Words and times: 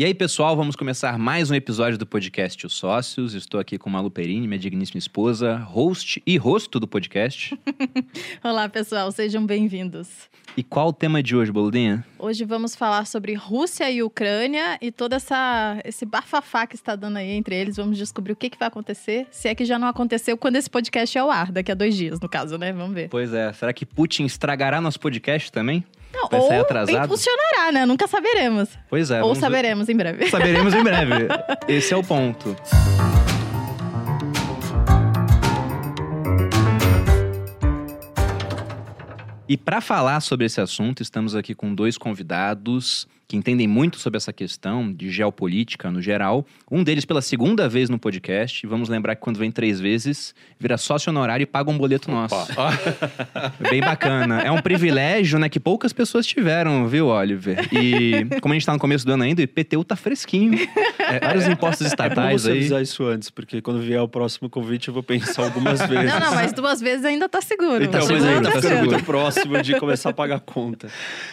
E 0.00 0.04
aí, 0.06 0.14
pessoal, 0.14 0.56
vamos 0.56 0.76
começar 0.76 1.18
mais 1.18 1.50
um 1.50 1.54
episódio 1.54 1.98
do 1.98 2.06
podcast 2.06 2.64
Os 2.64 2.72
Sócios. 2.72 3.34
Estou 3.34 3.60
aqui 3.60 3.76
com 3.76 3.90
Malu 3.90 4.10
Perini, 4.10 4.48
minha 4.48 4.58
digníssima 4.58 4.98
esposa, 4.98 5.58
host 5.58 6.22
e 6.26 6.38
rosto 6.38 6.80
do 6.80 6.88
podcast. 6.88 7.54
Olá, 8.42 8.66
pessoal, 8.66 9.12
sejam 9.12 9.44
bem-vindos. 9.44 10.08
E 10.56 10.62
qual 10.62 10.88
o 10.88 10.92
tema 10.94 11.22
de 11.22 11.36
hoje, 11.36 11.52
Boludinha? 11.52 12.02
Hoje 12.18 12.46
vamos 12.46 12.74
falar 12.74 13.06
sobre 13.06 13.34
Rússia 13.34 13.90
e 13.90 14.02
Ucrânia 14.02 14.78
e 14.80 14.90
todo 14.90 15.12
essa, 15.12 15.78
esse 15.84 16.06
bafafá 16.06 16.66
que 16.66 16.76
está 16.76 16.96
dando 16.96 17.18
aí 17.18 17.32
entre 17.32 17.54
eles. 17.54 17.76
Vamos 17.76 17.98
descobrir 17.98 18.32
o 18.32 18.36
que, 18.36 18.48
que 18.48 18.58
vai 18.58 18.68
acontecer, 18.68 19.26
se 19.30 19.48
é 19.48 19.54
que 19.54 19.66
já 19.66 19.78
não 19.78 19.86
aconteceu 19.86 20.34
quando 20.34 20.56
esse 20.56 20.70
podcast 20.70 21.18
é 21.18 21.20
ao 21.20 21.30
ar, 21.30 21.52
daqui 21.52 21.70
a 21.70 21.74
dois 21.74 21.94
dias, 21.94 22.18
no 22.18 22.26
caso, 22.26 22.56
né? 22.56 22.72
Vamos 22.72 22.94
ver. 22.94 23.10
Pois 23.10 23.34
é, 23.34 23.52
será 23.52 23.70
que 23.74 23.84
Putin 23.84 24.24
estragará 24.24 24.80
nosso 24.80 24.98
podcast 24.98 25.52
também? 25.52 25.84
Não, 26.12 26.28
Vai 26.28 26.40
ou 26.40 26.48
sair 26.48 26.60
atrasado? 26.60 27.08
funcionará, 27.08 27.72
né? 27.72 27.86
Nunca 27.86 28.06
saberemos. 28.08 28.68
Pois 28.88 29.10
é. 29.10 29.16
ou 29.18 29.28
vamos 29.28 29.38
ver. 29.38 29.46
saberemos 29.46 29.88
em 29.88 29.96
breve. 29.96 30.28
Saberemos 30.30 30.74
em 30.74 30.82
breve. 30.82 31.28
Esse 31.68 31.94
é 31.94 31.96
o 31.96 32.02
ponto. 32.02 32.56
E 39.48 39.56
para 39.56 39.80
falar 39.80 40.20
sobre 40.20 40.46
esse 40.46 40.60
assunto, 40.60 41.02
estamos 41.02 41.34
aqui 41.34 41.54
com 41.56 41.74
dois 41.74 41.98
convidados 41.98 43.08
que 43.30 43.36
entendem 43.36 43.68
muito 43.68 43.96
sobre 44.00 44.16
essa 44.16 44.32
questão 44.32 44.92
de 44.92 45.08
geopolítica 45.08 45.88
no 45.88 46.02
geral. 46.02 46.44
Um 46.68 46.82
deles 46.82 47.04
pela 47.04 47.22
segunda 47.22 47.68
vez 47.68 47.88
no 47.88 47.96
podcast. 47.96 48.66
Vamos 48.66 48.88
lembrar 48.88 49.14
que 49.14 49.22
quando 49.22 49.38
vem 49.38 49.52
três 49.52 49.78
vezes, 49.78 50.34
vira 50.58 50.76
sócio 50.76 51.10
honorário 51.10 51.44
e 51.44 51.46
paga 51.46 51.70
um 51.70 51.78
boleto 51.78 52.10
nosso. 52.10 52.34
Bem 53.70 53.80
bacana. 53.80 54.40
É 54.40 54.50
um 54.50 54.60
privilégio, 54.60 55.38
né, 55.38 55.48
que 55.48 55.60
poucas 55.60 55.92
pessoas 55.92 56.26
tiveram, 56.26 56.88
viu, 56.88 57.06
Oliver? 57.06 57.68
E 57.72 58.26
como 58.40 58.52
a 58.52 58.56
gente 58.56 58.66
tá 58.66 58.72
no 58.72 58.80
começo 58.80 59.06
do 59.06 59.12
ano 59.12 59.22
ainda, 59.22 59.40
o 59.40 59.44
IPTU 59.44 59.84
tá 59.84 59.94
fresquinho. 59.94 60.58
É, 60.98 61.20
vários 61.20 61.46
impostos 61.46 61.86
É 61.86 61.90
estatais 61.90 62.42
você 62.42 62.50
aí. 62.50 62.58
avisar 62.58 62.82
isso 62.82 63.04
antes, 63.04 63.30
porque 63.30 63.62
quando 63.62 63.80
vier 63.80 64.02
o 64.02 64.08
próximo 64.08 64.50
convite 64.50 64.88
eu 64.88 64.94
vou 64.94 65.04
pensar 65.04 65.44
algumas 65.44 65.78
vezes. 65.86 66.12
Não, 66.12 66.18
não, 66.18 66.34
mas 66.34 66.52
duas 66.52 66.80
vezes 66.80 67.04
ainda 67.04 67.28
tá 67.28 67.40
seguro. 67.40 67.84
Então, 67.84 68.00
Então, 68.00 68.08
pois 68.08 68.22
mas 68.22 68.24
é, 68.32 68.34
ainda 68.34 68.50
tá 68.50 68.56
fica 68.56 68.68
seguro. 68.74 68.90
muito 68.90 69.04
próximo 69.04 69.62
de 69.62 69.78
começar 69.78 70.10
a 70.10 70.12
pagar 70.12 70.36
a 70.36 70.40
conta. 70.40 70.88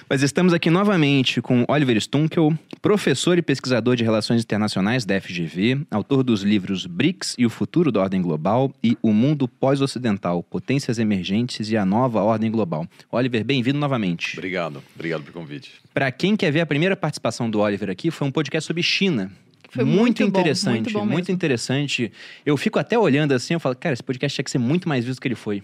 Mas 0.07 0.21
estamos 0.21 0.53
aqui 0.53 0.69
novamente 0.69 1.41
com 1.41 1.65
Oliver 1.67 1.86
Stunkel, 1.95 2.53
professor 2.81 3.37
e 3.37 3.41
pesquisador 3.41 3.95
de 3.95 4.03
Relações 4.03 4.43
Internacionais 4.43 5.05
da 5.05 5.21
FGV, 5.21 5.85
autor 5.89 6.23
dos 6.23 6.41
livros 6.41 6.85
BRICS 6.85 7.35
e 7.37 7.45
o 7.45 7.49
Futuro 7.49 7.91
da 7.91 8.01
Ordem 8.01 8.21
Global 8.21 8.73
e 8.83 8.97
O 9.01 9.13
Mundo 9.13 9.47
Pós-Ocidental, 9.47 10.43
Potências 10.43 10.99
Emergentes 10.99 11.71
e 11.71 11.77
a 11.77 11.85
Nova 11.85 12.21
Ordem 12.21 12.51
Global. 12.51 12.85
Oliver, 13.11 13.45
bem-vindo 13.45 13.79
novamente. 13.79 14.37
Obrigado, 14.37 14.83
obrigado 14.95 15.21
pelo 15.21 15.33
convite. 15.33 15.71
Para 15.93 16.11
quem 16.11 16.35
quer 16.35 16.51
ver 16.51 16.61
a 16.61 16.65
primeira 16.65 16.97
participação 16.97 17.49
do 17.49 17.59
Oliver 17.59 17.89
aqui, 17.89 18.11
foi 18.11 18.27
um 18.27 18.31
podcast 18.31 18.67
sobre 18.67 18.83
China. 18.83 19.31
Foi 19.69 19.83
muito 19.83 20.23
bom, 20.23 20.29
interessante, 20.29 20.93
muito 20.93 20.93
bom 20.93 21.05
mesmo. 21.05 21.33
interessante. 21.33 22.11
Eu 22.45 22.57
fico 22.57 22.79
até 22.79 22.97
olhando 22.97 23.33
assim, 23.33 23.53
eu 23.53 23.59
falo, 23.59 23.75
cara, 23.75 23.93
esse 23.93 24.03
podcast 24.03 24.35
tinha 24.35 24.43
que 24.43 24.51
ser 24.51 24.57
muito 24.57 24.89
mais 24.89 25.05
visto 25.05 25.19
do 25.19 25.21
que 25.21 25.27
ele 25.27 25.35
foi. 25.35 25.61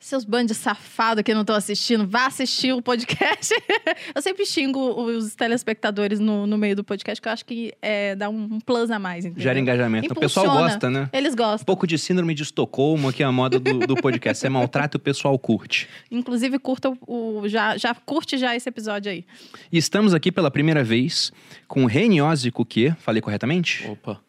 Seus 0.00 0.24
bandos 0.24 0.56
safados 0.56 1.22
que 1.24 1.34
não 1.34 1.40
estão 1.40 1.56
assistindo, 1.56 2.06
vá 2.06 2.26
assistir 2.26 2.72
o 2.72 2.80
podcast. 2.80 3.52
eu 4.14 4.22
sempre 4.22 4.46
xingo 4.46 4.78
os 5.02 5.34
telespectadores 5.34 6.20
no, 6.20 6.46
no 6.46 6.56
meio 6.56 6.76
do 6.76 6.84
podcast, 6.84 7.20
que 7.20 7.28
eu 7.28 7.32
acho 7.32 7.44
que 7.44 7.72
é, 7.82 8.14
dá 8.14 8.28
um, 8.30 8.44
um 8.54 8.60
plus 8.60 8.90
a 8.92 8.98
mais. 8.98 9.24
Entendeu? 9.24 9.42
Gera 9.42 9.58
engajamento. 9.58 10.12
O 10.12 10.16
pessoal 10.16 10.46
Impulsiona. 10.46 10.70
gosta, 10.70 10.90
né? 10.90 11.10
Eles 11.12 11.32
Um 11.32 11.36
gostam. 11.36 11.64
pouco 11.64 11.84
de 11.86 11.98
síndrome 11.98 12.32
de 12.32 12.44
Estocolmo, 12.44 13.12
que 13.12 13.22
é 13.24 13.26
a 13.26 13.32
moda 13.32 13.58
do, 13.58 13.80
do 13.80 13.96
podcast. 13.96 14.40
Você 14.40 14.48
maltrata 14.48 14.96
e 14.96 14.98
o 14.98 15.00
pessoal 15.00 15.36
curte. 15.38 15.88
Inclusive, 16.10 16.58
curta 16.60 16.90
o, 16.90 17.40
o- 17.40 17.48
já, 17.48 17.76
já 17.76 17.92
curte 17.94 18.38
já 18.38 18.54
esse 18.54 18.68
episódio 18.68 19.10
aí. 19.10 19.24
E 19.72 19.78
estamos 19.78 20.14
aqui 20.14 20.30
pela 20.30 20.50
primeira 20.50 20.84
vez 20.84 21.32
com 21.66 21.84
Reniose 21.86 22.50
Cuquier, 22.52 22.96
falei 23.00 23.20
corretamente? 23.20 23.84
Opa, 23.88 24.20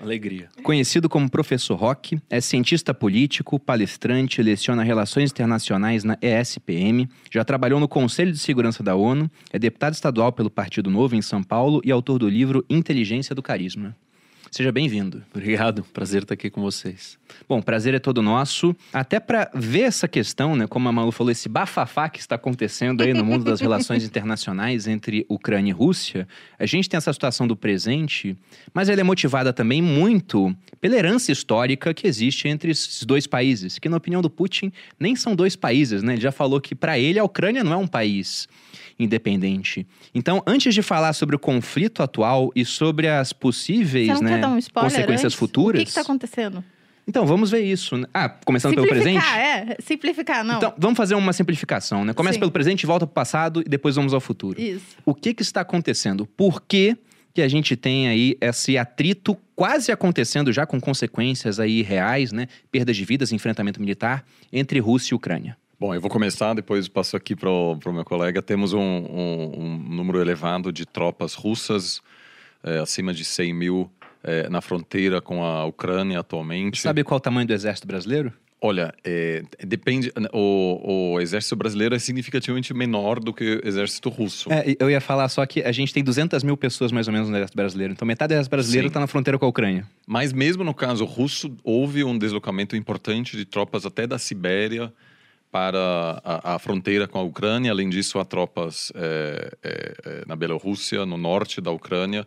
alegria. 0.00 0.48
Conhecido 0.62 1.08
como 1.08 1.30
Professor 1.30 1.76
Rock, 1.76 2.18
é 2.28 2.40
cientista 2.40 2.94
político, 2.94 3.58
palestrante, 3.58 4.42
leciona 4.42 4.82
Relações 4.82 5.30
Internacionais 5.30 6.04
na 6.04 6.18
ESPM, 6.20 7.08
já 7.30 7.44
trabalhou 7.44 7.78
no 7.78 7.88
Conselho 7.88 8.32
de 8.32 8.38
Segurança 8.38 8.82
da 8.82 8.94
ONU, 8.94 9.30
é 9.52 9.58
deputado 9.58 9.94
estadual 9.94 10.32
pelo 10.32 10.50
Partido 10.50 10.90
Novo 10.90 11.14
em 11.14 11.22
São 11.22 11.42
Paulo 11.42 11.80
e 11.84 11.90
autor 11.90 12.18
do 12.18 12.28
livro 12.28 12.64
Inteligência 12.68 13.34
do 13.34 13.42
Carisma. 13.42 13.94
Seja 14.50 14.72
bem-vindo. 14.72 15.22
Obrigado, 15.32 15.84
prazer 15.92 16.22
estar 16.22 16.34
aqui 16.34 16.50
com 16.50 16.60
vocês. 16.60 17.16
Bom, 17.48 17.62
prazer 17.62 17.94
é 17.94 18.00
todo 18.00 18.20
nosso. 18.20 18.74
Até 18.92 19.20
para 19.20 19.48
ver 19.54 19.82
essa 19.82 20.08
questão, 20.08 20.56
né, 20.56 20.66
como 20.66 20.88
a 20.88 20.92
Malu 20.92 21.12
falou, 21.12 21.30
esse 21.30 21.48
bafafá 21.48 22.08
que 22.08 22.18
está 22.18 22.34
acontecendo 22.34 23.00
aí 23.00 23.14
no 23.14 23.24
mundo 23.24 23.44
das 23.44 23.60
relações 23.60 24.02
internacionais 24.04 24.88
entre 24.88 25.24
Ucrânia 25.28 25.70
e 25.70 25.72
Rússia, 25.72 26.26
a 26.58 26.66
gente 26.66 26.88
tem 26.88 26.98
essa 26.98 27.12
situação 27.12 27.46
do 27.46 27.54
presente, 27.54 28.36
mas 28.74 28.88
ela 28.88 29.00
é 29.00 29.04
motivada 29.04 29.52
também 29.52 29.80
muito 29.80 30.52
pela 30.80 30.96
herança 30.96 31.30
histórica 31.30 31.94
que 31.94 32.08
existe 32.08 32.48
entre 32.48 32.72
esses 32.72 33.04
dois 33.04 33.28
países, 33.28 33.78
que 33.78 33.88
na 33.88 33.98
opinião 33.98 34.20
do 34.20 34.28
Putin 34.28 34.72
nem 34.98 35.14
são 35.14 35.36
dois 35.36 35.54
países, 35.54 36.02
né? 36.02 36.14
Ele 36.14 36.22
já 36.22 36.32
falou 36.32 36.60
que 36.60 36.74
para 36.74 36.98
ele 36.98 37.20
a 37.20 37.24
Ucrânia 37.24 37.62
não 37.62 37.72
é 37.72 37.76
um 37.76 37.86
país 37.86 38.48
independente. 39.02 39.86
Então, 40.14 40.42
antes 40.46 40.74
de 40.74 40.82
falar 40.82 41.12
sobre 41.12 41.34
o 41.34 41.38
conflito 41.38 42.02
atual 42.02 42.50
e 42.54 42.64
sobre 42.64 43.08
as 43.08 43.32
possíveis, 43.32 44.20
né, 44.20 44.46
um 44.46 44.60
consequências 44.72 45.32
antes? 45.32 45.34
futuras, 45.34 45.80
O 45.80 45.84
que 45.84 45.88
que 45.90 45.94
tá 45.94 46.02
acontecendo? 46.02 46.62
então, 47.08 47.26
vamos 47.26 47.50
ver 47.50 47.62
isso. 47.62 48.06
Ah, 48.12 48.28
começando 48.28 48.74
pelo 48.74 48.86
presente? 48.86 49.20
Simplificar, 49.20 49.38
é. 49.38 49.76
Simplificar, 49.80 50.44
não. 50.44 50.56
Então, 50.58 50.74
vamos 50.78 50.96
fazer 50.96 51.14
uma 51.14 51.32
simplificação, 51.32 52.04
né? 52.04 52.12
Começa 52.12 52.34
Sim. 52.34 52.40
pelo 52.40 52.52
presente, 52.52 52.86
volta 52.86 53.06
pro 53.06 53.14
passado 53.14 53.62
e 53.64 53.68
depois 53.68 53.96
vamos 53.96 54.14
ao 54.14 54.20
futuro. 54.20 54.60
Isso. 54.60 54.96
O 55.04 55.14
que 55.14 55.34
que 55.34 55.42
está 55.42 55.62
acontecendo? 55.62 56.26
Por 56.26 56.62
que 56.62 56.96
que 57.32 57.42
a 57.42 57.48
gente 57.48 57.76
tem 57.76 58.08
aí 58.08 58.36
esse 58.40 58.76
atrito 58.76 59.36
quase 59.54 59.92
acontecendo 59.92 60.52
já 60.52 60.66
com 60.66 60.80
consequências 60.80 61.60
aí 61.60 61.82
reais, 61.82 62.32
né? 62.32 62.48
Perdas 62.70 62.96
de 62.96 63.04
vidas, 63.04 63.32
enfrentamento 63.32 63.80
militar 63.80 64.24
entre 64.52 64.78
Rússia 64.80 65.14
e 65.14 65.16
Ucrânia. 65.16 65.56
Bom, 65.80 65.94
eu 65.94 66.00
vou 66.00 66.10
começar, 66.10 66.52
depois 66.52 66.88
passo 66.88 67.16
aqui 67.16 67.34
para 67.34 67.48
o 67.50 67.78
meu 67.92 68.04
colega. 68.04 68.42
Temos 68.42 68.74
um, 68.74 68.78
um- 68.80 69.52
um 69.58 69.78
número 69.96 70.20
elevado 70.20 70.70
de 70.70 70.84
tropas 70.84 71.32
russas, 71.32 72.02
eh, 72.62 72.78
acima 72.80 73.14
de 73.14 73.24
100 73.24 73.54
mil 73.54 73.90
eh, 74.22 74.46
na 74.50 74.60
fronteira 74.60 75.22
com 75.22 75.42
a 75.42 75.64
Ucrânia 75.64 76.20
atualmente. 76.20 76.82
Sabe 76.82 77.02
qual 77.02 77.16
é 77.16 77.18
o 77.18 77.20
tamanho 77.20 77.46
do 77.46 77.54
exército 77.54 77.86
brasileiro? 77.86 78.30
Olha, 78.60 78.92
eh, 79.02 79.42
depende. 79.66 80.12
O, 80.34 81.14
o 81.14 81.20
exército 81.22 81.56
brasileiro 81.56 81.94
é 81.94 81.98
significativamente 81.98 82.74
menor 82.74 83.18
do 83.18 83.32
que 83.32 83.62
o 83.64 83.66
exército 83.66 84.10
russo. 84.10 84.52
É, 84.52 84.76
eu 84.78 84.90
ia 84.90 85.00
falar 85.00 85.30
só 85.30 85.46
que 85.46 85.62
a 85.62 85.72
gente 85.72 85.94
tem 85.94 86.04
200 86.04 86.44
mil 86.44 86.58
pessoas 86.58 86.92
mais 86.92 87.06
ou 87.08 87.12
menos 87.14 87.30
no 87.30 87.34
exército 87.36 87.56
brasileiro. 87.56 87.94
Então 87.94 88.06
metade 88.06 88.28
do 88.28 88.32
exército 88.34 88.50
brasileiro 88.50 88.88
está 88.88 89.00
na 89.00 89.06
fronteira 89.06 89.38
com 89.38 89.46
a 89.46 89.48
Ucrânia. 89.48 89.86
Mas 90.06 90.30
mesmo 90.34 90.62
no 90.62 90.74
caso 90.74 91.06
russo, 91.06 91.56
houve 91.64 92.04
um 92.04 92.18
deslocamento 92.18 92.76
importante 92.76 93.34
de 93.34 93.46
tropas 93.46 93.86
até 93.86 94.06
da 94.06 94.18
Sibéria 94.18 94.92
para 95.50 96.20
a, 96.24 96.54
a 96.54 96.58
fronteira 96.58 97.08
com 97.08 97.18
a 97.18 97.22
Ucrânia. 97.22 97.70
Além 97.70 97.88
disso, 97.88 98.18
há 98.18 98.24
tropas 98.24 98.92
eh, 98.94 99.50
eh, 99.62 99.94
eh, 100.04 100.24
na 100.26 100.36
Bielorrússia, 100.36 101.04
no 101.04 101.16
norte 101.16 101.60
da 101.60 101.70
Ucrânia, 101.70 102.26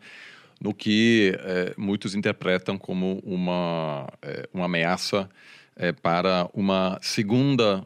no 0.64 0.74
que 0.74 1.38
eh, 1.40 1.74
muitos 1.78 2.16
interpretam 2.16 2.78
como 2.78 3.20
uma, 3.26 4.08
eh, 4.22 4.48
uma 4.54 4.66
ameaça 4.66 5.30
eh, 5.76 5.92
para 5.92 6.50
uma 6.54 6.98
segunda 7.02 7.86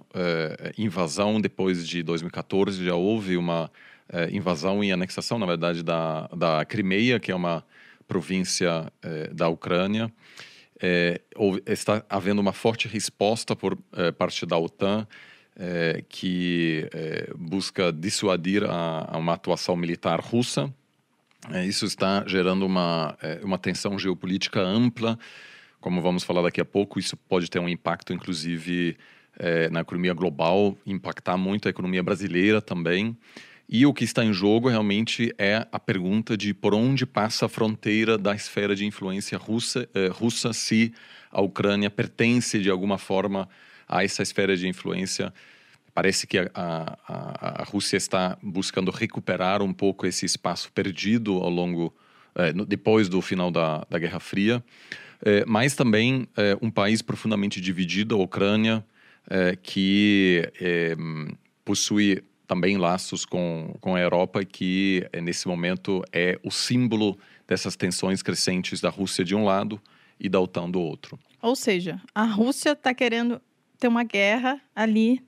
invasão 0.77 1.41
depois 1.41 1.87
de 1.87 2.03
2014. 2.03 2.85
Já 2.85 2.93
houve 2.93 3.35
uma 3.35 3.71
invasão 4.31 4.83
e 4.83 4.91
anexação, 4.91 5.37
na 5.37 5.45
verdade, 5.45 5.83
da, 5.83 6.27
da 6.27 6.63
Crimeia, 6.65 7.19
que 7.19 7.31
é 7.31 7.35
uma 7.35 7.63
província 8.07 8.91
da 9.33 9.49
Ucrânia. 9.49 10.11
Houve- 11.35 11.63
está 11.65 12.03
havendo 12.09 12.39
uma 12.39 12.53
forte 12.53 12.87
resposta 12.87 13.55
por 13.55 13.77
eh, 13.93 14.11
parte 14.11 14.45
da 14.45 14.57
OTAN 14.57 15.07
eh, 15.55 16.03
que 16.07 16.87
eh, 16.93 17.31
busca 17.35 17.91
dissuadir 17.91 18.63
a, 18.63 19.07
a 19.11 19.17
uma 19.17 19.33
atuação 19.33 19.75
militar 19.75 20.19
russa. 20.19 20.71
Eh, 21.51 21.65
isso 21.65 21.85
está 21.85 22.23
gerando 22.27 22.65
uma, 22.65 23.17
eh, 23.21 23.39
uma 23.43 23.57
tensão 23.57 23.97
geopolítica 23.97 24.59
ampla. 24.61 25.17
Como 25.79 26.01
vamos 26.01 26.23
falar 26.23 26.43
daqui 26.43 26.61
a 26.61 26.65
pouco, 26.65 26.99
isso 26.99 27.17
pode 27.17 27.49
ter 27.49 27.59
um 27.59 27.69
impacto, 27.69 28.13
inclusive, 28.13 28.97
na 29.71 29.81
economia 29.81 30.11
global, 30.13 30.75
impactar 30.83 31.37
muito 31.37 31.67
a 31.67 31.69
economia 31.69 32.01
brasileira 32.01 32.59
também. 32.59 33.15
E 33.69 33.85
o 33.85 33.93
que 33.93 34.05
está 34.05 34.23
em 34.23 34.31
jogo 34.31 34.69
realmente 34.69 35.33
é 35.37 35.67
a 35.71 35.79
pergunta 35.79 36.37
de 36.37 36.53
por 36.53 36.73
onde 36.73 37.05
passa 37.05 37.47
a 37.47 37.49
fronteira 37.49 38.17
da 38.17 38.33
esfera 38.33 38.73
de 38.75 38.85
influência 38.85 39.37
russa, 39.37 39.89
eh, 39.93 40.07
russa 40.07 40.53
se 40.53 40.93
a 41.29 41.41
Ucrânia 41.41 41.89
pertence 41.89 42.59
de 42.59 42.69
alguma 42.69 42.97
forma 42.97 43.49
a 43.87 44.03
essa 44.05 44.23
esfera 44.23 44.55
de 44.55 44.67
influência. 44.69 45.33
Parece 45.93 46.25
que 46.25 46.37
a, 46.37 46.49
a, 46.53 47.61
a- 47.61 47.63
Rússia 47.65 47.97
está 47.97 48.37
buscando 48.41 48.89
recuperar 48.91 49.61
um 49.61 49.73
pouco 49.73 50.05
esse 50.07 50.25
espaço 50.25 50.71
perdido 50.71 51.33
ao 51.33 51.49
longo, 51.49 51.93
eh, 52.35 52.53
depois 52.65 53.09
do 53.09 53.21
final 53.21 53.51
da, 53.51 53.85
da 53.89 53.99
Guerra 53.99 54.19
Fria, 54.19 54.63
Eh, 55.25 55.43
mas 55.47 55.73
também 55.75 56.27
eh, 56.37 56.55
um 56.61 56.69
país 56.69 57.01
profundamente 57.01 57.59
dividido, 57.59 58.13
a 58.15 58.19
Ucrânia, 58.19 58.85
eh, 59.29 59.57
que 59.63 60.47
eh, 60.61 60.95
possui 61.65 62.21
também 62.47 62.77
laços 62.77 63.25
com, 63.25 63.75
com 63.81 63.95
a 63.95 63.99
Europa, 63.99 64.43
que 64.45 65.07
eh, 65.11 65.19
nesse 65.19 65.47
momento 65.47 66.01
é 66.13 66.39
o 66.43 66.49
símbolo 66.49 67.19
dessas 67.45 67.75
tensões 67.75 68.23
crescentes 68.23 68.79
da 68.79 68.89
Rússia 68.89 69.23
de 69.23 69.35
um 69.35 69.43
lado 69.43 69.79
e 70.19 70.29
da 70.29 70.39
OTAN 70.39 70.69
do 70.69 70.79
outro. 70.79 71.19
Ou 71.41 71.55
seja, 71.55 72.01
a 72.15 72.23
Rússia 72.23 72.71
está 72.71 72.93
querendo 72.93 73.41
ter 73.77 73.87
uma 73.87 74.03
guerra 74.03 74.59
ali 74.75 75.21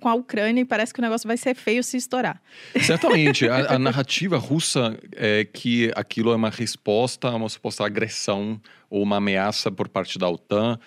com 0.00 0.08
a 0.08 0.14
Ucrânia 0.14 0.60
e 0.60 0.64
parece 0.64 0.92
que 0.92 1.00
o 1.00 1.02
negócio 1.02 1.26
vai 1.26 1.36
ser 1.36 1.54
feio 1.54 1.82
se 1.82 1.96
estourar. 1.96 2.40
Certamente. 2.80 3.48
a, 3.48 3.74
a, 3.74 3.78
narrativa 3.78 4.36
russa 4.36 4.98
é 5.12 5.44
que 5.44 5.92
aquilo 5.94 6.32
é 6.32 6.36
uma 6.36 6.50
resposta 6.50 7.28
a 7.28 7.36
uma 7.36 7.48
suposta 7.48 7.84
agressão 7.84 8.60
ou 8.90 9.02
uma 9.02 9.16
ameaça 9.16 9.70
por 9.70 9.88
parte 9.88 10.18
da 10.18 10.28
OTAN. 10.28 10.78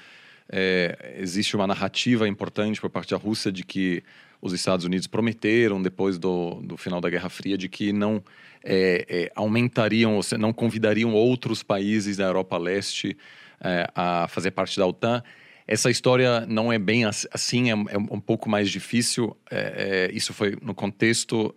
É, 0.49 1.15
existe 1.17 1.55
uma 1.55 1.65
narrativa 1.65 2.27
importante 2.27 2.79
por 2.79 2.89
parte 2.89 3.11
da 3.11 3.17
Rússia 3.17 3.51
de 3.51 3.63
que 3.63 4.03
os 4.41 4.53
Estados 4.53 4.85
Unidos 4.85 5.07
prometeram, 5.07 5.81
depois 5.81 6.17
do, 6.17 6.55
do 6.61 6.75
final 6.75 6.99
da 6.99 7.09
Guerra 7.09 7.29
Fria, 7.29 7.57
de 7.57 7.69
que 7.69 7.93
não 7.93 8.23
é, 8.63 9.05
é, 9.07 9.31
aumentariam, 9.35 10.15
ou 10.15 10.21
não 10.37 10.51
convidariam 10.51 11.13
outros 11.13 11.61
países 11.61 12.17
da 12.17 12.25
Europa 12.25 12.57
Leste 12.57 13.15
é, 13.63 13.87
a 13.93 14.27
fazer 14.27 14.51
parte 14.51 14.77
da 14.77 14.85
OTAN. 14.85 15.21
Essa 15.67 15.89
história 15.89 16.45
não 16.47 16.73
é 16.73 16.79
bem 16.79 17.05
assim, 17.05 17.69
é, 17.69 17.73
é 17.73 17.97
um 17.97 18.19
pouco 18.19 18.49
mais 18.49 18.69
difícil. 18.69 19.37
É, 19.49 20.09
é, 20.09 20.15
isso 20.15 20.33
foi 20.33 20.57
no 20.61 20.73
contexto 20.73 21.55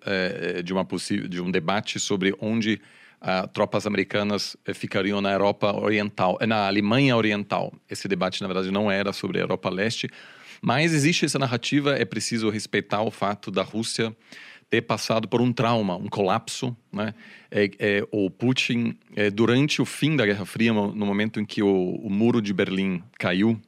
de, 0.63 0.73
uma 0.73 0.87
de 1.29 1.41
um 1.41 1.51
debate 1.51 1.99
sobre 1.99 2.35
onde 2.39 2.81
uh, 3.25 3.49
tropas 3.49 3.87
americanas 3.87 4.57
ficariam 4.75 5.21
na 5.21 5.33
Europa 5.33 5.75
Oriental, 5.75 6.39
na 6.47 6.67
Alemanha 6.67 7.17
Oriental. 7.17 7.73
Esse 7.91 8.07
debate, 8.07 8.43
na 8.43 8.47
verdade, 8.47 8.71
não 8.71 8.91
era 8.91 9.13
sobre 9.13 9.39
a 9.39 9.41
Europa 9.43 9.71
Leste, 9.71 10.09
mas 10.65 10.95
existe 10.95 11.27
essa 11.27 11.39
narrativa, 11.39 11.95
é 11.95 12.07
preciso 12.07 12.49
respeitar 12.49 13.03
o 13.03 13.11
fato 13.11 13.51
da 13.51 13.63
Rússia 13.63 14.17
ter 14.71 14.81
passado 14.81 15.29
por 15.29 15.43
um 15.43 15.53
trauma, 15.53 15.95
um 15.95 16.09
colapso. 16.09 16.75
Né? 16.91 17.13
É, 17.51 17.71
é, 17.79 18.07
o 18.11 18.31
Putin, 18.31 18.97
é, 19.15 19.31
durante 19.31 19.83
o 19.83 19.85
fim 19.85 20.17
da 20.17 20.25
Guerra 20.25 20.47
Fria, 20.47 20.73
no 20.73 21.05
momento 21.05 21.39
em 21.39 21.45
que 21.45 21.63
o, 21.63 21.97
o 21.97 22.09
muro 22.09 22.41
de 22.41 22.55
Berlim 22.55 23.03
caiu, 23.19 23.61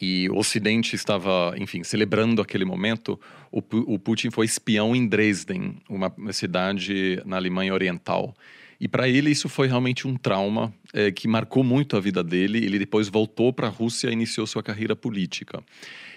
e 0.00 0.28
o 0.30 0.36
Ocidente 0.36 0.94
estava, 0.94 1.52
enfim, 1.58 1.82
celebrando 1.82 2.40
aquele 2.40 2.64
momento, 2.64 3.18
o, 3.50 3.58
o 3.92 3.98
Putin 3.98 4.30
foi 4.30 4.46
espião 4.46 4.94
em 4.94 5.08
Dresden, 5.08 5.78
uma 5.88 6.14
cidade 6.32 7.20
na 7.26 7.36
Alemanha 7.36 7.74
Oriental. 7.74 8.36
E 8.80 8.88
para 8.88 9.08
ele 9.08 9.30
isso 9.30 9.48
foi 9.48 9.68
realmente 9.68 10.06
um 10.06 10.16
trauma 10.16 10.72
é, 10.92 11.10
que 11.10 11.28
marcou 11.28 11.62
muito 11.62 11.96
a 11.96 12.00
vida 12.00 12.22
dele. 12.22 12.58
Ele 12.58 12.78
depois 12.78 13.08
voltou 13.08 13.52
para 13.52 13.66
a 13.66 13.70
Rússia 13.70 14.08
e 14.08 14.12
iniciou 14.12 14.46
sua 14.46 14.62
carreira 14.62 14.96
política. 14.96 15.62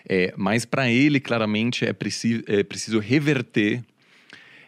É, 0.07 0.33
mas 0.37 0.65
para 0.65 0.89
ele, 0.89 1.19
claramente, 1.19 1.85
é, 1.85 1.93
preci 1.93 2.43
é 2.47 2.63
preciso 2.63 2.99
reverter 2.99 3.83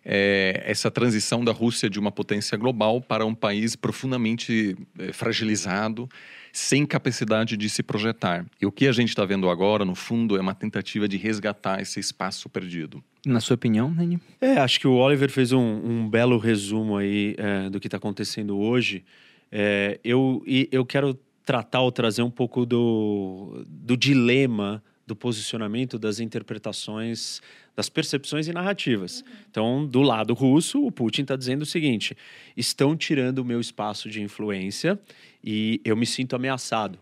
é, 0.03 0.63
essa 0.65 0.89
transição 0.89 1.43
da 1.43 1.51
Rússia 1.51 1.89
de 1.89 1.99
uma 1.99 2.11
potência 2.11 2.57
global 2.57 3.01
para 3.01 3.25
um 3.25 3.35
país 3.35 3.75
profundamente 3.75 4.75
é, 4.97 5.13
fragilizado, 5.13 6.09
sem 6.51 6.85
capacidade 6.85 7.55
de 7.55 7.69
se 7.69 7.83
projetar. 7.83 8.45
E 8.61 8.65
o 8.65 8.71
que 8.71 8.87
a 8.87 8.91
gente 8.91 9.09
está 9.09 9.25
vendo 9.25 9.49
agora, 9.49 9.85
no 9.85 9.95
fundo, 9.95 10.37
é 10.37 10.41
uma 10.41 10.55
tentativa 10.55 11.07
de 11.07 11.17
resgatar 11.17 11.81
esse 11.81 11.99
espaço 11.99 12.49
perdido. 12.49 13.03
Na 13.25 13.39
sua 13.39 13.55
opinião, 13.55 13.91
Nani? 13.91 14.19
É, 14.39 14.57
acho 14.57 14.79
que 14.79 14.87
o 14.87 14.95
Oliver 14.95 15.29
fez 15.29 15.51
um, 15.51 15.59
um 15.59 16.09
belo 16.09 16.37
resumo 16.37 16.97
aí 16.97 17.35
é, 17.37 17.69
do 17.69 17.79
que 17.79 17.87
está 17.87 17.97
acontecendo 17.97 18.57
hoje. 18.57 19.03
É, 19.51 19.99
eu, 20.03 20.43
eu 20.71 20.85
quero 20.85 21.17
tratar 21.45 21.81
ou 21.81 21.91
trazer 21.91 22.21
um 22.21 22.29
pouco 22.29 22.65
do, 22.65 23.65
do 23.67 23.97
dilema 23.97 24.83
do 25.09 25.15
posicionamento, 25.15 25.97
das 25.97 26.19
interpretações, 26.19 27.41
das 27.79 27.87
percepções 27.87 28.45
e 28.49 28.51
narrativas. 28.51 29.21
Uhum. 29.21 29.27
Então, 29.49 29.87
do 29.87 30.01
lado 30.01 30.33
russo, 30.33 30.85
o 30.85 30.91
Putin 30.91 31.21
está 31.21 31.37
dizendo 31.37 31.61
o 31.61 31.65
seguinte: 31.65 32.13
estão 32.57 32.93
tirando 32.93 33.39
o 33.39 33.45
meu 33.45 33.61
espaço 33.61 34.09
de 34.09 34.21
influência 34.21 34.99
e 35.41 35.79
eu 35.85 35.95
me 35.95 36.05
sinto 36.05 36.35
ameaçado. 36.35 36.99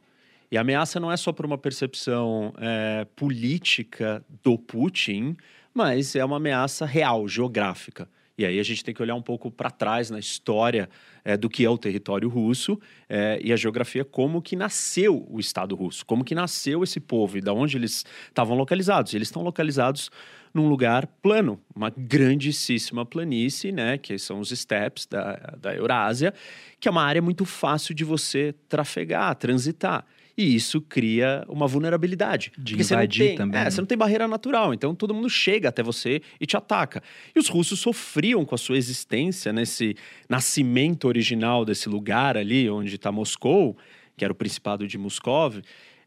E 0.51 0.57
a 0.57 0.61
ameaça 0.61 0.99
não 0.99 1.11
é 1.11 1.17
só 1.17 1.33
por 1.33 1.47
uma 1.47 1.57
percepção 1.57 2.53
é, 2.59 3.07
política 3.15 4.23
do 4.43 4.55
Putin, 4.55 5.35
mas 5.73 6.15
é 6.15 6.23
uma 6.23 6.37
ameaça 6.37 6.85
real, 6.85 7.27
geográfica. 7.27 8.07
E 8.37 8.45
aí 8.45 8.59
a 8.59 8.63
gente 8.63 8.83
tem 8.83 8.93
que 8.93 9.01
olhar 9.01 9.15
um 9.15 9.21
pouco 9.21 9.49
para 9.49 9.71
trás 9.71 10.11
na 10.11 10.19
história 10.19 10.87
é, 11.25 11.35
do 11.35 11.49
que 11.49 11.65
é 11.65 11.69
o 11.69 11.77
território 11.77 12.29
russo 12.29 12.79
é, 13.09 13.39
e 13.43 13.51
a 13.51 13.55
geografia, 13.55 14.05
como 14.05 14.43
que 14.43 14.55
nasceu 14.55 15.25
o 15.27 15.39
Estado 15.39 15.75
russo, 15.75 16.05
como 16.05 16.23
que 16.23 16.35
nasceu 16.35 16.83
esse 16.83 16.99
povo 16.99 17.39
e 17.39 17.41
de 17.41 17.49
onde 17.49 17.77
eles 17.77 18.05
estavam 18.27 18.55
localizados. 18.55 19.15
Eles 19.15 19.29
estão 19.29 19.41
localizados 19.41 20.11
num 20.53 20.67
lugar 20.67 21.07
plano, 21.21 21.59
uma 21.75 21.89
grandíssima 21.89 23.05
planície, 23.05 23.71
né, 23.71 23.97
que 23.97 24.17
são 24.17 24.39
os 24.39 24.49
steppes 24.49 25.05
da, 25.05 25.55
da 25.59 25.75
Eurásia, 25.75 26.33
que 26.79 26.87
é 26.87 26.91
uma 26.91 27.03
área 27.03 27.21
muito 27.21 27.45
fácil 27.45 27.93
de 27.93 28.03
você 28.03 28.53
trafegar, 28.67 29.35
transitar. 29.35 30.05
E 30.37 30.53
isso 30.53 30.79
cria 30.79 31.43
uma 31.49 31.65
vulnerabilidade. 31.65 32.51
De 32.55 32.75
porque 32.75 32.93
invadir 32.93 33.23
você 33.23 33.27
tem, 33.29 33.37
também. 33.37 33.59
É, 33.59 33.63
né? 33.63 33.71
você 33.71 33.81
não 33.81 33.87
tem 33.87 33.97
barreira 33.97 34.27
natural, 34.27 34.71
então 34.71 34.93
todo 34.93 35.11
mundo 35.11 35.29
chega 35.29 35.69
até 35.69 35.81
você 35.81 36.21
e 36.39 36.45
te 36.45 36.55
ataca. 36.55 37.01
E 37.35 37.39
os 37.39 37.47
russos 37.47 37.79
sofriam 37.79 38.45
com 38.45 38.53
a 38.53 38.57
sua 38.57 38.77
existência 38.77 39.51
nesse 39.51 39.95
nascimento 40.29 41.07
original 41.07 41.65
desse 41.65 41.89
lugar 41.89 42.37
ali, 42.37 42.69
onde 42.69 42.95
está 42.95 43.11
Moscou, 43.11 43.75
que 44.15 44.23
era 44.23 44.31
o 44.31 44.35
Principado 44.35 44.87
de 44.87 44.95
Moscou, 44.95 45.53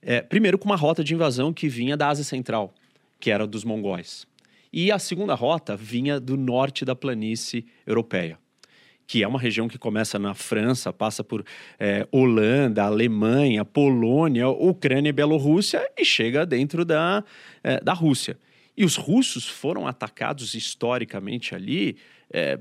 é, 0.00 0.20
primeiro 0.22 0.56
com 0.58 0.66
uma 0.66 0.76
rota 0.76 1.02
de 1.02 1.12
invasão 1.12 1.52
que 1.52 1.68
vinha 1.68 1.96
da 1.96 2.08
Ásia 2.08 2.24
Central, 2.24 2.72
que 3.18 3.32
era 3.32 3.46
dos 3.46 3.64
mongóis. 3.64 4.26
E 4.72 4.92
a 4.92 4.98
segunda 4.98 5.34
rota 5.34 5.76
vinha 5.76 6.20
do 6.20 6.36
norte 6.36 6.84
da 6.84 6.94
planície 6.94 7.66
europeia 7.86 8.38
que 9.10 9.24
é 9.24 9.26
uma 9.26 9.40
região 9.40 9.66
que 9.66 9.76
começa 9.76 10.20
na 10.20 10.34
França, 10.34 10.92
passa 10.92 11.24
por 11.24 11.44
é, 11.80 12.06
Holanda, 12.12 12.84
Alemanha, 12.84 13.64
Polônia, 13.64 14.48
Ucrânia 14.48 15.08
e 15.08 15.12
Bielorrússia 15.12 15.84
e 15.98 16.04
chega 16.04 16.46
dentro 16.46 16.84
da, 16.84 17.24
é, 17.64 17.80
da 17.80 17.92
Rússia. 17.92 18.38
E 18.76 18.84
os 18.84 18.94
russos 18.94 19.48
foram 19.48 19.84
atacados 19.84 20.54
historicamente 20.54 21.56
ali 21.56 21.96
é, 22.32 22.60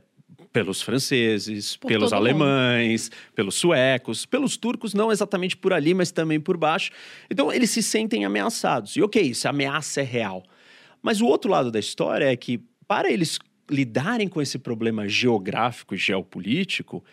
pelos 0.52 0.82
franceses, 0.82 1.78
por 1.78 1.88
pelos 1.88 2.12
alemães, 2.12 3.12
mundo. 3.12 3.34
pelos 3.36 3.54
suecos, 3.54 4.26
pelos 4.26 4.58
turcos, 4.58 4.96
não 4.96 5.12
exatamente 5.12 5.56
por 5.56 5.72
ali, 5.72 5.94
mas 5.94 6.12
também 6.12 6.40
por 6.40 6.58
baixo. 6.58 6.90
Então 7.30 7.54
eles 7.54 7.70
se 7.70 7.84
sentem 7.84 8.26
ameaçados. 8.26 8.96
E 8.96 9.04
ok, 9.04 9.30
essa 9.30 9.50
ameaça 9.50 10.02
é 10.02 10.04
real. 10.04 10.44
Mas 11.02 11.22
o 11.22 11.26
outro 11.26 11.50
lado 11.50 11.72
da 11.72 11.80
história 11.80 12.26
é 12.26 12.36
que, 12.36 12.62
para 12.88 13.12
eles 13.12 13.40
lidarem 13.70 14.28
com 14.28 14.42
esse 14.42 14.58
problema 14.58 15.08
geográfico 15.08 15.94
e 15.94 15.98
geopolítico, 15.98 17.04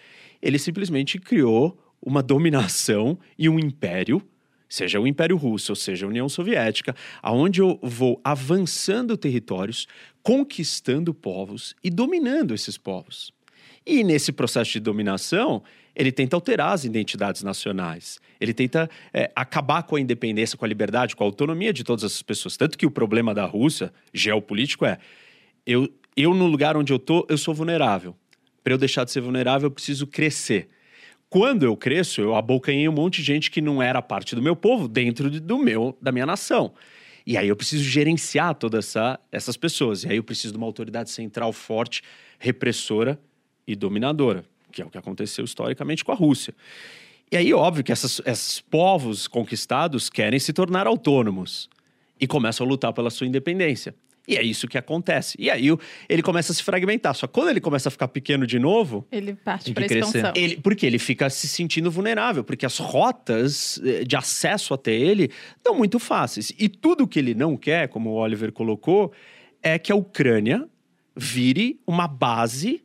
ele 0.41 0.59
simplesmente 0.59 1.19
criou 1.19 1.79
uma 2.01 2.23
dominação 2.23 3.19
e 3.39 3.49
um 3.49 3.59
império, 3.59 4.23
seja 4.69 5.01
o 5.01 5.07
Império 5.07 5.37
Russo, 5.37 5.73
ou 5.73 5.77
seja 5.77 6.07
a 6.07 6.09
União 6.09 6.29
Soviética, 6.29 6.95
aonde 7.23 7.61
eu 7.61 7.79
vou 7.83 8.21
avançando 8.25 9.17
territórios, 9.17 9.87
conquistando 10.23 11.15
povos 11.15 11.75
e 11.83 11.91
dominando 11.91 12.55
esses 12.55 12.77
povos. 12.77 13.33
E 13.85 14.03
nesse 14.03 14.33
processo 14.33 14.73
de 14.73 14.81
dominação, 14.81 15.63
ele 15.97 16.13
tenta 16.13 16.37
alterar 16.37 16.75
as 16.75 16.85
identidades 16.85 17.43
nacionais. 17.43 18.21
Ele 18.39 18.53
tenta 18.53 18.89
é, 19.15 19.33
acabar 19.35 19.83
com 19.83 19.97
a 19.97 20.01
independência, 20.01 20.59
com 20.59 20.65
a 20.65 20.69
liberdade, 20.69 21.17
com 21.17 21.25
a 21.25 21.27
autonomia 21.27 21.73
de 21.73 21.83
todas 21.83 22.05
essas 22.05 22.21
pessoas. 22.21 22.57
Tanto 22.57 22.77
que 22.77 22.85
o 22.85 22.91
problema 22.91 23.35
da 23.35 23.47
Rússia, 23.47 23.91
geopolítico, 24.13 24.85
é 24.85 24.99
eu, 25.67 25.89
eu 26.15 26.35
no 26.35 26.47
lugar 26.47 26.77
onde 26.77 26.93
eu 26.93 26.99
tô, 26.99 27.27
eu 27.31 27.39
sou 27.39 27.55
vulnerável. 27.55 28.15
Para 28.63 28.75
eu 28.75 28.79
deixar 28.79 29.05
de 29.05 29.11
ser 29.11 29.23
vulnerável, 29.23 29.69
eu 29.69 29.71
preciso 29.71 30.07
crescer. 30.07 30.69
Quando 31.31 31.65
eu 31.65 31.75
cresço, 31.77 32.21
eu 32.21 32.37
abocanhei 32.37 32.89
um 32.89 32.93
monte 32.93 33.17
de 33.17 33.23
gente 33.23 33.51
que 33.51 33.63
não 33.63 33.83
era 33.83 34.03
parte 34.03 34.35
do 34.35 34.43
meu 34.43 34.55
povo 34.55 34.87
dentro 34.87 35.31
do 35.31 35.59
meu, 35.59 35.97
da 36.01 36.13
minha 36.13 36.27
nação. 36.27 36.75
E 37.27 37.37
aí 37.37 37.49
eu 37.49 37.57
preciso 37.57 37.83
gerenciar 37.83 38.55
todas 38.55 38.87
essa, 38.87 39.19
essas 39.33 39.57
pessoas. 39.57 40.05
E 40.05 40.11
aí 40.11 40.17
eu 40.17 40.23
preciso 40.23 40.53
de 40.53 40.59
uma 40.59 40.67
autoridade 40.67 41.11
central 41.11 41.53
forte, 41.53 42.03
repressora 42.39 43.19
e 43.67 43.75
dominadora, 43.75 44.45
que 44.77 44.83
é 44.83 44.85
o 44.85 44.91
que 44.91 44.99
aconteceu 44.99 45.43
historicamente 45.43 46.05
com 46.05 46.13
a 46.13 46.15
Rússia. 46.15 46.55
E 47.33 47.37
aí, 47.37 47.53
óbvio 47.55 47.83
que 47.83 47.91
essas, 47.91 48.21
esses 48.27 48.61
povos 48.61 49.27
conquistados 49.27 50.11
querem 50.11 50.39
se 50.39 50.53
tornar 50.53 50.87
autônomos 50.87 51.69
e 52.21 52.27
começam 52.27 52.67
a 52.67 52.69
lutar 52.69 52.93
pela 52.93 53.09
sua 53.09 53.27
independência. 53.27 53.95
E 54.29 54.37
é 54.37 54.43
isso 54.43 54.69
que 54.69 54.77
acontece. 54.77 55.37
E 55.39 55.49
aí 55.49 55.69
ele 56.09 56.21
começa 56.21 56.53
a 56.53 56.55
se 56.55 56.63
fragmentar. 56.63 57.15
Só 57.15 57.27
que 57.27 57.33
quando 57.33 57.49
ele 57.49 57.61
começa 57.61 57.89
a 57.89 57.93
ficar 57.93 58.09
pequeno 58.09 58.47
de 58.47 58.59
novo. 58.59 59.07
Ele 59.11 59.35
parte 59.35 59.73
para 59.73 59.87
expansão. 59.87 60.33
Ele, 60.35 60.57
porque 60.57 60.85
ele 60.85 60.99
fica 60.99 61.31
se 61.31 61.49
sentindo 61.49 61.91
vulnerável, 61.91 62.45
porque 62.45 62.67
as 62.67 62.77
rotas 62.79 63.81
eh, 63.85 64.05
de 64.05 64.17
acesso 64.17 64.75
até 64.75 64.93
ele 64.93 65.31
estão 65.57 65.75
muito 65.77 65.99
fáceis. 65.99 66.53
E 66.59 66.69
tudo 66.69 67.07
que 67.07 67.19
ele 67.19 67.35
não 67.35 67.57
quer, 67.57 67.89
como 67.89 68.11
o 68.11 68.15
Oliver 68.15 68.53
colocou, 68.53 69.13
é 69.63 69.79
que 69.79 69.93
a 69.93 69.97
Ucrânia 69.97 70.69
vire 71.17 71.81
uma 71.87 72.09
base 72.09 72.83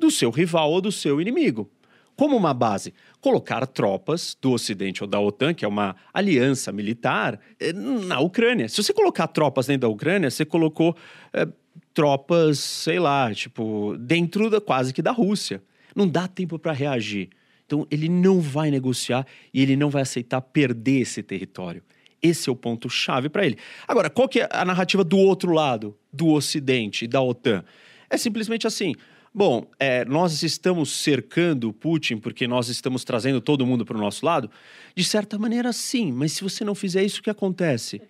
do 0.00 0.10
seu 0.10 0.30
rival 0.30 0.72
ou 0.72 0.80
do 0.80 0.90
seu 0.90 1.20
inimigo. 1.20 1.70
Como 2.16 2.36
uma 2.36 2.52
base? 2.52 2.92
Colocar 3.20 3.66
tropas 3.66 4.36
do 4.42 4.52
Ocidente 4.52 5.02
ou 5.02 5.08
da 5.08 5.18
OTAN, 5.18 5.54
que 5.54 5.64
é 5.64 5.68
uma 5.68 5.96
aliança 6.12 6.70
militar, 6.70 7.40
eh, 7.58 7.72
na 7.72 8.20
Ucrânia. 8.20 8.68
Se 8.68 8.82
você 8.82 8.92
colocar 8.92 9.26
tropas 9.28 9.68
dentro 9.68 9.82
da 9.82 9.88
Ucrânia, 9.88 10.30
você 10.30 10.44
colocou 10.44 10.94
é, 11.32 11.48
tropas, 11.94 12.58
sei 12.58 12.98
lá, 12.98 13.32
tipo, 13.32 13.96
dentro 13.98 14.50
da, 14.50 14.60
quase 14.60 14.92
que 14.92 15.00
da 15.00 15.12
Rússia. 15.12 15.62
Não 15.94 16.06
dá 16.06 16.28
tempo 16.28 16.58
para 16.58 16.72
reagir. 16.72 17.30
Então 17.64 17.86
ele 17.90 18.08
não 18.08 18.40
vai 18.40 18.70
negociar 18.70 19.26
e 19.54 19.62
ele 19.62 19.76
não 19.76 19.88
vai 19.88 20.02
aceitar 20.02 20.40
perder 20.40 21.00
esse 21.00 21.22
território. 21.22 21.82
Esse 22.22 22.50
é 22.50 22.52
o 22.52 22.56
ponto 22.56 22.90
chave 22.90 23.28
para 23.28 23.46
ele. 23.46 23.56
Agora, 23.88 24.10
qual 24.10 24.28
que 24.28 24.40
é 24.40 24.48
a 24.50 24.64
narrativa 24.64 25.02
do 25.02 25.16
outro 25.16 25.52
lado, 25.52 25.96
do 26.12 26.28
Ocidente, 26.28 27.06
da 27.06 27.22
OTAN? 27.22 27.64
É 28.10 28.18
simplesmente 28.18 28.66
assim: 28.66 28.94
bom, 29.32 29.66
é, 29.78 30.04
nós 30.04 30.42
estamos 30.42 30.90
cercando 30.90 31.68
o 31.68 31.72
Putin 31.72 32.18
porque 32.18 32.46
nós 32.46 32.68
estamos 32.68 33.04
trazendo 33.04 33.40
todo 33.40 33.66
mundo 33.66 33.84
para 33.84 33.96
o 33.96 34.00
nosso 34.00 34.24
lado? 34.24 34.50
De 34.94 35.04
certa 35.04 35.38
maneira, 35.38 35.72
sim, 35.72 36.12
mas 36.12 36.32
se 36.32 36.42
você 36.42 36.64
não 36.64 36.74
fizer 36.74 37.02
isso, 37.04 37.20
o 37.20 37.22
que 37.22 37.30
acontece? 37.30 38.00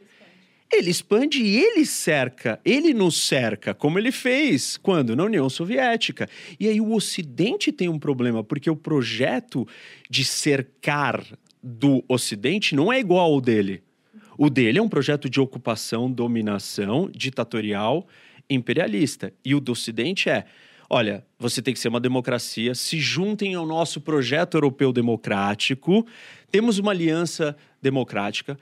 Ele 0.72 0.88
expande 0.88 1.42
e 1.42 1.58
ele 1.58 1.84
cerca, 1.84 2.60
ele 2.64 2.94
nos 2.94 3.26
cerca, 3.26 3.74
como 3.74 3.98
ele 3.98 4.12
fez 4.12 4.76
quando? 4.76 5.16
Na 5.16 5.24
União 5.24 5.50
Soviética. 5.50 6.28
E 6.60 6.68
aí 6.68 6.80
o 6.80 6.92
Ocidente 6.92 7.72
tem 7.72 7.88
um 7.88 7.98
problema, 7.98 8.44
porque 8.44 8.70
o 8.70 8.76
projeto 8.76 9.66
de 10.08 10.24
cercar 10.24 11.24
do 11.60 12.04
Ocidente 12.08 12.76
não 12.76 12.92
é 12.92 13.00
igual 13.00 13.32
ao 13.32 13.40
dele. 13.40 13.82
O 14.38 14.48
dele 14.48 14.78
é 14.78 14.82
um 14.82 14.88
projeto 14.88 15.28
de 15.28 15.40
ocupação, 15.40 16.10
dominação, 16.10 17.10
ditatorial, 17.12 18.06
imperialista. 18.48 19.32
E 19.44 19.54
o 19.54 19.60
do 19.60 19.72
Ocidente 19.72 20.30
é: 20.30 20.46
olha, 20.90 21.24
você 21.38 21.62
tem 21.62 21.72
que 21.72 21.80
ser 21.80 21.88
uma 21.88 22.00
democracia, 22.00 22.74
se 22.74 22.98
juntem 22.98 23.54
ao 23.54 23.64
nosso 23.64 24.00
projeto 24.00 24.56
europeu 24.56 24.92
democrático, 24.92 26.06
temos 26.50 26.78
uma 26.78 26.90
aliança 26.90 27.56
democrática 27.80 28.58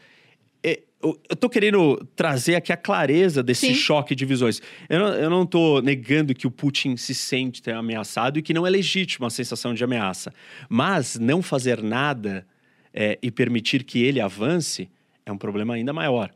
eu 1.02 1.16
estou 1.30 1.48
querendo 1.48 1.96
trazer 2.16 2.56
aqui 2.56 2.72
a 2.72 2.76
clareza 2.76 3.42
desse 3.42 3.68
Sim. 3.68 3.74
choque 3.74 4.14
de 4.14 4.24
visões. 4.24 4.60
Eu 4.88 5.30
não, 5.30 5.46
tô 5.46 5.80
negando 5.80 6.34
que 6.34 6.46
o 6.46 6.50
Putin 6.50 6.96
se 6.96 7.14
sente 7.14 7.70
ameaçado 7.70 8.38
e 8.38 8.42
que 8.42 8.52
não 8.52 8.66
é 8.66 8.70
legítima 8.70 9.28
a 9.28 9.30
sensação 9.30 9.74
de 9.74 9.84
ameaça. 9.84 10.32
Mas 10.68 11.16
não 11.16 11.40
fazer 11.40 11.82
nada 11.82 12.44
é, 12.92 13.16
e 13.22 13.30
permitir 13.30 13.84
que 13.84 14.02
ele 14.02 14.20
avance 14.20 14.88
é 15.24 15.30
um 15.30 15.38
problema 15.38 15.74
ainda 15.74 15.92
maior. 15.92 16.30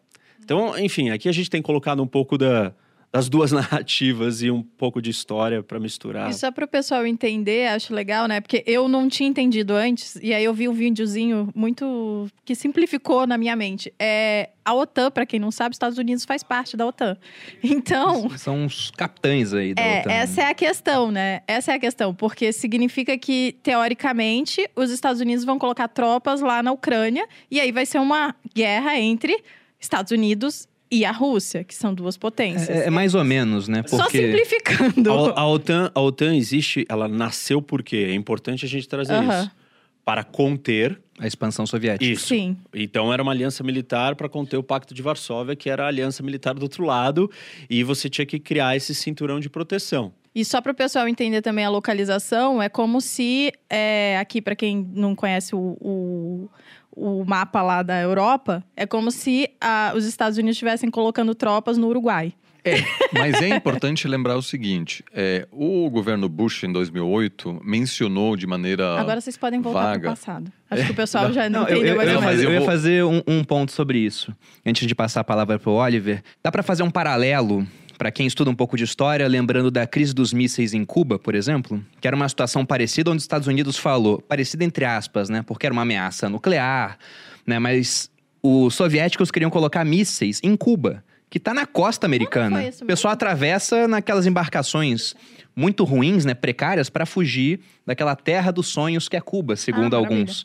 Então, 0.44 0.78
enfim, 0.78 1.10
aqui 1.10 1.28
a 1.28 1.32
gente 1.32 1.50
tem 1.50 1.62
colocado 1.62 2.02
um 2.02 2.06
pouco 2.06 2.38
da, 2.38 2.72
das 3.12 3.28
duas 3.28 3.52
narrativas 3.52 4.42
e 4.42 4.50
um 4.50 4.62
pouco 4.62 5.02
de 5.02 5.10
história 5.10 5.62
para 5.62 5.78
misturar. 5.78 6.30
Isso 6.30 6.46
é 6.46 6.50
para 6.50 6.64
o 6.64 6.68
pessoal 6.68 7.06
entender, 7.06 7.68
acho 7.68 7.94
legal, 7.94 8.26
né? 8.26 8.40
Porque 8.40 8.64
eu 8.66 8.88
não 8.88 9.08
tinha 9.08 9.28
entendido 9.28 9.74
antes, 9.74 10.16
e 10.22 10.32
aí 10.32 10.42
eu 10.42 10.54
vi 10.54 10.68
um 10.68 10.72
videozinho 10.72 11.50
muito 11.54 12.26
que 12.44 12.54
simplificou 12.54 13.26
na 13.26 13.36
minha 13.36 13.54
mente. 13.54 13.92
É 13.98 14.50
a 14.64 14.74
OTAN, 14.74 15.10
para 15.10 15.26
quem 15.26 15.40
não 15.40 15.50
sabe, 15.50 15.74
Estados 15.74 15.98
Unidos 15.98 16.24
faz 16.24 16.42
parte 16.42 16.76
da 16.76 16.86
OTAN. 16.86 17.16
Então, 17.82 18.30
são 18.38 18.64
os 18.66 18.90
capitães 18.92 19.52
aí 19.52 19.74
da 19.74 19.82
é, 19.82 20.00
OTAN. 20.00 20.10
Essa 20.12 20.42
é 20.42 20.46
a 20.46 20.54
questão, 20.54 21.10
né? 21.10 21.42
Essa 21.46 21.72
é 21.72 21.74
a 21.74 21.78
questão, 21.78 22.14
porque 22.14 22.52
significa 22.52 23.18
que 23.18 23.56
teoricamente 23.62 24.68
os 24.76 24.90
Estados 24.90 25.20
Unidos 25.20 25.44
vão 25.44 25.58
colocar 25.58 25.88
tropas 25.88 26.40
lá 26.40 26.62
na 26.62 26.70
Ucrânia 26.70 27.26
e 27.50 27.60
aí 27.60 27.72
vai 27.72 27.84
ser 27.84 27.98
uma 27.98 28.34
guerra 28.54 28.98
entre 28.98 29.42
Estados 29.80 30.12
Unidos 30.12 30.68
e 30.92 31.06
a 31.06 31.10
Rússia, 31.10 31.64
que 31.64 31.74
são 31.74 31.94
duas 31.94 32.18
potências. 32.18 32.68
É, 32.68 32.88
é 32.88 32.90
mais 32.90 33.14
ou 33.14 33.24
menos, 33.24 33.66
né? 33.66 33.80
Porque... 33.80 33.96
Só 33.96 34.10
simplificando. 34.10 35.10
A, 35.10 35.40
a, 35.40 35.48
OTAN, 35.48 35.90
a 35.94 36.00
OTAN 36.02 36.36
existe, 36.36 36.84
ela 36.86 37.08
nasceu 37.08 37.62
porque 37.62 37.96
é 37.96 38.14
importante 38.14 38.66
a 38.66 38.68
gente 38.68 38.86
trazer 38.86 39.14
isso. 39.22 39.50
Para 40.04 40.22
conter 40.22 41.00
a 41.18 41.26
expansão 41.26 41.64
soviética. 41.64 42.04
Isso. 42.04 42.26
Sim. 42.26 42.56
Então 42.74 43.12
era 43.12 43.22
uma 43.22 43.32
aliança 43.32 43.64
militar 43.64 44.16
para 44.16 44.28
conter 44.28 44.56
o 44.56 44.62
Pacto 44.62 44.92
de 44.92 45.00
Varsóvia, 45.00 45.56
que 45.56 45.70
era 45.70 45.84
a 45.84 45.86
aliança 45.86 46.22
militar 46.22 46.54
do 46.54 46.62
outro 46.62 46.84
lado, 46.84 47.30
e 47.70 47.82
você 47.82 48.10
tinha 48.10 48.26
que 48.26 48.38
criar 48.38 48.76
esse 48.76 48.94
cinturão 48.94 49.40
de 49.40 49.48
proteção. 49.48 50.12
E 50.34 50.44
só 50.44 50.60
para 50.60 50.72
o 50.72 50.74
pessoal 50.74 51.06
entender 51.06 51.42
também 51.42 51.64
a 51.64 51.70
localização, 51.70 52.60
é 52.60 52.68
como 52.68 53.00
se, 53.00 53.52
é, 53.68 54.18
aqui 54.18 54.42
para 54.42 54.56
quem 54.56 54.90
não 54.94 55.14
conhece 55.14 55.54
o, 55.54 55.76
o, 55.80 56.50
o 56.94 57.24
mapa 57.24 57.62
lá 57.62 57.82
da 57.82 58.00
Europa, 58.00 58.64
é 58.76 58.86
como 58.86 59.10
se 59.10 59.48
a, 59.60 59.92
os 59.94 60.04
Estados 60.04 60.38
Unidos 60.38 60.56
estivessem 60.56 60.90
colocando 60.90 61.34
tropas 61.34 61.78
no 61.78 61.88
Uruguai. 61.88 62.34
É, 62.64 62.76
mas 63.12 63.42
é 63.42 63.48
importante 63.48 64.06
lembrar 64.06 64.36
o 64.36 64.42
seguinte: 64.42 65.04
é, 65.12 65.48
o 65.50 65.90
governo 65.90 66.28
Bush, 66.28 66.62
em 66.62 66.72
2008, 66.72 67.60
mencionou 67.64 68.36
de 68.36 68.46
maneira. 68.46 69.00
Agora 69.00 69.20
vocês 69.20 69.36
podem 69.36 69.60
voltar 69.60 69.98
para 69.98 70.08
o 70.08 70.10
passado. 70.10 70.52
Acho 70.70 70.86
que 70.86 70.92
o 70.92 70.94
pessoal 70.94 71.26
é, 71.26 71.32
já 71.32 71.50
não, 71.50 71.62
não 71.62 71.68
entendeu 71.68 71.88
eu, 71.88 71.96
mais 71.96 72.08
eu, 72.08 72.14
ou 72.16 72.20
menos. 72.22 72.42
Eu 72.42 72.52
ia 72.52 72.62
fazer 72.62 73.04
um, 73.04 73.20
um 73.26 73.44
ponto 73.44 73.72
sobre 73.72 73.98
isso. 73.98 74.32
Antes 74.64 74.86
de 74.86 74.94
passar 74.94 75.20
a 75.20 75.24
palavra 75.24 75.58
para 75.58 75.70
o 75.70 75.74
Oliver, 75.74 76.22
dá 76.42 76.52
para 76.52 76.62
fazer 76.62 76.84
um 76.84 76.90
paralelo 76.90 77.66
para 78.02 78.10
quem 78.10 78.26
estuda 78.26 78.50
um 78.50 78.54
pouco 78.56 78.76
de 78.76 78.82
história, 78.82 79.28
lembrando 79.28 79.70
da 79.70 79.86
crise 79.86 80.12
dos 80.12 80.32
mísseis 80.32 80.74
em 80.74 80.84
Cuba, 80.84 81.20
por 81.20 81.36
exemplo, 81.36 81.80
que 82.00 82.08
era 82.08 82.16
uma 82.16 82.28
situação 82.28 82.66
parecida 82.66 83.12
onde 83.12 83.18
os 83.18 83.22
Estados 83.22 83.46
Unidos 83.46 83.78
falou, 83.78 84.20
parecida 84.20 84.64
entre 84.64 84.84
aspas, 84.84 85.28
né, 85.28 85.44
porque 85.46 85.66
era 85.66 85.72
uma 85.72 85.82
ameaça 85.82 86.28
nuclear, 86.28 86.98
né, 87.46 87.60
mas 87.60 88.10
os 88.42 88.74
soviéticos 88.74 89.30
queriam 89.30 89.52
colocar 89.52 89.84
mísseis 89.84 90.40
em 90.42 90.56
Cuba, 90.56 91.04
que 91.30 91.38
está 91.38 91.54
na 91.54 91.64
costa 91.64 92.04
americana. 92.04 92.64
O 92.80 92.86
pessoal 92.86 93.12
atravessa 93.12 93.86
naquelas 93.86 94.26
embarcações 94.26 95.14
muito 95.54 95.84
ruins, 95.84 96.24
né, 96.24 96.34
precárias, 96.34 96.90
para 96.90 97.06
fugir 97.06 97.60
daquela 97.86 98.16
terra 98.16 98.50
dos 98.50 98.66
sonhos 98.66 99.08
que 99.08 99.16
é 99.16 99.20
Cuba, 99.20 99.54
segundo 99.54 99.94
ah, 99.94 99.98
alguns. 99.98 100.44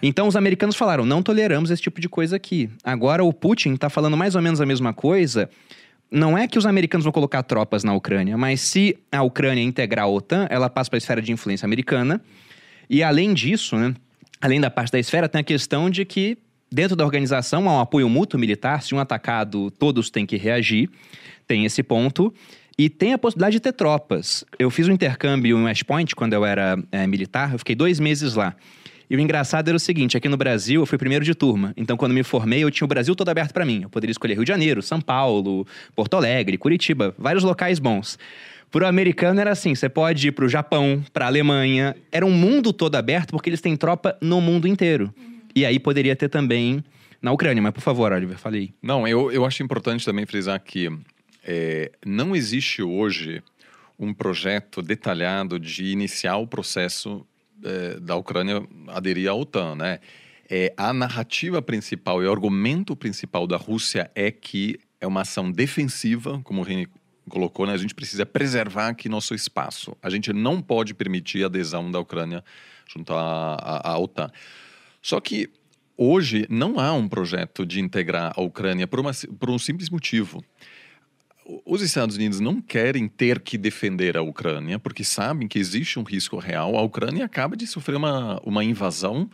Então 0.00 0.28
os 0.28 0.36
americanos 0.36 0.76
falaram: 0.76 1.04
não 1.04 1.20
toleramos 1.20 1.72
esse 1.72 1.82
tipo 1.82 2.00
de 2.00 2.08
coisa 2.08 2.36
aqui. 2.36 2.70
Agora 2.84 3.24
o 3.24 3.32
Putin 3.32 3.74
está 3.74 3.90
falando 3.90 4.16
mais 4.16 4.36
ou 4.36 4.42
menos 4.42 4.60
a 4.60 4.66
mesma 4.66 4.92
coisa 4.92 5.50
não 6.12 6.36
é 6.36 6.46
que 6.46 6.58
os 6.58 6.66
americanos 6.66 7.04
vão 7.04 7.12
colocar 7.12 7.42
tropas 7.42 7.82
na 7.82 7.94
Ucrânia, 7.94 8.36
mas 8.36 8.60
se 8.60 8.98
a 9.10 9.22
Ucrânia 9.22 9.62
integrar 9.62 10.04
a 10.04 10.08
OTAN, 10.08 10.46
ela 10.50 10.68
passa 10.68 10.90
para 10.90 10.98
a 10.98 10.98
esfera 10.98 11.22
de 11.22 11.32
influência 11.32 11.64
americana. 11.64 12.20
E 12.88 13.02
além 13.02 13.32
disso, 13.32 13.76
né, 13.76 13.94
além 14.40 14.60
da 14.60 14.70
parte 14.70 14.92
da 14.92 14.98
esfera, 14.98 15.28
tem 15.28 15.40
a 15.40 15.44
questão 15.44 15.88
de 15.88 16.04
que 16.04 16.36
dentro 16.70 16.94
da 16.94 17.04
organização 17.04 17.68
há 17.68 17.78
um 17.78 17.80
apoio 17.80 18.08
mútuo 18.08 18.38
militar. 18.38 18.82
Se 18.82 18.94
um 18.94 18.98
atacado, 18.98 19.70
todos 19.70 20.10
têm 20.10 20.26
que 20.26 20.36
reagir. 20.36 20.90
Tem 21.46 21.64
esse 21.64 21.82
ponto. 21.82 22.32
E 22.78 22.88
tem 22.88 23.12
a 23.12 23.18
possibilidade 23.18 23.54
de 23.54 23.60
ter 23.60 23.72
tropas. 23.72 24.44
Eu 24.58 24.70
fiz 24.70 24.88
um 24.88 24.92
intercâmbio 24.92 25.58
em 25.58 25.64
West 25.64 25.84
Point 25.84 26.14
quando 26.14 26.32
eu 26.34 26.44
era 26.44 26.78
é, 26.90 27.06
militar, 27.06 27.52
eu 27.52 27.58
fiquei 27.58 27.74
dois 27.74 28.00
meses 28.00 28.34
lá. 28.34 28.54
E 29.08 29.16
o 29.16 29.20
engraçado 29.20 29.68
era 29.68 29.76
o 29.76 29.80
seguinte: 29.80 30.16
aqui 30.16 30.28
no 30.28 30.36
Brasil 30.36 30.82
eu 30.82 30.86
fui 30.86 30.98
primeiro 30.98 31.24
de 31.24 31.34
turma. 31.34 31.72
Então, 31.76 31.96
quando 31.96 32.12
me 32.12 32.22
formei, 32.22 32.64
eu 32.64 32.70
tinha 32.70 32.84
o 32.84 32.88
Brasil 32.88 33.14
todo 33.14 33.28
aberto 33.28 33.52
para 33.52 33.64
mim. 33.64 33.80
Eu 33.82 33.90
poderia 33.90 34.12
escolher 34.12 34.34
Rio 34.34 34.44
de 34.44 34.48
Janeiro, 34.48 34.82
São 34.82 35.00
Paulo, 35.00 35.66
Porto 35.94 36.16
Alegre, 36.16 36.58
Curitiba, 36.58 37.14
vários 37.18 37.44
locais 37.44 37.78
bons. 37.78 38.18
Pro 38.70 38.86
americano 38.86 39.40
era 39.40 39.52
assim: 39.52 39.74
você 39.74 39.88
pode 39.88 40.28
ir 40.28 40.32
pro 40.32 40.48
Japão, 40.48 41.04
pra 41.12 41.26
Alemanha. 41.26 41.94
Era 42.10 42.24
um 42.24 42.32
mundo 42.32 42.72
todo 42.72 42.96
aberto 42.96 43.30
porque 43.30 43.50
eles 43.50 43.60
têm 43.60 43.76
tropa 43.76 44.16
no 44.20 44.40
mundo 44.40 44.66
inteiro. 44.66 45.12
E 45.54 45.66
aí 45.66 45.78
poderia 45.78 46.16
ter 46.16 46.28
também 46.28 46.82
na 47.20 47.32
Ucrânia. 47.32 47.62
Mas 47.62 47.72
por 47.72 47.82
favor, 47.82 48.12
Oliver, 48.12 48.38
falei. 48.38 48.72
Não, 48.82 49.06
eu, 49.06 49.30
eu 49.30 49.44
acho 49.44 49.62
importante 49.62 50.04
também 50.04 50.24
frisar 50.24 50.58
que 50.58 50.88
é, 51.44 51.92
não 52.04 52.34
existe 52.34 52.82
hoje 52.82 53.42
um 53.98 54.12
projeto 54.12 54.82
detalhado 54.82 55.60
de 55.60 55.84
iniciar 55.84 56.36
o 56.36 56.46
processo 56.46 57.26
é, 57.64 58.00
da 58.00 58.16
Ucrânia 58.16 58.66
aderir 58.88 59.30
à 59.30 59.34
OTAN, 59.34 59.76
né? 59.76 60.00
É, 60.50 60.74
a 60.76 60.92
narrativa 60.92 61.62
principal 61.62 62.22
e 62.22 62.26
o 62.26 62.30
argumento 62.30 62.94
principal 62.94 63.46
da 63.46 63.56
Rússia 63.56 64.10
é 64.14 64.30
que 64.30 64.78
é 65.00 65.06
uma 65.06 65.22
ação 65.22 65.50
defensiva, 65.50 66.40
como 66.44 66.60
o 66.60 66.64
Rini 66.64 66.86
colocou, 67.28 67.66
né? 67.66 67.72
A 67.72 67.78
gente 67.78 67.94
precisa 67.94 68.26
preservar 68.26 68.88
aqui 68.88 69.08
nosso 69.08 69.34
espaço. 69.34 69.96
A 70.02 70.10
gente 70.10 70.32
não 70.32 70.60
pode 70.60 70.94
permitir 70.94 71.42
a 71.42 71.46
adesão 71.46 71.90
da 71.90 71.98
Ucrânia 71.98 72.44
junto 72.86 73.14
à, 73.14 73.54
à, 73.54 73.92
à 73.92 73.98
OTAN. 73.98 74.30
Só 75.00 75.20
que 75.20 75.48
hoje 75.96 76.46
não 76.50 76.78
há 76.78 76.92
um 76.92 77.08
projeto 77.08 77.64
de 77.64 77.80
integrar 77.80 78.32
a 78.36 78.42
Ucrânia 78.42 78.86
por, 78.86 79.00
uma, 79.00 79.12
por 79.38 79.50
um 79.50 79.58
simples 79.58 79.88
motivo 79.88 80.44
os 81.44 81.82
Estados 81.82 82.16
Unidos 82.16 82.40
não 82.40 82.60
querem 82.60 83.08
ter 83.08 83.40
que 83.40 83.58
defender 83.58 84.16
a 84.16 84.22
Ucrânia, 84.22 84.78
porque 84.78 85.04
sabem 85.04 85.48
que 85.48 85.58
existe 85.58 85.98
um 85.98 86.02
risco 86.02 86.38
real. 86.38 86.76
A 86.76 86.82
Ucrânia 86.82 87.24
acaba 87.24 87.56
de 87.56 87.66
sofrer 87.66 87.96
uma, 87.96 88.40
uma 88.44 88.62
invasão 88.62 89.28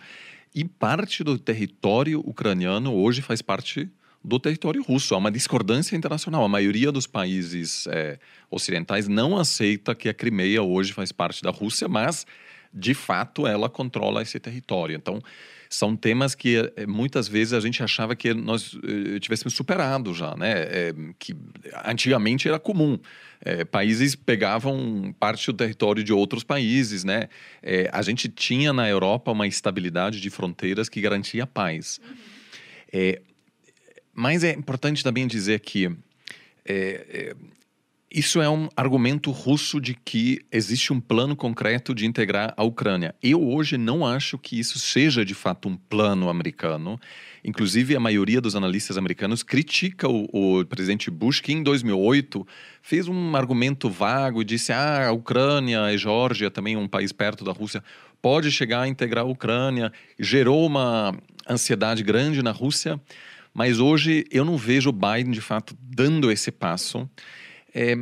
e 0.55 0.65
parte 0.65 1.23
do 1.23 1.39
território 1.39 2.21
ucraniano 2.21 2.95
hoje 2.95 3.21
faz 3.21 3.43
parte 3.43 3.91
do 4.25 4.39
território 4.39 4.83
russo. 4.83 5.15
Há 5.15 5.19
uma 5.19 5.31
discordância 5.31 5.97
internacional. 5.97 6.45
A 6.45 6.49
maioria 6.49 6.91
dos 6.91 7.07
países 7.07 7.87
é, 7.89 8.19
ocidentais 8.51 9.07
não 9.07 9.37
aceita 9.37 9.95
que 9.95 10.09
a 10.09 10.15
Crimeia 10.15 10.63
hoje 10.63 10.93
faz 10.93 11.13
parte 11.13 11.43
da 11.43 11.51
Rússia, 11.51 11.89
mas 11.89 12.27
de 12.73 12.95
fato 12.95 13.47
ela 13.47 13.69
controla 13.69 14.23
esse 14.23 14.39
território. 14.41 14.97
Então 14.97 15.23
são 15.69 15.95
temas 15.95 16.35
que 16.35 16.57
eh, 16.77 16.87
muitas 16.87 17.29
vezes 17.29 17.53
a 17.53 17.61
gente 17.61 17.83
achava 17.83 18.17
que 18.17 18.33
nós 18.33 18.77
eh, 18.83 19.19
tivéssemos 19.21 19.55
superado 19.55 20.15
já, 20.15 20.37
né? 20.37 20.53
É, 20.53 20.95
que 21.19 21.37
antigamente 21.85 22.49
era 22.49 22.59
comum. 22.59 22.99
É, 23.41 23.65
países 23.65 24.17
pegavam 24.17 25.15
parte 25.21 25.47
do 25.47 25.53
território 25.53 26.03
de 26.03 26.13
outros 26.13 26.43
países, 26.43 27.05
né? 27.05 27.29
É, 27.63 27.89
a 27.93 28.03
gente 28.03 28.29
tinha 28.29 28.73
na 28.73 28.89
Europa 28.89 29.31
uma 29.31 29.47
estabilidade 29.47 30.21
de 30.21 30.31
fronteiras 30.31 30.89
que 30.89 31.01
garantia 31.01 31.47
paz. 31.47 32.01
Uhum. 32.03 33.15
mas 34.15 34.43
é 34.43 34.53
importante 34.53 35.05
também 35.05 35.27
dizer 35.27 35.61
que 35.61 35.91
isso 38.11 38.41
é 38.41 38.49
um 38.49 38.69
argumento 38.75 39.31
russo 39.31 39.79
de 39.79 39.95
que 39.95 40.41
existe 40.51 40.95
um 40.95 41.01
plano 41.01 41.37
concreto 41.37 41.95
de 41.95 42.07
integrar 42.07 42.55
a 42.57 42.65
Ucrânia. 42.65 43.15
Eu 43.23 43.47
hoje 43.47 43.77
não 43.77 44.07
acho 44.07 44.39
que 44.39 44.59
isso 44.59 44.79
seja 44.79 45.27
de 45.27 45.35
fato 45.35 45.69
um 45.69 45.77
plano 45.77 46.31
americano. 46.31 46.99
Inclusive, 47.45 47.95
a 47.95 48.01
maioria 48.01 48.41
dos 48.41 48.57
analistas 48.57 48.97
americanos 48.97 49.43
critica 49.43 50.09
o, 50.09 50.27
o 50.33 50.65
presidente 50.65 51.11
Bush, 51.11 51.41
que 51.41 51.53
em 51.53 51.63
2008 51.63 52.47
fez 52.81 53.09
um 53.09 53.37
argumento 53.37 53.91
vago 53.91 54.41
e 54.41 54.45
disse: 54.45 54.73
ah, 54.73 55.09
a 55.09 55.13
Ucrânia 55.13 55.93
e 55.93 55.99
Geórgia, 55.99 56.51
também 56.51 56.79
um 56.79 56.89
país 56.89 57.13
perto 57.13 57.45
da 57.45 57.53
Rússia, 57.53 57.85
pode 58.23 58.51
chegar 58.51 58.83
a 58.83 58.89
integrar 58.89 59.25
a 59.25 59.29
Ucrânia. 59.29 59.93
Gerou 60.19 60.67
uma 60.67 61.15
ansiedade 61.47 62.03
grande 62.03 62.43
na 62.43 62.53
Rússia. 62.53 62.99
Mas 63.53 63.81
hoje 63.81 64.25
eu 64.31 64.45
não 64.45 64.57
vejo 64.57 64.93
Biden, 64.93 65.33
de 65.33 65.41
fato, 65.41 65.77
dando 65.81 66.31
esse 66.31 66.51
passo. 66.53 67.09
É, 67.75 67.95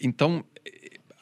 então, 0.00 0.44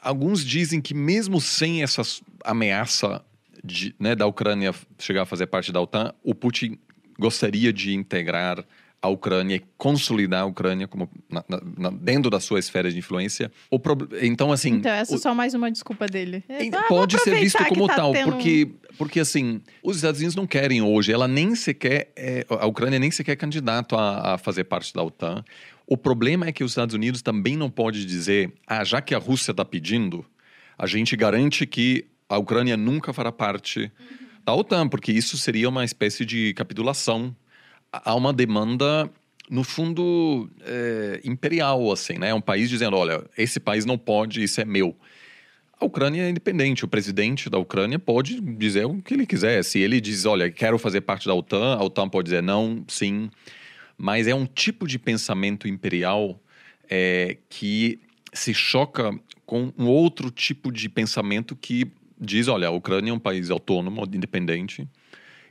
alguns 0.01 0.45
dizem 0.45 0.81
que 0.81 0.95
mesmo 0.95 1.41
sem 1.41 1.83
essa 1.83 2.03
ameaça 2.45 3.25
de, 3.63 3.95
né, 3.99 4.15
da 4.15 4.27
Ucrânia 4.27 4.75
chegar 4.99 5.23
a 5.23 5.27
fazer 5.27 5.47
parte 5.47 5.73
da 5.73 5.81
OTAN, 5.81 6.15
o 6.23 6.35
Putin 6.35 6.79
gostaria 7.19 7.73
de 7.73 7.95
integrar 7.95 8.65
a 9.01 9.09
Ucrânia 9.09 9.57
e 9.57 9.63
consolidar 9.77 10.43
a 10.43 10.47
Ucrânia 10.47 10.89
como 10.89 11.09
na, 11.31 11.45
na, 11.77 11.91
dentro 11.91 12.31
da 12.31 12.41
sua 12.41 12.59
esfera 12.59 12.91
de 12.91 12.99
influência. 12.99 13.53
O 13.71 13.79
pro... 13.79 13.97
Então, 14.21 14.51
assim. 14.51 14.71
Então, 14.71 14.93
essa 14.93 15.13
o... 15.13 15.17
é 15.17 15.19
só 15.19 15.35
mais 15.35 15.55
uma 15.55 15.71
desculpa 15.71 16.07
dele. 16.07 16.43
É, 16.49 16.69
pode 16.89 17.19
ser 17.21 17.39
visto 17.39 17.63
como 17.67 17.87
tá 17.87 17.97
tal, 17.97 18.13
tendo... 18.13 18.33
porque, 18.33 18.71
porque, 18.99 19.21
assim, 19.21 19.61
os 19.83 19.97
Estados 19.97 20.21
Unidos 20.21 20.35
não 20.35 20.47
querem 20.47 20.83
hoje, 20.83 21.13
ela 21.13 21.29
nem 21.29 21.55
sequer. 21.55 22.11
É, 22.17 22.45
a 22.49 22.67
Ucrânia 22.67 22.99
nem 22.99 23.11
sequer 23.11 23.33
é 23.33 23.37
candidato 23.37 23.97
a, 23.97 24.35
a 24.35 24.39
fazer 24.39 24.65
parte 24.65 24.93
da 24.93 25.03
OTAN. 25.03 25.45
O 25.87 25.97
problema 25.97 26.47
é 26.47 26.53
que 26.53 26.65
os 26.65 26.73
Estados 26.73 26.95
Unidos 26.95 27.23
também 27.23 27.57
não 27.57 27.71
pode 27.71 28.05
dizer, 28.05 28.53
ah, 28.67 28.83
já 28.83 29.01
que 29.01 29.15
a 29.15 29.19
Rússia 29.19 29.53
está 29.53 29.65
pedindo, 29.65 30.27
a 30.77 30.87
gente 30.87 31.17
garante 31.17 31.65
que 31.65 32.07
a 32.29 32.37
Ucrânia 32.37 32.77
nunca 32.77 33.13
fará 33.13 33.31
parte 33.31 33.91
da 34.45 34.53
OTAN, 34.53 34.89
porque 34.89 35.13
isso 35.13 35.39
seria 35.39 35.69
uma 35.69 35.85
espécie 35.85 36.25
de 36.25 36.53
capitulação. 36.55 37.35
Há 37.93 38.17
uma 38.17 38.33
demanda, 38.33 39.09
no 39.49 39.63
fundo, 39.63 40.51
é, 40.63 41.21
imperial, 41.25 41.93
assim, 41.93 42.19
né? 42.19 42.35
Um 42.35 42.41
país 42.41 42.69
dizendo, 42.69 42.97
olha, 42.97 43.25
esse 43.39 43.61
país 43.61 43.85
não 43.85 43.97
pode, 43.97 44.43
isso 44.43 44.61
é 44.61 44.65
meu. 44.65 44.97
A 45.79 45.85
Ucrânia 45.85 46.23
é 46.23 46.31
independente, 46.31 46.85
o 46.85 46.89
presidente 46.89 47.49
da 47.49 47.59
Ucrânia 47.59 47.99
pode 47.99 48.41
dizer 48.41 48.87
o 48.87 49.01
que 49.01 49.15
ele 49.15 49.27
quiser. 49.27 49.63
Se 49.63 49.79
ele 49.79 50.01
diz, 50.01 50.25
olha, 50.25 50.51
quero 50.51 50.79
fazer 50.79 51.03
parte 51.03 51.29
da 51.29 51.35
OTAN, 51.35 51.77
a 51.77 51.85
OTAN 51.85 52.09
pode 52.09 52.25
dizer 52.25 52.43
não, 52.43 52.85
sim 52.89 53.31
mas 53.97 54.27
é 54.27 54.35
um 54.35 54.47
tipo 54.47 54.87
de 54.87 54.99
pensamento 54.99 55.67
imperial 55.67 56.41
é, 56.89 57.39
que 57.49 57.99
se 58.33 58.53
choca 58.53 59.19
com 59.45 59.73
um 59.79 59.87
outro 59.87 60.31
tipo 60.31 60.71
de 60.71 60.89
pensamento 60.89 61.57
que 61.57 61.91
diz: 62.21 62.49
olha, 62.49 62.69
a 62.69 62.71
Ucrânia 62.71 63.11
é 63.11 63.15
um 63.15 63.19
país 63.19 63.51
autônomo, 63.51 64.05
independente, 64.13 64.87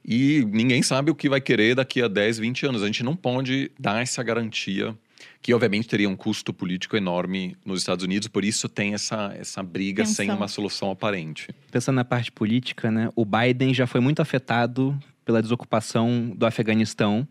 e 0.03 0.45
ninguém 0.51 0.83
sabe 0.83 1.09
o 1.09 1.15
que 1.15 1.27
vai 1.27 1.41
querer 1.41 1.75
daqui 1.75 2.01
a 2.01 2.07
10, 2.07 2.39
20 2.39 2.65
anos. 2.67 2.83
A 2.83 2.85
gente 2.85 3.03
não 3.03 3.15
pode 3.15 3.71
dar 3.79 4.01
essa 4.01 4.21
garantia, 4.21 4.95
que 5.41 5.53
obviamente 5.53 5.87
teria 5.87 6.09
um 6.09 6.15
custo 6.15 6.53
político 6.53 6.95
enorme 6.95 7.55
nos 7.65 7.79
Estados 7.79 8.05
Unidos, 8.05 8.27
por 8.27 8.43
isso 8.43 8.69
tem 8.69 8.93
essa, 8.93 9.33
essa 9.39 9.63
briga 9.63 10.03
Pensão. 10.03 10.15
sem 10.15 10.31
uma 10.31 10.47
solução 10.47 10.91
aparente. 10.91 11.49
Pensando 11.71 11.95
na 11.95 12.05
parte 12.05 12.31
política, 12.31 12.91
né, 12.91 13.09
o 13.15 13.25
Biden 13.25 13.73
já 13.73 13.87
foi 13.87 14.01
muito 14.01 14.21
afetado 14.21 14.97
pela 15.23 15.41
desocupação 15.41 16.31
do 16.35 16.45
Afeganistão 16.45 17.27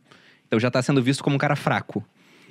então 0.55 0.61
já 0.61 0.69
está 0.69 0.81
sendo 0.81 1.03
visto 1.03 1.23
como 1.25 1.35
um 1.35 1.39
cara 1.39 1.57
fraco. 1.57 2.05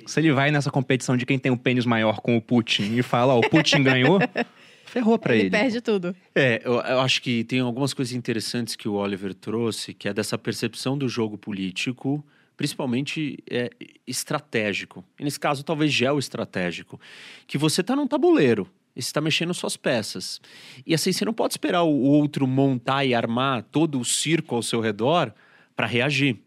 Se 0.06 0.20
ele 0.20 0.30
vai 0.30 0.50
nessa 0.50 0.70
competição 0.70 1.16
de 1.16 1.24
quem 1.24 1.38
tem 1.38 1.50
o 1.50 1.56
pênis 1.56 1.86
maior 1.86 2.20
com 2.20 2.36
o 2.36 2.42
Putin 2.42 2.96
e 2.96 3.02
fala, 3.02 3.34
ó, 3.34 3.38
o 3.38 3.48
Putin 3.48 3.82
ganhou, 3.82 4.18
ferrou 4.84 5.18
para 5.18 5.34
ele. 5.34 5.44
Ele 5.44 5.50
perde 5.50 5.80
tudo. 5.80 6.14
É, 6.34 6.60
eu, 6.62 6.74
eu, 6.74 7.00
acho 7.00 7.22
que 7.22 7.44
tem 7.44 7.60
algumas 7.60 7.94
coisas 7.94 8.14
interessantes 8.14 8.76
que 8.76 8.86
o 8.86 8.92
Oliver 8.92 9.32
trouxe, 9.32 9.94
que 9.94 10.06
é 10.06 10.12
dessa 10.12 10.36
percepção 10.36 10.98
do 10.98 11.08
jogo 11.08 11.38
político, 11.38 12.22
principalmente 12.54 13.38
é, 13.50 13.70
estratégico. 14.06 15.02
E 15.18 15.24
nesse 15.24 15.40
caso, 15.40 15.64
talvez 15.64 15.90
geoestratégico. 15.90 17.00
Que 17.46 17.56
você 17.56 17.80
está 17.80 17.96
num 17.96 18.06
tabuleiro. 18.06 18.68
E 18.94 19.00
você 19.00 19.08
está 19.08 19.22
mexendo 19.22 19.54
suas 19.54 19.78
peças. 19.78 20.42
E 20.86 20.92
assim, 20.92 21.10
você 21.10 21.24
não 21.24 21.32
pode 21.32 21.54
esperar 21.54 21.82
o 21.82 22.02
outro 22.02 22.46
montar 22.46 23.06
e 23.06 23.14
armar 23.14 23.62
todo 23.62 23.98
o 23.98 24.04
circo 24.04 24.54
ao 24.54 24.62
seu 24.62 24.80
redor 24.80 25.32
para 25.74 25.86
reagir. 25.86 26.38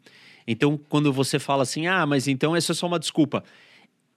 Então, 0.47 0.79
quando 0.89 1.11
você 1.11 1.37
fala 1.37 1.63
assim, 1.63 1.87
ah, 1.87 2.05
mas 2.05 2.27
então 2.27 2.55
essa 2.55 2.71
é 2.71 2.75
só 2.75 2.87
uma 2.87 2.99
desculpa. 2.99 3.43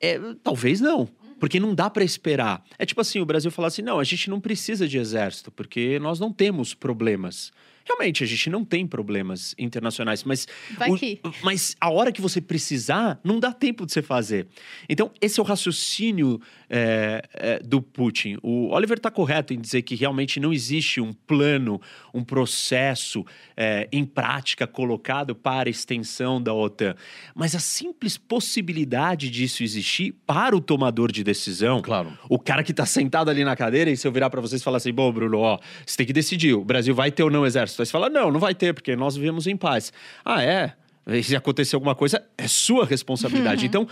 É, 0.01 0.19
talvez 0.43 0.81
não. 0.81 1.09
Porque 1.41 1.59
não 1.59 1.75
dá 1.75 1.89
para 1.89 2.05
esperar. 2.05 2.63
É 2.79 2.85
tipo 2.85 3.01
assim, 3.01 3.19
o 3.19 3.25
Brasil 3.25 3.51
falar 3.51 3.69
assim: 3.69 3.81
não, 3.81 3.99
a 3.99 4.05
gente 4.05 4.29
não 4.29 4.39
precisa 4.39 4.87
de 4.87 4.99
exército, 4.99 5.51
porque 5.51 5.99
nós 5.99 6.21
não 6.21 6.31
temos 6.31 6.75
problemas. 6.75 7.51
Realmente, 7.85 8.23
a 8.23 8.27
gente 8.27 8.49
não 8.51 8.65
tem 8.65 8.87
problemas 8.87 9.55
internacionais, 9.59 10.25
mas. 10.25 10.47
Vai 10.77 10.91
o, 10.91 10.97
que. 10.97 11.21
Mas 11.43 11.77
a 11.81 11.91
hora 11.91 12.13
que 12.13 12.21
você 12.21 12.41
precisar, 12.41 13.19
não 13.25 13.41
dá 13.41 13.53
tempo 13.53 13.87
de 13.87 13.93
você 13.93 14.03
fazer. 14.03 14.47
Então, 14.89 15.11
esse 15.21 15.41
é 15.41 15.43
o 15.43 15.47
raciocínio 15.47 16.41
é, 16.69 17.23
é, 17.35 17.59
do 17.59 17.83
Putin. 17.83 18.39
O 18.43 18.69
Oliver 18.69 18.97
está 18.97 19.11
correto 19.11 19.53
em 19.53 19.61
dizer 19.61 19.83
que 19.83 19.95
realmente 19.95 20.39
não 20.39 20.53
existe 20.53 21.01
um 21.01 21.13
plano, 21.13 21.81
um 22.15 22.23
processo 22.23 23.25
é, 23.57 23.89
em 23.91 24.05
prática 24.05 24.67
colocado 24.67 25.35
para 25.35 25.69
a 25.69 25.71
extensão 25.71 26.41
da 26.41 26.55
OTAN. 26.55 26.95
Mas 27.35 27.55
a 27.55 27.59
simples 27.59 28.17
possibilidade 28.17 29.31
disso 29.31 29.63
existir 29.63 30.15
para 30.27 30.55
o 30.55 30.61
tomador 30.61 31.11
de 31.11 31.25
decisão, 31.25 31.83
claro. 31.83 32.17
o 32.29 32.39
cara 32.39 32.63
que 32.63 32.71
está 32.71 32.87
sentado 32.87 33.31
ali 33.31 33.45
na 33.45 33.57
cadeira, 33.57 33.91
e 33.91 33.97
se 33.97 34.07
eu 34.07 34.13
virar 34.13 34.31
para 34.31 34.41
vocês 34.41 34.61
e 34.61 34.65
falar 34.65 34.77
assim: 34.77 34.93
bom, 34.93 35.11
Bruno, 35.11 35.39
ó, 35.39 35.59
você 35.85 35.97
tem 35.97 36.07
que 36.07 36.13
decidir: 36.13 36.55
o 36.55 36.65
Brasil 36.65 36.95
vai 36.95 37.11
ter 37.11 37.23
ou 37.23 37.31
não 37.31 37.45
exército? 37.45 37.70
Aí 37.79 37.87
você 37.87 37.93
fala: 37.93 38.09
não, 38.09 38.31
não 38.31 38.41
vai 38.41 38.55
ter, 38.55 38.73
porque 38.73 38.97
nós 38.97 39.17
vivemos 39.17 39.47
em 39.47 39.57
paz. 39.57 39.93
Ah, 40.25 40.43
é? 40.43 40.75
Se 41.23 41.35
acontecer 41.35 41.75
alguma 41.75 41.95
coisa, 41.95 42.25
é 42.39 42.47
sua 42.47 42.85
responsabilidade. 42.85 43.65
Uhum. 43.65 43.67
Então, 43.71 43.89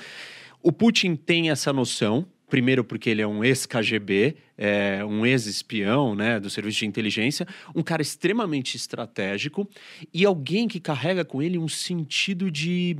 o 0.62 0.72
Putin 0.72 1.14
tem 1.14 1.50
essa 1.50 1.72
noção 1.72 2.26
Primeiro, 2.48 2.82
porque 2.82 3.10
ele 3.10 3.20
é 3.20 3.26
um 3.26 3.44
ex-KGB, 3.44 4.36
é, 4.56 5.04
um 5.04 5.26
ex-espião 5.26 6.14
né, 6.14 6.40
do 6.40 6.48
serviço 6.48 6.78
de 6.78 6.86
inteligência, 6.86 7.46
um 7.74 7.82
cara 7.82 8.00
extremamente 8.00 8.74
estratégico 8.74 9.68
e 10.14 10.24
alguém 10.24 10.66
que 10.66 10.80
carrega 10.80 11.26
com 11.26 11.42
ele 11.42 11.58
um 11.58 11.68
sentido 11.68 12.50
de, 12.50 12.96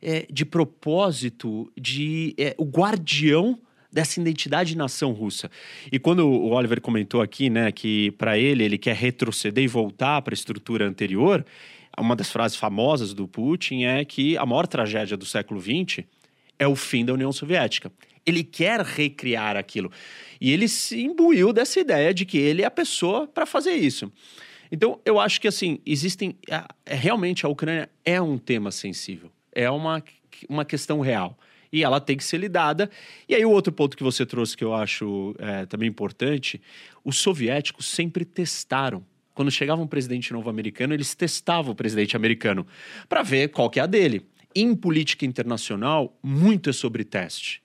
é, 0.00 0.26
de 0.30 0.44
propósito, 0.44 1.72
de 1.76 2.36
é, 2.38 2.54
o 2.56 2.64
guardião 2.64 3.58
dessa 3.94 4.20
identidade 4.20 4.76
nação 4.76 5.12
russa. 5.12 5.48
E 5.90 6.00
quando 6.00 6.26
o 6.28 6.50
Oliver 6.50 6.80
comentou 6.80 7.22
aqui, 7.22 7.48
né, 7.48 7.70
que 7.70 8.10
para 8.12 8.36
ele 8.36 8.64
ele 8.64 8.76
quer 8.76 8.96
retroceder 8.96 9.62
e 9.62 9.68
voltar 9.68 10.20
para 10.20 10.34
a 10.34 10.36
estrutura 10.36 10.84
anterior, 10.84 11.46
uma 11.96 12.16
das 12.16 12.28
frases 12.28 12.56
famosas 12.56 13.14
do 13.14 13.28
Putin 13.28 13.84
é 13.84 14.04
que 14.04 14.36
a 14.36 14.44
maior 14.44 14.66
tragédia 14.66 15.16
do 15.16 15.24
século 15.24 15.60
XX 15.60 16.04
é 16.58 16.66
o 16.66 16.74
fim 16.74 17.04
da 17.04 17.12
União 17.12 17.32
Soviética. 17.32 17.92
Ele 18.26 18.42
quer 18.42 18.80
recriar 18.80 19.56
aquilo. 19.56 19.92
E 20.40 20.50
ele 20.50 20.66
se 20.66 21.00
imbuiu 21.00 21.52
dessa 21.52 21.78
ideia 21.78 22.12
de 22.12 22.24
que 22.24 22.36
ele 22.36 22.62
é 22.62 22.64
a 22.64 22.70
pessoa 22.70 23.28
para 23.28 23.46
fazer 23.46 23.74
isso. 23.74 24.10
Então, 24.72 24.98
eu 25.04 25.20
acho 25.20 25.40
que, 25.40 25.46
assim, 25.46 25.78
existem. 25.86 26.36
É, 26.48 26.96
realmente, 26.96 27.46
a 27.46 27.48
Ucrânia 27.48 27.88
é 28.04 28.20
um 28.20 28.38
tema 28.38 28.72
sensível. 28.72 29.30
É 29.52 29.70
uma, 29.70 30.02
uma 30.48 30.64
questão 30.64 31.00
real. 31.00 31.38
E 31.74 31.82
ela 31.82 32.00
tem 32.00 32.16
que 32.16 32.22
ser 32.22 32.38
lidada. 32.38 32.88
E 33.28 33.34
aí, 33.34 33.44
o 33.44 33.50
outro 33.50 33.72
ponto 33.72 33.96
que 33.96 34.02
você 34.04 34.24
trouxe 34.24 34.56
que 34.56 34.62
eu 34.62 34.72
acho 34.72 35.34
é, 35.40 35.66
também 35.66 35.88
importante: 35.88 36.60
os 37.04 37.18
soviéticos 37.18 37.88
sempre 37.88 38.24
testaram 38.24 39.04
quando 39.34 39.50
chegava 39.50 39.82
um 39.82 39.86
presidente 39.88 40.32
novo 40.32 40.48
americano, 40.48 40.94
eles 40.94 41.12
testavam 41.16 41.72
o 41.72 41.74
presidente 41.74 42.14
americano 42.14 42.64
para 43.08 43.22
ver 43.22 43.48
qual 43.48 43.68
que 43.68 43.80
é 43.80 43.82
a 43.82 43.86
dele. 43.86 44.24
Em 44.54 44.76
política 44.76 45.26
internacional, 45.26 46.16
muito 46.22 46.70
é 46.70 46.72
sobre 46.72 47.02
teste. 47.02 47.60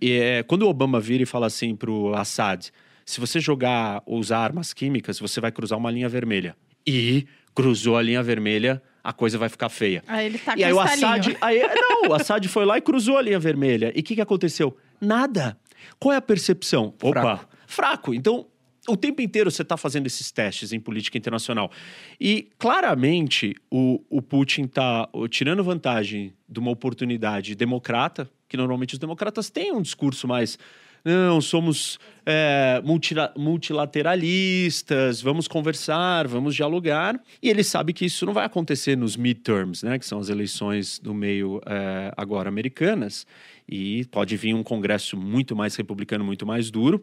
E 0.00 0.12
é, 0.14 0.42
quando 0.42 0.62
o 0.62 0.68
Obama 0.68 0.98
vira 0.98 1.22
e 1.22 1.26
fala 1.26 1.46
assim 1.46 1.76
pro 1.76 2.12
Assad: 2.16 2.70
se 3.04 3.20
você 3.20 3.38
jogar 3.38 4.02
ou 4.04 4.18
usar 4.18 4.38
armas 4.38 4.74
químicas, 4.74 5.20
você 5.20 5.40
vai 5.40 5.52
cruzar 5.52 5.78
uma 5.78 5.92
linha 5.92 6.08
vermelha. 6.08 6.56
E 6.84 7.24
cruzou 7.54 7.96
a 7.96 8.02
linha 8.02 8.22
vermelha, 8.22 8.82
a 9.06 9.12
coisa 9.12 9.38
vai 9.38 9.48
ficar 9.48 9.68
feia. 9.68 10.02
Aí 10.08 10.26
ele 10.26 10.36
tá 10.36 10.54
e 10.56 10.64
aí 10.64 10.72
o 10.72 10.80
Assad, 10.80 11.36
aí, 11.40 11.62
não, 11.62 12.10
o 12.10 12.12
Assad 12.12 12.44
foi 12.48 12.64
lá 12.64 12.76
e 12.76 12.80
cruzou 12.80 13.16
a 13.16 13.22
linha 13.22 13.38
vermelha. 13.38 13.92
E 13.94 14.00
o 14.00 14.02
que, 14.02 14.16
que 14.16 14.20
aconteceu? 14.20 14.76
Nada. 15.00 15.56
Qual 15.96 16.12
é 16.12 16.16
a 16.16 16.20
percepção? 16.20 16.92
Opa, 17.00 17.20
fraco. 17.20 17.48
fraco. 17.68 18.14
Então, 18.14 18.48
o 18.88 18.96
tempo 18.96 19.22
inteiro 19.22 19.48
você 19.48 19.62
está 19.62 19.76
fazendo 19.76 20.08
esses 20.08 20.32
testes 20.32 20.72
em 20.72 20.80
política 20.80 21.16
internacional. 21.16 21.70
E 22.20 22.48
claramente 22.58 23.54
o, 23.70 24.02
o 24.10 24.20
Putin 24.20 24.62
está 24.62 25.08
tirando 25.30 25.62
vantagem 25.62 26.34
de 26.48 26.58
uma 26.58 26.72
oportunidade 26.72 27.54
democrata, 27.54 28.28
que 28.48 28.56
normalmente 28.56 28.94
os 28.94 28.98
democratas 28.98 29.48
têm 29.48 29.70
um 29.70 29.82
discurso 29.82 30.26
mais 30.26 30.58
não, 31.06 31.40
somos 31.40 32.00
é, 32.26 32.82
multila- 32.84 33.32
multilateralistas, 33.36 35.22
vamos 35.22 35.46
conversar, 35.46 36.26
vamos 36.26 36.52
dialogar. 36.52 37.22
E 37.40 37.48
ele 37.48 37.62
sabe 37.62 37.92
que 37.92 38.04
isso 38.04 38.26
não 38.26 38.32
vai 38.32 38.44
acontecer 38.44 38.96
nos 38.96 39.16
midterms, 39.16 39.84
né, 39.84 40.00
que 40.00 40.04
são 40.04 40.18
as 40.18 40.28
eleições 40.28 40.98
do 40.98 41.14
meio 41.14 41.62
é, 41.64 42.12
agora 42.16 42.48
americanas. 42.48 43.24
E 43.68 44.04
pode 44.06 44.36
vir 44.36 44.52
um 44.52 44.64
congresso 44.64 45.16
muito 45.16 45.54
mais 45.54 45.76
republicano, 45.76 46.24
muito 46.24 46.44
mais 46.44 46.72
duro. 46.72 47.00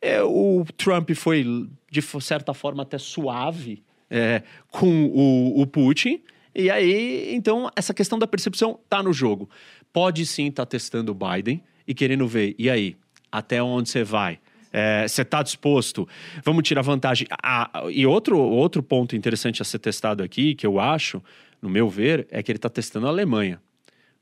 É, 0.00 0.22
o 0.22 0.64
Trump 0.78 1.10
foi, 1.10 1.44
de 1.90 2.02
certa 2.22 2.54
forma, 2.54 2.84
até 2.84 2.96
suave 2.96 3.82
é, 4.08 4.42
com 4.70 5.04
o, 5.08 5.60
o 5.60 5.66
Putin. 5.66 6.22
E 6.54 6.70
aí, 6.70 7.34
então, 7.34 7.70
essa 7.76 7.92
questão 7.92 8.18
da 8.18 8.26
percepção 8.26 8.80
tá 8.88 9.02
no 9.02 9.12
jogo. 9.12 9.50
Pode 9.92 10.24
sim 10.24 10.46
estar 10.46 10.64
testando 10.64 11.12
o 11.12 11.14
Biden 11.14 11.62
e 11.86 11.92
querendo 11.92 12.26
ver, 12.26 12.54
e 12.58 12.70
aí, 12.70 12.96
até 13.32 13.62
onde 13.62 13.88
você 13.88 14.04
vai? 14.04 14.38
É, 14.72 15.06
Você 15.08 15.22
está 15.22 15.42
disposto? 15.42 16.08
Vamos 16.44 16.62
tirar 16.62 16.82
vantagem. 16.82 17.26
Ah, 17.42 17.84
e 17.90 18.06
outro, 18.06 18.38
outro 18.38 18.82
ponto 18.82 19.16
interessante 19.16 19.60
a 19.60 19.64
ser 19.64 19.78
testado 19.78 20.22
aqui, 20.22 20.54
que 20.54 20.66
eu 20.66 20.78
acho, 20.78 21.22
no 21.60 21.68
meu 21.68 21.88
ver, 21.88 22.26
é 22.30 22.42
que 22.42 22.50
ele 22.50 22.56
está 22.56 22.68
testando 22.68 23.06
a 23.06 23.10
Alemanha. 23.10 23.60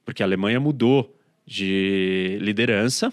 Porque 0.04 0.22
a 0.22 0.26
Alemanha 0.26 0.58
mudou 0.58 1.16
de 1.46 2.38
liderança. 2.40 3.12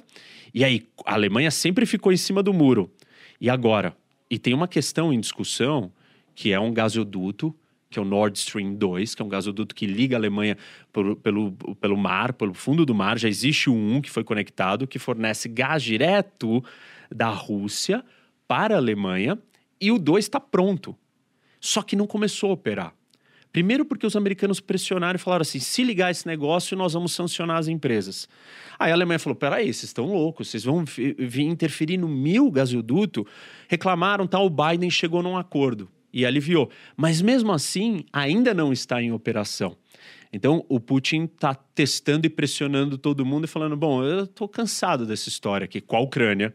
E 0.54 0.64
aí, 0.64 0.88
a 1.06 1.14
Alemanha 1.14 1.52
sempre 1.52 1.86
ficou 1.86 2.12
em 2.12 2.18
cima 2.18 2.42
do 2.42 2.54
muro. 2.54 2.92
E 3.40 3.50
agora? 3.50 3.96
E 4.30 4.40
tem 4.40 4.54
uma 4.54 4.68
questão 4.68 5.14
em 5.14 5.20
discussão, 5.20 5.92
que 6.34 6.52
é 6.52 6.60
um 6.60 6.74
gasoduto, 6.74 7.56
que 7.90 7.98
é 7.98 8.02
o 8.02 8.06
Nord 8.06 8.38
Stream 8.38 8.76
2, 8.76 9.16
que 9.16 9.22
é 9.22 9.26
um 9.26 9.30
gasoduto 9.30 9.74
que 9.74 9.86
liga 9.86 10.16
a 10.16 10.20
Alemanha 10.20 10.58
por- 10.92 11.16
pelo, 11.18 11.54
pelo 11.80 11.98
mar, 11.98 12.34
pelo 12.34 12.54
fundo 12.54 12.86
do 12.86 12.94
mar. 12.94 13.18
Já 13.18 13.30
existe 13.30 13.70
um 13.70 14.02
que 14.02 14.10
foi 14.10 14.24
conectado, 14.24 14.88
que 14.88 15.00
fornece 15.00 15.48
gás 15.48 15.82
direto 15.82 16.64
da 17.10 17.30
Rússia 17.30 18.04
para 18.48 18.76
a 18.76 18.78
Alemanha. 18.78 19.38
E 19.80 19.92
o 19.92 19.98
2 19.98 20.26
está 20.26 20.40
pronto. 20.40 20.96
Só 21.60 21.82
que 21.82 21.96
não 21.96 22.06
começou 22.08 22.50
a 22.50 22.54
operar. 22.54 22.94
Primeiro 23.52 23.86
porque 23.86 24.06
os 24.06 24.16
americanos 24.16 24.60
pressionaram 24.60 25.16
e 25.16 25.20
falaram 25.20 25.42
assim, 25.42 25.60
se 25.60 25.84
ligar 25.84 26.12
esse 26.12 26.28
negócio, 26.28 26.78
nós 26.78 26.94
vamos 26.94 27.14
sancionar 27.14 27.58
as 27.58 27.68
empresas. 27.68 28.28
Aí 28.78 28.92
a 28.92 28.94
Alemanha 28.94 29.18
falou, 29.18 29.36
peraí, 29.36 29.66
vocês 29.74 29.86
estão 29.86 30.06
loucos, 30.06 30.50
vocês 30.50 30.64
vão 30.66 30.84
interferir 31.40 31.98
no 31.98 32.08
meu 32.08 32.52
gasoduto? 32.52 33.26
Reclamaram, 33.68 34.28
tal, 34.28 34.46
o 34.46 34.50
Biden 34.50 34.90
chegou 34.92 35.24
num 35.24 35.38
acordo 35.38 35.90
e 36.14 36.26
aliviou. 36.26 36.70
Mas 36.96 37.22
mesmo 37.22 37.52
assim, 37.52 38.04
ainda 38.12 38.54
não 38.54 38.72
está 38.72 39.02
em 39.02 39.12
operação. 39.12 39.76
Então, 40.32 40.66
o 40.68 40.80
Putin 40.80 41.24
está 41.24 41.56
testando 41.56 42.28
e 42.28 42.30
pressionando 42.30 42.98
todo 42.98 43.26
mundo 43.26 43.46
e 43.46 43.48
falando, 43.48 43.78
bom, 43.78 44.04
eu 44.04 44.26
estou 44.26 44.48
cansado 44.48 45.06
dessa 45.06 45.30
história 45.30 45.66
aqui 45.66 45.80
com 45.80 45.96
a 45.96 46.00
Ucrânia, 46.02 46.54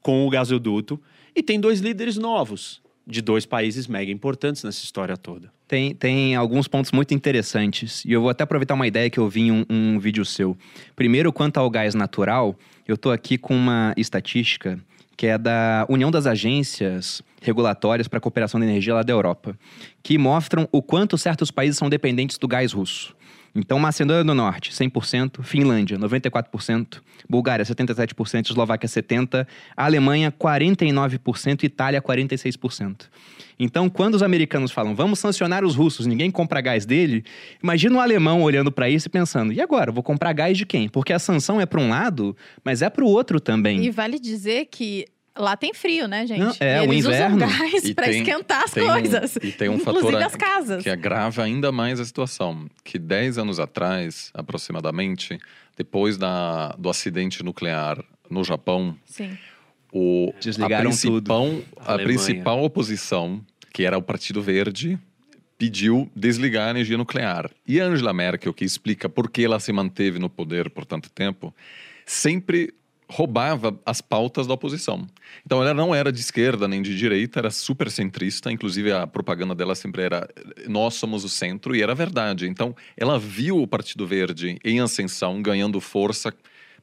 com 0.00 0.26
o 0.26 0.30
gasoduto, 0.30 1.00
e 1.34 1.42
tem 1.42 1.60
dois 1.60 1.80
líderes 1.80 2.16
novos 2.16 2.80
de 3.06 3.20
dois 3.20 3.44
países 3.44 3.86
mega 3.86 4.10
importantes 4.10 4.62
nessa 4.62 4.82
história 4.84 5.16
toda. 5.16 5.52
Tem, 5.66 5.94
tem 5.94 6.36
alguns 6.36 6.68
pontos 6.68 6.92
muito 6.92 7.14
interessantes. 7.14 8.04
E 8.04 8.12
eu 8.12 8.20
vou 8.20 8.30
até 8.30 8.44
aproveitar 8.44 8.74
uma 8.74 8.86
ideia 8.86 9.10
que 9.10 9.18
eu 9.18 9.28
vi 9.28 9.42
em 9.42 9.52
um, 9.52 9.64
um 9.68 9.98
vídeo 9.98 10.24
seu. 10.24 10.56
Primeiro, 10.94 11.32
quanto 11.32 11.58
ao 11.58 11.68
gás 11.68 11.94
natural, 11.94 12.56
eu 12.86 12.96
tô 12.96 13.10
aqui 13.10 13.38
com 13.38 13.54
uma 13.54 13.92
estatística 13.96 14.78
que 15.16 15.26
é 15.26 15.38
da 15.38 15.86
União 15.88 16.10
das 16.10 16.26
Agências 16.26 17.22
Regulatórias 17.40 18.08
para 18.08 18.18
a 18.18 18.20
Cooperação 18.20 18.58
da 18.58 18.66
Energia 18.66 18.94
lá 18.94 19.02
da 19.02 19.12
Europa, 19.12 19.56
que 20.02 20.16
mostram 20.18 20.68
o 20.70 20.82
quanto 20.82 21.18
certos 21.18 21.50
países 21.50 21.76
são 21.76 21.88
dependentes 21.88 22.38
do 22.38 22.48
gás 22.48 22.72
russo. 22.72 23.14
Então, 23.54 23.78
Macedônia 23.78 24.24
do 24.24 24.34
Norte, 24.34 24.72
100%, 24.72 25.42
Finlândia, 25.42 25.98
94%, 25.98 27.02
Bulgária, 27.28 27.64
77%, 27.64 28.50
Eslováquia, 28.50 28.88
70%, 28.88 29.46
Alemanha, 29.76 30.32
49% 30.32 31.62
e 31.62 31.66
Itália, 31.66 32.00
46%. 32.00 33.08
Então, 33.58 33.90
quando 33.90 34.14
os 34.14 34.22
americanos 34.22 34.72
falam, 34.72 34.94
vamos 34.94 35.18
sancionar 35.18 35.64
os 35.64 35.76
russos, 35.76 36.06
ninguém 36.06 36.30
compra 36.30 36.60
gás 36.60 36.86
dele, 36.86 37.24
imagina 37.62 37.96
um 37.96 38.00
alemão 38.00 38.42
olhando 38.42 38.72
para 38.72 38.88
isso 38.88 39.08
e 39.08 39.10
pensando, 39.10 39.52
e 39.52 39.60
agora, 39.60 39.92
vou 39.92 40.02
comprar 40.02 40.32
gás 40.32 40.56
de 40.56 40.64
quem? 40.64 40.88
Porque 40.88 41.12
a 41.12 41.18
sanção 41.18 41.60
é 41.60 41.66
para 41.66 41.80
um 41.80 41.90
lado, 41.90 42.34
mas 42.64 42.80
é 42.80 42.88
para 42.88 43.04
o 43.04 43.08
outro 43.08 43.38
também. 43.38 43.84
E 43.84 43.90
vale 43.90 44.18
dizer 44.18 44.66
que 44.70 45.06
lá 45.36 45.56
tem 45.56 45.72
frio, 45.74 46.06
né, 46.08 46.26
gente? 46.26 46.38
Não, 46.40 46.54
é, 46.60 46.78
E 46.78 46.80
o 46.86 46.92
eles 46.92 47.04
inverno. 47.06 47.36
usam 47.36 47.48
gás 47.48 47.82
tem- 47.82 48.18
esquentar 48.20 48.64
as 48.64 48.70
tem 48.72 48.82
um- 48.84 48.86
coisas. 48.92 49.36
e 49.36 49.52
tem 49.52 49.68
um 49.68 49.74
Inclusive 49.76 50.12
fator 50.12 50.22
as 50.22 50.36
casas. 50.36 50.82
que 50.82 50.90
agrava 50.90 51.42
ainda 51.42 51.70
mais 51.72 51.98
a 52.00 52.04
situação. 52.04 52.68
Que 52.84 52.98
10 52.98 53.38
anos 53.38 53.58
atrás, 53.60 54.30
aproximadamente, 54.34 55.38
depois 55.76 56.16
da, 56.16 56.68
do 56.78 56.88
acidente 56.90 57.42
nuclear 57.42 58.02
no 58.30 58.44
Japão, 58.44 58.96
Sim. 59.04 59.36
o, 59.92 60.32
Desligaram 60.40 60.90
a, 60.90 60.92
principal, 60.92 61.46
a 61.78 61.92
Alemanha. 61.92 62.04
principal 62.18 62.62
oposição, 62.62 63.44
que 63.72 63.84
era 63.84 63.96
o 63.98 64.02
Partido 64.02 64.40
Verde, 64.42 64.98
pediu 65.58 66.10
desligar 66.14 66.68
a 66.68 66.70
energia 66.70 66.96
nuclear. 66.98 67.50
E 67.66 67.80
a 67.80 67.84
Angela 67.84 68.12
Merkel, 68.12 68.52
que 68.52 68.64
explica 68.64 69.08
por 69.08 69.30
que 69.30 69.44
ela 69.44 69.60
se 69.60 69.72
manteve 69.72 70.18
no 70.18 70.28
poder 70.28 70.68
por 70.70 70.84
tanto 70.84 71.08
tempo, 71.10 71.54
sempre 72.04 72.74
roubava 73.12 73.78
as 73.84 74.00
pautas 74.00 74.46
da 74.46 74.54
oposição. 74.54 75.06
Então 75.44 75.62
ela 75.62 75.74
não 75.74 75.94
era 75.94 76.10
de 76.10 76.20
esquerda 76.20 76.66
nem 76.66 76.80
de 76.80 76.96
direita, 76.96 77.40
era 77.40 77.50
super 77.50 77.90
centrista, 77.90 78.50
inclusive 78.50 78.90
a 78.90 79.06
propaganda 79.06 79.54
dela 79.54 79.74
sempre 79.74 80.02
era 80.02 80.26
nós 80.66 80.94
somos 80.94 81.22
o 81.22 81.28
centro 81.28 81.76
e 81.76 81.82
era 81.82 81.94
verdade. 81.94 82.48
Então 82.48 82.74
ela 82.96 83.18
viu 83.18 83.60
o 83.60 83.66
Partido 83.66 84.06
Verde 84.06 84.58
em 84.64 84.80
ascensão, 84.80 85.42
ganhando 85.42 85.78
força, 85.80 86.32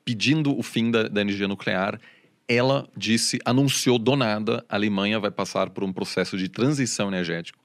pedindo 0.05 0.57
o 0.57 0.61
fim 0.61 0.91
da, 0.91 1.03
da 1.07 1.21
energia 1.21 1.47
nuclear. 1.47 1.99
Ela 2.47 2.87
disse, 2.95 3.39
anunciou 3.43 3.97
do 3.97 4.15
nada, 4.15 4.63
a 4.69 4.75
Alemanha 4.75 5.19
vai 5.19 5.31
passar 5.31 5.69
por 5.71 5.83
um 5.83 5.91
processo 5.91 6.37
de 6.37 6.47
transição 6.47 7.07
energética. 7.07 7.57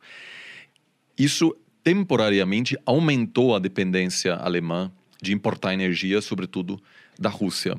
Isso 1.19 1.55
temporariamente 1.83 2.79
aumentou 2.87 3.55
a 3.55 3.59
dependência 3.59 4.35
alemã 4.35 4.91
de 5.21 5.33
importar 5.33 5.75
energia, 5.75 6.21
sobretudo 6.21 6.83
da 7.19 7.29
Rússia. 7.29 7.79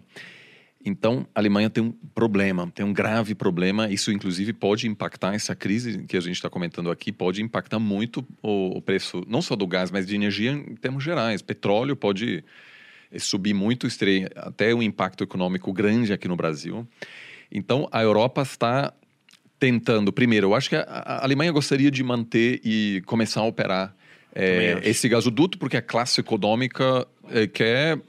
Então, 0.85 1.25
a 1.33 1.39
Alemanha 1.39 1.67
tem 1.67 1.83
um 1.83 1.91
problema, 1.91 2.71
tem 2.75 2.85
um 2.85 2.93
grave 2.93 3.33
problema. 3.33 3.89
Isso, 3.89 4.11
inclusive, 4.11 4.53
pode 4.53 4.87
impactar 4.87 5.33
essa 5.33 5.55
crise 5.55 6.03
que 6.03 6.15
a 6.15 6.19
gente 6.19 6.35
está 6.35 6.47
comentando 6.47 6.91
aqui, 6.91 7.11
pode 7.11 7.41
impactar 7.41 7.79
muito 7.79 8.23
o, 8.43 8.77
o 8.77 8.81
preço, 8.83 9.23
não 9.27 9.41
só 9.41 9.55
do 9.55 9.65
gás, 9.65 9.89
mas 9.89 10.05
de 10.05 10.13
energia 10.13 10.51
em 10.51 10.75
termos 10.75 11.03
gerais. 11.03 11.41
Petróleo 11.41 11.95
pode 11.95 12.43
eh, 13.11 13.17
subir 13.17 13.55
muito, 13.55 13.87
até 14.35 14.75
um 14.75 14.83
impacto 14.83 15.23
econômico 15.23 15.73
grande 15.73 16.13
aqui 16.13 16.27
no 16.27 16.35
Brasil. 16.35 16.87
Então, 17.51 17.89
a 17.91 18.03
Europa 18.03 18.43
está 18.43 18.93
tentando. 19.57 20.13
Primeiro, 20.13 20.47
eu 20.47 20.53
acho 20.53 20.69
que 20.69 20.75
a, 20.75 20.83
a 20.83 21.23
Alemanha 21.23 21.51
gostaria 21.51 21.89
de 21.89 22.03
manter 22.03 22.61
e 22.63 23.01
começar 23.07 23.41
a 23.41 23.45
operar 23.45 23.94
Acho. 24.35 24.87
esse 24.89 25.07
gasoduto, 25.09 25.57
porque 25.57 25.77
a 25.77 25.81
classe 25.81 26.19
econômica 26.19 27.07
eh, 27.31 27.47
quer 27.47 27.99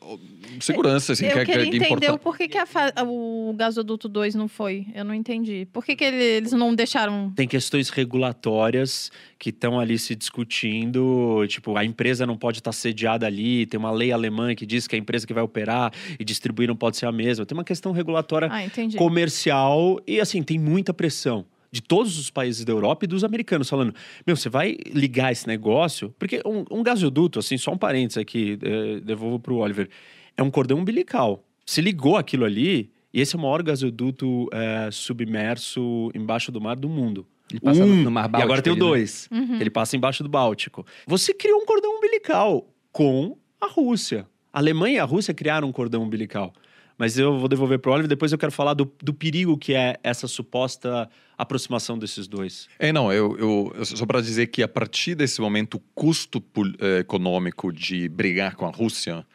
segurança, 0.60 1.12
assim, 1.12 1.26
eu 1.26 1.32
quer, 1.32 1.44
queria 1.46 1.62
quer 1.62 1.68
entender 1.68 1.86
importar. 1.86 2.12
o 2.14 2.18
porquê 2.18 2.48
que 2.48 2.56
a 2.56 2.64
fa- 2.64 2.92
o 3.06 3.52
gasoduto 3.56 4.08
2 4.08 4.34
não 4.34 4.48
foi. 4.48 4.86
Eu 4.94 5.04
não 5.04 5.12
entendi. 5.14 5.66
Por 5.72 5.84
que, 5.84 5.94
que 5.94 6.02
ele- 6.02 6.16
eles 6.22 6.52
não 6.52 6.74
deixaram. 6.74 7.30
Tem 7.36 7.46
questões 7.46 7.90
regulatórias 7.90 9.10
que 9.38 9.50
estão 9.50 9.78
ali 9.78 9.98
se 9.98 10.14
discutindo. 10.14 11.44
Tipo, 11.48 11.76
a 11.76 11.84
empresa 11.84 12.26
não 12.26 12.36
pode 12.36 12.58
estar 12.58 12.72
sediada 12.72 13.26
ali. 13.26 13.66
Tem 13.66 13.78
uma 13.78 13.90
lei 13.90 14.12
alemã 14.12 14.54
que 14.54 14.64
diz 14.66 14.86
que 14.86 14.96
a 14.96 14.98
empresa 14.98 15.26
que 15.26 15.34
vai 15.34 15.42
operar 15.42 15.92
e 16.18 16.24
distribuir 16.24 16.68
não 16.68 16.76
pode 16.76 16.96
ser 16.96 17.06
a 17.06 17.12
mesma. 17.12 17.44
Tem 17.44 17.56
uma 17.56 17.64
questão 17.64 17.92
regulatória 17.92 18.48
Ah, 18.50 18.60
comercial 18.96 20.00
e, 20.06 20.20
assim, 20.20 20.42
tem 20.42 20.58
muita 20.58 20.92
pressão 20.94 21.44
de 21.70 21.82
todos 21.82 22.18
os 22.18 22.30
países 22.30 22.64
da 22.64 22.72
Europa 22.72 23.04
e 23.04 23.08
dos 23.08 23.24
americanos 23.24 23.68
falando: 23.68 23.94
meu, 24.26 24.36
você 24.36 24.48
vai 24.48 24.76
ligar 24.92 25.32
esse 25.32 25.46
negócio? 25.46 26.14
Porque 26.18 26.40
um, 26.44 26.64
um 26.70 26.82
gasoduto, 26.82 27.38
assim, 27.38 27.56
só 27.58 27.72
um 27.72 27.78
parênteses 27.78 28.18
aqui, 28.18 28.58
eh, 28.62 29.00
devolvo 29.00 29.38
para 29.38 29.52
o 29.52 29.58
Oliver, 29.58 29.88
é 30.36 30.42
um 30.42 30.50
cordão 30.50 30.78
umbilical. 30.78 31.44
Se 31.64 31.80
ligou 31.80 32.16
aquilo 32.16 32.44
ali, 32.44 32.90
e 33.12 33.20
esse 33.20 33.34
é 33.34 33.38
o 33.38 33.42
maior 33.42 33.62
gasoduto 33.62 34.48
eh, 34.52 34.88
submerso 34.92 36.10
embaixo 36.14 36.52
do 36.52 36.60
mar 36.60 36.76
do 36.76 36.88
mundo. 36.88 37.26
Ele 37.50 37.60
passa 37.60 37.84
Um, 37.84 38.02
no 38.02 38.10
Mar 38.10 38.24
e 38.24 38.26
agora 38.28 38.46
Báltico 38.46 38.62
tem 38.62 38.72
o 38.72 38.76
né? 38.76 38.80
dois. 38.80 39.28
Uhum. 39.30 39.60
Ele 39.60 39.70
passa 39.70 39.96
embaixo 39.96 40.22
do 40.22 40.28
Báltico. 40.28 40.84
Você 41.06 41.32
criou 41.32 41.60
um 41.60 41.64
cordão 41.66 41.96
umbilical 41.96 42.68
com 42.90 43.36
a 43.60 43.66
Rússia. 43.68 44.26
A 44.52 44.58
Alemanha 44.58 44.96
e 44.96 44.98
a 44.98 45.04
Rússia 45.04 45.32
criaram 45.32 45.68
um 45.68 45.72
cordão 45.72 46.02
umbilical. 46.02 46.52
Mas 46.98 47.18
eu 47.18 47.38
vou 47.38 47.46
devolver 47.48 47.78
para 47.78 47.90
o 47.90 47.94
Oliver, 47.94 48.08
depois 48.08 48.32
eu 48.32 48.38
quero 48.38 48.50
falar 48.52 48.72
do, 48.74 48.90
do 49.02 49.12
perigo 49.12 49.58
que 49.58 49.74
é 49.74 49.96
essa 50.02 50.26
suposta 50.26 51.08
aproximação 51.36 51.98
desses 51.98 52.26
dois. 52.26 52.68
É, 52.78 52.90
não, 52.92 53.12
eu, 53.12 53.36
eu- 53.74 53.84
só 53.84 54.06
para 54.06 54.22
dizer 54.22 54.46
que 54.46 54.62
a 54.62 54.68
partir 54.68 55.14
desse 55.14 55.40
momento, 55.40 55.74
o 55.74 55.80
custo 55.94 56.42
eh, 56.80 57.00
econômico 57.00 57.70
de 57.70 58.08
brigar 58.08 58.54
com 58.56 58.64
a 58.66 58.70
Rússia 58.70 59.26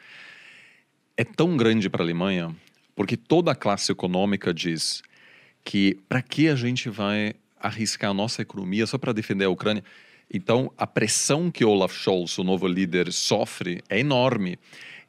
é 1.16 1.24
tão 1.24 1.56
grande 1.56 1.90
para 1.90 2.02
a 2.02 2.06
Alemanha, 2.06 2.56
porque 2.96 3.16
toda 3.16 3.52
a 3.52 3.56
classe 3.56 3.92
econômica 3.92 4.52
diz 4.54 5.04
que 5.64 6.00
para 6.10 6.22
que 6.22 6.48
a 6.50 6.56
gente 6.56 6.90
vai 6.90 7.34
arriscar 7.60 8.10
a 8.10 8.14
nossa 8.14 8.42
economia 8.42 8.88
só 8.88 8.98
para 8.98 9.14
defender 9.14 9.46
a 9.46 9.50
Ucrânia? 9.50 9.84
Então, 10.34 10.72
a 10.78 10.88
pressão 10.88 11.52
que 11.52 11.64
Olaf 11.64 11.94
Scholz, 11.94 12.38
o 12.40 12.44
novo 12.44 12.66
líder, 12.66 13.12
sofre 13.12 13.84
é 13.90 14.00
enorme. 14.00 14.58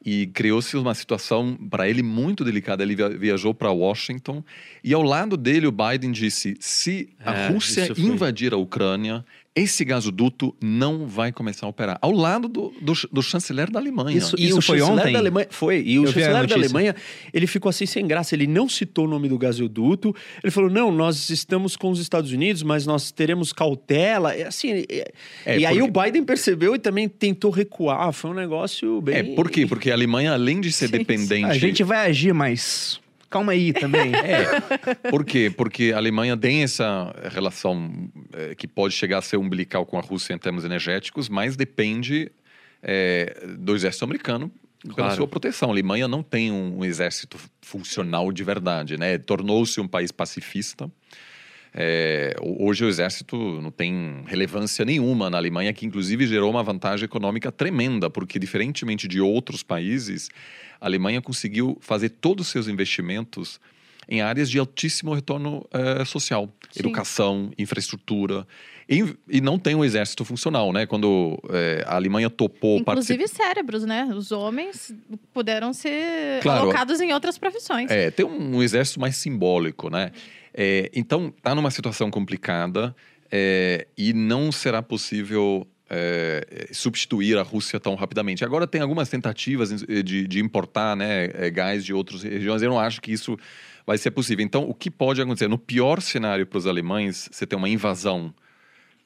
E 0.05 0.27
criou-se 0.27 0.75
uma 0.75 0.93
situação 0.93 1.57
para 1.69 1.87
ele 1.89 2.03
muito 2.03 2.43
delicada. 2.43 2.83
Ele 2.83 2.95
via- 2.95 3.09
viajou 3.09 3.53
para 3.53 3.71
Washington 3.71 4.43
e 4.83 4.93
ao 4.93 5.01
lado 5.01 5.37
dele 5.37 5.67
o 5.67 5.71
Biden 5.71 6.11
disse: 6.11 6.55
se 6.59 7.09
a 7.23 7.33
É, 7.33 7.47
Rússia 7.49 7.91
invadir 7.97 8.53
a 8.53 8.57
Ucrânia, 8.57 9.23
esse 9.55 9.85
gasoduto 9.85 10.55
não 10.61 11.05
vai 11.07 11.31
começar 11.31 11.67
a 11.67 11.69
operar. 11.69 11.99
Ao 12.01 12.11
lado 12.11 12.47
do, 12.47 12.73
do, 12.81 12.93
do 13.11 13.21
chanceler 13.21 13.69
da 13.69 13.79
Alemanha. 13.79 14.17
Isso- 14.17 14.35
E 14.37 14.51
o 14.51 14.61
foi 14.61 14.79
chanceler 14.79 14.99
ontem? 15.01 15.13
Da 15.13 15.19
Alemanha, 15.19 15.47
foi. 15.51 15.83
E 15.85 15.99
o 15.99 16.03
Eu 16.05 16.07
chanceler 16.11 16.47
da. 16.47 16.55
Alemanha, 16.55 16.95
ele 17.31 17.45
ficou 17.45 17.69
assim 17.69 17.85
sem 17.85 18.07
graça. 18.07 18.33
Ele 18.33 18.47
não 18.47 18.67
citou 18.67 19.05
o 19.05 19.07
nome 19.07 19.29
do 19.29 19.37
gasoduto. 19.37 20.15
Ele 20.43 20.49
falou: 20.49 20.69
não, 20.69 20.91
nós 20.91 21.29
estamos 21.29 21.75
com 21.75 21.91
os 21.91 21.99
Estados 21.99 22.31
Unidos, 22.31 22.63
mas 22.63 22.85
nós 22.87 23.11
teremos 23.11 23.53
cautela. 23.53 24.33
É 24.33 24.47
Assim, 24.47 24.85
é- 24.89 25.11
É, 25.45 25.59
e 25.59 25.65
aí 25.65 25.77
porque- 25.79 25.99
o 25.99 26.03
Biden 26.03 26.23
percebeu 26.23 26.73
e 26.75 26.79
também 26.79 27.07
tentou 27.07 27.51
recuar. 27.51 28.11
Foi 28.11 28.31
um 28.31 28.35
negócio 28.35 28.99
bem. 29.01 29.15
É, 29.15 29.23
por 29.35 29.51
quê? 29.51 29.67
Porque 29.67 29.91
a 29.91 29.93
Alemanha, 29.93 30.33
além 30.33 30.59
de 30.61 30.71
ser 30.71 30.87
Sim, 30.87 30.91
sim. 30.93 30.97
dependente. 30.99 31.45
A 31.45 31.53
gente 31.53 31.83
vai 31.83 32.09
agir, 32.09 32.33
mas 32.33 32.99
calma 33.33 33.51
aí 33.51 33.73
também. 33.73 34.11
É. 34.23 35.09
Por 35.09 35.25
quê? 35.25 35.51
Porque 35.55 35.91
a 35.93 35.97
Alemanha 35.97 36.37
tem 36.37 36.63
essa 36.63 37.13
relação 37.31 38.09
eh, 38.33 38.55
que 38.55 38.67
pode 38.67 38.93
chegar 38.93 39.17
a 39.17 39.21
ser 39.21 39.37
umbilical 39.37 39.85
com 39.85 39.97
a 39.97 40.01
Rússia 40.01 40.33
em 40.33 40.37
termos 40.37 40.63
energéticos, 40.63 41.27
mas 41.29 41.55
depende 41.55 42.31
eh, 42.81 43.35
do 43.59 43.75
exército 43.75 44.05
americano 44.05 44.51
pela 44.83 44.95
Claro. 44.95 45.15
sua 45.15 45.27
proteção. 45.27 45.69
A 45.69 45.71
Alemanha 45.71 46.07
não 46.07 46.21
tem 46.21 46.51
um, 46.51 46.79
um 46.79 46.85
exército 46.85 47.37
funcional 47.61 48.31
de 48.31 48.43
verdade, 48.43 48.97
né? 48.97 49.17
Tornou-se 49.17 49.79
um 49.79 49.87
país 49.87 50.11
pacifista. 50.11 50.91
É, 51.75 52.35
ho- 52.39 52.67
hoje 52.67 52.85
o 52.85 52.87
exército 52.89 53.35
não 53.61 53.71
tem 53.71 54.23
relevância 54.27 54.85
nenhuma 54.85 55.29
na 55.29 55.37
Alemanha, 55.37 55.73
que 55.73 55.85
inclusive 55.85 56.27
gerou 56.27 56.49
uma 56.51 56.61
vantagem 56.63 57.05
econômica 57.05 57.51
tremenda, 57.51 58.09
porque 58.09 58.37
diferentemente 58.37 59.07
de 59.07 59.19
outros 59.19 59.63
países, 59.63 60.29
a 60.79 60.85
Alemanha 60.85 61.21
conseguiu 61.21 61.77
fazer 61.81 62.09
todos 62.09 62.45
os 62.47 62.51
seus 62.51 62.67
investimentos 62.67 63.59
em 64.07 64.21
áreas 64.21 64.49
de 64.51 64.59
altíssimo 64.59 65.13
retorno 65.13 65.65
eh, 65.71 66.03
social, 66.03 66.49
Sim. 66.69 66.81
educação, 66.81 67.51
infraestrutura, 67.57 68.45
e, 68.87 69.15
e 69.29 69.39
não 69.39 69.57
tem 69.57 69.75
um 69.75 69.83
exército 69.85 70.25
funcional, 70.25 70.73
né? 70.73 70.85
Quando 70.85 71.39
eh, 71.49 71.85
a 71.87 71.95
Alemanha 71.95 72.29
topou 72.29 72.79
Inclusive 72.79 73.29
cérebros, 73.29 73.85
né? 73.85 74.11
Os 74.13 74.33
homens 74.33 74.93
puderam 75.33 75.71
ser 75.71 76.41
Claro. 76.41 76.63
alocados 76.63 76.99
em 76.99 77.13
outras 77.13 77.37
profissões. 77.37 77.89
É, 77.89 78.11
tem 78.11 78.25
um, 78.25 78.57
um 78.57 78.61
exército 78.61 78.99
mais 78.99 79.15
simbólico, 79.15 79.89
né? 79.89 80.11
É, 80.53 80.89
então, 80.93 81.33
está 81.35 81.55
numa 81.55 81.71
situação 81.71 82.11
complicada 82.11 82.95
é, 83.31 83.87
e 83.97 84.13
não 84.13 84.51
será 84.51 84.81
possível 84.81 85.67
é, 85.89 86.69
substituir 86.71 87.37
a 87.37 87.41
Rússia 87.41 87.79
tão 87.79 87.95
rapidamente. 87.95 88.43
Agora, 88.45 88.67
tem 88.67 88.81
algumas 88.81 89.09
tentativas 89.09 89.69
de, 89.81 90.27
de 90.27 90.39
importar 90.39 90.95
né, 90.95 91.29
é, 91.33 91.49
gás 91.49 91.83
de 91.83 91.93
outras 91.93 92.23
regiões. 92.23 92.61
Eu 92.61 92.69
não 92.69 92.79
acho 92.79 93.01
que 93.01 93.11
isso 93.11 93.37
vai 93.85 93.97
ser 93.97 94.11
possível. 94.11 94.45
Então, 94.45 94.63
o 94.69 94.73
que 94.73 94.89
pode 94.89 95.21
acontecer? 95.21 95.47
No 95.47 95.57
pior 95.57 96.01
cenário 96.01 96.45
para 96.45 96.57
os 96.57 96.67
alemães, 96.67 97.27
você 97.31 97.45
tem 97.45 97.57
uma 97.57 97.69
invasão 97.69 98.33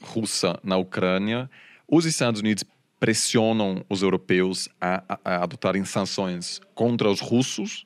russa 0.02 0.60
na 0.64 0.78
Ucrânia, 0.78 1.50
os 1.88 2.06
Estados 2.06 2.42
Unidos 2.42 2.64
pressionam 3.00 3.86
os 3.90 4.02
europeus 4.02 4.68
a, 4.80 5.04
a- 5.08 5.20
a 5.24 5.44
adotarem 5.44 5.86
sanções 5.86 6.60
contra 6.76 7.10
os 7.10 7.20
russos, 7.20 7.86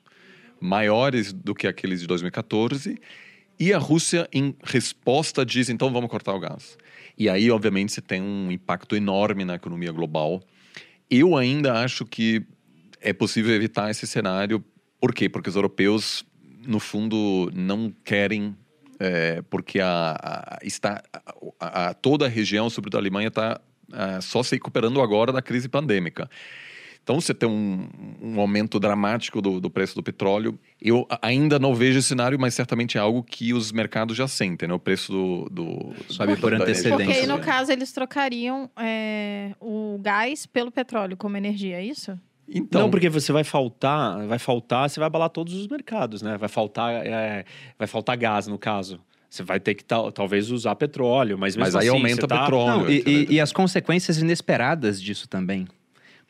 maiores 0.60 1.32
do 1.32 1.54
que 1.54 1.66
aqueles 1.66 2.00
de 2.00 2.06
2014, 2.06 2.98
e 3.58 3.72
a 3.72 3.78
Rússia, 3.78 4.28
em 4.32 4.54
resposta, 4.64 5.44
diz: 5.44 5.68
então 5.68 5.92
vamos 5.92 6.10
cortar 6.10 6.34
o 6.34 6.40
gás. 6.40 6.76
E 7.16 7.28
aí, 7.28 7.50
obviamente, 7.50 7.92
você 7.92 8.00
tem 8.00 8.20
um 8.22 8.50
impacto 8.50 8.96
enorme 8.96 9.44
na 9.44 9.54
economia 9.54 9.92
global. 9.92 10.42
Eu 11.10 11.36
ainda 11.36 11.74
acho 11.84 12.04
que 12.06 12.42
é 13.00 13.12
possível 13.12 13.54
evitar 13.54 13.90
esse 13.90 14.06
cenário. 14.06 14.64
Por 15.00 15.12
quê? 15.14 15.28
Porque 15.28 15.50
os 15.50 15.56
europeus, 15.56 16.24
no 16.66 16.80
fundo, 16.80 17.50
não 17.54 17.92
querem. 18.04 18.56
é, 18.98 19.42
porque 19.42 19.80
a, 19.80 20.16
a- 20.22 20.58
está, 20.62 21.02
a- 21.60 21.88
a- 21.88 21.94
toda 21.94 22.26
a 22.26 22.28
região, 22.28 22.70
sobretudo 22.70 22.96
a 22.98 23.00
Alemanha, 23.00 23.28
está 23.28 23.60
só 24.22 24.42
se 24.42 24.54
recuperando 24.54 25.02
agora 25.02 25.30
da 25.32 25.42
crise 25.42 25.68
pandêmica. 25.68 26.30
Então, 27.02 27.20
você 27.20 27.34
tem 27.34 27.48
um, 27.48 27.88
um 28.22 28.40
aumento 28.40 28.78
dramático 28.78 29.42
do, 29.42 29.60
do 29.60 29.68
preço 29.68 29.94
do 29.96 30.02
petróleo. 30.04 30.56
Eu 30.80 31.04
ainda 31.20 31.58
não 31.58 31.74
vejo 31.74 31.98
esse 31.98 32.06
cenário, 32.08 32.38
mas 32.38 32.54
certamente 32.54 32.96
é 32.96 33.00
algo 33.00 33.24
que 33.24 33.52
os 33.52 33.72
mercados 33.72 34.16
já 34.16 34.28
sentem, 34.28 34.68
né? 34.68 34.74
O 34.74 34.78
preço 34.78 35.10
do... 35.12 35.48
do 35.50 35.94
Sobe 36.08 36.36
do- 36.36 36.40
por 36.40 36.54
antecedência. 36.54 36.96
Porque 37.06 37.20
aí, 37.20 37.26
no 37.26 37.40
caso, 37.40 37.72
eles 37.72 37.90
trocariam 37.92 38.70
é, 38.76 39.52
o 39.60 39.98
gás 40.00 40.46
pelo 40.46 40.70
petróleo 40.70 41.16
como 41.16 41.36
energia, 41.36 41.76
é 41.78 41.84
isso? 41.84 42.16
Então, 42.48 42.82
não, 42.82 42.90
porque 42.90 43.08
você 43.08 43.32
vai 43.32 43.42
faltar, 43.44 44.24
vai 44.26 44.38
faltar, 44.38 44.88
você 44.88 45.00
vai 45.00 45.06
abalar 45.08 45.30
todos 45.30 45.54
os 45.54 45.66
mercados, 45.66 46.22
né? 46.22 46.36
Vai 46.36 46.48
faltar, 46.48 47.04
é, 47.04 47.44
vai 47.78 47.88
faltar 47.88 48.16
gás, 48.16 48.46
no 48.46 48.58
caso. 48.58 49.00
Você 49.28 49.42
vai 49.42 49.58
ter 49.58 49.74
que 49.74 49.82
tal- 49.82 50.12
talvez 50.12 50.50
usar 50.50 50.76
petróleo, 50.76 51.36
mas 51.38 51.56
mesmo 51.56 51.64
Mas 51.72 51.74
aí 51.82 51.88
assim, 51.88 51.96
aumenta 51.96 52.20
você 52.22 52.26
tá- 52.28 52.40
petróleo. 52.42 52.82
Não, 52.82 52.90
e, 52.90 53.02
e- 53.06 53.26
e 53.34 53.40
as 53.40 53.50
consequências 53.52 54.18
inesperadas 54.18 55.00
disso 55.02 55.26
também. 55.26 55.66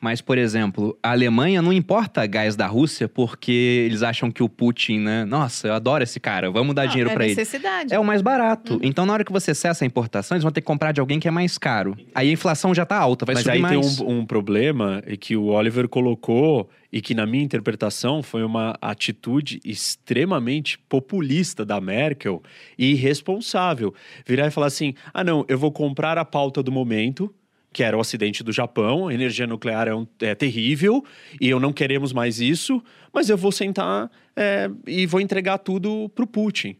Mas, 0.03 0.19
por 0.19 0.37
exemplo, 0.37 0.97
a 1.01 1.11
Alemanha 1.11 1.61
não 1.61 1.71
importa 1.71 2.25
gás 2.27 2.57
da 2.57 2.67
Rússia 2.67 3.07
porque 3.07 3.85
eles 3.85 4.03
acham 4.03 4.29
que 4.29 4.43
o 4.43 4.49
Putin, 4.49 4.99
né? 4.99 5.23
Nossa, 5.23 5.69
eu 5.69 5.73
adoro 5.73 6.03
esse 6.03 6.19
cara, 6.19 6.51
vamos 6.51 6.75
dar 6.75 6.83
Não, 6.83 6.89
dinheiro 6.89 7.09
é 7.09 7.13
pra 7.13 7.23
ele. 7.23 7.33
necessidade. 7.35 7.93
É 7.93 7.97
o 7.97 8.03
mais 8.03 8.21
barato. 8.21 8.77
Então, 8.83 9.05
na 9.05 9.13
hora 9.13 9.23
que 9.23 9.31
você 9.31 9.55
cessa 9.55 9.85
a 9.85 9.87
importação, 9.87 10.35
eles 10.35 10.43
vão 10.43 10.51
ter 10.51 10.59
que 10.59 10.67
comprar 10.67 10.91
de 10.91 10.99
alguém 10.99 11.21
que 11.21 11.27
é 11.29 11.31
mais 11.31 11.57
caro. 11.57 11.95
Aí 12.13 12.27
a 12.27 12.33
inflação 12.33 12.75
já 12.75 12.85
tá 12.85 12.97
alta, 12.97 13.23
vai 13.25 13.33
Mas 13.35 13.45
subir 13.45 13.55
aí 13.55 13.61
mais. 13.61 13.95
tem 13.95 14.05
um, 14.05 14.19
um 14.19 14.25
problema 14.25 15.01
e 15.07 15.15
que 15.15 15.37
o 15.37 15.45
Oliver 15.45 15.87
colocou 15.87 16.69
e 16.91 16.99
que 17.01 17.13
na 17.15 17.25
minha 17.25 17.45
interpretação 17.45 18.21
foi 18.21 18.43
uma 18.43 18.75
atitude 18.81 19.61
extremamente 19.63 20.77
populista 20.77 21.63
da 21.65 21.79
Merkel 21.79 22.43
e 22.77 22.91
irresponsável. 22.91 23.93
Virar 24.27 24.47
e 24.47 24.51
falar 24.51 24.67
assim: 24.67 24.95
"Ah, 25.13 25.23
não, 25.23 25.45
eu 25.47 25.57
vou 25.57 25.71
comprar 25.71 26.17
a 26.17 26.25
pauta 26.25 26.61
do 26.61 26.73
momento, 26.73 27.33
que 27.73 27.83
era 27.83 27.97
o 27.97 27.99
acidente 28.01 28.43
do 28.43 28.51
Japão, 28.53 29.07
a 29.07 29.13
energia 29.13 29.47
nuclear 29.47 29.87
é, 29.87 29.95
um- 29.95 30.07
é 30.21 30.35
terrível 30.35 31.03
e 31.41 31.49
eu 31.49 31.59
não 31.59 31.73
queremos 31.73 32.13
mais 32.13 32.39
isso, 32.39 32.81
mas 33.11 33.29
eu 33.29 33.35
vou 33.37 33.51
sentar 33.51 34.09
é, 34.35 34.69
e 34.87 35.05
vou 35.05 35.19
entregar 35.19 35.57
tudo 35.57 36.09
pro 36.15 36.25
Putin. 36.27 36.75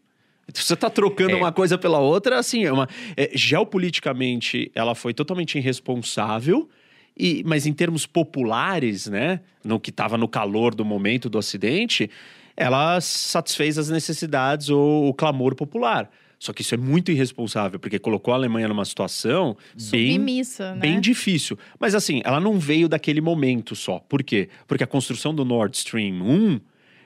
Você 0.53 0.73
está 0.73 0.89
trocando 0.89 1.31
É. 1.31 1.35
uma 1.35 1.51
coisa 1.51 1.77
pela 1.77 1.99
outra, 1.99 2.37
assim, 2.37 2.63
é 2.65 2.71
uma, 2.71 2.87
é, 3.17 3.31
geopoliticamente 3.33 4.71
ela 4.75 4.93
foi 4.95 5.13
totalmente 5.13 5.57
irresponsável, 5.57 6.69
e, 7.17 7.43
mas 7.45 7.65
em 7.65 7.73
termos 7.73 8.05
populares, 8.05 9.07
né, 9.07 9.39
no 9.63 9.79
que 9.79 9.89
estava 9.89 10.17
no 10.17 10.27
calor 10.27 10.73
do 10.75 10.83
momento 10.83 11.29
do 11.29 11.37
acidente, 11.37 12.09
ela 12.57 12.99
satisfez 13.01 13.77
as 13.77 13.89
necessidades 13.89 14.69
ou 14.69 15.07
o 15.09 15.13
clamor 15.13 15.55
popular. 15.55 16.09
Só 16.43 16.51
que 16.51 16.61
isso 16.61 16.75
é 16.75 16.77
muito 16.77 17.09
irresponsável, 17.09 17.79
porque 17.79 17.97
colocou 17.97 18.33
a 18.33 18.35
Alemanha 18.35 18.67
numa 18.67 18.83
situação 18.83 19.55
bem 19.89 20.11
Submissa, 20.11 20.73
né? 20.75 20.81
bem 20.81 20.99
difícil. 20.99 21.57
Mas 21.79 21.95
assim, 21.95 22.21
ela 22.25 22.37
não 22.37 22.59
veio 22.59 22.89
daquele 22.89 23.21
momento 23.21 23.77
só. 23.77 23.99
Por 23.99 24.21
quê? 24.21 24.49
Porque 24.67 24.83
a 24.83 24.87
construção 24.87 25.33
do 25.33 25.45
Nord 25.45 25.77
Stream 25.77 26.21
1 26.21 26.59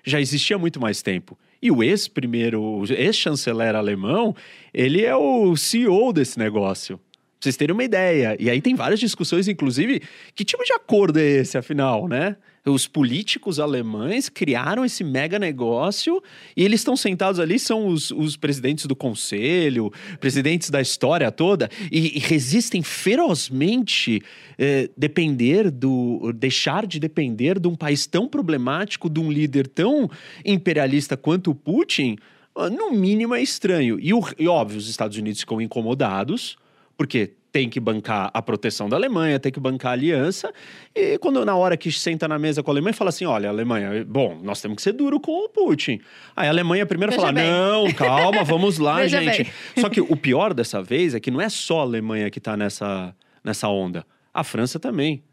já 0.03 0.19
existia 0.19 0.55
há 0.55 0.59
muito 0.59 0.81
mais 0.81 1.03
tempo. 1.03 1.37
E 1.61 1.69
o 1.69 1.83
ex-primeiro, 1.83 2.83
ex-chanceler 2.89 3.75
alemão, 3.75 4.35
ele 4.73 5.05
é 5.05 5.15
o 5.15 5.55
CEO 5.55 6.11
desse 6.11 6.39
negócio. 6.39 6.97
Pra 6.97 7.03
vocês 7.41 7.55
terem 7.55 7.75
uma 7.75 7.83
ideia. 7.83 8.35
E 8.39 8.49
aí 8.49 8.59
tem 8.59 8.73
várias 8.73 8.99
discussões, 8.99 9.47
inclusive, 9.47 10.01
que 10.33 10.43
tipo 10.43 10.63
de 10.63 10.73
acordo 10.73 11.19
é 11.19 11.23
esse, 11.23 11.59
afinal, 11.59 12.07
né? 12.07 12.37
Os 12.69 12.85
políticos 12.87 13.59
alemães 13.59 14.27
criaram 14.27 14.83
esse 14.83 15.03
mega 15.03 15.39
negócio 15.39 16.21
e 16.55 16.63
eles 16.65 16.81
estão 16.81 16.97
sentados 16.97 17.39
ali, 17.39 17.57
são 17.57 17.87
os, 17.87 18.11
os 18.11 18.35
presidentes 18.35 18.85
do 18.85 18.95
conselho, 18.95 19.91
presidentes 20.19 20.69
da 20.69 20.81
história 20.81 21.31
toda, 21.31 21.69
e, 21.91 22.17
e 22.17 22.19
resistem 22.19 22.83
ferozmente 22.83 24.21
eh, 24.57 24.89
depender 24.97 25.71
do. 25.71 26.33
deixar 26.33 26.85
de 26.85 26.99
depender 26.99 27.59
de 27.59 27.67
um 27.67 27.75
país 27.75 28.05
tão 28.05 28.27
problemático, 28.27 29.09
de 29.09 29.19
um 29.19 29.31
líder 29.31 29.67
tão 29.67 30.09
imperialista 30.43 31.15
quanto 31.15 31.51
o 31.51 31.55
Putin, 31.55 32.17
ah, 32.55 32.69
no 32.69 32.91
mínimo 32.91 33.33
é 33.35 33.41
estranho. 33.41 33.99
E, 34.01 34.13
o- 34.13 34.23
e 34.37 34.47
óbvio, 34.47 34.77
os 34.77 34.89
Estados 34.89 35.17
Unidos 35.17 35.39
ficam 35.41 35.61
incomodados, 35.61 36.57
porque 36.97 37.33
tem 37.57 37.67
que 37.67 37.79
bancar 37.79 38.29
a 38.31 38.39
proteção 38.39 38.87
da 38.87 38.95
Alemanha, 38.95 39.39
tem 39.39 39.51
que 39.51 39.59
bancar 39.59 39.89
a 39.89 39.93
aliança. 39.93 40.53
E 40.93 41.17
quando 41.17 41.43
na 41.43 41.55
hora 41.55 41.75
que 41.75 41.91
senta 41.91 42.27
na 42.27 42.37
mesa 42.37 42.61
com 42.61 42.69
a 42.69 42.73
Alemanha, 42.73 42.93
fala 42.93 43.09
assim: 43.09 43.25
olha, 43.25 43.49
Alemanha, 43.49 44.05
bom, 44.07 44.39
nós 44.43 44.61
temos 44.61 44.75
que 44.75 44.83
ser 44.83 44.91
duro 44.93 45.19
com 45.19 45.45
o 45.45 45.49
Putin. 45.49 45.99
Aí 46.35 46.45
a 46.45 46.51
Alemanha 46.51 46.85
primeiro 46.85 47.11
Veja 47.11 47.21
fala: 47.25 47.33
bem. 47.33 47.49
não, 47.49 47.91
calma, 47.93 48.43
vamos 48.43 48.77
lá, 48.77 48.97
Veja 49.01 49.23
gente. 49.23 49.43
bem. 49.45 49.51
Só 49.79 49.89
que 49.89 49.99
o 49.99 50.15
pior 50.15 50.53
dessa 50.53 50.83
vez 50.83 51.15
é 51.15 51.19
que 51.19 51.31
não 51.31 51.41
é 51.41 51.49
só 51.49 51.79
a 51.79 51.81
Alemanha 51.81 52.29
que 52.29 52.37
está 52.37 52.55
nessa, 52.55 53.15
nessa 53.43 53.67
onda. 53.67 54.05
A 54.31 54.43
França 54.43 54.79
também. 54.79 55.23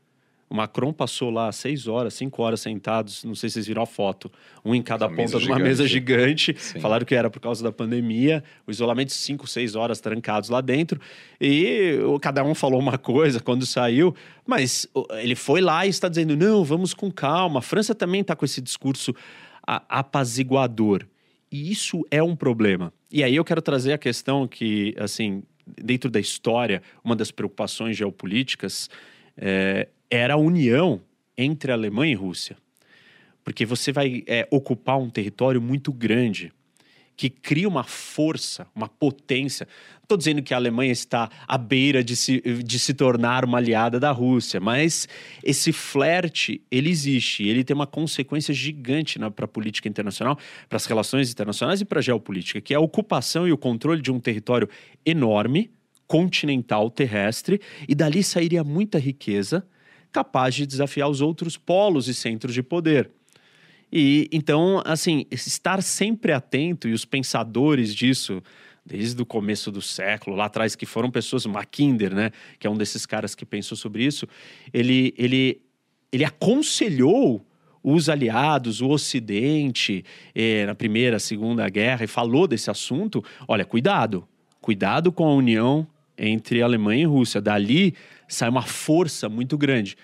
O 0.55 0.57
Macron 0.57 0.93
passou 0.93 1.31
lá 1.31 1.51
seis 1.51 1.89
horas, 1.89 2.15
cinco 2.15 2.41
horas 2.41 2.61
sentados, 2.61 3.25
não 3.25 3.35
sei 3.35 3.49
se 3.49 3.55
vocês 3.55 3.67
viram 3.67 3.83
a 3.83 3.87
foto, 3.87 4.31
um 4.65 4.73
em 4.73 4.81
cada 4.81 5.09
ponta 5.09 5.37
de 5.37 5.49
uma 5.49 5.59
mesa 5.59 5.85
gigante. 5.85 6.55
Sim. 6.57 6.79
Falaram 6.79 7.05
que 7.05 7.13
era 7.13 7.29
por 7.29 7.41
causa 7.41 7.61
da 7.65 7.73
pandemia, 7.73 8.45
o 8.65 8.71
isolamento 8.71 9.13
cinco, 9.13 9.49
seis 9.49 9.75
horas 9.75 10.01
trancados 10.01 10.49
lá 10.49 10.61
dentro. 10.61 11.01
E 11.41 11.99
cada 12.23 12.45
um 12.45 12.55
falou 12.55 12.79
uma 12.79 12.97
coisa 12.97 13.41
quando 13.41 13.67
saiu, 13.67 14.15
mas 14.47 14.87
ele 15.21 15.35
foi 15.35 15.61
lá 15.61 15.87
e 15.87 15.89
está 15.89 16.09
dizendo: 16.09 16.37
não, 16.37 16.63
vamos 16.63 16.95
com 16.95 17.11
calma. 17.11 17.59
A 17.59 17.63
França 17.63 17.93
também 17.93 18.21
está 18.21 18.37
com 18.37 18.45
esse 18.45 18.61
discurso 18.61 19.13
apaziguador. 19.67 21.05
E 21.51 21.73
isso 21.73 22.07
é 22.13 22.23
um 22.23 22.37
problema. 22.37 22.93
E 23.11 23.25
aí 23.25 23.35
eu 23.35 23.45
quero 23.45 23.61
trazer 23.61 23.93
a 23.93 23.99
questão 23.99 24.47
que, 24.47 24.95
assim, 25.01 25.43
dentro 25.67 26.09
da 26.09 26.21
história, 26.21 26.81
uma 27.03 27.17
das 27.17 27.33
preocupações 27.33 27.97
geopolíticas 27.97 28.89
é, 29.37 29.89
era 30.15 30.35
a 30.35 30.37
união 30.37 31.01
entre 31.37 31.73
Alemanha 31.73 32.13
e 32.13 32.17
Rússia. 32.17 32.57
Porque 33.43 33.67
você 33.67 33.93
vai 33.93 34.23
é, 34.27 34.47
ocupar 34.51 34.99
um 34.99 35.11
território 35.11 35.61
muito 35.61 35.93
grande 35.93 36.53
que 37.17 37.29
cria 37.31 37.69
uma 37.69 37.85
força, 37.85 38.67
uma 38.75 38.89
potência. 38.89 39.69
Estou 40.03 40.19
dizendo 40.19 40.43
que 40.43 40.53
a 40.53 40.57
Alemanha 40.57 40.93
está 40.93 41.31
à 41.47 41.57
beira 41.57 42.03
de 42.03 42.17
se, 42.17 42.41
de 42.41 42.79
se 42.79 42.93
tornar 42.95 43.45
uma 43.45 43.59
aliada 43.59 44.01
da 44.01 44.11
Rússia, 44.11 44.61
mas 44.61 45.07
esse 45.43 45.73
flerte, 45.73 46.61
ele 46.71 46.91
existe. 46.91 47.47
Ele 47.47 47.63
tem 47.63 47.75
uma 47.75 47.87
consequência 47.87 48.53
gigante 48.53 49.19
para 49.31 49.45
a 49.45 49.49
política 49.49 49.89
internacional, 49.89 50.39
para 50.69 50.77
as 50.77 50.87
relações 50.87 51.31
internacionais 51.31 51.81
e 51.81 51.85
para 51.85 52.01
a 52.01 52.03
geopolítica, 52.03 52.61
que 52.61 52.75
é 52.75 52.77
a 52.77 52.81
ocupação 52.81 53.47
e 53.47 53.53
o 53.53 53.59
controle 53.59 54.03
de 54.03 54.11
um 54.11 54.19
território 54.19 54.69
enorme, 55.07 55.71
continental, 56.07 56.91
terrestre, 56.91 57.61
e 57.89 57.95
dali 57.95 58.25
sairia 58.25 58.65
muita 58.65 58.99
riqueza 58.99 59.65
capaz 60.15 60.55
de 60.55 60.65
desafiar 60.65 61.11
os 61.11 61.21
outros 61.21 61.57
polos 61.57 62.07
e 62.07 62.15
centros 62.15 62.55
de 62.55 62.63
poder. 62.63 63.11
E 63.93 64.29
então, 64.31 64.81
assim, 64.85 65.27
estar 65.29 65.83
sempre 65.83 66.31
atento 66.31 66.89
e 66.89 66.93
os 66.93 67.05
pensadores 67.05 67.93
disso, 67.93 68.41
desde 68.87 69.21
o 69.21 69.27
começo 69.27 69.73
do 69.73 69.83
século, 69.83 70.37
lá 70.37 70.45
atrás, 70.45 70.77
que 70.77 70.87
foram 70.87 71.11
pessoas, 71.11 71.45
Mackinder, 71.47 72.15
né, 72.15 72.31
que 72.61 72.67
é 72.67 72.71
um 72.71 72.77
desses 72.77 73.05
caras 73.05 73.35
que 73.35 73.45
pensou 73.45 73.77
sobre 73.77 74.05
isso, 74.05 74.27
ele, 74.73 75.13
ele, 75.19 75.61
ele 76.13 76.25
aconselhou 76.25 77.45
os 77.83 78.09
aliados, 78.09 78.81
o 78.81 78.89
Ocidente, 78.89 80.05
eh, 80.33 80.65
na 80.65 80.75
Primeira, 80.77 81.19
Segunda 81.19 81.69
Guerra, 81.69 82.05
e 82.05 82.07
falou 82.07 82.47
desse 82.47 82.71
assunto. 82.71 83.23
Olha, 83.47 83.65
cuidado, 83.65 84.27
cuidado 84.61 85.13
com 85.13 85.25
a 85.27 85.35
união 85.35 85.87
entre 86.17 86.63
Alemanha 86.63 87.03
e 87.03 87.07
Rússia. 87.07 87.41
Dali 87.41 87.95
sai 88.29 88.49
uma 88.49 88.63
força 88.63 89.29
muito 89.29 89.57
grande. 89.59 89.97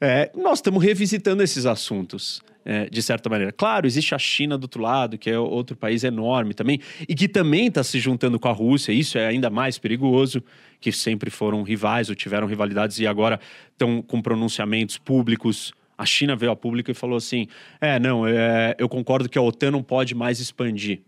É, 0.00 0.30
nós 0.34 0.58
estamos 0.58 0.82
revisitando 0.82 1.42
esses 1.42 1.64
assuntos, 1.64 2.42
é, 2.64 2.88
de 2.90 3.00
certa 3.02 3.28
maneira. 3.28 3.52
Claro, 3.52 3.86
existe 3.86 4.14
a 4.14 4.18
China 4.18 4.58
do 4.58 4.64
outro 4.64 4.82
lado, 4.82 5.16
que 5.16 5.30
é 5.30 5.38
outro 5.38 5.76
país 5.76 6.02
enorme 6.02 6.54
também, 6.54 6.80
e 7.08 7.14
que 7.14 7.28
também 7.28 7.68
está 7.68 7.84
se 7.84 8.00
juntando 8.00 8.38
com 8.38 8.48
a 8.48 8.52
Rússia. 8.52 8.92
Isso 8.92 9.16
é 9.16 9.26
ainda 9.26 9.48
mais 9.48 9.78
perigoso, 9.78 10.42
que 10.80 10.90
sempre 10.90 11.30
foram 11.30 11.62
rivais 11.62 12.08
ou 12.08 12.14
tiveram 12.16 12.46
rivalidades 12.48 12.98
e 12.98 13.06
agora 13.06 13.38
estão 13.70 14.02
com 14.02 14.20
pronunciamentos 14.20 14.98
públicos. 14.98 15.72
A 15.96 16.04
China 16.04 16.34
veio 16.34 16.50
a 16.50 16.56
público 16.56 16.90
e 16.90 16.94
falou 16.94 17.16
assim: 17.16 17.46
é, 17.80 18.00
não, 18.00 18.26
é, 18.26 18.74
eu 18.78 18.88
concordo 18.88 19.28
que 19.28 19.38
a 19.38 19.42
OTAN 19.42 19.70
não 19.70 19.82
pode 19.84 20.16
mais 20.16 20.40
expandir. 20.40 21.00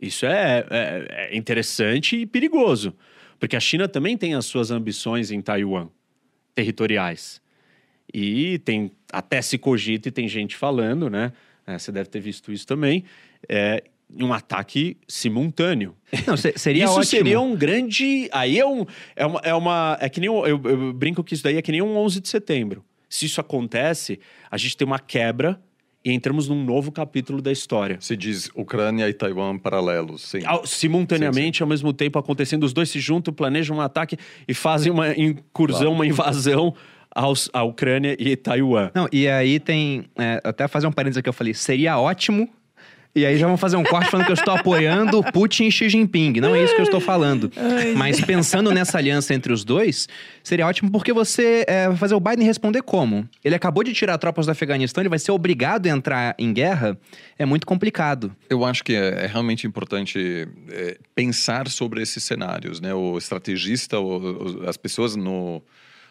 Isso 0.00 0.26
é, 0.26 0.64
é- 0.70 1.28
é 1.32 1.36
interessante 1.36 2.16
e 2.16 2.26
perigoso, 2.26 2.94
porque 3.44 3.56
a 3.56 3.60
China 3.60 3.86
também 3.86 4.16
tem 4.16 4.34
as 4.34 4.46
suas 4.46 4.70
ambições 4.70 5.30
em 5.30 5.42
Taiwan, 5.42 5.88
territoriais. 6.54 7.42
E 8.12 8.58
tem 8.60 8.90
até 9.12 9.42
se 9.42 9.58
cogita 9.58 10.08
e 10.08 10.10
tem 10.12 10.26
gente 10.28 10.56
falando, 10.56 11.10
né? 11.10 11.30
É, 11.66 11.78
você 11.78 11.90
deve 11.92 12.08
ter 12.08 12.20
visto 12.20 12.50
isso 12.52 12.66
também. 12.66 13.04
É, 13.48 13.82
um 14.18 14.32
ataque 14.32 14.96
simultâneo. 15.08 15.94
Não, 16.26 16.36
se- 16.36 16.54
seria 16.56 16.84
isso 16.84 16.92
ótimo. 16.94 17.04
seria 17.04 17.40
um 17.40 17.54
grande. 17.56 18.28
Aí 18.32 18.58
é 18.58 18.66
um. 18.66 18.86
É 19.16 19.26
uma. 19.26 19.40
É, 19.44 19.54
uma, 19.54 19.98
é 20.00 20.08
que 20.08 20.20
nem. 20.20 20.30
um- 20.30 20.46
Eu, 20.46 20.60
eu 20.64 20.92
brinco 20.92 21.22
que 21.24 21.34
isso 21.34 21.42
daí 21.42 21.56
é 21.56 21.62
que 21.62 21.72
nem 21.72 21.82
um 21.82 21.96
11 21.98 22.20
de 22.20 22.28
setembro. 22.28 22.84
Se 23.08 23.26
isso 23.26 23.40
acontece, 23.40 24.20
a 24.50 24.56
gente 24.56 24.76
tem 24.76 24.86
uma 24.86 24.98
quebra 24.98 25.60
e 26.04 26.12
entramos 26.12 26.48
num 26.48 26.62
novo 26.62 26.92
capítulo 26.92 27.40
da 27.40 27.50
história. 27.50 27.96
Se 28.00 28.16
diz 28.16 28.50
Ucrânia 28.54 29.08
e 29.08 29.14
Taiwan 29.14 29.58
paralelos, 29.58 30.22
sim. 30.22 30.40
Simultaneamente, 30.64 31.62
ao 31.62 31.68
mesmo 31.68 31.92
tempo 31.92 32.18
acontecendo, 32.18 32.64
os 32.64 32.72
dois 32.72 32.90
se 32.90 33.00
juntam, 33.00 33.32
planejam 33.32 33.78
um 33.78 33.80
ataque 33.80 34.18
e 34.46 34.52
fazem 34.52 34.92
uma 34.92 35.12
incursão, 35.16 35.92
uma 35.92 36.06
invasão 36.06 36.74
aos, 37.14 37.48
à 37.52 37.62
Ucrânia 37.62 38.16
e 38.18 38.36
Taiwan. 38.36 38.90
Não, 38.94 39.08
e 39.12 39.28
aí 39.28 39.58
tem. 39.58 40.04
é, 40.18 40.40
até 40.44 40.68
fazer 40.68 40.86
um 40.86 40.92
parênteses 40.92 41.18
aqui, 41.18 41.28
eu 41.28 41.32
falei, 41.32 41.54
seria 41.54 41.98
ótimo. 41.98 42.48
E 43.16 43.24
aí 43.24 43.38
já 43.38 43.46
vão 43.46 43.56
fazer 43.56 43.76
um 43.76 43.84
corte 43.84 44.10
falando 44.10 44.26
que 44.26 44.32
eu 44.32 44.34
estou 44.34 44.54
apoiando 44.54 45.22
Putin 45.32 45.66
e 45.66 45.70
Xi 45.72 45.88
Jinping. 45.88 46.40
Não 46.40 46.52
é 46.54 46.64
isso 46.64 46.74
que 46.74 46.80
eu 46.80 46.84
estou 46.84 47.00
falando. 47.00 47.48
Mas 47.96 48.20
pensando 48.20 48.72
nessa 48.72 48.98
aliança 48.98 49.32
entre 49.32 49.52
os 49.52 49.62
dois, 49.64 50.08
seria 50.42 50.66
ótimo 50.66 50.90
porque 50.90 51.12
você 51.12 51.64
é, 51.68 51.86
vai 51.86 51.96
fazer 51.96 52.14
o 52.16 52.20
Biden 52.20 52.44
responder 52.44 52.82
como? 52.82 53.28
Ele 53.44 53.54
acabou 53.54 53.84
de 53.84 53.92
tirar 53.92 54.18
tropas 54.18 54.46
do 54.46 54.52
Afeganistão, 54.52 55.00
ele 55.00 55.08
vai 55.08 55.20
ser 55.20 55.30
obrigado 55.30 55.86
a 55.86 55.90
entrar 55.90 56.34
em 56.38 56.52
guerra? 56.52 56.98
É 57.38 57.46
muito 57.46 57.66
complicado. 57.68 58.34
Eu 58.50 58.64
acho 58.64 58.82
que 58.82 58.94
é, 58.94 59.24
é 59.24 59.26
realmente 59.28 59.64
importante 59.64 60.48
é, 60.70 60.98
pensar 61.14 61.68
sobre 61.68 62.02
esses 62.02 62.24
cenários, 62.24 62.80
né? 62.80 62.92
O 62.94 63.16
estrategista, 63.16 63.98
o- 64.00 64.62
o- 64.64 64.68
as 64.68 64.76
pessoas 64.76 65.14
no, 65.14 65.62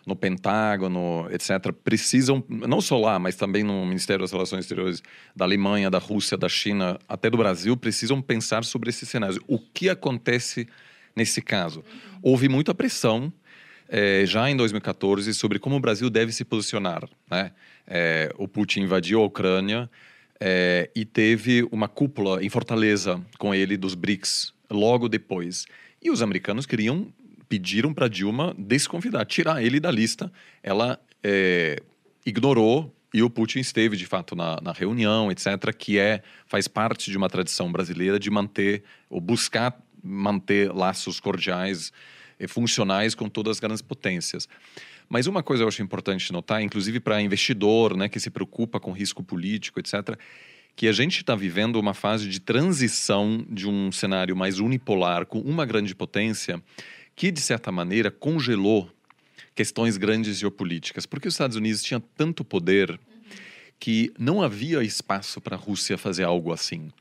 no 0.06 0.16
Pentágono, 0.16 1.28
etc., 1.32 1.72
precisam, 1.84 2.44
não 2.50 2.82
só 2.82 3.00
lá, 3.00 3.18
mas 3.18 3.36
também 3.36 3.64
no 3.64 3.86
Ministério 3.86 4.22
das 4.22 4.32
Relações 4.32 4.62
Exteriores 4.62 5.02
da 5.36 5.46
Alemanha, 5.46 5.90
da 5.90 5.98
Rússia, 5.98 6.38
da 6.38 6.50
China, 6.50 7.00
até 7.08 7.30
do 7.30 7.38
Brasil, 7.38 7.78
precisam 7.78 8.22
pensar 8.22 8.64
sobre 8.66 8.90
esses 8.90 9.08
cenários. 9.08 9.40
O 9.48 9.58
que 9.58 9.90
acontece 9.90 10.68
nesse 11.16 11.42
caso? 11.42 11.84
Houve 12.22 12.50
muita 12.50 12.74
pressão 12.74 13.32
eh, 13.88 14.26
já 14.26 14.50
em 14.50 14.58
2014 14.58 15.34
sobre 15.34 15.60
como 15.60 15.76
o 15.76 15.80
Brasil 15.80 16.10
deve 16.10 16.32
se 16.32 16.44
posicionar. 16.44 17.08
Né? 17.30 17.52
Eh, 17.88 18.34
o 18.38 18.48
Putin 18.48 18.82
invadiu 18.82 19.22
a 19.22 19.26
Ucrânia 19.26 19.90
eh, 20.40 20.90
e 20.96 21.06
teve 21.06 21.68
uma 21.72 21.88
cúpula 21.88 22.44
em 22.44 22.50
Fortaleza 22.50 23.22
com 23.38 23.54
ele 23.54 23.78
dos 23.78 23.96
BRICS 23.96 24.54
logo 24.70 25.08
depois. 25.08 25.66
E 26.02 26.12
os 26.12 26.22
americanos 26.22 26.66
queriam 26.66 27.08
pediram 27.54 27.94
para 27.94 28.08
Dilma 28.08 28.56
desconvidar, 28.58 29.24
tirar 29.28 29.64
ele 29.64 29.80
da 29.80 29.92
lista. 29.92 30.32
Ela 30.64 31.00
eh, 31.24 31.78
ignorou 32.26 32.92
e 33.14 33.22
o 33.22 33.30
Putin 33.30 33.60
esteve 33.60 33.96
de 33.96 34.08
fato 34.08 34.36
na, 34.36 34.60
na 34.60 34.72
reunião, 34.72 35.32
etc., 35.32 35.72
que 35.78 36.00
é 36.00 36.24
faz 36.48 36.68
parte 36.68 37.12
de 37.12 37.16
uma 37.18 37.30
tradição 37.30 37.72
brasileira 37.72 38.18
de 38.18 38.32
manter 38.32 38.84
ou 39.08 39.22
buscar 39.22 39.80
manter 40.04 40.74
laços 40.74 41.20
cordiais 41.20 41.94
e 42.40 42.48
funcionais 42.48 43.14
com 43.14 43.30
todas 43.30 43.58
as 43.58 43.60
grandes 43.60 43.84
potências. 43.84 44.50
Mas 45.08 45.28
uma 45.28 45.44
coisa 45.44 45.62
eu 45.62 45.68
acho 45.68 45.84
importante 45.84 46.34
notar, 46.34 46.60
inclusive 46.60 47.00
para 47.00 47.22
investidor, 47.22 47.96
né, 47.96 48.10
que 48.10 48.20
se 48.20 48.32
preocupa 48.32 48.80
com 48.80 48.92
risco 48.92 49.22
político, 49.22 49.80
etc., 49.80 50.18
que 50.76 50.88
a 50.88 50.92
gente 50.92 51.20
está 51.20 51.36
vivendo 51.36 51.76
uma 51.76 51.94
fase 51.94 52.28
de 52.28 52.40
transição 52.40 53.46
de 53.48 53.70
um 53.70 53.92
cenário 53.92 54.36
mais 54.36 54.60
unipolar 54.60 55.28
com 55.28 55.38
uma 55.40 55.68
grande 55.68 55.94
potência 55.94 56.60
que, 57.16 57.32
de 57.32 57.42
certa 57.42 57.72
maneira, 57.72 58.10
congelou 58.12 58.90
questões 59.56 59.98
grandes 59.98 60.38
geopolíticas, 60.40 61.06
porque 61.06 61.28
os 61.28 61.34
Estados 61.34 61.56
Unidos 61.56 61.84
tinham 61.84 62.02
tanto 62.16 62.44
poder 62.44 63.00
que 63.80 64.12
não 64.18 64.42
havia 64.42 64.82
espaço 64.84 65.42
para 65.42 65.56
a 65.56 65.60
Rússia 65.60 65.98
fazer 65.98 66.24
algo 66.24 66.52
assim. 66.54 66.92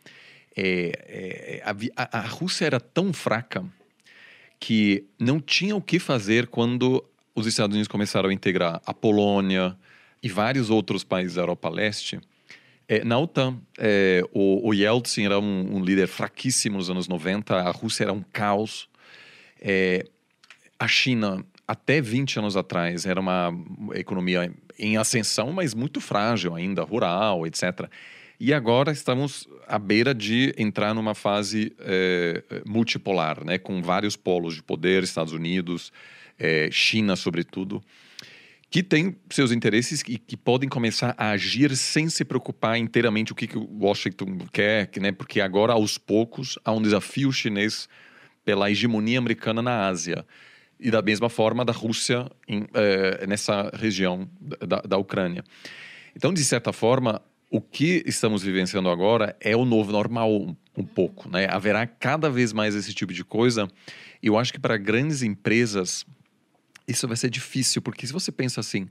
É, 0.57 1.61
é, 1.63 1.63
havia- 1.65 1.93
a, 1.97 2.19
a 2.19 2.27
Rússia 2.27 2.67
era 2.67 2.81
tão 2.81 3.13
fraca 3.13 3.65
que 4.61 5.05
não 5.19 5.41
tinha 5.41 5.75
o 5.75 5.81
que 5.81 5.99
fazer 5.99 6.47
quando 6.49 7.03
os 7.35 7.47
Estados 7.47 7.75
Unidos 7.75 7.89
começaram 7.89 8.29
a 8.29 8.33
integrar 8.33 8.83
a 8.85 8.93
Polônia 8.93 9.77
e 10.23 10.29
vários 10.29 10.71
outros 10.71 11.03
países 11.03 11.35
da 11.37 11.43
Europa 11.43 11.69
Leste. 11.69 12.21
É, 12.87 13.03
na 13.05 13.19
OTAN, 13.19 13.59
é, 13.79 14.23
o, 14.33 14.69
o 14.69 14.75
Yeltsin 14.75 15.25
era 15.25 15.39
um, 15.41 15.77
um 15.77 15.85
líder 15.85 16.07
fraquíssimo 16.07 16.77
nos 16.77 16.91
anos 16.91 17.09
90, 17.09 17.57
a 17.57 17.71
Rússia 17.71 18.05
era 18.05 18.13
um 18.13 18.23
caos. 18.33 18.89
É, 19.65 20.05
a 20.77 20.89
China, 20.89 21.45
até 21.69 22.01
20 22.01 22.41
anos 22.41 22.57
atrás, 22.57 23.07
era 23.07 23.21
uma 23.21 23.51
economia 23.95 24.53
em 24.77 24.97
ascensão, 24.97 25.53
mas 25.53 25.73
muito 25.73 26.01
frágil 26.01 26.57
ainda, 26.57 26.83
rural, 26.83 27.47
etc. 27.47 27.89
E 28.41 28.53
agora 28.53 28.91
estamos 28.91 29.49
à 29.69 29.79
beira 29.79 30.13
de 30.13 30.53
entrar 30.59 30.93
numa 30.93 31.15
fase 31.15 31.73
é, 31.79 32.43
multipolar, 32.67 33.45
né, 33.45 33.57
com 33.57 33.81
vários 33.81 34.17
polos 34.17 34.57
de 34.57 34.63
poder, 34.65 35.05
Estados 35.05 35.33
Unidos, 35.33 35.93
é, 36.37 36.69
China, 36.73 37.15
sobretudo, 37.15 37.81
que 38.69 38.83
tem 38.83 39.15
seus 39.31 39.53
interesses 39.53 40.03
e 40.09 40.19
que 40.19 40.37
podem 40.37 40.69
começar 40.69 41.15
a 41.17 41.31
agir 41.31 41.77
sem 41.77 42.09
se 42.09 42.25
preocupar 42.25 42.77
inteiramente 42.77 43.31
o 43.31 43.35
que, 43.37 43.47
que 43.47 43.57
Washington 43.57 44.39
quer, 44.53 44.89
que, 44.89 44.99
né, 44.99 45.13
porque 45.13 45.41
agora, 45.41 45.75
aos 45.75 45.97
poucos, 45.97 46.59
há 46.65 46.73
um 46.73 46.83
desafio 46.83 47.31
chinês 47.31 47.89
pela 48.45 48.71
hegemonia 48.71 49.19
americana 49.19 49.63
na 49.63 49.87
Ásia. 49.87 50.27
e 50.81 50.91
da 50.91 51.01
mesma 51.01 51.29
forma 51.29 51.65
da 51.65 51.73
Rússia 51.73 52.29
em, 52.49 52.67
eh, 52.75 53.25
nessa 53.29 53.71
região 53.73 54.29
da, 54.41 54.81
da 54.81 54.99
Ucrânia. 54.99 55.45
Então, 56.17 56.35
de 56.35 56.43
certa 56.43 56.73
forma, 56.73 57.23
o 57.49 57.61
que 57.61 58.03
estamos 58.05 58.43
vivenciando 58.43 58.89
agora 58.89 59.37
é 59.41 59.55
o 59.55 59.65
novo 59.65 59.93
normal 59.93 60.33
um, 60.33 60.57
um 60.77 60.83
pouco, 60.83 61.29
né? 61.29 61.47
Haverá 61.49 61.87
cada 61.87 62.29
vez 62.29 62.53
mais 62.53 62.75
esse 62.75 62.93
tipo 62.93 63.13
de 63.13 63.23
coisa. 63.23 63.69
E 64.23 64.27
eu 64.27 64.37
acho 64.37 64.53
que 64.53 64.59
para 64.59 64.77
grandes 64.77 65.23
empresas 65.23 66.05
isso 66.89 67.07
vai 67.07 67.17
ser 67.17 67.31
difícil, 67.31 67.81
porque 67.81 68.07
se 68.07 68.13
você 68.13 68.33
pensa 68.33 68.61
assim, 68.61 68.89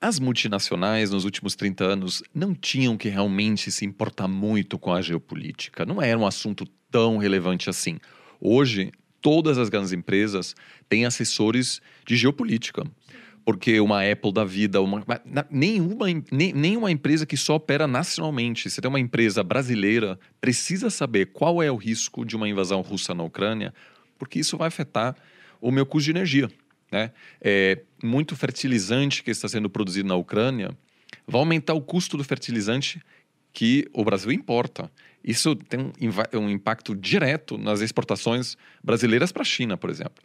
as 0.00 0.20
multinacionais 0.20 1.10
nos 1.10 1.24
últimos 1.24 1.56
30 1.56 1.84
anos 1.84 2.22
não 2.32 2.54
tinham 2.54 2.96
que 2.96 3.08
realmente 3.08 3.70
se 3.72 3.84
importar 3.84 4.28
muito 4.28 4.78
com 4.78 4.92
a 4.92 5.02
geopolítica. 5.02 5.84
Não 5.84 6.00
era 6.00 6.18
um 6.18 6.26
assunto 6.26 6.64
tão 6.90 7.16
relevante 7.16 7.68
assim. 7.68 7.98
Hoje, 8.40 8.92
todas 9.20 9.58
as 9.58 9.68
grandes 9.68 9.92
empresas 9.92 10.54
têm 10.88 11.04
assessores 11.04 11.80
de 12.06 12.16
geopolítica. 12.16 12.84
Porque 13.44 13.80
uma 13.80 14.02
Apple 14.02 14.32
da 14.32 14.44
vida, 14.44 14.80
uma, 14.82 15.02
nenhuma, 15.50 16.06
nenhuma 16.30 16.90
empresa 16.90 17.24
que 17.24 17.36
só 17.36 17.54
opera 17.54 17.86
nacionalmente, 17.86 18.68
se 18.68 18.80
tem 18.80 18.88
uma 18.88 19.00
empresa 19.00 19.42
brasileira, 19.42 20.18
precisa 20.38 20.90
saber 20.90 21.26
qual 21.32 21.62
é 21.62 21.70
o 21.70 21.76
risco 21.76 22.26
de 22.26 22.36
uma 22.36 22.46
invasão 22.46 22.82
russa 22.82 23.14
na 23.14 23.22
Ucrânia, 23.22 23.72
porque 24.18 24.38
isso 24.38 24.58
vai 24.58 24.68
afetar 24.68 25.16
o 25.62 25.70
meu 25.70 25.86
custo 25.86 26.04
de 26.04 26.10
energia. 26.10 26.50
Né? 26.92 27.10
É, 27.40 27.80
muito 28.02 28.36
fertilizante 28.36 29.22
que 29.22 29.30
está 29.30 29.48
sendo 29.48 29.70
produzido 29.70 30.08
na 30.08 30.14
Ucrânia 30.14 30.76
vai 31.26 31.40
aumentar 31.40 31.74
o 31.74 31.80
custo 31.80 32.16
do 32.16 32.24
fertilizante 32.24 33.00
que 33.52 33.88
o 33.92 34.04
Brasil 34.04 34.32
importa. 34.32 34.90
Isso 35.22 35.54
tem 35.56 35.80
um, 35.80 36.38
um 36.38 36.48
impacto 36.48 36.94
direto 36.94 37.58
nas 37.58 37.80
exportações 37.80 38.56
brasileiras 38.82 39.32
para 39.32 39.42
a 39.42 39.44
China, 39.44 39.76
por 39.76 39.90
exemplo. 39.90 40.22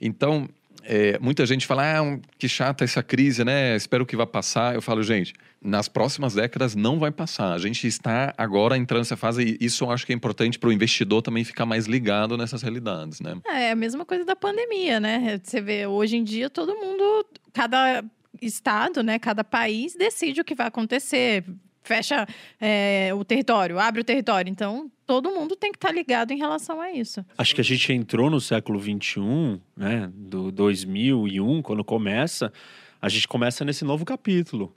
Então, 0.00 0.48
é, 0.84 1.18
muita 1.18 1.44
gente 1.44 1.66
fala, 1.66 2.00
ah, 2.00 2.18
que 2.38 2.48
chata 2.48 2.84
essa 2.84 3.02
crise, 3.02 3.44
né? 3.44 3.76
Espero 3.76 4.06
que 4.06 4.16
vá 4.16 4.26
passar. 4.26 4.74
Eu 4.74 4.80
falo, 4.80 5.02
gente, 5.02 5.34
nas 5.60 5.88
próximas 5.88 6.34
décadas 6.34 6.74
não 6.74 6.98
vai 6.98 7.10
passar. 7.10 7.52
A 7.52 7.58
gente 7.58 7.86
está 7.86 8.32
agora 8.38 8.76
entrando 8.76 9.00
nessa 9.00 9.16
fase 9.16 9.56
e 9.60 9.64
isso 9.64 9.84
eu 9.84 9.90
acho 9.90 10.06
que 10.06 10.12
é 10.12 10.16
importante 10.16 10.58
para 10.58 10.68
o 10.68 10.72
investidor 10.72 11.20
também 11.20 11.44
ficar 11.44 11.66
mais 11.66 11.86
ligado 11.86 12.36
nessas 12.36 12.62
realidades, 12.62 13.20
né? 13.20 13.36
É, 13.46 13.64
é 13.64 13.70
a 13.72 13.76
mesma 13.76 14.04
coisa 14.04 14.24
da 14.24 14.36
pandemia, 14.36 15.00
né? 15.00 15.40
Você 15.42 15.60
vê, 15.60 15.86
hoje 15.86 16.16
em 16.16 16.24
dia 16.24 16.48
todo 16.48 16.74
mundo, 16.74 17.26
cada 17.52 18.02
estado, 18.40 19.02
né, 19.02 19.18
cada 19.18 19.42
país 19.42 19.94
decide 19.94 20.40
o 20.40 20.44
que 20.44 20.54
vai 20.54 20.68
acontecer 20.68 21.44
fecha 21.88 22.26
é, 22.60 23.10
o 23.14 23.24
território, 23.24 23.78
abre 23.78 24.02
o 24.02 24.04
território. 24.04 24.50
Então, 24.50 24.90
todo 25.06 25.30
mundo 25.30 25.56
tem 25.56 25.72
que 25.72 25.78
estar 25.78 25.88
tá 25.88 25.94
ligado 25.94 26.30
em 26.32 26.36
relação 26.36 26.80
a 26.80 26.92
isso. 26.92 27.24
Acho 27.36 27.54
que 27.54 27.60
a 27.62 27.64
gente 27.64 27.90
entrou 27.92 28.28
no 28.28 28.40
século 28.40 28.78
XXI, 28.78 29.58
né, 29.74 30.10
do 30.14 30.52
2001, 30.52 31.62
quando 31.62 31.82
começa, 31.82 32.52
a 33.00 33.08
gente 33.08 33.26
começa 33.26 33.64
nesse 33.64 33.84
novo 33.84 34.04
capítulo 34.04 34.72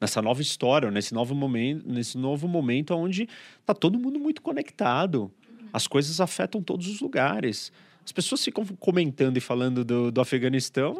nessa 0.00 0.20
nova 0.20 0.42
história, 0.42 0.90
nesse 0.90 1.14
novo 1.14 1.34
momento, 1.34 1.88
nesse 1.88 2.18
novo 2.18 2.46
momento 2.46 2.94
onde 2.94 3.28
está 3.60 3.72
todo 3.72 3.98
mundo 3.98 4.18
muito 4.18 4.42
conectado. 4.42 5.30
As 5.72 5.86
coisas 5.86 6.20
afetam 6.20 6.62
todos 6.62 6.88
os 6.88 7.00
lugares. 7.00 7.72
As 8.04 8.12
pessoas 8.12 8.44
ficam 8.44 8.64
comentando 8.78 9.36
e 9.36 9.40
falando 9.40 9.84
do, 9.84 10.12
do 10.12 10.20
Afeganistão, 10.20 10.94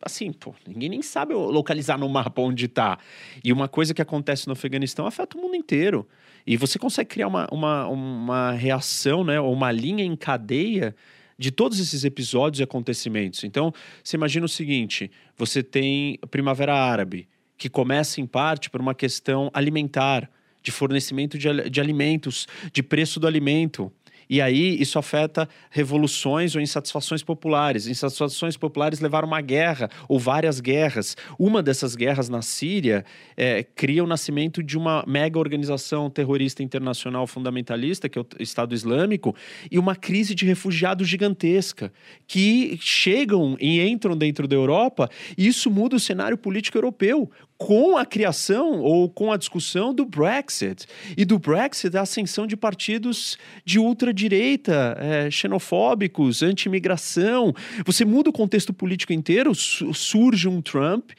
assim, 0.00 0.32
pô, 0.32 0.54
ninguém 0.66 0.88
nem 0.88 1.02
sabe 1.02 1.34
localizar 1.34 1.98
no 1.98 2.08
mapa 2.08 2.40
onde 2.40 2.66
está. 2.66 2.98
E 3.42 3.52
uma 3.52 3.66
coisa 3.66 3.92
que 3.92 4.00
acontece 4.00 4.46
no 4.46 4.52
Afeganistão 4.52 5.06
afeta 5.06 5.36
o 5.36 5.40
mundo 5.40 5.56
inteiro. 5.56 6.06
E 6.46 6.56
você 6.56 6.78
consegue 6.78 7.08
criar 7.08 7.26
uma, 7.26 7.48
uma, 7.50 7.86
uma 7.88 8.52
reação, 8.52 9.24
né, 9.24 9.40
ou 9.40 9.52
uma 9.52 9.72
linha 9.72 10.04
em 10.04 10.14
cadeia 10.14 10.94
de 11.38 11.50
todos 11.50 11.80
esses 11.80 12.04
episódios 12.04 12.60
e 12.60 12.62
acontecimentos. 12.62 13.42
Então, 13.44 13.72
você 14.02 14.16
imagina 14.16 14.46
o 14.46 14.48
seguinte: 14.48 15.10
você 15.36 15.62
tem 15.62 16.18
a 16.22 16.26
Primavera 16.26 16.74
Árabe, 16.74 17.28
que 17.56 17.68
começa 17.68 18.20
em 18.20 18.26
parte 18.26 18.70
por 18.70 18.80
uma 18.80 18.94
questão 18.94 19.50
alimentar, 19.52 20.30
de 20.62 20.70
fornecimento 20.70 21.36
de, 21.36 21.68
de 21.68 21.80
alimentos, 21.80 22.46
de 22.72 22.82
preço 22.82 23.20
do 23.20 23.26
alimento. 23.26 23.92
E 24.34 24.40
aí 24.40 24.76
isso 24.82 24.98
afeta 24.98 25.48
revoluções 25.70 26.56
ou 26.56 26.60
insatisfações 26.60 27.22
populares. 27.22 27.86
Insatisfações 27.86 28.56
populares 28.56 28.98
levaram 28.98 29.28
uma 29.28 29.40
guerra 29.40 29.88
ou 30.08 30.18
várias 30.18 30.58
guerras. 30.58 31.16
Uma 31.38 31.62
dessas 31.62 31.94
guerras 31.94 32.28
na 32.28 32.42
Síria 32.42 33.04
é, 33.36 33.62
cria 33.62 34.02
o 34.02 34.08
nascimento 34.08 34.60
de 34.60 34.76
uma 34.76 35.04
mega 35.06 35.38
organização 35.38 36.10
terrorista 36.10 36.64
internacional 36.64 37.28
fundamentalista, 37.28 38.08
que 38.08 38.18
é 38.18 38.22
o 38.22 38.26
Estado 38.40 38.74
Islâmico, 38.74 39.36
e 39.70 39.78
uma 39.78 39.94
crise 39.94 40.34
de 40.34 40.44
refugiados 40.44 41.06
gigantesca, 41.06 41.92
que 42.26 42.76
chegam 42.80 43.56
e 43.60 43.80
entram 43.86 44.16
dentro 44.16 44.48
da 44.48 44.56
Europa, 44.56 45.08
e 45.38 45.46
isso 45.46 45.70
muda 45.70 45.94
o 45.94 46.00
cenário 46.00 46.36
político 46.36 46.76
europeu 46.76 47.30
com 47.56 47.96
a 47.96 48.04
criação 48.04 48.80
ou 48.80 49.08
com 49.08 49.32
a 49.32 49.36
discussão 49.36 49.94
do 49.94 50.04
Brexit. 50.04 50.86
E 51.16 51.24
do 51.24 51.38
Brexit, 51.38 51.96
a 51.96 52.02
ascensão 52.02 52.46
de 52.46 52.56
partidos 52.56 53.38
de 53.64 53.78
ultradireita, 53.78 54.96
é, 55.00 55.30
xenofóbicos, 55.30 56.42
anti-imigração. 56.42 57.54
Você 57.86 58.04
muda 58.04 58.30
o 58.30 58.32
contexto 58.32 58.72
político 58.72 59.12
inteiro, 59.12 59.54
surge 59.54 60.48
um 60.48 60.60
Trump. 60.60 61.10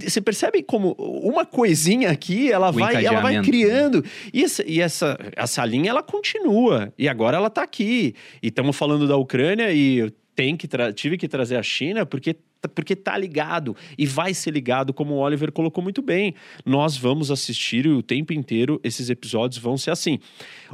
Você 0.00 0.20
percebe 0.20 0.62
como 0.62 0.92
uma 0.98 1.44
coisinha 1.44 2.10
aqui, 2.10 2.50
ela, 2.50 2.70
vai, 2.70 3.04
ela 3.04 3.20
vai 3.20 3.42
criando. 3.42 4.04
E, 4.32 4.42
essa, 4.42 4.64
e 4.66 4.80
essa, 4.80 5.18
essa 5.36 5.64
linha, 5.64 5.90
ela 5.90 6.02
continua. 6.02 6.92
E 6.98 7.08
agora 7.08 7.36
ela 7.36 7.48
está 7.48 7.62
aqui. 7.62 8.14
E 8.42 8.48
estamos 8.48 8.76
falando 8.76 9.06
da 9.06 9.16
Ucrânia 9.16 9.72
e 9.72 10.12
tem 10.34 10.56
que 10.56 10.66
tive 10.94 11.18
que 11.18 11.28
trazer 11.28 11.56
a 11.56 11.62
China 11.62 12.06
porque 12.06 12.36
porque 12.68 12.94
tá 12.94 13.16
ligado 13.16 13.76
e 13.96 14.06
vai 14.06 14.34
ser 14.34 14.52
ligado, 14.52 14.92
como 14.92 15.14
o 15.14 15.18
Oliver 15.18 15.52
colocou 15.52 15.82
muito 15.82 16.02
bem. 16.02 16.34
Nós 16.64 16.96
vamos 16.96 17.30
assistir 17.30 17.86
o 17.86 18.02
tempo 18.02 18.32
inteiro 18.32 18.80
esses 18.84 19.10
episódios 19.10 19.60
vão 19.60 19.76
ser 19.76 19.90
assim. 19.90 20.18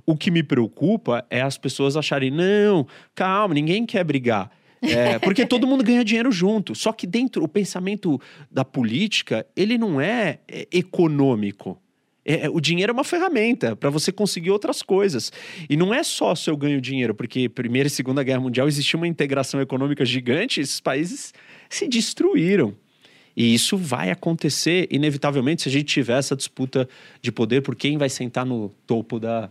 O 0.06 0.16
que 0.16 0.30
me 0.30 0.42
preocupa 0.42 1.24
é 1.30 1.40
as 1.40 1.58
pessoas 1.58 1.96
acharem 1.96 2.30
não, 2.30 2.86
calma, 3.14 3.54
ninguém 3.54 3.86
quer 3.86 4.04
brigar. 4.04 4.50
É, 4.80 5.18
porque 5.20 5.44
todo 5.46 5.66
mundo 5.66 5.82
ganha 5.82 6.04
dinheiro 6.04 6.30
junto. 6.30 6.74
Só 6.74 6.92
que 6.92 7.06
dentro 7.06 7.42
o 7.42 7.48
pensamento 7.48 8.20
da 8.50 8.64
política 8.64 9.46
ele 9.56 9.76
não 9.76 10.00
é, 10.00 10.38
é 10.48 10.66
econômico. 10.72 11.80
É, 12.24 12.44
é, 12.44 12.50
o 12.50 12.60
dinheiro 12.60 12.90
é 12.90 12.92
uma 12.92 13.04
ferramenta 13.04 13.74
para 13.74 13.88
você 13.88 14.12
conseguir 14.12 14.50
outras 14.50 14.82
coisas. 14.82 15.32
E 15.68 15.76
não 15.78 15.94
é 15.94 16.02
só 16.02 16.34
se 16.34 16.50
eu 16.50 16.56
ganho 16.58 16.78
dinheiro, 16.78 17.14
porque 17.14 17.48
Primeira 17.48 17.86
e 17.86 17.90
Segunda 17.90 18.22
Guerra 18.22 18.40
Mundial 18.40 18.68
existia 18.68 18.98
uma 18.98 19.08
integração 19.08 19.60
econômica 19.62 20.04
gigante, 20.04 20.60
esses 20.60 20.78
países 20.78 21.32
se 21.68 21.88
destruíram. 21.88 22.74
E 23.36 23.54
isso 23.54 23.76
vai 23.76 24.10
acontecer, 24.10 24.88
inevitavelmente, 24.90 25.62
se 25.62 25.68
a 25.68 25.72
gente 25.72 25.84
tiver 25.84 26.18
essa 26.18 26.34
disputa 26.34 26.88
de 27.22 27.30
poder 27.30 27.62
por 27.62 27.76
quem 27.76 27.96
vai 27.96 28.08
sentar 28.08 28.44
no 28.44 28.70
topo 28.84 29.20
da, 29.20 29.48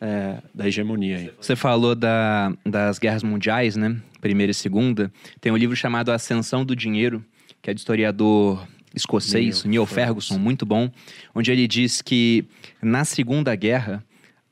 é, 0.00 0.38
da 0.54 0.68
hegemonia. 0.68 1.16
Aí. 1.16 1.30
Você 1.40 1.56
falou 1.56 1.96
da, 1.96 2.52
das 2.64 2.98
guerras 2.98 3.24
mundiais, 3.24 3.74
né? 3.74 3.96
Primeira 4.20 4.52
e 4.52 4.54
segunda. 4.54 5.12
Tem 5.40 5.50
um 5.50 5.56
livro 5.56 5.74
chamado 5.74 6.12
Ascensão 6.12 6.64
do 6.64 6.76
Dinheiro, 6.76 7.24
que 7.60 7.70
é 7.70 7.74
de 7.74 7.80
historiador 7.80 8.66
escocês, 8.94 9.64
Neil, 9.64 9.70
Neil 9.70 9.86
Ferguson, 9.86 10.38
muito 10.38 10.64
bom, 10.64 10.88
onde 11.34 11.50
ele 11.50 11.66
diz 11.66 12.00
que 12.00 12.44
na 12.80 13.04
Segunda 13.04 13.54
Guerra 13.56 14.04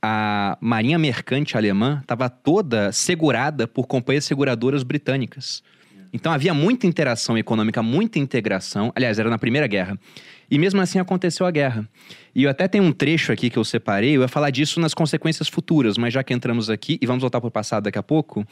a 0.03 0.59
marinha 0.61 0.99
mercante 0.99 1.57
alemã 1.57 2.01
estava 2.03 2.29
toda 2.29 2.91
segurada 2.91 3.69
por 3.69 3.87
companhias 3.87 4.25
seguradoras 4.25 4.83
britânicas. 4.83 5.63
Então 6.13 6.33
havia 6.33 6.53
muita 6.53 6.87
interação 6.87 7.39
econômica, 7.39 7.83
muita 7.83 8.19
integração. 8.19 8.93
Aliás, 8.95 9.19
era 9.19 9.31
na 9.31 9.39
Primeira 9.39 9.67
Guerra. 9.67 9.99
E 10.51 10.59
mesmo 10.59 10.81
assim 10.83 10.99
aconteceu 10.99 11.47
a 11.47 11.51
guerra. 11.51 11.89
E 12.35 12.43
eu 12.43 12.51
até 12.51 12.69
tenho 12.69 12.85
um 12.85 12.93
trecho 12.93 13.33
aqui 13.33 13.49
que 13.49 13.59
eu 13.59 13.65
separei, 13.65 14.17
eu 14.17 14.21
ia 14.21 14.29
falar 14.29 14.51
disso 14.51 14.79
nas 14.81 14.93
consequências 14.93 15.49
futuras, 15.49 15.97
mas 15.97 16.13
já 16.13 16.23
que 16.23 16.35
entramos 16.35 16.69
aqui, 16.69 16.99
e 17.01 17.07
vamos 17.07 17.23
voltar 17.23 17.41
para 17.41 17.49
o 17.49 17.51
passado 17.51 17.85
daqui 17.85 17.99
a 17.99 18.03
pouco, 18.03 18.47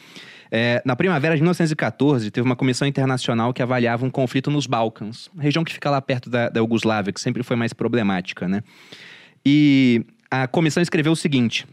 é, 0.51 0.83
na 0.83 0.97
primavera 0.97 1.35
de 1.35 1.43
1914 1.43 2.31
teve 2.31 2.47
uma 2.47 2.57
comissão 2.57 2.89
internacional 2.89 3.53
que 3.53 3.63
avaliava 3.63 4.07
um 4.07 4.11
conflito 4.11 4.51
nos 4.51 4.67
Balcãs, 4.67 5.29
região 5.39 5.63
que 5.63 5.75
fica 5.75 5.91
lá 5.91 6.01
perto 6.01 6.31
da, 6.31 6.49
da 6.49 6.61
Iugoslávia, 6.61 7.13
que 7.13 7.21
sempre 7.21 7.43
foi 7.43 7.57
mais 7.57 7.75
problemática, 7.75 8.49
né? 8.49 8.63
E 9.45 10.05
a 10.31 10.47
comissão 10.47 10.83
escreveu 10.83 11.13
o 11.13 11.17
seguinte: 11.17 11.67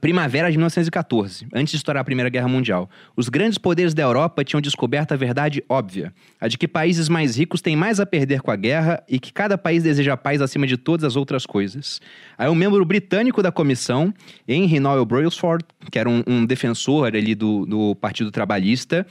Primavera 0.00 0.50
de 0.50 0.58
1914, 0.58 1.46
antes 1.52 1.70
de 1.70 1.76
estourar 1.78 2.02
a 2.02 2.04
Primeira 2.04 2.28
Guerra 2.28 2.48
Mundial. 2.48 2.90
Os 3.16 3.28
grandes 3.28 3.56
poderes 3.56 3.94
da 3.94 4.02
Europa 4.02 4.44
tinham 4.44 4.60
descoberto 4.60 5.12
a 5.12 5.16
verdade 5.16 5.64
óbvia: 5.68 6.12
a 6.40 6.46
de 6.46 6.58
que 6.58 6.68
países 6.68 7.08
mais 7.08 7.36
ricos 7.36 7.62
têm 7.62 7.74
mais 7.74 7.98
a 7.98 8.04
perder 8.04 8.42
com 8.42 8.50
a 8.50 8.56
guerra 8.56 9.02
e 9.08 9.18
que 9.18 9.32
cada 9.32 9.56
país 9.56 9.82
deseja 9.82 10.16
paz 10.16 10.42
acima 10.42 10.66
de 10.66 10.76
todas 10.76 11.04
as 11.04 11.16
outras 11.16 11.46
coisas. 11.46 12.00
Aí 12.36 12.48
um 12.48 12.54
membro 12.54 12.84
britânico 12.84 13.42
da 13.42 13.50
comissão, 13.50 14.12
Henry 14.46 14.78
Noel 14.78 15.06
Brailsford, 15.06 15.64
que 15.90 15.98
era 15.98 16.08
um, 16.08 16.22
um 16.26 16.44
defensor 16.44 17.06
ali 17.06 17.34
do, 17.34 17.64
do 17.64 17.94
Partido 17.94 18.30
Trabalhista, 18.30 19.06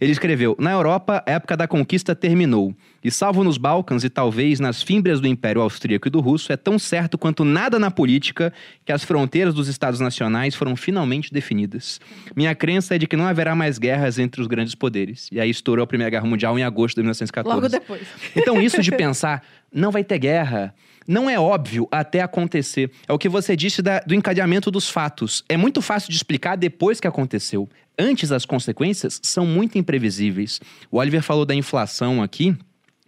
Ele 0.00 0.12
escreveu: 0.12 0.56
Na 0.58 0.72
Europa, 0.72 1.22
a 1.26 1.32
época 1.32 1.56
da 1.56 1.66
conquista 1.66 2.14
terminou. 2.14 2.74
E 3.02 3.10
salvo 3.10 3.44
nos 3.44 3.56
Balcãs 3.56 4.02
e 4.02 4.10
talvez 4.10 4.58
nas 4.58 4.82
fímbrias 4.82 5.20
do 5.20 5.28
Império 5.28 5.62
Austríaco 5.62 6.08
e 6.08 6.10
do 6.10 6.20
Russo, 6.20 6.52
é 6.52 6.56
tão 6.56 6.78
certo 6.78 7.16
quanto 7.16 7.44
nada 7.44 7.78
na 7.78 7.90
política 7.90 8.52
que 8.84 8.90
as 8.90 9.04
fronteiras 9.04 9.54
dos 9.54 9.68
Estados 9.68 10.00
Nacionais 10.00 10.54
foram 10.54 10.74
finalmente 10.74 11.32
definidas. 11.32 12.00
Minha 12.34 12.54
crença 12.54 12.96
é 12.96 12.98
de 12.98 13.06
que 13.06 13.16
não 13.16 13.26
haverá 13.26 13.54
mais 13.54 13.78
guerras 13.78 14.18
entre 14.18 14.40
os 14.40 14.46
grandes 14.46 14.74
poderes. 14.74 15.28
E 15.30 15.38
aí 15.38 15.50
estourou 15.50 15.84
a 15.84 15.86
Primeira 15.86 16.10
Guerra 16.10 16.26
Mundial 16.26 16.58
em 16.58 16.64
agosto 16.64 16.96
de 16.96 17.02
1914. 17.02 17.54
Logo 17.54 17.68
depois. 17.68 18.02
Então, 18.34 18.60
isso 18.60 18.82
de 18.82 18.90
pensar, 18.96 19.42
não 19.72 19.92
vai 19.92 20.02
ter 20.02 20.18
guerra, 20.18 20.74
não 21.06 21.28
é 21.30 21.38
óbvio 21.38 21.86
até 21.90 22.20
acontecer. 22.20 22.90
É 23.08 23.12
o 23.12 23.18
que 23.18 23.28
você 23.28 23.54
disse 23.56 23.80
da- 23.82 24.00
do 24.00 24.14
encadeamento 24.14 24.70
dos 24.70 24.88
fatos. 24.88 25.44
É 25.48 25.56
muito 25.56 25.80
fácil 25.82 26.10
de 26.10 26.16
explicar 26.16 26.56
depois 26.56 27.00
que 27.00 27.06
aconteceu. 27.06 27.68
Antes, 27.98 28.30
as 28.32 28.44
consequências 28.44 29.18
são 29.22 29.46
muito 29.46 29.78
imprevisíveis. 29.78 30.60
O 30.90 30.98
Oliver 30.98 31.22
falou 31.22 31.46
da 31.46 31.54
inflação 31.54 32.22
aqui. 32.22 32.54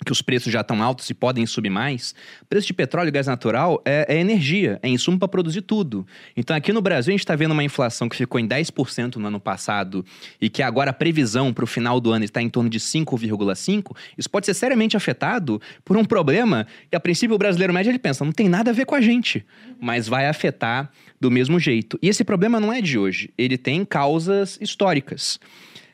Que 0.04 0.12
os 0.12 0.22
preços 0.22 0.52
já 0.52 0.60
estão 0.60 0.82
altos 0.82 1.08
e 1.10 1.14
podem 1.14 1.44
subir 1.46 1.70
mais. 1.70 2.14
Preço 2.48 2.66
de 2.66 2.72
petróleo 2.72 3.08
e 3.08 3.10
gás 3.10 3.26
natural 3.26 3.82
é, 3.84 4.06
é 4.08 4.20
energia, 4.20 4.78
é 4.82 4.88
insumo 4.88 5.18
para 5.18 5.28
produzir 5.28 5.62
tudo. 5.62 6.06
Então, 6.36 6.56
aqui 6.56 6.72
no 6.72 6.80
Brasil, 6.80 7.10
a 7.10 7.12
gente 7.12 7.20
está 7.20 7.34
vendo 7.34 7.52
uma 7.52 7.64
inflação 7.64 8.08
que 8.08 8.16
ficou 8.16 8.40
em 8.40 8.46
10% 8.46 9.16
no 9.16 9.26
ano 9.26 9.40
passado 9.40 10.04
e 10.40 10.48
que 10.48 10.62
agora 10.62 10.90
a 10.90 10.94
previsão 10.94 11.52
para 11.52 11.64
o 11.64 11.66
final 11.66 12.00
do 12.00 12.12
ano 12.12 12.24
está 12.24 12.40
em 12.40 12.48
torno 12.48 12.70
de 12.70 12.78
5,5%. 12.78 13.96
Isso 14.16 14.30
pode 14.30 14.46
ser 14.46 14.54
seriamente 14.54 14.96
afetado 14.96 15.60
por 15.84 15.96
um 15.96 16.04
problema 16.04 16.66
que, 16.90 16.96
a 16.96 17.00
princípio, 17.00 17.34
o 17.34 17.38
brasileiro 17.38 17.72
médio 17.72 17.90
ele 17.90 17.98
pensa, 17.98 18.24
não 18.24 18.32
tem 18.32 18.48
nada 18.48 18.70
a 18.70 18.74
ver 18.74 18.86
com 18.86 18.94
a 18.94 19.00
gente, 19.00 19.44
mas 19.80 20.08
vai 20.08 20.26
afetar 20.26 20.90
do 21.20 21.30
mesmo 21.30 21.58
jeito. 21.58 21.98
E 22.02 22.08
esse 22.08 22.24
problema 22.24 22.60
não 22.60 22.72
é 22.72 22.80
de 22.80 22.98
hoje, 22.98 23.30
ele 23.36 23.58
tem 23.58 23.84
causas 23.84 24.58
históricas. 24.60 25.38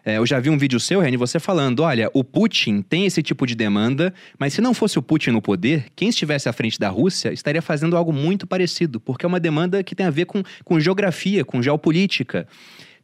É, 0.04 0.18
eu 0.18 0.26
já 0.26 0.38
vi 0.38 0.50
um 0.50 0.58
vídeo 0.58 0.78
seu, 0.78 1.00
Reni, 1.00 1.16
você 1.16 1.40
falando: 1.40 1.80
olha, 1.80 2.10
o 2.12 2.22
Putin 2.22 2.82
tem 2.82 3.06
esse 3.06 3.22
tipo 3.22 3.46
de 3.46 3.54
demanda, 3.54 4.12
mas 4.38 4.52
se 4.52 4.60
não 4.60 4.74
fosse 4.74 4.98
o 4.98 5.02
Putin 5.02 5.30
no 5.30 5.40
poder, 5.40 5.86
quem 5.96 6.10
estivesse 6.10 6.48
à 6.48 6.52
frente 6.52 6.78
da 6.78 6.90
Rússia 6.90 7.32
estaria 7.32 7.62
fazendo 7.62 7.96
algo 7.96 8.12
muito 8.12 8.46
parecido, 8.46 9.00
porque 9.00 9.24
é 9.24 9.28
uma 9.28 9.40
demanda 9.40 9.82
que 9.82 9.94
tem 9.94 10.04
a 10.04 10.10
ver 10.10 10.26
com, 10.26 10.42
com 10.62 10.78
geografia, 10.78 11.44
com 11.44 11.62
geopolítica. 11.62 12.46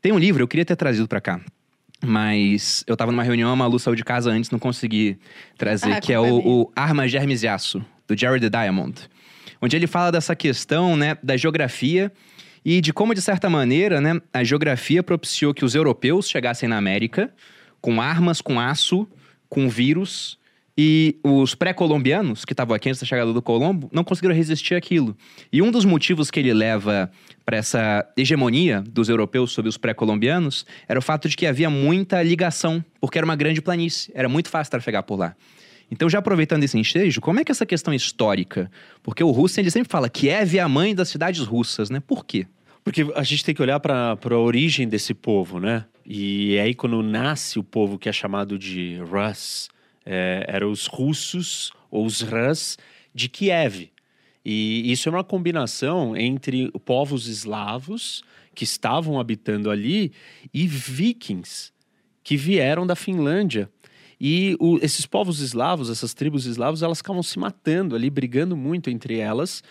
Tem 0.02 0.12
um 0.12 0.18
livro, 0.18 0.42
eu 0.42 0.48
queria 0.48 0.64
ter 0.64 0.76
trazido 0.76 1.08
para 1.08 1.20
cá. 1.20 1.40
Mas 2.04 2.82
eu 2.86 2.96
tava 2.96 3.12
numa 3.12 3.22
reunião, 3.22 3.50
a 3.50 3.56
Malu 3.56 3.78
saiu 3.78 3.94
de 3.94 4.04
casa 4.04 4.30
antes, 4.30 4.50
não 4.50 4.58
consegui 4.58 5.18
trazer, 5.58 5.92
Ah, 5.92 5.96
a 5.96 6.00
que 6.00 6.12
é 6.12 6.16
é 6.16 6.20
o, 6.20 6.62
o 6.62 6.72
Armas 6.74 7.10
Germes 7.10 7.40
de 7.40 7.48
Aço, 7.48 7.84
do 8.08 8.18
Jared 8.18 8.48
Diamond. 8.48 8.94
Onde 9.60 9.76
ele 9.76 9.86
fala 9.86 10.10
dessa 10.10 10.34
questão, 10.34 10.96
né, 10.96 11.18
da 11.22 11.36
geografia 11.36 12.10
e 12.64 12.80
de 12.80 12.92
como, 12.92 13.14
de 13.14 13.22
certa 13.22 13.48
maneira, 13.48 14.00
né, 14.00 14.20
a 14.32 14.44
geografia 14.44 15.02
propiciou 15.02 15.54
que 15.54 15.64
os 15.64 15.74
europeus 15.74 16.28
chegassem 16.28 16.68
na 16.68 16.76
América 16.76 17.32
com 17.80 18.00
armas, 18.00 18.40
com 18.40 18.60
aço, 18.60 19.08
com 19.48 19.68
vírus, 19.68 20.38
e 20.82 21.18
os 21.22 21.54
pré-colombianos, 21.54 22.44
que 22.44 22.54
estavam 22.54 22.74
aqui 22.74 22.88
antes 22.88 23.02
da 23.02 23.06
chegada 23.06 23.32
do 23.34 23.42
Colombo, 23.42 23.90
não 23.92 24.02
conseguiram 24.02 24.34
resistir 24.34 24.74
àquilo. 24.74 25.14
E 25.52 25.60
um 25.60 25.70
dos 25.70 25.84
motivos 25.84 26.30
que 26.30 26.40
ele 26.40 26.54
leva 26.54 27.10
para 27.44 27.58
essa 27.58 28.06
hegemonia 28.16 28.80
dos 28.80 29.10
europeus 29.10 29.52
sobre 29.52 29.68
os 29.68 29.76
pré-colombianos 29.76 30.64
era 30.88 30.98
o 30.98 31.02
fato 31.02 31.28
de 31.28 31.36
que 31.36 31.46
havia 31.46 31.68
muita 31.68 32.22
ligação, 32.22 32.82
porque 32.98 33.18
era 33.18 33.24
uma 33.26 33.36
grande 33.36 33.60
planície, 33.60 34.10
era 34.14 34.28
muito 34.28 34.48
fácil 34.48 34.70
trafegar 34.70 35.02
por 35.02 35.18
lá. 35.18 35.36
Então, 35.90 36.08
já 36.08 36.20
aproveitando 36.20 36.62
esse 36.62 36.78
ensejo, 36.78 37.20
como 37.20 37.40
é 37.40 37.44
que 37.44 37.50
essa 37.50 37.66
questão 37.66 37.92
histórica? 37.92 38.70
Porque 39.02 39.24
o 39.24 39.30
russo 39.30 39.58
ele 39.58 39.70
sempre 39.70 39.90
fala 39.90 40.08
Kiev 40.08 40.56
é 40.56 40.60
a 40.60 40.68
mãe 40.68 40.94
das 40.94 41.08
cidades 41.08 41.40
russas, 41.40 41.90
né? 41.90 42.00
Por 42.00 42.24
quê? 42.24 42.46
Porque 42.84 43.06
a 43.14 43.22
gente 43.22 43.44
tem 43.44 43.54
que 43.54 43.60
olhar 43.60 43.80
para 43.80 44.16
a 44.22 44.38
origem 44.38 44.88
desse 44.88 45.12
povo, 45.12 45.58
né? 45.58 45.84
E 46.06 46.58
aí, 46.58 46.74
quando 46.74 47.02
nasce 47.02 47.58
o 47.58 47.64
povo 47.64 47.98
que 47.98 48.08
é 48.08 48.12
chamado 48.12 48.58
de 48.58 48.98
Rus, 48.98 49.68
é, 50.04 50.44
eram 50.48 50.70
os 50.70 50.86
russos, 50.86 51.72
ou 51.90 52.06
os 52.06 52.20
Rus, 52.20 52.78
de 53.14 53.28
Kiev. 53.28 53.90
E 54.44 54.90
isso 54.90 55.08
é 55.08 55.12
uma 55.12 55.24
combinação 55.24 56.16
entre 56.16 56.70
povos 56.84 57.26
eslavos 57.26 58.22
que 58.54 58.64
estavam 58.64 59.20
habitando 59.20 59.70
ali 59.70 60.12
e 60.52 60.66
vikings 60.66 61.72
que 62.22 62.36
vieram 62.36 62.86
da 62.86 62.96
Finlândia. 62.96 63.68
E 64.20 64.54
o- 64.60 64.78
esses 64.82 65.06
povos 65.06 65.40
eslavos, 65.40 65.88
essas 65.88 66.12
tribos 66.12 66.44
eslavos, 66.44 66.82
elas 66.82 66.98
ficavam 66.98 67.22
se 67.22 67.38
matando 67.38 67.96
ali, 67.96 68.10
brigando 68.10 68.54
muito 68.56 68.90
entre 68.90 69.18
elas. 69.18 69.62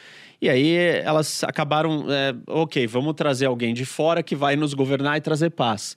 E 0.42 0.50
aí 0.50 0.74
elas 1.04 1.44
acabaram, 1.44 2.06
é, 2.12 2.34
ok, 2.48 2.88
vamos 2.88 3.14
trazer 3.14 3.46
alguém 3.46 3.74
de 3.74 3.86
fora 3.86 4.24
que 4.24 4.36
vai 4.36 4.56
nos 4.56 4.74
governar 4.74 5.18
e 5.18 5.22
trazer 5.22 5.52
paz. 5.52 5.96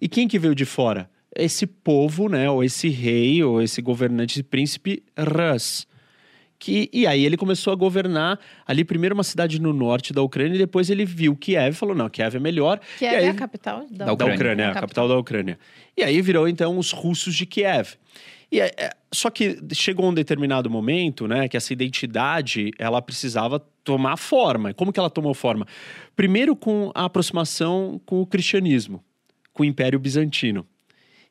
E 0.00 0.08
quem 0.08 0.26
que 0.26 0.38
veio 0.38 0.54
de 0.54 0.64
fora? 0.64 1.08
Esse 1.36 1.66
povo, 1.66 2.28
né, 2.28 2.50
ou 2.50 2.64
esse 2.64 2.88
rei, 2.88 3.42
ou 3.44 3.62
esse 3.62 3.80
governante, 3.80 4.42
príncipe 4.42 5.02
Rus. 5.16 5.86
Que, 6.64 6.88
e 6.92 7.08
aí 7.08 7.24
ele 7.26 7.36
começou 7.36 7.72
a 7.72 7.76
governar 7.76 8.38
ali 8.64 8.84
primeiro 8.84 9.16
uma 9.16 9.24
cidade 9.24 9.60
no 9.60 9.72
norte 9.72 10.12
da 10.12 10.22
Ucrânia 10.22 10.54
e 10.54 10.58
depois 10.58 10.90
ele 10.90 11.04
viu 11.04 11.34
Kiev 11.34 11.72
e 11.74 11.76
falou, 11.76 11.92
não, 11.92 12.08
Kiev 12.08 12.36
é 12.36 12.38
melhor. 12.38 12.78
Que 13.00 13.04
E 13.04 13.08
é 13.08 13.16
aí- 13.16 13.26
a 13.30 13.34
capital 13.34 13.80
da, 13.90 14.04
Da 14.04 14.04
da 14.04 14.12
Ucrânia. 14.12 14.34
Ucrânia, 14.36 14.62
é, 14.62 14.66
a 14.68 14.74
capital 14.74 15.08
da 15.08 15.18
Ucrânia. 15.18 15.58
E 15.96 16.04
aí 16.04 16.22
virou 16.22 16.46
então 16.46 16.78
os 16.78 16.92
russos 16.92 17.34
de 17.34 17.46
Kiev. 17.46 17.94
E 18.50 18.60
é- 18.60 18.70
é- 18.76 18.90
só 19.12 19.28
que 19.28 19.58
chegou 19.72 20.08
um 20.08 20.14
determinado 20.14 20.70
momento, 20.70 21.26
né, 21.26 21.48
que 21.48 21.56
essa 21.56 21.72
identidade 21.72 22.70
ela 22.78 23.02
precisava 23.02 23.58
tomar 23.82 24.16
forma. 24.16 24.72
Como 24.72 24.92
que 24.92 25.00
ela 25.00 25.10
tomou 25.10 25.34
forma? 25.34 25.66
Primeiro 26.14 26.54
com 26.54 26.92
a 26.94 27.06
aproximação 27.06 28.00
com 28.06 28.20
o 28.20 28.26
cristianismo, 28.26 29.02
com 29.52 29.64
o 29.64 29.66
Império 29.66 29.98
Bizantino. 29.98 30.64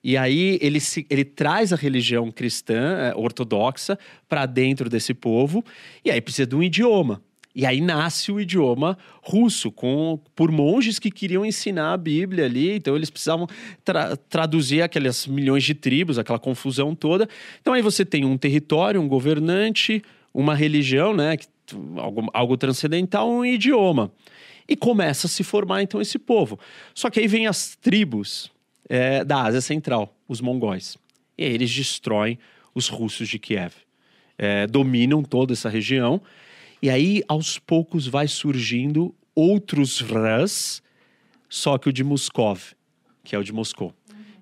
E 0.04 0.18
aí 0.18 0.58
ele, 0.62 0.80
se- 0.80 1.06
ele 1.10 1.24
traz 1.24 1.72
a 1.72 1.76
religião 1.76 2.32
cristã 2.32 2.98
eh, 2.98 3.14
ortodoxa 3.16 3.98
para 4.28 4.46
dentro 4.46 4.90
desse 4.90 5.14
povo, 5.14 5.64
e 6.04 6.10
aí 6.10 6.20
precisa 6.20 6.48
de 6.48 6.56
um 6.56 6.64
idioma. 6.64 7.22
E 7.54 7.66
aí 7.66 7.82
nasce 7.82 8.32
o 8.32 8.40
idioma 8.40 8.98
russo, 9.22 9.70
com, 9.72 10.18
por 10.34 10.50
monges 10.52 10.98
que 10.98 11.12
queriam 11.12 11.46
ensinar 11.46 11.92
a 11.94 11.98
Bíblia 11.98 12.46
ali, 12.46 12.78
então 12.78 12.96
eles 12.96 13.10
precisavam 13.10 13.46
tra- 13.84 14.16
traduzir 14.16 14.82
aquelas 14.82 15.28
milhões 15.28 15.64
de 15.64 15.74
tribos, 15.76 16.18
aquela 16.18 16.40
confusão 16.40 16.96
toda. 16.96 17.28
Então 17.62 17.74
aí 17.74 17.82
você 17.82 18.06
tem 18.06 18.24
um 18.24 18.38
território, 18.38 19.02
um 19.02 19.08
governante, 19.08 20.02
uma 20.34 20.56
religião, 20.56 21.14
né, 21.14 21.36
que- 21.38 21.48
algo, 21.98 22.30
algo 22.34 22.58
transcendental, 22.58 23.30
um 23.30 23.46
idioma. 23.46 24.12
E 24.68 24.76
começa 24.76 25.28
a 25.28 25.30
se 25.30 25.44
formar 25.44 25.84
então 25.84 26.00
esse 26.02 26.18
povo. 26.18 26.58
Só 26.96 27.10
que 27.10 27.20
aí 27.20 27.28
vem 27.28 27.48
as 27.48 27.76
tribos 27.76 28.50
é, 28.90 29.24
da 29.24 29.44
Ásia 29.44 29.62
Central, 29.62 30.16
os 30.28 30.42
mongóis. 30.42 30.98
E 31.38 31.44
aí 31.44 31.54
eles 31.54 31.74
destroem 31.74 32.38
os 32.74 32.88
russos 32.88 33.28
de 33.28 33.40
Kiev. 33.40 33.74
É, 34.38 34.66
dominam 34.68 35.24
toda 35.24 35.54
essa 35.54 35.70
região. 35.70 36.22
E 36.82 36.90
aí, 36.90 37.24
aos 37.28 37.60
poucos, 37.60 38.08
vai 38.08 38.28
surgindo 38.28 39.14
outros 39.36 40.02
Rus, 40.02 40.82
só 41.48 41.78
que 41.78 41.90
o 41.90 41.94
de 41.94 42.04
Moscov, 42.04 42.74
que 43.24 43.36
é 43.36 43.40
o 43.40 43.44
de 43.44 43.54
Moscou. 43.54 43.94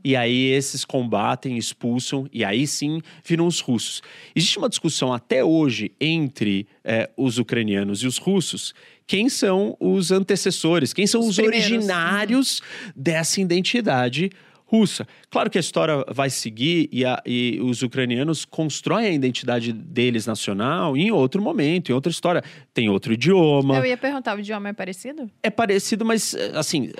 E 0.03 0.15
aí 0.15 0.51
esses 0.51 0.85
combatem, 0.85 1.57
expulsam, 1.57 2.27
e 2.31 2.43
aí 2.43 2.65
sim 2.65 3.01
viram 3.23 3.45
os 3.45 3.59
russos. 3.59 4.01
Existe 4.35 4.57
uma 4.57 4.69
discussão 4.69 5.13
até 5.13 5.43
hoje 5.43 5.91
entre 5.99 6.67
é, 6.83 7.09
os 7.17 7.37
ucranianos 7.37 8.01
e 8.03 8.07
os 8.07 8.17
russos. 8.17 8.73
Quem 9.05 9.27
são 9.27 9.75
os 9.79 10.11
antecessores? 10.11 10.93
Quem 10.93 11.07
são 11.07 11.21
Os 11.21 11.29
os, 11.29 11.39
originários 11.39 12.61
dessa 12.95 13.41
identidade 13.41 14.31
russa? 14.71 15.07
Claro 15.31 15.49
que 15.49 15.57
a 15.57 15.61
história 15.61 16.05
vai 16.11 16.29
seguir 16.29 16.87
e, 16.91 17.03
a- 17.03 17.19
e 17.25 17.59
os 17.61 17.81
ucranianos 17.81 18.45
constroem 18.45 19.07
a 19.07 19.11
identidade 19.11 19.73
deles 19.73 20.27
nacional 20.27 20.95
em 20.95 21.09
outro 21.09 21.41
momento, 21.41 21.89
em 21.89 21.93
outra 21.95 22.11
história. 22.11 22.43
Tem 22.73 22.87
outro 22.87 23.11
idioma. 23.11 23.77
Eu 23.77 23.85
ia 23.85 23.97
perguntar, 23.97 24.37
o 24.37 24.39
idioma 24.39 24.69
é 24.69 24.73
parecido? 24.73 25.29
É 25.41 25.49
parecido, 25.49 26.05
mas 26.05 26.35
assim, 26.53 26.91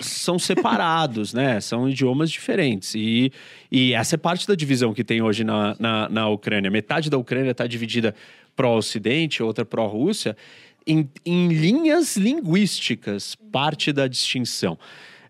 são 0.00 0.38
separados, 0.38 1.34
né? 1.34 1.60
São 1.60 1.88
idiomas 1.88 2.30
diferentes. 2.30 2.94
E, 2.94 3.32
e 3.72 3.92
essa 3.92 4.14
é 4.14 4.18
parte 4.18 4.46
da 4.46 4.54
divisão 4.54 4.94
que 4.94 5.02
tem 5.02 5.20
hoje 5.20 5.42
na, 5.42 5.74
na, 5.80 6.08
na 6.08 6.28
Ucrânia. 6.28 6.70
Metade 6.70 7.10
da 7.10 7.18
Ucrânia 7.18 7.50
está 7.50 7.66
dividida 7.66 8.14
pró-Ocidente, 8.54 9.42
outra 9.42 9.64
pró-Rússia. 9.64 10.36
Em, 10.86 11.08
em 11.26 11.48
linhas 11.48 12.16
linguísticas, 12.16 13.34
parte 13.52 13.92
da 13.92 14.06
distinção. 14.06 14.78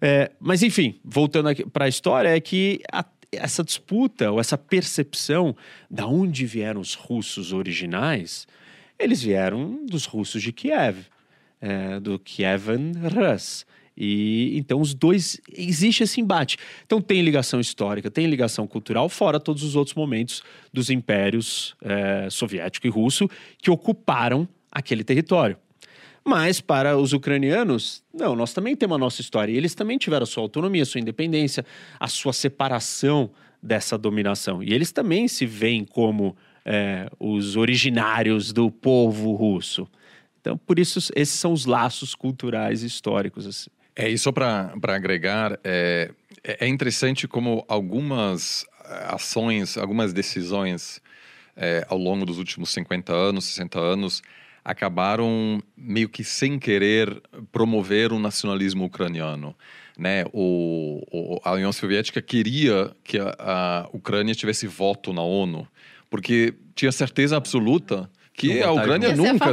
É, 0.00 0.30
mas, 0.40 0.62
enfim, 0.62 0.98
voltando 1.04 1.48
para 1.70 1.84
a 1.84 1.88
história, 1.88 2.28
é 2.28 2.40
que 2.40 2.80
a- 2.90 3.04
essa 3.32 3.62
disputa, 3.62 4.30
ou 4.30 4.40
essa 4.40 4.56
percepção 4.58 5.54
da 5.90 6.06
onde 6.06 6.46
vieram 6.46 6.80
os 6.80 6.94
russos 6.94 7.52
originais, 7.52 8.46
eles 8.98 9.22
vieram 9.22 9.84
dos 9.86 10.04
russos 10.04 10.42
de 10.42 10.52
Kiev 10.52 10.98
é, 11.60 12.00
do 12.00 12.18
Kievan 12.18 12.92
Rus. 13.14 13.66
E 13.96 14.56
então 14.56 14.80
os 14.80 14.94
dois 14.94 15.38
existe 15.52 16.02
esse 16.02 16.20
embate. 16.20 16.56
Então 16.86 17.02
tem 17.02 17.20
ligação 17.20 17.60
histórica, 17.60 18.10
tem 18.10 18.26
ligação 18.26 18.66
cultural, 18.66 19.08
fora 19.10 19.38
todos 19.38 19.62
os 19.62 19.76
outros 19.76 19.94
momentos 19.94 20.42
dos 20.72 20.88
impérios 20.88 21.76
é, 21.82 22.28
soviético 22.30 22.86
e 22.86 22.90
russo 22.90 23.28
que 23.58 23.70
ocuparam 23.70 24.48
aquele 24.72 25.04
território. 25.04 25.58
Mas 26.30 26.60
para 26.60 26.96
os 26.96 27.12
ucranianos, 27.12 28.04
não, 28.14 28.36
nós 28.36 28.52
também 28.52 28.76
temos 28.76 28.94
a 28.94 28.98
nossa 28.98 29.20
história. 29.20 29.52
E 29.52 29.56
eles 29.56 29.74
também 29.74 29.98
tiveram 29.98 30.22
a 30.22 30.26
sua 30.26 30.44
autonomia, 30.44 30.84
a 30.84 30.86
sua 30.86 31.00
independência, 31.00 31.66
a 31.98 32.06
sua 32.06 32.32
separação 32.32 33.32
dessa 33.60 33.98
dominação. 33.98 34.62
E 34.62 34.72
eles 34.72 34.92
também 34.92 35.26
se 35.26 35.44
veem 35.44 35.84
como 35.84 36.36
é, 36.64 37.10
os 37.18 37.56
originários 37.56 38.52
do 38.52 38.70
povo 38.70 39.32
russo. 39.32 39.88
Então, 40.40 40.56
por 40.56 40.78
isso, 40.78 41.00
esses 41.16 41.34
são 41.34 41.52
os 41.52 41.66
laços 41.66 42.14
culturais 42.14 42.84
e 42.84 42.86
históricos. 42.86 43.44
Assim. 43.44 43.68
É, 43.96 44.08
e 44.08 44.16
só 44.16 44.30
para 44.30 44.72
agregar, 44.84 45.58
é, 45.64 46.12
é 46.44 46.68
interessante 46.68 47.26
como 47.26 47.64
algumas 47.66 48.64
ações, 49.08 49.76
algumas 49.76 50.12
decisões 50.12 51.02
é, 51.56 51.84
ao 51.88 51.98
longo 51.98 52.24
dos 52.24 52.38
últimos 52.38 52.70
50 52.70 53.12
anos, 53.12 53.46
60 53.46 53.80
anos, 53.80 54.22
acabaram 54.64 55.60
meio 55.76 56.08
que 56.08 56.22
sem 56.22 56.58
querer 56.58 57.20
promover 57.50 58.12
o 58.12 58.18
nacionalismo 58.18 58.84
ucraniano. 58.84 59.54
Né? 59.98 60.24
O, 60.32 61.02
o, 61.10 61.40
a 61.44 61.52
União 61.52 61.72
Soviética 61.72 62.22
queria 62.22 62.90
que 63.04 63.18
a, 63.18 63.34
a, 63.38 63.88
Ucrânia 63.92 64.34
tivesse 64.34 64.66
voto 64.66 65.12
na 65.12 65.22
ONU, 65.22 65.66
porque 66.08 66.54
tinha 66.74 66.92
certeza 66.92 67.36
absoluta 67.36 68.10
que 68.32 68.62
a 68.62 68.72
Ucrânia 68.72 69.14
nunca 69.14 69.52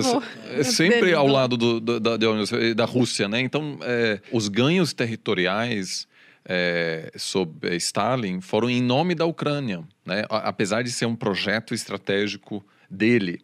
é 0.50 0.64
sempre 0.64 1.14
ao 1.14 1.28
lado 1.28 1.58
do, 1.58 1.80
do, 1.82 2.00
da, 2.00 2.16
da, 2.16 2.86
Rússia, 2.86 3.28
né? 3.28 3.42
Então, 3.42 3.78
é, 3.82 4.22
os 4.32 4.48
ganhos 4.48 4.94
territoriais 4.94 6.08
é, 6.48 7.12
sob 7.18 7.76
Stalin 7.76 8.40
foram 8.40 8.70
em 8.70 8.82
nome 8.82 9.14
da 9.14 9.26
Ucrânia, 9.26 9.84
né? 10.06 10.24
apesar 10.30 10.84
de 10.84 10.92
ser 10.92 11.06
um 11.06 11.16
projeto 11.16 11.74
estratégico 11.74 12.66
dele. 12.90 13.42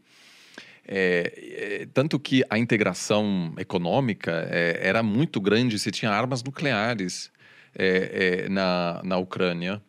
É, 0.86 1.82
é, 1.82 1.88
tanto 1.94 2.20
que 2.20 2.44
a 2.50 2.58
integração 2.58 3.54
econômica 3.58 4.48
é, 4.50 4.80
era 4.82 5.02
muito 5.02 5.40
grande, 5.40 5.80
você 5.80 5.92
tinha 5.92 6.12
armas 6.12 6.44
nucleares 6.44 7.32
é, 7.74 8.44
é, 8.46 8.50
na, 8.50 9.02
na 9.04 9.18
Ucrânia, 9.18 9.82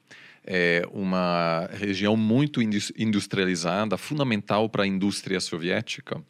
é, 0.47 0.83
uma 0.93 1.69
região 1.73 2.17
muito 2.17 2.61
industrializada, 2.63 3.97
fundamental 3.97 4.69
para 4.69 4.85
a 4.85 4.87
indústria 4.87 5.41
soviética, 5.41 6.23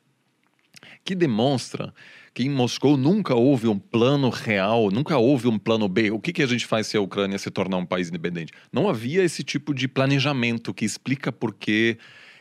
que 1.05 1.15
demonstra 1.15 1.93
que 2.33 2.43
em 2.43 2.51
Moscou 2.51 2.97
nunca 2.97 3.35
houve 3.35 3.69
um 3.69 3.79
plano 3.79 4.29
real, 4.29 4.91
nunca 4.91 5.17
houve 5.17 5.47
um 5.47 5.57
plano 5.57 5.89
B. 5.89 6.11
O 6.11 6.19
que, 6.19 6.33
que 6.33 6.43
a 6.43 6.47
gente 6.47 6.67
faz 6.67 6.89
se 6.89 6.97
a 6.97 7.01
Ucrânia 7.01 7.39
se 7.39 7.49
tornar 7.49 7.77
um 7.77 7.87
país 7.87 8.09
independente? 8.09 8.53
Não 8.73 8.89
havia 8.89 9.23
esse 9.23 9.45
tipo 9.45 9.73
de 9.73 9.87
planejamento 9.87 10.75
que 10.75 10.85
explica 10.85 11.31
por 11.31 11.55
que, 11.55 11.97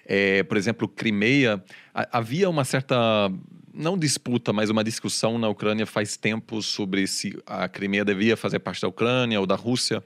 é, 0.05 0.43
por 0.43 0.57
exemplo, 0.57 0.87
Crimeia, 0.87 1.63
havia 1.93 2.49
uma 2.49 2.65
certa 2.65 3.31
não 3.73 3.97
disputa, 3.97 4.53
mas 4.53 4.69
uma 4.69 4.83
discussão 4.83 5.37
na 5.39 5.49
Ucrânia 5.49 5.85
faz 5.85 6.15
tempo 6.15 6.61
sobre 6.61 7.07
se 7.07 7.35
a 7.45 7.67
Crimeia 7.67 8.05
devia 8.05 8.37
fazer 8.37 8.59
parte 8.59 8.81
da 8.81 8.87
Ucrânia 8.87 9.39
ou 9.39 9.47
da 9.47 9.55
Rússia. 9.55 10.03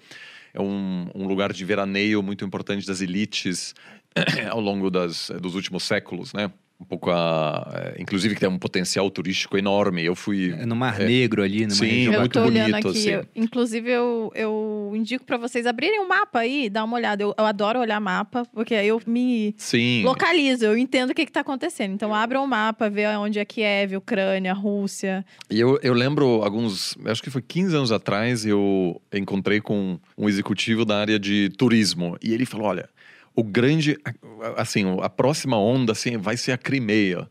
É 0.54 0.62
um, 0.62 1.10
um 1.14 1.28
lugar 1.28 1.52
de 1.52 1.66
veraneio 1.66 2.24
muito 2.24 2.46
importante 2.46 2.88
das 2.88 3.02
elites 3.02 3.76
ao 4.50 4.62
longo 4.62 4.90
das, 4.90 5.30
dos 5.42 5.54
últimos 5.54 5.84
séculos, 5.84 6.34
né? 6.34 6.52
Um 6.80 6.86
pouco 6.86 7.10
a. 7.10 7.72
É, 7.74 8.02
inclusive 8.02 8.36
que 8.36 8.40
tem 8.40 8.50
um 8.50 8.60
potencial 8.60 9.10
turístico 9.10 9.58
enorme. 9.58 10.06
Eu 10.06 10.16
fui. 10.16 10.52
É 10.52 10.66
no 10.66 10.76
Mar 10.76 11.02
é, 11.02 11.06
Negro 11.06 11.42
ali, 11.42 11.62
numa 11.62 11.72
sim, 11.72 11.86
região 11.86 12.14
eu 12.14 12.20
muito 12.20 12.40
bonito. 12.40 12.76
Aqui, 12.76 12.88
assim. 12.88 13.10
eu, 13.10 13.26
inclusive, 13.36 13.90
eu, 13.90 14.32
eu 14.36 14.92
indico 14.94 15.26
para 15.26 15.38
vocês 15.38 15.66
abrirem 15.66 16.00
um 16.00 16.08
mapa 16.08 16.40
aí, 16.40 16.70
dar 16.70 16.84
uma 16.84 16.96
olhada. 16.96 17.24
Eu, 17.24 17.34
eu, 17.38 17.46
adoro 17.46 17.80
olhar 17.80 18.00
mapa, 18.00 18.46
porque 18.54 18.76
aí 18.76 18.88
eu 18.88 19.02
me 19.08 19.56
sim. 19.58 20.04
localizo, 20.04 20.66
eu 20.66 20.78
entendo 20.78 21.12
o 21.12 21.14
que, 21.16 21.24
está 21.24 21.40
acontecendo. 21.42 21.94
Então, 21.94 22.14
abra 22.14 22.40
um 22.40 22.48
mapa, 22.48 22.90
vê 22.90 23.08
onde 23.08 23.40
é 23.40 23.46
Kiev, 23.46 23.96
Ucrânia, 23.98 24.54
Rússia. 24.54 25.26
E 25.50 25.60
eu, 25.60 25.80
eu 25.82 25.94
lembro 25.94 26.44
alguns. 26.44 26.96
Acho 27.06 27.24
que 27.24 27.32
foi 27.32 27.42
15 27.42 27.76
anos 27.76 27.92
atrás, 27.92 28.46
eu 28.46 29.02
encontrei 29.12 29.60
com 29.60 30.00
um 30.16 30.30
executivo 30.30 30.86
da 30.86 31.00
área 31.00 31.18
de 31.20 31.50
turismo. 31.58 32.18
E 32.22 32.34
ele 32.34 32.46
falou: 32.46 32.68
olha 32.68 32.88
o 33.38 33.44
grande, 33.44 33.96
assim, 34.58 34.84
a 35.00 35.10
próxima 35.10 35.60
onda 35.60 35.92
assim, 35.92 36.18
vai 36.18 36.36
ser 36.36 36.54
a 36.54 36.58
Crimeia. 36.58 37.30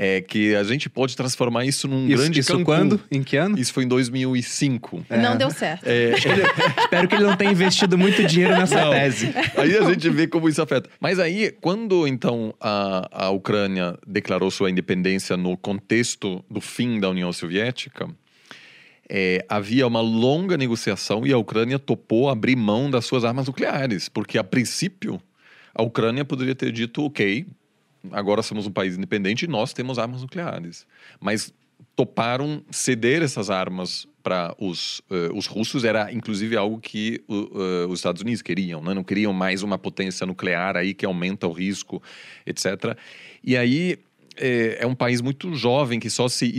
É 0.00 0.20
que 0.20 0.54
a 0.54 0.62
gente 0.62 0.88
pode 0.88 1.16
transformar 1.16 1.64
isso 1.64 1.88
num 1.88 2.06
isso, 2.06 2.16
grande 2.16 2.38
Isso 2.38 2.64
quando? 2.64 3.00
Em 3.10 3.20
que 3.20 3.36
ano? 3.36 3.58
Isso 3.58 3.72
foi 3.72 3.82
em 3.82 3.88
2005. 3.88 5.06
É. 5.10 5.16
Não 5.16 5.36
deu 5.36 5.50
certo. 5.50 5.84
É, 5.84 6.14
espero 6.78 7.08
que 7.08 7.16
ele 7.16 7.24
não 7.24 7.36
tenha 7.36 7.50
investido 7.50 7.98
muito 7.98 8.24
dinheiro 8.24 8.56
nessa 8.56 8.80
não. 8.84 8.92
tese. 8.92 9.34
Aí 9.56 9.76
a 9.76 9.82
gente 9.90 10.08
vê 10.08 10.28
como 10.28 10.48
isso 10.48 10.62
afeta. 10.62 10.88
Mas 11.00 11.18
aí, 11.18 11.50
quando 11.60 12.06
então 12.06 12.54
a, 12.60 13.26
a 13.26 13.30
Ucrânia 13.30 13.98
declarou 14.06 14.52
sua 14.52 14.70
independência 14.70 15.36
no 15.36 15.56
contexto 15.56 16.44
do 16.48 16.60
fim 16.60 17.00
da 17.00 17.10
União 17.10 17.32
Soviética, 17.32 18.08
é, 19.08 19.44
havia 19.48 19.84
uma 19.84 20.00
longa 20.00 20.56
negociação 20.56 21.26
e 21.26 21.32
a 21.32 21.38
Ucrânia 21.38 21.76
topou 21.76 22.30
abrir 22.30 22.54
mão 22.54 22.88
das 22.88 23.04
suas 23.04 23.24
armas 23.24 23.48
nucleares, 23.48 24.08
porque 24.08 24.38
a 24.38 24.44
princípio 24.44 25.20
a 25.78 25.82
Ucrânia 25.82 26.24
poderia 26.24 26.56
ter 26.56 26.72
dito, 26.72 27.04
ok, 27.04 27.46
agora 28.10 28.42
somos 28.42 28.66
um 28.66 28.72
país 28.72 28.96
independente 28.96 29.44
e 29.44 29.48
nós 29.48 29.72
temos 29.72 29.96
armas 29.96 30.22
nucleares. 30.22 30.84
Mas 31.20 31.54
toparam 31.94 32.62
ceder 32.68 33.22
essas 33.22 33.48
armas 33.48 34.08
para 34.22 34.54
os, 34.58 34.98
uh, 35.10 35.32
os 35.34 35.46
russos 35.46 35.84
era 35.84 36.12
inclusive 36.12 36.56
algo 36.56 36.80
que 36.80 37.22
uh, 37.28 37.86
os 37.88 38.00
Estados 38.00 38.20
Unidos 38.20 38.42
queriam, 38.42 38.82
né? 38.82 38.92
não 38.92 39.04
queriam 39.04 39.32
mais 39.32 39.62
uma 39.62 39.78
potência 39.78 40.26
nuclear 40.26 40.76
aí 40.76 40.92
que 40.92 41.06
aumenta 41.06 41.46
o 41.46 41.52
risco, 41.52 42.02
etc. 42.44 42.96
E 43.42 43.56
aí 43.56 43.98
é, 44.36 44.78
é 44.80 44.86
um 44.86 44.96
país 44.96 45.20
muito 45.20 45.54
jovem 45.54 46.00
que 46.00 46.10
só 46.10 46.28
se 46.28 46.52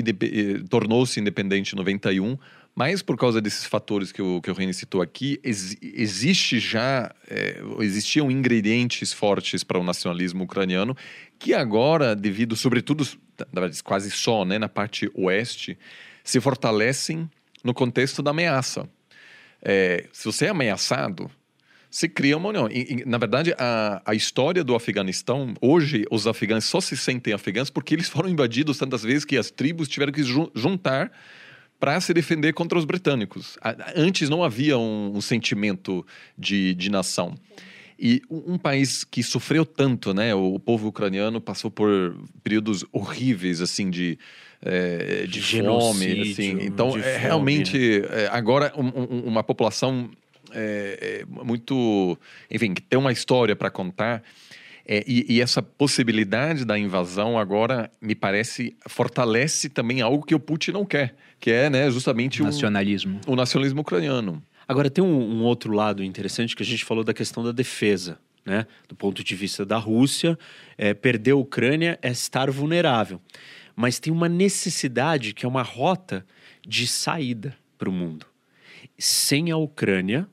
tornou-se 0.69 1.19
independente 1.19 1.73
em 1.73 1.77
91 1.77 2.37
mas 2.75 3.01
por 3.01 3.17
causa 3.17 3.41
desses 3.41 3.65
fatores 3.65 4.11
que 4.11 4.21
o, 4.21 4.41
que 4.41 4.49
o 4.49 4.53
Reni 4.53 4.73
citou 4.73 5.01
aqui, 5.01 5.39
ex, 5.43 5.75
existe 5.81 6.59
já, 6.59 7.13
é, 7.29 7.61
existiam 7.79 8.31
ingredientes 8.31 9.11
fortes 9.11 9.63
para 9.63 9.79
o 9.79 9.83
nacionalismo 9.83 10.43
ucraniano 10.43 10.95
que 11.37 11.53
agora, 11.53 12.15
devido, 12.15 12.55
sobretudo, 12.55 13.05
quase 13.83 14.11
só 14.11 14.45
né, 14.45 14.57
na 14.57 14.69
parte 14.69 15.09
oeste, 15.13 15.77
se 16.23 16.39
fortalecem 16.39 17.29
no 17.63 17.73
contexto 17.73 18.21
da 18.21 18.31
ameaça. 18.31 18.89
É, 19.61 20.07
se 20.13 20.25
você 20.25 20.45
é 20.45 20.49
ameaçado, 20.49 21.29
se 21.89 22.07
cria 22.07 22.37
uma 22.37 22.49
união. 22.49 22.69
E, 22.69 23.01
e, 23.01 23.05
na 23.05 23.17
verdade, 23.17 23.53
a, 23.57 24.01
a 24.05 24.13
história 24.13 24.63
do 24.63 24.75
Afeganistão, 24.75 25.53
hoje 25.61 26.05
os 26.11 26.27
afegãos 26.27 26.65
só 26.65 26.79
se 26.79 26.95
sentem 26.95 27.33
afegãos 27.33 27.69
porque 27.69 27.95
eles 27.95 28.07
foram 28.07 28.29
invadidos 28.29 28.77
tantas 28.77 29.03
vezes 29.03 29.25
que 29.25 29.37
as 29.37 29.49
tribos 29.49 29.87
tiveram 29.87 30.11
que 30.11 30.23
juntar 30.23 31.11
para 31.79 31.99
se 32.01 32.13
defender 32.13 32.53
contra 32.53 32.77
os 32.77 32.85
britânicos. 32.85 33.57
Antes 33.95 34.29
não 34.29 34.43
havia 34.43 34.77
um, 34.77 35.15
um 35.15 35.21
sentimento 35.21 36.05
de, 36.37 36.75
de 36.75 36.89
nação. 36.89 37.35
E 38.01 38.21
um, 38.29 38.57
país 38.57 39.03
que 39.03 39.21
sofreu 39.21 39.65
tanto, 39.65 40.13
né? 40.13 40.33
O, 40.33 40.57
povo 40.57 40.87
ucraniano 40.87 41.41
passou 41.41 41.69
por 41.69 42.15
períodos 42.41 42.85
horríveis, 42.93 43.59
assim, 43.59 43.89
de, 43.89 44.17
é, 44.61 45.25
de 45.27 45.41
fome, 45.41 46.21
assim. 46.21 46.59
Então, 46.61 46.97
é, 46.97 47.17
realmente, 47.17 47.77
né? 47.77 48.23
é, 48.23 48.29
agora 48.31 48.71
um, 48.77 48.87
um, 48.87 49.19
uma 49.27 49.43
população 49.43 50.09
é, 50.53 51.21
é, 51.21 51.43
muito, 51.43 52.17
enfim, 52.49 52.73
que 52.73 52.81
tem 52.81 52.97
uma 52.97 53.11
história 53.11 53.55
para 53.55 53.69
contar. 53.69 54.23
É, 54.91 55.03
e, 55.05 55.35
e, 55.35 55.39
essa 55.39 55.61
possibilidade 55.61 56.65
da 56.65 56.75
invasão 56.75 57.37
agora, 57.37 57.91
me 58.01 58.15
parece, 58.15 58.75
fortalece 58.87 59.69
também 59.69 60.01
algo 60.01 60.25
que 60.25 60.33
o 60.33 60.39
Putin 60.39 60.71
não 60.71 60.83
quer, 60.83 61.15
que 61.39 61.51
é 61.51 61.69
né, 61.69 61.91
justamente 61.91 62.41
nacionalismo. 62.41 63.21
O, 63.27 63.33
o 63.33 63.35
nacionalismo 63.35 63.81
ucraniano. 63.81 64.41
Agora, 64.67 64.89
tem 64.89 65.03
um, 65.03 65.41
um, 65.41 65.43
outro 65.43 65.71
lado 65.73 66.03
interessante 66.03 66.55
que 66.55 66.63
a 66.63 66.65
gente 66.65 66.83
falou 66.83 67.03
da 67.03 67.13
questão 67.13 67.43
da 67.43 67.51
defesa. 67.51 68.17
Né? 68.43 68.65
Do 68.87 68.95
ponto 68.95 69.23
de 69.23 69.35
vista 69.35 69.63
da 69.63 69.77
Rússia, 69.77 70.35
é, 70.75 70.91
perder 70.95 71.31
a 71.31 71.35
Ucrânia 71.35 71.99
é 72.01 72.09
estar 72.09 72.49
vulnerável. 72.49 73.21
Mas 73.75 73.99
tem 73.99 74.11
uma 74.11 74.27
necessidade 74.27 75.35
que 75.35 75.45
é 75.45 75.47
uma 75.47 75.61
rota 75.61 76.25
de 76.67 76.87
saída 76.87 77.55
para 77.77 77.89
o 77.89 77.91
mundo. 77.91 78.25
Sem 78.97 79.51
a 79.51 79.57
Ucrânia, 79.57 80.27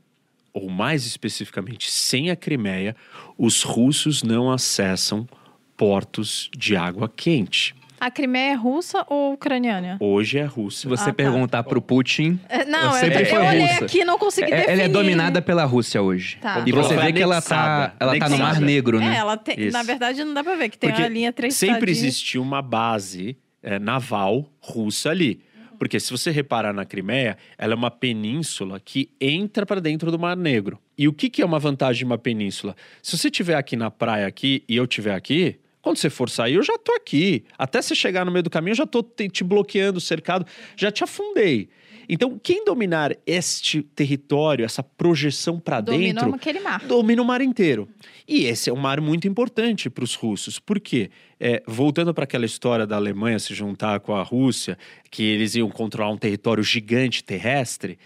ou 0.56 0.70
mais 0.70 1.04
especificamente 1.04 1.90
sem 1.90 2.30
a 2.30 2.36
Crimeia, 2.36 2.96
os 3.36 3.62
russos 3.62 4.22
não 4.22 4.50
acessam 4.50 5.28
portos 5.76 6.50
de 6.56 6.74
água 6.74 7.12
quente. 7.14 7.74
A 8.00 8.10
Crimeia 8.10 8.52
é 8.52 8.54
russa 8.54 9.04
ou 9.06 9.34
ucraniana? 9.34 9.98
Hoje 10.00 10.38
é 10.38 10.44
russa. 10.44 10.80
Se 10.80 10.86
você 10.86 11.04
ah, 11.04 11.06
tá. 11.06 11.12
perguntar 11.12 11.62
pro 11.62 11.82
Putin, 11.82 12.40
é, 12.48 12.64
não, 12.64 12.92
sempre 12.92 13.22
eu, 13.22 13.26
foi 13.26 13.38
eu 13.38 13.46
olhei 13.46 13.66
russa. 13.66 13.84
aqui 13.84 14.04
não 14.04 14.18
consegui 14.18 14.50
definir. 14.50 14.70
Ela 14.70 14.82
é 14.82 14.88
dominada 14.88 15.42
pela 15.42 15.64
Rússia 15.64 16.00
hoje. 16.00 16.38
Tá. 16.40 16.62
E 16.66 16.72
você 16.72 16.96
vê 16.96 17.12
que 17.12 17.22
ela 17.22 17.42
tá, 17.42 17.94
ela 18.00 18.18
tá 18.18 18.28
no 18.28 18.38
Mar 18.38 18.58
Negro, 18.58 18.98
né? 18.98 19.14
É, 19.14 19.18
ela 19.18 19.36
tem, 19.36 19.70
na 19.70 19.82
verdade 19.82 20.24
não 20.24 20.32
dá 20.32 20.42
pra 20.42 20.56
ver 20.56 20.70
que 20.70 20.78
tem 20.78 20.88
Porque 20.88 21.02
a 21.02 21.08
linha 21.08 21.32
três 21.34 21.54
Sempre 21.54 21.90
existiu 21.90 22.40
uma 22.40 22.62
base 22.62 23.36
é, 23.62 23.78
naval 23.78 24.50
russa 24.58 25.10
ali. 25.10 25.42
Porque 25.78 26.00
se 26.00 26.10
você 26.10 26.30
reparar 26.30 26.72
na 26.72 26.84
Crimeia, 26.84 27.36
ela 27.56 27.72
é 27.72 27.76
uma 27.76 27.90
península 27.90 28.80
que 28.80 29.10
entra 29.20 29.64
para 29.64 29.80
dentro 29.80 30.10
do 30.10 30.18
Mar 30.18 30.36
Negro. 30.36 30.78
E 30.96 31.06
o 31.06 31.12
que, 31.12 31.28
que 31.28 31.42
é 31.42 31.44
uma 31.44 31.58
vantagem 31.58 31.98
de 32.00 32.04
uma 32.04 32.18
península? 32.18 32.74
Se 33.02 33.16
você 33.16 33.28
estiver 33.28 33.54
aqui 33.54 33.76
na 33.76 33.90
praia 33.90 34.26
aqui 34.26 34.64
e 34.68 34.76
eu 34.76 34.84
estiver 34.84 35.14
aqui, 35.14 35.58
Quando 35.86 35.98
você 35.98 36.10
for 36.10 36.28
sair, 36.28 36.54
eu 36.54 36.64
já 36.64 36.76
tô 36.76 36.90
aqui. 36.94 37.44
Até 37.56 37.80
você 37.80 37.94
chegar 37.94 38.24
no 38.24 38.32
meio 38.32 38.42
do 38.42 38.50
caminho, 38.50 38.72
eu 38.72 38.76
já 38.78 38.86
tô 38.86 39.04
te, 39.04 39.44
bloqueando, 39.44 40.00
cercado, 40.00 40.44
já 40.76 40.90
te 40.90 41.04
afundei. 41.04 41.68
Então, 42.08 42.38
quem 42.42 42.64
dominar 42.64 43.16
este 43.26 43.82
território, 43.82 44.64
essa 44.64 44.82
projeção 44.82 45.58
para 45.58 45.80
dentro, 45.80 46.34
aquele 46.34 46.60
mar. 46.60 46.84
domina 46.86 47.22
o 47.22 47.24
mar 47.24 47.40
inteiro. 47.40 47.88
E 48.28 48.44
esse 48.44 48.70
é 48.70 48.72
um 48.72 48.76
mar 48.76 49.00
muito 49.00 49.28
importante 49.28 49.88
para 49.88 50.04
os 50.04 50.14
russos. 50.14 50.58
Por 50.58 50.80
quê? 50.80 51.10
É, 51.38 51.62
voltando 51.66 52.12
para 52.12 52.24
aquela 52.24 52.44
história 52.44 52.86
da 52.86 52.96
Alemanha 52.96 53.38
se 53.38 53.54
juntar 53.54 54.00
com 54.00 54.14
a 54.14 54.22
Rússia, 54.22 54.76
que 55.10 55.22
eles 55.22 55.54
iam 55.54 55.70
controlar 55.70 56.10
um 56.10 56.18
território 56.18 56.62
gigante 56.62 57.22
terrestre, 57.22 57.98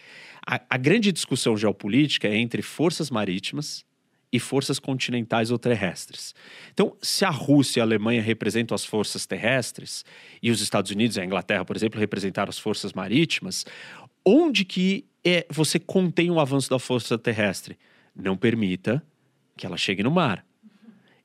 a, 0.46 0.60
a 0.68 0.76
grande 0.76 1.12
discussão 1.12 1.56
geopolítica 1.56 2.28
é 2.28 2.36
entre 2.36 2.62
forças 2.62 3.10
marítimas 3.10 3.84
e 4.32 4.38
forças 4.38 4.78
continentais 4.78 5.50
ou 5.50 5.58
terrestres. 5.58 6.34
Então, 6.72 6.96
se 7.02 7.24
a 7.24 7.30
Rússia 7.30 7.80
e 7.80 7.82
a 7.82 7.84
Alemanha 7.84 8.22
representam 8.22 8.74
as 8.74 8.84
forças 8.84 9.26
terrestres 9.26 10.04
e 10.42 10.50
os 10.50 10.60
Estados 10.60 10.90
Unidos 10.90 11.16
e 11.16 11.20
a 11.20 11.24
Inglaterra, 11.24 11.64
por 11.64 11.76
exemplo, 11.76 11.98
representaram 11.98 12.48
as 12.48 12.58
forças 12.58 12.92
marítimas, 12.92 13.66
onde 14.24 14.64
que 14.64 15.04
é, 15.24 15.46
você 15.50 15.78
contém 15.78 16.30
o 16.30 16.38
avanço 16.38 16.70
da 16.70 16.78
força 16.78 17.18
terrestre? 17.18 17.76
Não 18.14 18.36
permita 18.36 19.02
que 19.56 19.66
ela 19.66 19.76
chegue 19.76 20.02
no 20.02 20.10
mar. 20.10 20.44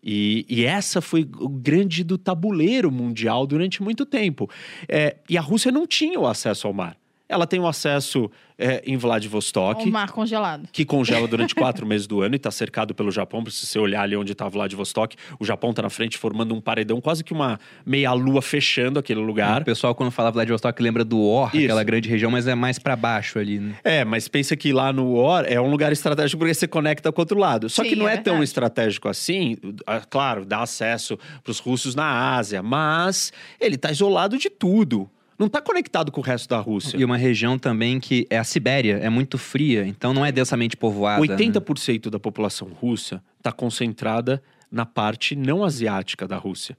E, 0.03 0.45
e, 0.47 0.63
essa 0.63 1.01
foi 1.01 1.27
o 1.39 1.49
grande 1.49 2.03
do 2.03 2.15
tabuleiro 2.15 2.91
mundial 2.91 3.47
durante 3.47 3.81
muito 3.81 4.05
tempo. 4.05 4.47
É, 4.87 5.17
e 5.27 5.35
a 5.35 5.41
Rússia 5.41 5.71
não 5.71 5.87
tinha 5.87 6.19
o 6.19 6.27
acesso 6.27 6.67
ao 6.67 6.73
mar. 6.73 6.95
Ela 7.27 7.47
tem 7.47 7.59
o 7.59 7.67
acesso 7.67 8.29
é, 8.57 8.83
em 8.85 8.97
Vladivostok. 8.97 9.87
O 9.87 9.91
mar 9.91 10.11
congelado. 10.11 10.67
Que 10.71 10.85
congela 10.85 11.27
durante 11.27 11.53
quatro 11.55 11.85
meses 11.85 12.07
do 12.07 12.21
ano 12.21 12.35
e 12.35 12.37
está 12.37 12.51
cercado 12.51 12.93
pelo 12.93 13.11
Japão. 13.11 13.43
Se 13.49 13.65
você 13.65 13.79
olhar 13.79 14.01
ali 14.01 14.15
onde 14.15 14.31
está 14.31 14.47
Vladivostok, 14.47 15.15
o 15.39 15.45
Japão 15.45 15.71
está 15.71 15.81
na 15.81 15.89
frente 15.89 16.17
formando 16.17 16.53
um 16.53 16.61
paredão, 16.61 17.01
quase 17.01 17.23
que 17.23 17.33
uma 17.33 17.59
meia-lua 17.85 18.41
fechando 18.41 18.99
aquele 18.99 19.19
lugar. 19.19 19.61
O 19.61 19.65
pessoal, 19.65 19.95
quando 19.95 20.11
fala 20.11 20.31
Vladivostok, 20.31 20.81
lembra 20.81 21.03
do 21.03 21.19
Or, 21.19 21.49
Isso. 21.53 21.65
aquela 21.65 21.83
grande 21.83 22.09
região, 22.09 22.31
mas 22.31 22.47
é 22.47 22.55
mais 22.55 22.79
para 22.79 22.95
baixo 22.95 23.39
ali, 23.39 23.59
né? 23.59 23.75
É, 23.83 24.05
mas 24.05 24.27
pensa 24.27 24.55
que 24.55 24.71
lá 24.71 24.93
no 24.93 25.15
Or 25.15 25.45
é 25.47 25.59
um 25.59 25.69
lugar 25.69 25.91
estratégico 25.91 26.39
porque 26.39 26.53
você 26.53 26.67
conecta 26.67 27.11
com 27.11 27.19
o 27.19 27.23
outro 27.23 27.39
lado. 27.39 27.69
Só 27.69 27.83
Sim, 27.83 27.89
que 27.89 27.95
não 27.95 28.07
é 28.07 28.15
é, 28.15 28.17
tão 28.17 28.41
estratégico 28.41 29.09
assim. 29.09 29.57
Claro, 30.09 30.45
dá 30.45 30.61
acesso 30.61 31.17
para 31.43 31.51
os 31.51 31.59
russos 31.59 31.95
na 31.95 32.35
Ásia, 32.35 32.61
mas 32.61 33.31
ele 33.59 33.75
está 33.75 33.91
isolado 33.91 34.37
de 34.37 34.49
tudo. 34.49 35.09
Não 35.37 35.47
está 35.47 35.61
conectado 35.61 36.11
com 36.11 36.21
o 36.21 36.23
resto 36.23 36.47
da 36.49 36.59
Rússia. 36.59 36.97
E 36.97 37.03
uma 37.03 37.17
região 37.17 37.57
também 37.59 37.99
que 37.99 38.25
é 38.29 38.37
a 38.37 38.43
Sibéria, 38.43 38.97
é 39.01 39.09
muito 39.09 39.37
fria, 39.37 39.85
então 39.85 40.13
não 40.13 40.25
é 40.25 40.31
densamente 40.31 40.77
povoada. 40.77 41.25
né? 41.25 41.35
80% 41.35 42.09
da 42.09 42.19
população 42.19 42.69
russa 42.69 43.21
está 43.37 43.51
concentrada 43.51 44.41
na 44.71 44.85
parte 44.85 45.35
não 45.35 45.63
asiática 45.63 46.27
da 46.27 46.37
Rússia. 46.37 46.77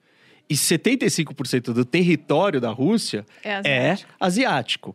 E 0.48 0.54
75% 0.54 1.72
do 1.72 1.84
território 1.84 2.60
da 2.60 2.70
Rússia 2.70 3.26
É 3.42 3.60
é 3.64 3.98
asiático. 4.20 4.94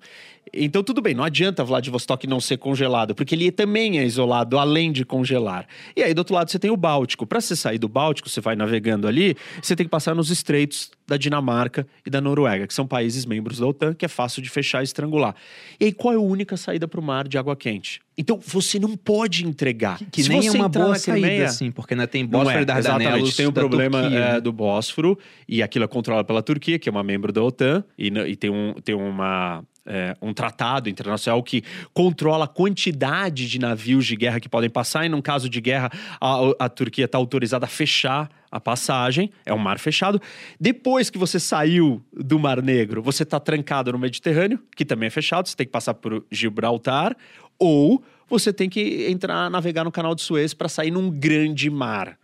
Então, 0.54 0.84
tudo 0.84 1.02
bem, 1.02 1.14
não 1.16 1.24
adianta 1.24 1.64
Vladivostok 1.64 2.28
não 2.28 2.42
ser 2.42 2.58
congelado, 2.58 3.16
porque 3.16 3.36
ele 3.36 3.52
também 3.52 4.00
é 4.00 4.06
isolado, 4.06 4.58
além 4.58 4.92
de 4.92 5.06
congelar. 5.06 5.66
E 5.96 6.04
aí, 6.04 6.14
do 6.14 6.20
outro 6.20 6.36
lado, 6.36 6.52
você 6.52 6.60
tem 6.60 6.70
o 6.70 6.76
Báltico. 6.76 7.26
Para 7.26 7.40
você 7.40 7.56
sair 7.56 7.78
do 7.78 7.88
Báltico, 7.88 8.28
você 8.30 8.42
vai 8.42 8.56
navegando 8.56 9.08
ali, 9.08 9.36
você 9.62 9.76
tem 9.78 9.86
que 9.86 9.90
passar 9.90 10.14
nos 10.14 10.30
estreitos 10.30 10.92
da 11.08 11.16
Dinamarca 11.16 11.88
e 12.06 12.10
da 12.10 12.20
Noruega, 12.20 12.68
que 12.68 12.74
são 12.74 12.86
países 12.86 13.26
membros 13.26 13.60
da 13.60 13.68
OTAN, 13.68 13.94
que 13.94 14.04
é 14.04 14.08
fácil 14.10 14.42
de 14.42 14.50
fechar 14.50 14.82
e 14.82 14.84
estrangular. 14.84 15.36
E 15.80 15.86
aí, 15.86 15.92
qual 15.94 16.14
é 16.14 16.18
a 16.18 16.22
única 16.22 16.58
saída 16.58 16.86
para 16.88 17.00
o 17.00 17.04
mar 17.04 17.28
de 17.28 17.38
água 17.38 17.56
quente? 17.56 18.02
Então, 18.18 18.38
você 18.46 18.78
não 18.78 18.98
pode 18.98 19.46
entregar. 19.46 20.00
Que 20.12 20.22
Se 20.24 20.30
nem 20.30 20.48
é 20.48 20.52
uma 20.52 20.68
boa 20.68 20.96
saída, 20.96 21.28
Crimeia- 21.28 21.46
assim, 21.46 21.72
porque 21.72 21.94
ainda 21.94 22.08
tem 22.08 22.24
não 22.24 22.30
Bósforo 22.30 22.58
é, 22.60 22.62
e 22.62 22.66
Dardanelos 22.66 23.06
exatamente. 23.30 23.38
Tem 23.38 23.46
o 23.46 23.54
problema 23.54 24.02
Turquia, 24.02 24.20
é, 24.20 24.34
né? 24.34 24.42
do 24.42 24.52
Bósforo, 24.52 25.18
e 25.48 25.64
aquilo 25.64 25.86
é 25.86 25.88
controlado 25.88 26.28
pela 26.28 26.42
Turquia, 26.44 26.78
que 26.78 26.90
é 26.90 26.92
uma 26.92 27.04
membro 27.04 27.32
da 27.32 27.42
OTAN, 27.42 27.84
e, 27.98 28.10
n- 28.10 28.28
e 28.30 28.36
tem, 28.36 28.50
um, 28.50 28.74
tem 28.84 28.94
uma, 28.96 29.64
é, 29.86 30.16
um 30.22 30.34
tratado 30.34 30.90
internacional 30.90 31.42
que 31.42 31.64
controla 31.94 32.46
a 32.46 32.48
quantidade 32.48 33.48
de 33.48 33.60
navios 33.60 34.06
de 34.06 34.16
guerra 34.16 34.40
que 34.40 34.50
podem 34.50 34.70
passar, 34.70 35.06
e 35.06 35.10
num 35.10 35.22
caso 35.22 35.50
de 35.50 35.60
guerra, 35.60 35.92
a, 36.20 36.40
a 36.60 36.70
Turquia 36.70 37.06
está 37.06 37.18
autorizada 37.18 37.66
a 37.66 37.70
fechar 37.70 38.30
a 38.52 38.60
passagem, 38.60 39.32
é 39.46 39.54
um 39.54 39.58
mar 39.58 39.80
fechado. 39.80 40.22
Depois 40.60 41.10
que 41.10 41.18
você 41.18 41.40
saiu 41.40 42.04
do 42.12 42.38
Mar 42.38 42.62
Negro, 42.62 43.02
você 43.02 43.24
está 43.24 43.40
trancado 43.40 43.92
no 43.92 43.98
Mediterrâneo, 43.98 44.60
que 44.76 44.84
também 44.84 45.08
é 45.08 45.10
fechado, 45.10 45.48
você 45.48 45.56
tem 45.56 45.66
que 45.66 45.72
passar 45.72 45.94
por 45.94 46.26
Gibraltar, 46.30 47.16
ou 47.58 48.04
você 48.30 48.52
tem 48.52 48.70
que 48.70 49.08
entrar, 49.10 49.50
navegar 49.50 49.84
no 49.84 49.92
canal 49.92 50.14
de 50.14 50.22
Suez 50.22 50.54
para 50.54 50.68
sair 50.68 50.92
num 50.92 51.10
grande 51.10 51.70
mar. 51.70 52.18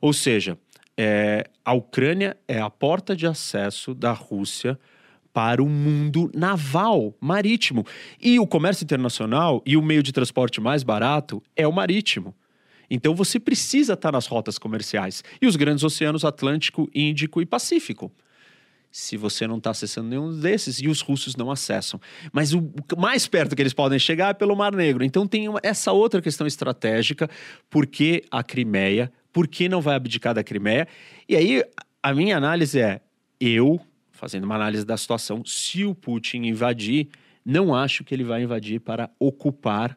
Ou 0.00 0.12
seja, 0.12 0.58
é, 0.96 1.44
a 1.64 1.72
Ucrânia 1.72 2.36
é 2.46 2.60
a 2.60 2.70
porta 2.70 3.14
de 3.14 3.26
acesso 3.26 3.94
da 3.94 4.12
Rússia 4.12 4.78
para 5.36 5.62
o 5.62 5.68
mundo 5.68 6.30
naval, 6.34 7.14
marítimo. 7.20 7.84
E 8.18 8.40
o 8.40 8.46
comércio 8.46 8.84
internacional 8.84 9.62
e 9.66 9.76
o 9.76 9.82
meio 9.82 10.02
de 10.02 10.10
transporte 10.10 10.62
mais 10.62 10.82
barato 10.82 11.42
é 11.54 11.68
o 11.68 11.72
marítimo. 11.72 12.34
Então 12.90 13.14
você 13.14 13.38
precisa 13.38 13.92
estar 13.92 14.12
nas 14.12 14.26
rotas 14.26 14.56
comerciais. 14.56 15.22
E 15.38 15.46
os 15.46 15.54
grandes 15.54 15.84
oceanos 15.84 16.24
Atlântico, 16.24 16.88
Índico 16.94 17.42
e 17.42 17.44
Pacífico. 17.44 18.10
Se 18.90 19.18
você 19.18 19.46
não 19.46 19.58
está 19.58 19.72
acessando 19.72 20.08
nenhum 20.08 20.40
desses, 20.40 20.80
e 20.80 20.88
os 20.88 21.02
russos 21.02 21.36
não 21.36 21.50
acessam. 21.50 22.00
Mas 22.32 22.54
o 22.54 22.72
mais 22.96 23.28
perto 23.28 23.54
que 23.54 23.60
eles 23.60 23.74
podem 23.74 23.98
chegar 23.98 24.30
é 24.30 24.34
pelo 24.34 24.56
Mar 24.56 24.74
Negro. 24.74 25.04
Então 25.04 25.26
tem 25.26 25.48
essa 25.62 25.92
outra 25.92 26.22
questão 26.22 26.46
estratégica: 26.46 27.28
por 27.68 27.86
que 27.86 28.22
a 28.30 28.42
Crimeia? 28.42 29.12
Por 29.34 29.46
que 29.46 29.68
não 29.68 29.82
vai 29.82 29.96
abdicar 29.96 30.32
da 30.32 30.42
Crimeia? 30.42 30.88
E 31.28 31.36
aí, 31.36 31.62
a 32.02 32.14
minha 32.14 32.38
análise 32.38 32.80
é: 32.80 33.02
eu, 33.38 33.78
fazendo 34.16 34.44
uma 34.44 34.56
análise 34.56 34.84
da 34.84 34.96
situação, 34.96 35.44
se 35.44 35.84
o 35.84 35.94
Putin 35.94 36.44
invadir, 36.44 37.08
não 37.44 37.74
acho 37.74 38.02
que 38.02 38.14
ele 38.14 38.24
vai 38.24 38.42
invadir 38.42 38.80
para 38.80 39.10
ocupar 39.20 39.96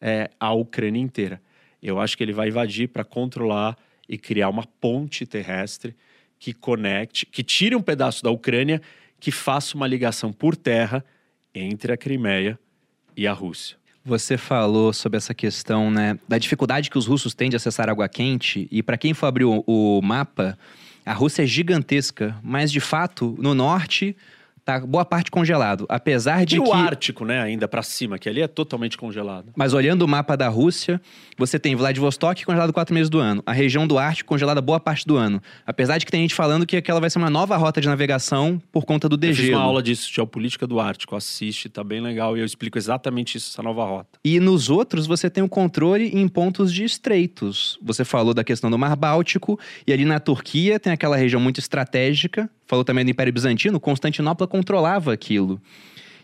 é, 0.00 0.30
a 0.38 0.52
Ucrânia 0.52 1.00
inteira. 1.00 1.40
Eu 1.82 1.98
acho 1.98 2.16
que 2.16 2.22
ele 2.22 2.32
vai 2.32 2.48
invadir 2.48 2.88
para 2.88 3.04
controlar 3.04 3.78
e 4.08 4.18
criar 4.18 4.48
uma 4.48 4.66
ponte 4.80 5.24
terrestre 5.24 5.94
que 6.38 6.52
conecte, 6.52 7.24
que 7.24 7.42
tire 7.42 7.76
um 7.76 7.82
pedaço 7.82 8.22
da 8.22 8.30
Ucrânia, 8.30 8.82
que 9.18 9.30
faça 9.30 9.76
uma 9.76 9.86
ligação 9.86 10.32
por 10.32 10.56
terra 10.56 11.04
entre 11.54 11.92
a 11.92 11.96
Crimeia 11.96 12.58
e 13.16 13.26
a 13.26 13.32
Rússia. 13.32 13.76
Você 14.04 14.38
falou 14.38 14.92
sobre 14.92 15.18
essa 15.18 15.34
questão, 15.34 15.90
né, 15.90 16.18
da 16.26 16.38
dificuldade 16.38 16.90
que 16.90 16.96
os 16.96 17.06
russos 17.06 17.34
têm 17.34 17.50
de 17.50 17.56
acessar 17.56 17.88
água 17.88 18.08
quente. 18.08 18.66
E 18.70 18.82
para 18.82 18.96
quem 18.96 19.12
for 19.12 19.26
abrir 19.26 19.44
o, 19.44 19.62
o 19.66 20.00
mapa, 20.02 20.58
a 21.10 21.12
Rússia 21.12 21.42
é 21.42 21.46
gigantesca, 21.46 22.36
mas 22.40 22.70
de 22.70 22.78
fato, 22.78 23.34
no 23.40 23.52
norte, 23.52 24.16
tá 24.64 24.80
boa 24.80 25.04
parte 25.04 25.30
congelado. 25.30 25.86
Apesar 25.88 26.44
de 26.44 26.56
E 26.56 26.62
que. 26.62 26.68
o 26.68 26.72
Ártico, 26.72 27.24
né, 27.24 27.40
ainda 27.40 27.66
para 27.66 27.82
cima, 27.82 28.18
que 28.18 28.28
ali 28.28 28.40
é 28.40 28.48
totalmente 28.48 28.96
congelado. 28.96 29.52
Mas 29.56 29.72
olhando 29.72 30.02
o 30.02 30.08
mapa 30.08 30.36
da 30.36 30.48
Rússia, 30.48 31.00
você 31.36 31.58
tem 31.58 31.74
Vladivostok 31.74 32.44
congelado 32.44 32.72
quatro 32.72 32.94
meses 32.94 33.10
do 33.10 33.18
ano, 33.18 33.42
a 33.46 33.52
região 33.52 33.86
do 33.86 33.98
Ártico 33.98 34.28
congelada 34.28 34.60
boa 34.60 34.80
parte 34.80 35.06
do 35.06 35.16
ano. 35.16 35.40
Apesar 35.66 35.98
de 35.98 36.06
que 36.06 36.12
tem 36.12 36.20
gente 36.22 36.34
falando 36.34 36.66
que 36.66 36.76
aquela 36.76 37.00
vai 37.00 37.10
ser 37.10 37.18
uma 37.18 37.30
nova 37.30 37.56
rota 37.56 37.80
de 37.80 37.88
navegação 37.88 38.60
por 38.70 38.84
conta 38.84 39.08
do 39.08 39.16
Eu 39.16 39.20
fiz 39.28 39.36
degelo. 39.38 39.58
uma 39.58 39.64
aula 39.64 39.82
disso, 39.82 40.10
geopolítica 40.12 40.66
do 40.66 40.78
Ártico. 40.80 41.16
Assiste, 41.16 41.68
tá 41.68 41.82
bem 41.82 42.00
legal. 42.00 42.36
E 42.36 42.40
eu 42.40 42.46
explico 42.46 42.78
exatamente 42.78 43.36
isso, 43.36 43.50
essa 43.52 43.62
nova 43.62 43.84
rota. 43.84 44.18
E 44.24 44.38
nos 44.40 44.68
outros 44.70 45.06
você 45.06 45.28
tem 45.30 45.42
o 45.42 45.48
controle 45.48 46.08
em 46.14 46.28
pontos 46.28 46.72
de 46.72 46.84
estreitos. 46.84 47.78
Você 47.82 48.04
falou 48.04 48.34
da 48.34 48.44
questão 48.44 48.70
do 48.70 48.78
Mar 48.78 48.96
Báltico, 48.96 49.58
e 49.86 49.92
ali 49.92 50.04
na 50.04 50.20
Turquia 50.20 50.78
tem 50.78 50.92
aquela 50.92 51.16
região 51.16 51.40
muito 51.40 51.58
estratégica. 51.58 52.48
Falou 52.70 52.84
também 52.84 53.04
do 53.04 53.10
Império 53.10 53.32
Bizantino, 53.32 53.80
Constantinopla 53.80 54.46
controlava 54.46 55.12
aquilo. 55.12 55.60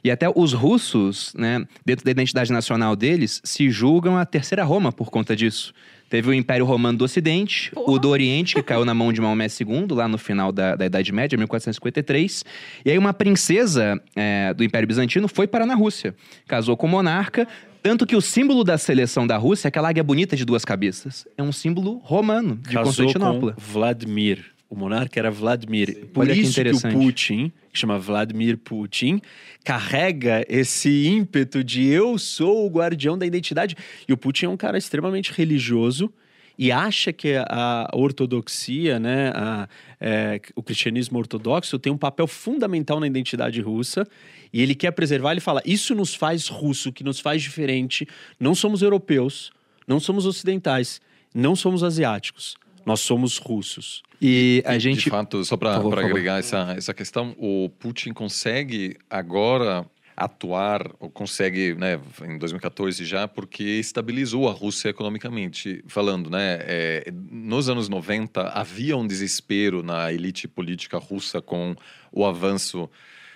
E 0.05 0.13
até 0.13 0.31
os 0.33 0.53
russos, 0.53 1.35
né, 1.37 1.67
dentro 1.85 2.05
da 2.05 2.13
identidade 2.13 2.53
nacional 2.53 2.95
deles, 2.95 3.41
se 3.43 3.69
julgam 3.69 4.17
a 4.17 4.25
terceira 4.25 4.63
Roma 4.63 4.93
por 4.93 5.11
conta 5.11 5.35
disso. 5.35 5.75
Teve 6.09 6.31
o 6.31 6.33
Império 6.33 6.65
Romano 6.65 6.99
do 6.99 7.05
Ocidente, 7.05 7.73
Porra. 7.73 7.91
o 7.91 7.99
do 7.99 8.09
Oriente, 8.11 8.55
que 8.55 8.63
caiu 8.63 8.85
na 8.85 8.95
mão 8.95 9.13
de 9.13 9.21
Maomé 9.21 9.47
II, 9.47 9.89
lá 9.91 10.07
no 10.07 10.19
final 10.19 10.53
da, 10.53 10.77
da 10.77 10.87
Idade 10.87 11.11
Média, 11.11 11.37
1453. 11.37 12.45
E 12.85 12.93
aí 12.93 12.97
uma 12.97 13.13
princesa 13.13 14.01
é, 14.15 14.55
do 14.55 14.63
Império 14.63 14.87
Bizantino 14.87 15.27
foi 15.27 15.49
parar 15.49 15.67
na 15.67 15.75
Rússia. 15.75 16.15
Casou 16.47 16.77
com 16.77 16.87
o 16.87 16.91
monarca, 16.91 17.49
tanto 17.83 18.07
que 18.07 18.15
o 18.15 18.21
símbolo 18.21 18.63
da 18.63 18.79
seleção 18.79 19.27
da 19.27 19.37
Rússia, 19.37 19.67
aquela 19.67 19.89
águia 19.89 20.05
bonita 20.05 20.37
de 20.37 20.45
duas 20.45 20.65
cabeças, 20.65 21.27
é 21.37 21.43
um 21.43 21.51
símbolo 21.51 21.99
romano, 22.05 22.55
de 22.55 22.73
Casou 22.73 23.05
Constantinopla. 23.05 23.55
com 23.55 23.61
Vladimir. 23.61 24.56
O 24.69 24.75
monarca 24.75 25.19
era 25.21 25.31
Vladimir. 25.31 26.07
Por 26.13 26.23
Olha 26.25 26.35
que 26.35 26.41
isso 26.41 26.55
que, 26.55 26.61
o 26.61 26.63
interessante. 26.63 26.93
Putin, 26.95 27.53
que 27.73 27.79
chama 27.79 27.99
Vladimir 27.99 28.59
Putin, 28.59 29.21
carrega 29.65 30.45
esse 30.49 31.07
ímpeto 31.07 31.63
de 31.63 31.87
eu 31.87 32.19
sou 32.19 32.67
o 32.67 32.71
guardião 32.71 33.17
da 33.17 33.25
identidade. 33.25 33.77
E 34.09 34.13
o 34.13 34.17
Putin 34.17 34.47
é 34.47 34.49
um 34.49 34.57
cara 34.57 34.77
extremamente 34.77 35.33
religioso 35.33 36.13
e 36.59 36.73
acha 36.73 37.13
que 37.13 37.35
a 37.37 37.89
ortodoxia, 37.93 38.99
né, 38.99 39.31
a- 39.37 39.69
é, 40.01 40.41
o 40.57 40.63
cristianismo 40.63 41.19
ortodoxo 41.19 41.79
tem 41.79 41.93
um 41.93 41.99
papel 41.99 42.27
fundamental 42.27 42.99
na 42.99 43.07
identidade 43.07 43.61
russa 43.61 44.07
e 44.53 44.61
ele 44.63 44.75
quer 44.75 44.91
preservar. 44.91 45.33
Ele 45.33 45.41
fala: 45.41 45.63
isso 45.65 45.95
nos 45.95 46.15
faz 46.15 46.49
russo, 46.49 46.93
que 46.93 47.05
nos 47.05 47.21
faz 47.21 47.41
diferente. 47.43 48.07
Não 48.41 48.55
somos 48.55 48.83
europeus, 48.83 49.53
não 49.87 50.01
somos 50.01 50.27
ocidentais, 50.27 51.01
não 51.33 51.55
somos 51.55 51.85
asiáticos. 51.85 52.57
Nós 52.87 53.01
somos 53.01 53.37
russos. 53.37 54.03
E 54.23 54.63
a 54.65 54.79
gente. 54.79 55.03
De 55.03 55.11
fato, 55.11 55.45
só 55.45 55.57
para 55.57 55.77
agregar 55.77 56.39
essa, 56.39 56.73
essa 56.77 56.95
questão, 56.95 57.35
o 57.37 57.69
Putin 57.69 58.13
consegue 58.13 58.97
agora 59.11 59.85
atuar, 60.17 60.91
ou 60.99 61.11
consegue, 61.11 61.75
né, 61.75 62.01
em 62.25 62.39
2014 62.39 63.05
já, 63.05 63.29
porque 63.29 63.63
estabilizou 63.63 64.49
a 64.49 64.53
Rússia 64.53 64.89
economicamente. 64.89 65.85
Falando, 65.87 66.31
né, 66.31 66.59
é, 66.63 67.13
nos 67.31 67.69
anos 67.69 67.89
90 67.89 68.41
havia 68.49 68.97
um 68.97 69.07
desespero 69.07 69.83
na 69.83 70.11
elite 70.11 70.49
política 70.49 70.97
russa 70.97 71.43
com 71.43 71.77
o 72.11 72.25
avanço 72.25 72.89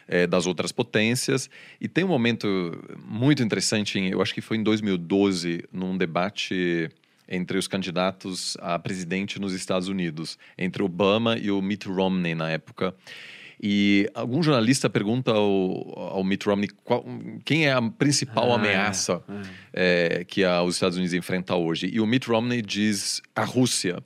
é, 0.09 0.26
das 0.26 0.46
outras 0.46 0.72
potências. 0.72 1.51
E 1.78 1.86
tem 1.86 2.03
um 2.03 2.09
momento 2.09 2.48
muito 3.05 3.42
interessante, 3.42 3.98
em, 3.98 4.09
eu 4.09 4.22
acho 4.22 4.32
que 4.32 4.40
foi 4.40 4.57
em 4.57 4.62
2012, 4.62 5.64
num 5.70 5.98
debate 5.98 6.88
entre 7.31 7.57
os 7.57 7.68
candidatos 7.68 8.57
a 8.61 8.78
presidente 8.78 9.39
nos 9.41 9.53
Estados 9.53 9.89
Unidos, 9.89 10.37
entre 10.59 10.83
Obama 10.83 11.39
e 11.39 11.51
o 11.51 11.62
Mitt 11.62 11.87
Romney 11.89 12.35
na 12.35 12.51
época. 12.51 12.95
E 13.62 14.09
algum 14.14 14.43
jornalista 14.43 14.89
pergunta 14.89 15.31
ao, 15.33 15.99
ao 16.16 16.24
Mitt 16.24 16.47
Romney 16.49 16.68
qual- 16.83 17.05
quem 17.45 17.66
é 17.66 17.72
a 17.72 17.83
principal 17.83 18.53
Ah, 18.53 18.55
ameaça 18.55 19.22
é, 19.72 20.24
que 20.26 20.43
a, 20.43 20.62
os 20.62 20.76
Estados 20.76 20.97
Unidos 20.97 21.12
enfrentam 21.14 21.62
hoje. 21.62 21.91
E 21.93 22.01
o 22.01 22.07
Mitt 22.07 22.26
Romney 22.26 22.62
diz 22.62 23.20
a 23.37 23.45
Rússia. 23.45 23.99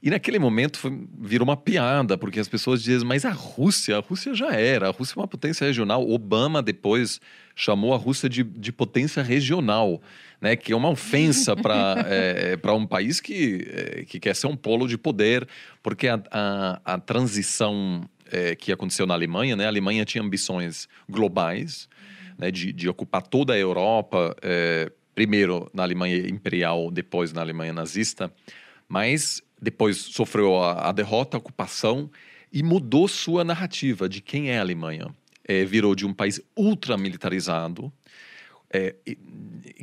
E 0.00 0.10
naquele 0.10 0.38
momento 0.38 0.78
foi, 0.78 1.06
virou 1.18 1.48
uma 1.48 1.56
piada, 1.56 2.16
porque 2.16 2.38
as 2.38 2.46
pessoas 2.46 2.82
dizem, 2.82 3.08
mas 3.08 3.24
a 3.24 3.30
Rússia, 3.32 3.96
a 3.96 4.00
Rússia 4.00 4.32
já 4.34 4.52
era, 4.52 4.86
a 4.88 4.90
Rússia 4.92 5.14
é 5.16 5.20
uma 5.20 5.26
potência 5.26 5.66
regional. 5.66 6.08
Obama 6.08 6.62
depois 6.62 7.20
chamou 7.56 7.94
a 7.94 7.96
Rússia 7.96 8.28
de, 8.28 8.44
de 8.44 8.70
potência 8.70 9.22
regional, 9.22 10.00
né? 10.44 10.56
que 10.56 10.74
é 10.74 10.76
uma 10.76 10.90
ofensa 10.90 11.56
para 11.56 12.04
é, 12.06 12.54
para 12.58 12.74
um 12.74 12.86
país 12.86 13.18
que, 13.18 13.66
é, 13.66 14.04
que 14.04 14.20
quer 14.20 14.36
ser 14.36 14.46
um 14.46 14.54
polo 14.54 14.86
de 14.86 14.98
poder, 14.98 15.48
porque 15.82 16.06
a, 16.06 16.22
a, 16.30 16.80
a 16.84 16.98
transição 16.98 18.06
é, 18.30 18.54
que 18.54 18.70
aconteceu 18.70 19.06
na 19.06 19.14
Alemanha, 19.14 19.56
né? 19.56 19.64
a 19.64 19.68
Alemanha 19.68 20.04
tinha 20.04 20.22
ambições 20.22 20.86
globais, 21.08 21.88
né, 22.36 22.50
de, 22.50 22.74
de 22.74 22.88
ocupar 22.90 23.22
toda 23.22 23.54
a 23.54 23.58
Europa, 23.58 24.36
é, 24.42 24.92
primeiro 25.14 25.70
na 25.72 25.82
Alemanha 25.82 26.18
imperial, 26.28 26.90
depois 26.90 27.32
na 27.32 27.40
Alemanha 27.40 27.72
nazista, 27.72 28.30
mas 28.86 29.40
depois 29.62 29.96
sofreu 29.96 30.60
a, 30.60 30.90
a 30.90 30.92
derrota, 30.92 31.38
a 31.38 31.38
ocupação 31.38 32.10
e 32.52 32.62
mudou 32.62 33.08
sua 33.08 33.44
narrativa 33.44 34.10
de 34.10 34.20
quem 34.20 34.50
é 34.50 34.58
a 34.58 34.60
Alemanha. 34.60 35.06
É, 35.46 35.64
virou 35.64 35.94
de 35.94 36.06
um 36.06 36.12
país 36.12 36.40
ultramilitarizado, 36.56 37.92
é, 38.74 38.94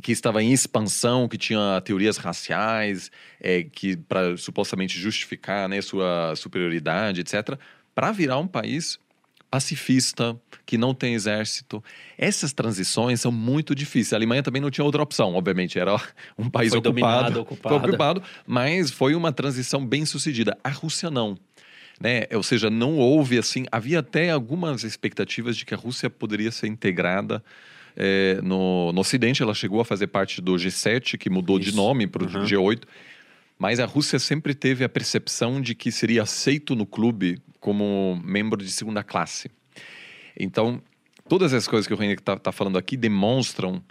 que 0.02 0.12
estava 0.12 0.42
em 0.42 0.52
expansão, 0.52 1.26
que 1.26 1.38
tinha 1.38 1.80
teorias 1.80 2.18
raciais, 2.18 3.10
é, 3.40 3.62
que 3.62 3.96
para 3.96 4.36
supostamente 4.36 4.98
justificar 4.98 5.66
né, 5.66 5.80
sua 5.80 6.34
superioridade, 6.36 7.22
etc., 7.22 7.58
para 7.94 8.12
virar 8.12 8.38
um 8.38 8.46
país 8.46 8.98
pacifista, 9.50 10.38
que 10.64 10.78
não 10.78 10.94
tem 10.94 11.12
exército. 11.12 11.84
Essas 12.16 12.54
transições 12.54 13.20
são 13.20 13.30
muito 13.30 13.74
difíceis. 13.74 14.14
A 14.14 14.16
Alemanha 14.16 14.42
também 14.42 14.62
não 14.62 14.70
tinha 14.70 14.84
outra 14.84 15.02
opção, 15.02 15.34
obviamente, 15.34 15.78
era 15.78 15.94
um 16.38 16.48
país 16.48 16.70
Foi 16.70 16.78
ocupado, 16.78 17.40
ocupada. 17.40 17.74
ocupado, 17.76 18.22
mas 18.46 18.90
foi 18.90 19.14
uma 19.14 19.30
transição 19.30 19.86
bem 19.86 20.06
sucedida. 20.06 20.56
A 20.64 20.70
Rússia 20.70 21.10
não. 21.10 21.36
Né? 22.00 22.22
Ou 22.32 22.42
seja, 22.42 22.70
não 22.70 22.96
houve 22.96 23.38
assim. 23.38 23.66
Havia 23.70 24.00
até 24.00 24.30
algumas 24.30 24.84
expectativas 24.84 25.56
de 25.56 25.66
que 25.66 25.74
a 25.74 25.76
Rússia 25.76 26.08
poderia 26.08 26.50
ser 26.50 26.66
integrada 26.66 27.44
eh, 27.96 28.40
no, 28.42 28.92
no 28.92 29.00
Ocidente. 29.00 29.42
Ela 29.42 29.54
chegou 29.54 29.80
a 29.80 29.84
fazer 29.84 30.06
parte 30.08 30.40
do 30.40 30.52
G7, 30.54 31.16
que 31.18 31.30
mudou 31.30 31.58
de 31.58 31.68
Isso. 31.68 31.76
nome 31.76 32.06
para 32.06 32.24
o 32.24 32.26
Uhum. 32.26 32.44
G8. 32.44 32.82
Mas 33.58 33.78
a 33.78 33.86
Rússia 33.86 34.18
sempre 34.18 34.54
teve 34.54 34.82
a 34.84 34.88
percepção 34.88 35.60
de 35.60 35.74
que 35.74 35.92
seria 35.92 36.22
aceito 36.22 36.74
no 36.74 36.84
clube 36.84 37.38
como 37.60 38.20
membro 38.24 38.62
de 38.62 38.70
segunda 38.72 39.04
classe. 39.04 39.50
Então, 40.38 40.82
todas 41.28 41.52
as 41.52 41.68
coisas 41.68 41.86
que 41.86 41.94
o 41.94 42.02
Henrique 42.02 42.22
está 42.22 42.50
falando 42.50 42.76
aqui 42.76 42.96
demonstram 42.96 43.82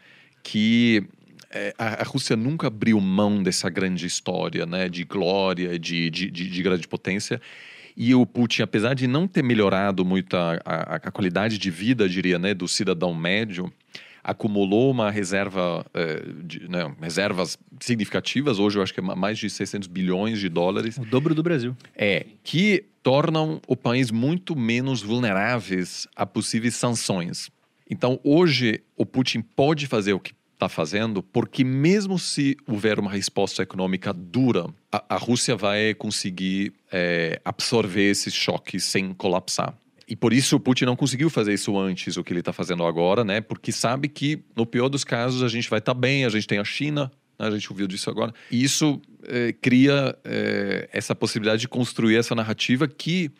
que 0.44 1.04
é, 1.52 1.74
a, 1.78 2.02
a 2.02 2.04
Rússia 2.04 2.36
nunca 2.36 2.68
abriu 2.68 3.00
mão 3.00 3.42
dessa 3.42 3.70
grande 3.70 4.06
história, 4.06 4.66
né, 4.66 4.90
de 4.90 5.04
glória, 5.04 5.78
de, 5.78 6.10
de, 6.10 6.30
de, 6.30 6.50
de 6.50 6.64
grande 6.64 6.88
potência. 6.88 7.42
E 8.04 8.16
o 8.16 8.26
Putin, 8.26 8.64
apesar 8.64 8.96
de 8.96 9.06
não 9.06 9.28
ter 9.28 9.44
melhorado 9.44 10.04
muito 10.04 10.36
a, 10.36 10.60
a, 10.66 10.96
a 10.96 11.12
qualidade 11.12 11.60
de 11.60 11.70
vida, 11.70 12.10
diria, 12.10 12.40
né, 12.40 12.52
do 12.52 12.68
cidadão 12.68 13.14
médio, 13.14 13.72
acumulou 14.24 14.90
uma 14.90 15.12
reserva, 15.12 15.86
eh, 15.94 16.24
de, 16.44 16.68
né, 16.68 16.92
reservas 17.00 17.60
significativas. 17.80 18.58
Hoje 18.58 18.80
eu 18.80 18.82
acho 18.82 18.92
que 18.92 19.00
é 19.00 19.04
ma- 19.04 19.16
mais 19.16 19.38
de 19.38 19.48
600 19.48 19.88
bilhões 19.88 20.40
de 20.40 20.50
dólares. 20.50 20.98
O 20.98 21.06
dobro 21.06 21.36
do 21.36 21.44
Brasil. 21.44 21.78
É, 21.96 22.26
que 22.44 22.86
tornam 23.04 23.62
o 23.68 23.76
país 23.78 24.10
muito 24.10 24.56
menos 24.56 25.04
vulneráveis 25.04 26.08
a 26.16 26.26
possíveis 26.26 26.74
sanções. 26.74 27.52
Então, 27.88 28.20
hoje, 28.24 28.82
o 28.98 29.06
Putin 29.06 29.42
pode 29.42 29.86
fazer 29.86 30.14
o 30.14 30.20
que 30.20 30.34
está 30.62 30.70
fazendo, 30.70 31.24
porque 31.24 31.64
mesmo 31.64 32.20
se 32.20 32.56
houver 32.68 33.00
uma 33.00 33.10
resposta 33.10 33.64
econômica 33.64 34.14
dura, 34.14 34.68
a, 34.92 35.16
a 35.16 35.18
Rússia 35.18 35.56
vai 35.56 35.96
conseguir 35.96 36.74
é, 36.92 37.42
absorver 37.44 38.12
esses 38.12 38.34
choques 38.34 38.84
sem 38.84 39.12
colapsar. 39.14 39.76
E 40.08 40.16
por 40.16 40.34
isso 40.34 40.58
o 40.58 40.60
Putin 40.60 40.86
não 40.86 40.96
conseguiu 40.96 41.30
fazer 41.30 41.54
isso 41.54 41.78
antes, 41.80 42.16
o 42.16 42.24
que 42.24 42.32
ele 42.32 42.42
está 42.42 42.54
fazendo 42.54 42.86
agora, 42.86 43.24
né? 43.24 43.42
Porque 43.42 43.72
sabe 43.72 44.08
que, 44.08 44.44
no 44.56 44.66
pior 44.66 44.90
dos 44.90 45.04
casos, 45.04 45.42
a 45.42 45.48
gente 45.48 45.70
vai 45.70 45.80
estar 45.80 45.94
bem, 45.94 46.26
a 46.26 46.30
gente 46.30 46.46
tem 46.46 46.60
a 46.60 46.66
China, 46.66 47.12
né? 47.40 47.48
a 47.48 47.52
gente 47.52 47.72
ouviu 47.72 47.88
disso 47.88 48.10
agora. 48.10 48.34
E 48.52 48.62
isso 48.62 49.02
eh, 49.24 49.56
cria 49.62 50.16
eh, 50.24 50.90
essa 50.92 51.16
possibilidade 51.16 51.62
de 51.62 51.68
construir 51.68 52.18
essa 52.18 52.36
narrativa 52.36 52.88
que 52.88 53.32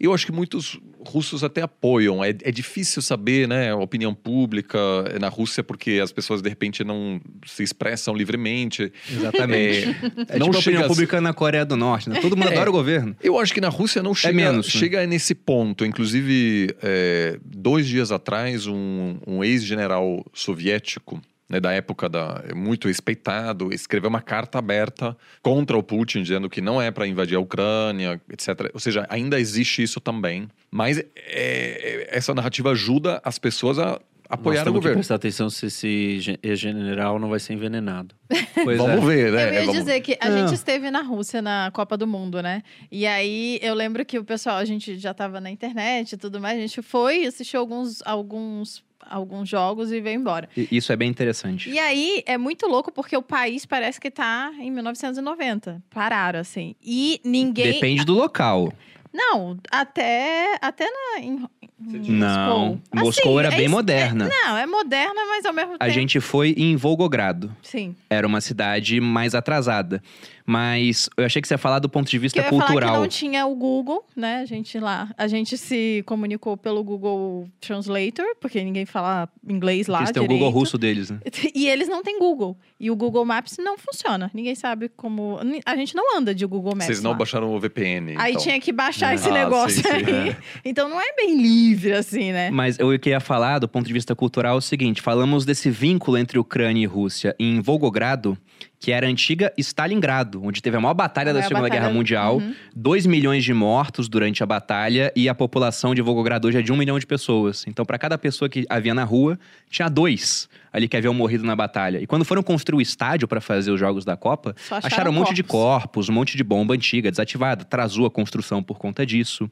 eu 0.00 0.12
acho 0.14 0.26
que 0.26 0.32
muitos 0.32 0.78
russos 1.06 1.44
até 1.44 1.62
apoiam. 1.62 2.24
É, 2.24 2.30
é 2.30 2.50
difícil 2.50 3.00
saber, 3.02 3.46
né, 3.48 3.70
a 3.72 3.76
opinião 3.76 4.14
pública 4.14 4.78
na 5.20 5.28
Rússia, 5.28 5.62
porque 5.62 6.00
as 6.02 6.10
pessoas 6.12 6.40
de 6.42 6.48
repente 6.48 6.82
não 6.84 7.20
se 7.46 7.62
expressam 7.62 8.14
livremente. 8.14 8.92
Exatamente. 9.10 9.88
É, 10.28 10.36
É 10.36 10.38
não 10.38 10.46
tipo 10.46 10.58
a 10.58 10.60
chega 10.60 10.76
opinião 10.78 10.84
a- 10.84 10.88
pública 10.88 11.20
na 11.20 11.32
Coreia 11.34 11.64
do 11.64 11.76
Norte, 11.76 12.08
né? 12.08 12.20
Todo 12.20 12.36
mundo 12.36 12.48
É. 12.48 12.52
adora 12.52 12.70
o 12.70 12.72
governo. 12.72 13.16
Eu 13.22 13.38
acho 13.38 13.52
que 13.52 13.60
na 13.60 13.68
Rússia 13.68 14.02
não 14.02 14.14
chega, 14.14 14.34
menos, 14.34 14.66
né? 14.72 14.80
chega 14.80 15.06
nesse 15.06 15.34
ponto. 15.34 15.84
Inclusive, 15.84 16.74
é, 16.82 17.38
dois 17.44 17.86
dias 17.86 18.10
atrás, 18.10 18.66
um, 18.66 19.16
um 19.26 19.44
ex-general 19.44 20.24
soviético, 20.32 21.20
né, 21.48 21.60
da 21.60 21.72
época 21.72 22.08
da, 22.08 22.42
muito 22.54 22.88
respeitado, 22.88 23.72
escreveu 23.72 24.08
uma 24.08 24.22
carta 24.22 24.58
aberta 24.58 25.16
contra 25.42 25.76
o 25.76 25.82
Putin, 25.82 26.22
dizendo 26.22 26.48
que 26.48 26.60
não 26.60 26.80
é 26.80 26.90
para 26.90 27.06
invadir 27.06 27.36
a 27.36 27.40
Ucrânia, 27.40 28.20
etc. 28.30 28.70
Ou 28.72 28.80
seja, 28.80 29.06
ainda 29.10 29.38
existe 29.38 29.82
isso 29.82 30.00
também. 30.00 30.48
Mas 30.70 30.98
é, 30.98 31.04
é, 31.16 32.08
essa 32.10 32.34
narrativa 32.34 32.70
ajuda 32.70 33.20
as 33.24 33.38
pessoas 33.38 33.78
a 33.78 33.84
Nós 33.86 34.00
apoiar 34.28 34.62
o 34.62 34.64
temos 34.64 34.78
que 34.78 34.80
governo. 34.80 34.96
prestar 34.96 35.14
atenção 35.16 35.50
se 35.50 35.66
esse 35.66 36.18
gen- 36.20 36.38
general 36.54 37.18
não 37.18 37.28
vai 37.28 37.38
ser 37.38 37.52
envenenado. 37.52 38.14
Pois 38.64 38.78
Vamos 38.78 39.04
é. 39.04 39.06
ver, 39.06 39.32
né? 39.32 39.48
Eu 39.48 39.52
ia 39.52 39.60
Vamos- 39.66 39.76
dizer 39.76 40.00
que 40.00 40.16
a 40.20 40.28
Não. 40.30 40.38
gente 40.48 40.54
esteve 40.54 40.90
na 40.90 41.02
Rússia 41.02 41.42
na 41.42 41.70
Copa 41.74 41.96
do 41.98 42.06
Mundo, 42.06 42.40
né? 42.40 42.62
E 42.90 43.06
aí 43.06 43.58
eu 43.60 43.74
lembro 43.74 44.04
que 44.06 44.18
o 44.18 44.24
pessoal, 44.24 44.56
a 44.56 44.64
gente 44.64 44.96
já 44.96 45.12
tava 45.12 45.40
na 45.40 45.50
internet 45.50 46.12
e 46.12 46.16
tudo 46.16 46.40
mais, 46.40 46.56
a 46.56 46.60
gente 46.62 46.80
foi, 46.80 47.26
assistiu 47.26 47.60
alguns, 47.60 48.00
alguns, 48.06 48.82
alguns 49.08 49.48
jogos 49.48 49.90
e 49.92 50.00
veio 50.00 50.18
embora. 50.20 50.48
Isso 50.56 50.92
é 50.92 50.96
bem 50.96 51.08
interessante. 51.10 51.70
E 51.70 51.78
aí 51.78 52.22
é 52.26 52.36
muito 52.38 52.66
louco 52.66 52.90
porque 52.92 53.16
o 53.16 53.22
país 53.22 53.64
parece 53.66 54.00
que 54.00 54.10
tá 54.10 54.52
em 54.58 54.70
1990. 54.70 55.82
Pararam, 55.90 56.40
assim. 56.40 56.74
E 56.82 57.20
ninguém. 57.24 57.72
Depende 57.72 58.04
do 58.04 58.14
local. 58.14 58.72
Não, 59.12 59.56
até, 59.70 60.58
até 60.60 60.86
na, 60.90 61.20
em, 61.20 61.44
em 61.80 62.10
Não, 62.10 62.80
Moscou. 62.92 63.04
Moscou 63.04 63.38
era 63.40 63.54
é 63.54 63.56
bem 63.56 63.68
moderna. 63.68 64.26
é- 64.26 64.28
não, 64.28 64.56
é 64.56 64.66
moderna, 64.66 65.14
mas 65.28 65.44
ao 65.46 65.52
mesmo 65.52 65.74
A 65.74 65.78
tempo. 65.78 65.90
gente 65.92 66.18
foi 66.18 66.50
em 66.56 66.74
Volgogrado. 66.74 67.54
Sim. 67.62 67.94
Era 68.10 68.26
uma 68.26 68.40
cidade 68.40 69.00
mais 69.00 69.32
atrasada. 69.36 70.02
Mas 70.46 71.08
eu 71.16 71.24
achei 71.24 71.40
que 71.40 71.48
você 71.48 71.54
ia 71.54 71.58
falar 71.58 71.78
do 71.78 71.88
ponto 71.88 72.04
de 72.06 72.10
Que 72.12 72.18
vista 72.18 72.38
eu 72.38 72.42
ia 72.44 72.50
falar 72.50 72.62
que 72.66 72.72
cultural. 72.72 73.00
não 73.00 73.08
tinha 73.08 73.46
o 73.46 73.54
Google, 73.54 74.04
né? 74.14 74.40
A 74.40 74.44
gente 74.44 74.78
lá. 74.78 75.08
A 75.16 75.26
gente 75.26 75.56
se 75.56 76.02
comunicou 76.06 76.54
pelo 76.56 76.84
Google 76.84 77.48
Translator, 77.60 78.26
porque 78.40 78.62
ninguém 78.62 78.84
fala 78.84 79.26
inglês 79.48 79.86
lá. 79.86 80.00
Eles 80.00 80.10
têm 80.12 80.22
o. 80.22 80.26
Google 80.26 80.50
russo 80.50 80.76
deles, 80.76 81.10
né? 81.10 81.18
E 81.54 81.68
eles 81.68 81.88
não 81.88 82.02
têm 82.02 82.18
Google. 82.18 82.58
E 82.78 82.90
o 82.90 82.96
Google 82.96 83.24
Maps 83.24 83.56
não 83.58 83.78
funciona. 83.78 84.30
Ninguém 84.34 84.54
sabe 84.54 84.90
como. 84.90 85.38
A 85.64 85.76
gente 85.76 85.94
não 85.94 86.16
anda 86.18 86.34
de 86.34 86.44
Google 86.44 86.72
Maps. 86.74 86.86
Vocês 86.86 87.02
não 87.02 87.12
lá. 87.12 87.16
baixaram 87.16 87.54
o 87.54 87.58
VPN. 87.58 88.14
Aí 88.18 88.32
então. 88.32 88.42
tinha 88.42 88.60
que 88.60 88.72
baixar 88.72 89.08
Ah, 89.10 89.14
esse 89.14 89.24
sim, 89.24 89.30
negócio 89.30 89.82
sim, 89.82 89.88
aí. 89.88 90.28
é. 90.30 90.36
Então 90.64 90.88
não 90.88 91.00
é 91.00 91.12
bem 91.16 91.40
livre, 91.40 91.92
assim, 91.92 92.32
né? 92.32 92.50
Mas 92.50 92.78
eu 92.78 92.88
queria 92.98 93.20
falar, 93.20 93.58
do 93.60 93.68
ponto 93.68 93.86
de 93.86 93.92
vista 93.92 94.14
cultural, 94.14 94.56
é 94.56 94.58
o 94.58 94.60
seguinte: 94.60 95.00
falamos 95.00 95.44
desse 95.46 95.70
vínculo 95.70 96.18
entre 96.18 96.38
Ucrânia 96.38 96.82
e 96.82 96.86
Rússia 96.86 97.34
em 97.38 97.60
Volgogrado, 97.60 98.36
que 98.84 98.92
era 98.92 99.06
a 99.06 99.08
antiga 99.08 99.50
Stalingrado, 99.56 100.44
onde 100.44 100.60
teve 100.60 100.76
a 100.76 100.80
maior 100.80 100.92
batalha 100.92 101.30
A 101.30 101.32
da 101.32 101.38
maior 101.38 101.48
Segunda 101.48 101.62
batalha- 101.62 101.80
Guerra 101.80 101.94
Mundial. 101.94 102.36
Uhum. 102.36 102.54
2 102.76 103.06
milhões 103.06 103.42
de 103.42 103.54
mortos 103.54 104.10
durante 104.10 104.42
a 104.42 104.46
batalha 104.46 105.10
e 105.16 105.26
a 105.26 105.34
população 105.34 105.94
de 105.94 106.02
Volgograd 106.02 106.44
hoje 106.44 106.58
é 106.58 106.62
de 106.62 106.70
um 106.70 106.76
milhão 106.76 106.98
de 106.98 107.06
pessoas. 107.06 107.64
Então, 107.66 107.82
para 107.86 107.96
cada 107.96 108.18
pessoa 108.18 108.46
que 108.46 108.66
havia 108.68 108.92
na 108.92 109.02
rua, 109.02 109.38
tinha 109.70 109.88
dois 109.88 110.50
ali 110.70 110.86
que 110.86 110.98
haviam 110.98 111.14
morrido 111.14 111.44
na 111.46 111.56
batalha. 111.56 111.96
E 111.98 112.06
quando 112.06 112.26
foram 112.26 112.42
construir 112.42 112.76
o 112.76 112.82
estádio 112.82 113.26
para 113.26 113.40
fazer 113.40 113.70
os 113.70 113.80
Jogos 113.80 114.04
da 114.04 114.18
Copa, 114.18 114.54
Só 114.58 114.74
acharam 114.74 114.86
acharam 114.94 115.10
um 115.12 115.14
monte 115.14 115.32
de 115.32 115.42
corpos. 115.42 116.10
um 116.10 116.12
monte 116.12 116.36
de 116.36 116.44
bomba 116.44 116.74
antiga 116.74 117.10
desativada. 117.10 117.62
Atrasou 117.62 118.04
a 118.04 118.10
construção 118.10 118.62
por 118.62 118.76
conta 118.76 119.06
disso. 119.06 119.50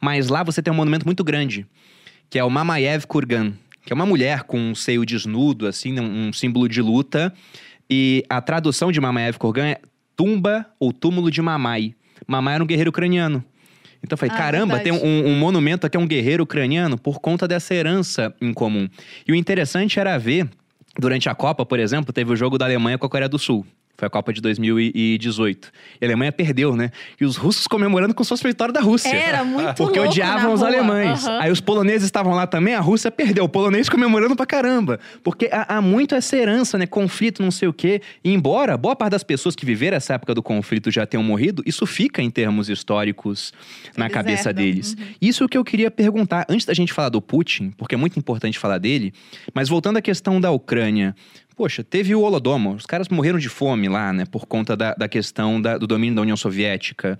Mas 0.00 0.28
lá 0.28 0.44
você 0.44 0.62
tem 0.62 0.72
um 0.72 0.76
monumento 0.76 1.04
muito 1.04 1.24
grande, 1.24 1.66
que 2.30 2.38
é 2.38 2.44
o 2.44 2.50
Mamayev 2.50 3.06
Kurgan, 3.08 3.54
que 3.84 3.92
é 3.92 3.94
uma 3.96 4.06
mulher 4.06 4.44
com 4.44 4.56
um 4.60 4.74
seio 4.74 5.04
desnudo, 5.04 5.66
assim, 5.66 5.98
um 5.98 6.32
símbolo 6.32 6.68
de 6.68 6.80
luta. 6.80 7.34
E 7.90 8.22
a 8.28 8.40
tradução 8.40 8.92
de 8.92 9.00
Mamayev 9.00 9.38
Kurgan 9.38 9.66
é 9.66 9.80
tumba 10.16 10.66
ou 10.78 10.92
túmulo 10.92 11.30
de 11.30 11.40
Mamai. 11.40 11.94
Mamai 12.26 12.54
era 12.54 12.64
um 12.64 12.66
guerreiro 12.66 12.90
ucraniano. 12.90 13.42
Então 14.02 14.14
eu 14.14 14.18
falei, 14.18 14.34
Ah, 14.34 14.38
caramba, 14.38 14.74
verdade. 14.76 14.98
tem 15.00 15.08
um, 15.08 15.28
um 15.28 15.38
monumento 15.38 15.86
aqui 15.86 15.96
a 15.96 16.00
um 16.00 16.06
guerreiro 16.06 16.42
ucraniano 16.44 16.96
por 16.98 17.18
conta 17.20 17.48
dessa 17.48 17.74
herança 17.74 18.34
em 18.40 18.52
comum. 18.52 18.88
E 19.26 19.32
o 19.32 19.34
interessante 19.34 19.98
era 19.98 20.16
ver, 20.18 20.48
durante 20.98 21.28
a 21.28 21.34
Copa, 21.34 21.64
por 21.66 21.78
exemplo, 21.80 22.12
teve 22.12 22.32
o 22.32 22.36
jogo 22.36 22.58
da 22.58 22.64
Alemanha 22.64 22.98
com 22.98 23.06
a 23.06 23.08
Coreia 23.08 23.28
do 23.28 23.38
Sul. 23.38 23.66
Foi 23.98 24.06
a 24.06 24.10
Copa 24.10 24.32
de 24.32 24.40
2018. 24.40 25.72
E 26.00 26.04
a 26.04 26.06
Alemanha 26.08 26.30
perdeu, 26.30 26.76
né? 26.76 26.92
E 27.20 27.24
os 27.24 27.36
russos 27.36 27.66
comemorando 27.66 28.14
com 28.14 28.22
suas 28.22 28.40
vitórias 28.40 28.72
da 28.72 28.80
Rússia. 28.80 29.08
Era 29.08 29.42
muito 29.42 29.74
Porque 29.76 29.98
louco 29.98 30.12
odiavam 30.12 30.52
os 30.52 30.60
rua. 30.60 30.68
alemães. 30.68 31.26
Aham. 31.26 31.40
Aí 31.40 31.50
os 31.50 31.60
poloneses 31.60 32.04
estavam 32.04 32.32
lá 32.32 32.46
também, 32.46 32.74
a 32.74 32.80
Rússia 32.80 33.10
perdeu. 33.10 33.42
O 33.42 33.48
polonês 33.48 33.88
comemorando 33.88 34.36
pra 34.36 34.46
caramba. 34.46 35.00
Porque 35.24 35.50
há, 35.50 35.78
há 35.78 35.82
muito 35.82 36.14
essa 36.14 36.36
herança, 36.36 36.78
né? 36.78 36.86
Conflito, 36.86 37.42
não 37.42 37.50
sei 37.50 37.66
o 37.66 37.72
quê. 37.72 38.00
E 38.22 38.32
embora 38.32 38.76
boa 38.76 38.94
parte 38.94 39.10
das 39.10 39.24
pessoas 39.24 39.56
que 39.56 39.66
viveram 39.66 39.96
essa 39.96 40.14
época 40.14 40.32
do 40.32 40.44
conflito 40.44 40.92
já 40.92 41.04
tenham 41.04 41.24
morrido, 41.24 41.60
isso 41.66 41.84
fica 41.84 42.22
em 42.22 42.30
termos 42.30 42.68
históricos 42.68 43.52
na 43.96 44.08
cabeça 44.08 44.52
deles. 44.52 44.94
Uhum. 44.96 45.06
Isso 45.20 45.42
é 45.42 45.46
o 45.46 45.48
que 45.48 45.58
eu 45.58 45.64
queria 45.64 45.90
perguntar, 45.90 46.46
antes 46.48 46.64
da 46.64 46.72
gente 46.72 46.92
falar 46.92 47.08
do 47.08 47.20
Putin, 47.20 47.72
porque 47.76 47.96
é 47.96 47.98
muito 47.98 48.16
importante 48.16 48.60
falar 48.60 48.78
dele, 48.78 49.12
mas 49.52 49.68
voltando 49.68 49.96
à 49.96 50.00
questão 50.02 50.40
da 50.40 50.52
Ucrânia. 50.52 51.16
Poxa, 51.58 51.82
teve 51.82 52.14
o 52.14 52.20
Holodomor, 52.20 52.76
os 52.76 52.86
caras 52.86 53.08
morreram 53.08 53.36
de 53.36 53.48
fome 53.48 53.88
lá, 53.88 54.12
né, 54.12 54.24
por 54.24 54.46
conta 54.46 54.76
da, 54.76 54.94
da 54.94 55.08
questão 55.08 55.60
da- 55.60 55.76
do 55.76 55.88
domínio 55.88 56.14
da 56.14 56.22
União 56.22 56.36
Soviética. 56.36 57.18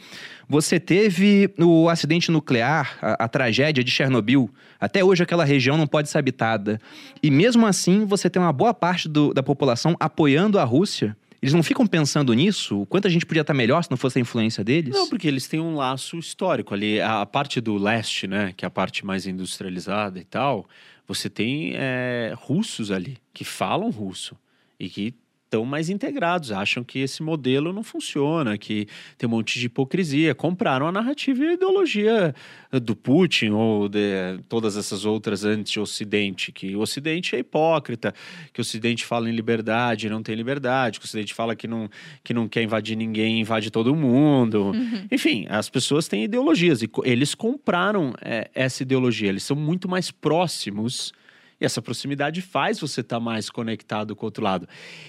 Você 0.49 0.78
teve 0.78 1.51
o 1.59 1.89
acidente 1.89 2.30
nuclear, 2.30 2.97
a, 3.03 3.24
a 3.24 3.28
tragédia 3.28 3.82
de 3.82 3.91
Chernobyl. 3.91 4.49
Até 4.80 5.03
hoje 5.03 5.24
aquela 5.24 5.45
região 5.45 5.76
não 5.76 5.89
pode 5.89 6.09
ser 6.09 6.18
habitada. 6.18 6.80
E 7.20 7.32
mesmo 7.32 7.66
assim, 7.66 8.05
você 8.05 8.30
tem 8.30 8.41
uma 8.41 8.53
boa 8.53 8.72
parte 8.72 9.09
do- 9.09 9.34
da 9.34 9.43
população 9.43 9.97
apoiando 9.99 10.57
a 10.61 10.62
Rússia. 10.64 11.16
Eles 11.43 11.53
não 11.53 11.62
ficam 11.64 11.84
pensando 11.84 12.32
nisso? 12.32 12.86
Quanto 12.89 13.09
a 13.09 13.11
gente 13.11 13.26
podia 13.26 13.41
estar 13.43 13.55
melhor 13.55 13.82
se 13.82 13.91
não 13.91 13.97
fosse 13.97 14.18
a 14.18 14.22
influência 14.22 14.62
deles? 14.62 14.95
Não, 14.95 15.09
porque 15.09 15.26
eles 15.26 15.49
têm 15.49 15.59
um 15.59 15.74
laço 15.74 16.16
histórico 16.16 16.74
ali. 16.74 17.01
A 17.01 17.26
parte 17.26 17.61
do 17.61 17.76
leste, 17.76 18.28
né, 18.28 18.53
que 18.57 18.64
é 18.64 18.68
a 18.68 18.70
parte 18.70 19.05
mais 19.05 19.26
industrializada 19.26 20.18
e 20.20 20.24
tal, 20.24 20.64
você 21.09 21.30
tem 21.30 21.72
é, 21.74 22.34
russos 22.36 22.90
ali 22.90 23.16
que 23.32 23.42
falam 23.42 23.88
russo 23.88 24.38
e 24.78 24.90
que 24.90 25.14
estão 25.49 25.64
mais 25.64 25.88
integrados, 25.88 26.53
acham 26.53 26.84
que 26.84 26.99
esse 26.99 27.22
modelo 27.22 27.72
não 27.72 27.82
funciona, 27.82 28.59
que 28.59 28.86
tem 29.16 29.26
um 29.26 29.32
monte 29.32 29.59
de 29.59 29.66
hipocrisia. 29.66 30.34
Compraram 30.34 30.86
a 30.86 30.92
narrativa 30.92 31.42
e 31.42 31.49
a 31.49 31.53
ideologia 31.55 32.34
do 32.82 32.94
Putin 32.94 33.51
ou 33.51 33.88
de 33.88 34.38
todas 34.49 34.76
essas 34.76 35.07
outras 35.07 35.44
anti-Ocidente, 35.44 36.53
que 36.53 36.76
o 36.76 36.80
Ocidente 36.80 37.34
é 37.34 37.38
hipócrita, 37.38 38.14
que 38.53 38.61
o 38.61 38.62
Ocidente 38.62 39.07
fala 39.07 39.28
em 39.28 39.32
liberdade 39.34 40.07
e 40.07 40.11
não 40.11 40.22
tem 40.22 40.34
liberdade, 40.34 41.01
que 41.01 41.07
o 41.07 41.09
Ocidente 41.09 41.32
fala 41.32 41.57
que 41.57 41.66
não, 41.66 41.88
que 42.22 42.34
não 42.34 42.46
quer 42.46 42.62
invadir 42.62 42.96
ninguém, 42.96 43.40
invade 43.40 43.70
todo 43.70 43.96
mundo. 43.96 44.72
Enfim, 45.11 45.46
as 45.49 45.70
pessoas 45.70 46.07
têm 46.07 46.24
ideologias 46.24 46.82
e 46.82 46.90
eles 47.05 47.34
compraram 47.34 48.12
é, 48.20 48.51
essa 48.55 48.82
ideologia, 48.82 49.30
eles 49.30 49.44
são 49.44 49.57
muito 49.57 49.88
mais 49.88 50.11
próximos. 50.11 51.12
E 51.61 51.64
essa 51.64 51.82
proximidade 51.82 52.40
faz 52.40 52.78
você 52.78 53.00
estar 53.00 53.18
mais 53.18 53.50
conectado 53.50 54.14
com 54.14 54.24
o 54.24 54.28
outro 54.28 54.44
lado. 54.44 54.68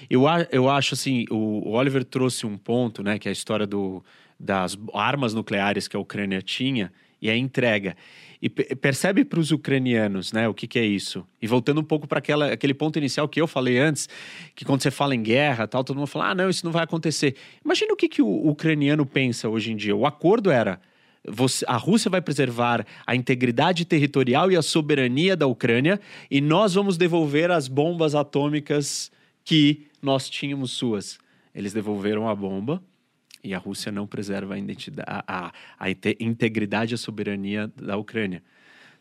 Eu, 0.10 0.24
eu 0.52 0.70
acho 0.70 0.95
assim, 0.95 1.26
o, 1.30 1.70
Oliver 1.72 2.04
trouxe 2.04 2.45
um 2.45 2.58
ponto, 2.58 3.04
né, 3.04 3.20
que 3.20 3.28
é 3.28 3.32
a 3.32 3.34
história 3.34 3.68
do, 3.68 4.04
das 4.39 4.78
armas 4.93 5.34
nucleares 5.34 5.88
que 5.88 5.95
a 5.95 6.00
Ucrânia 6.00 6.41
tinha 6.41 6.91
e 7.22 7.30
a 7.30 7.38
entrega. 7.38 7.95
E 8.41 8.50
pe- 8.50 8.74
percebe 8.76 9.26
para 9.26 9.39
os 9.39 9.52
ucranianos, 9.52 10.32
né, 10.32 10.47
o 10.47 10.54
que, 10.54 10.66
que 10.66 10.80
é 10.80 10.86
isso? 10.86 11.28
E 11.41 11.45
voltando 11.45 11.82
um 11.82 11.84
pouco 11.84 12.08
para 12.08 12.20
aquele 12.52 12.74
ponto 12.74 12.97
inicial 12.97 13.28
que 13.28 13.39
eu 13.39 13.45
falei 13.45 13.78
antes, 13.78 14.10
que 14.56 14.66
quando 14.66 14.82
você 14.82 14.89
fala 14.89 15.14
em 15.14 15.22
guerra, 15.22 15.68
tal, 15.68 15.84
todo 15.84 15.97
mundo 15.97 16.08
fala, 16.08 16.30
ah, 16.30 16.36
não, 16.36 16.50
isso 16.50 16.66
não 16.66 16.72
vai 16.72 16.84
acontecer. 16.84 17.36
Imagina 17.64 17.93
o 17.93 17.97
que, 17.97 18.08
que 18.08 18.22
o 18.22 18.47
ucraniano 18.47 19.06
pensa 19.06 19.50
hoje 19.50 19.72
em 19.72 19.76
dia. 19.76 19.95
O 19.95 20.06
acordo 20.06 20.50
era 20.50 20.80
você- 21.28 21.66
a 21.68 21.76
Rússia 21.78 22.10
vai 22.10 22.22
preservar 22.22 22.86
a 23.06 23.16
integridade 23.16 23.86
territorial 23.86 24.52
e 24.52 24.56
a 24.56 24.62
soberania 24.62 25.36
da 25.36 25.48
Ucrânia 25.48 26.00
e 26.30 26.40
nós 26.42 26.74
vamos 26.74 26.98
devolver 26.98 27.52
as 27.52 27.68
bombas 27.68 28.16
atômicas 28.16 29.12
que 29.44 29.88
nós 30.02 30.30
tínhamos 30.30 30.72
suas. 30.72 31.20
Eles 31.54 31.74
devolveram 31.74 32.28
a 32.30 32.36
bomba 32.36 32.82
e 33.44 33.54
a 33.54 33.58
Rússia 33.58 33.92
não 33.92 34.06
preserva 34.08 34.56
a, 34.56 34.60
a, 35.06 35.48
a- 35.48 35.54
a 35.78 35.90
inte- 35.90 36.18
integridade 36.20 36.94
e 36.94 36.96
a 36.96 36.98
soberania 36.98 37.72
da 37.76 37.98
Ucrânia. 37.98 38.44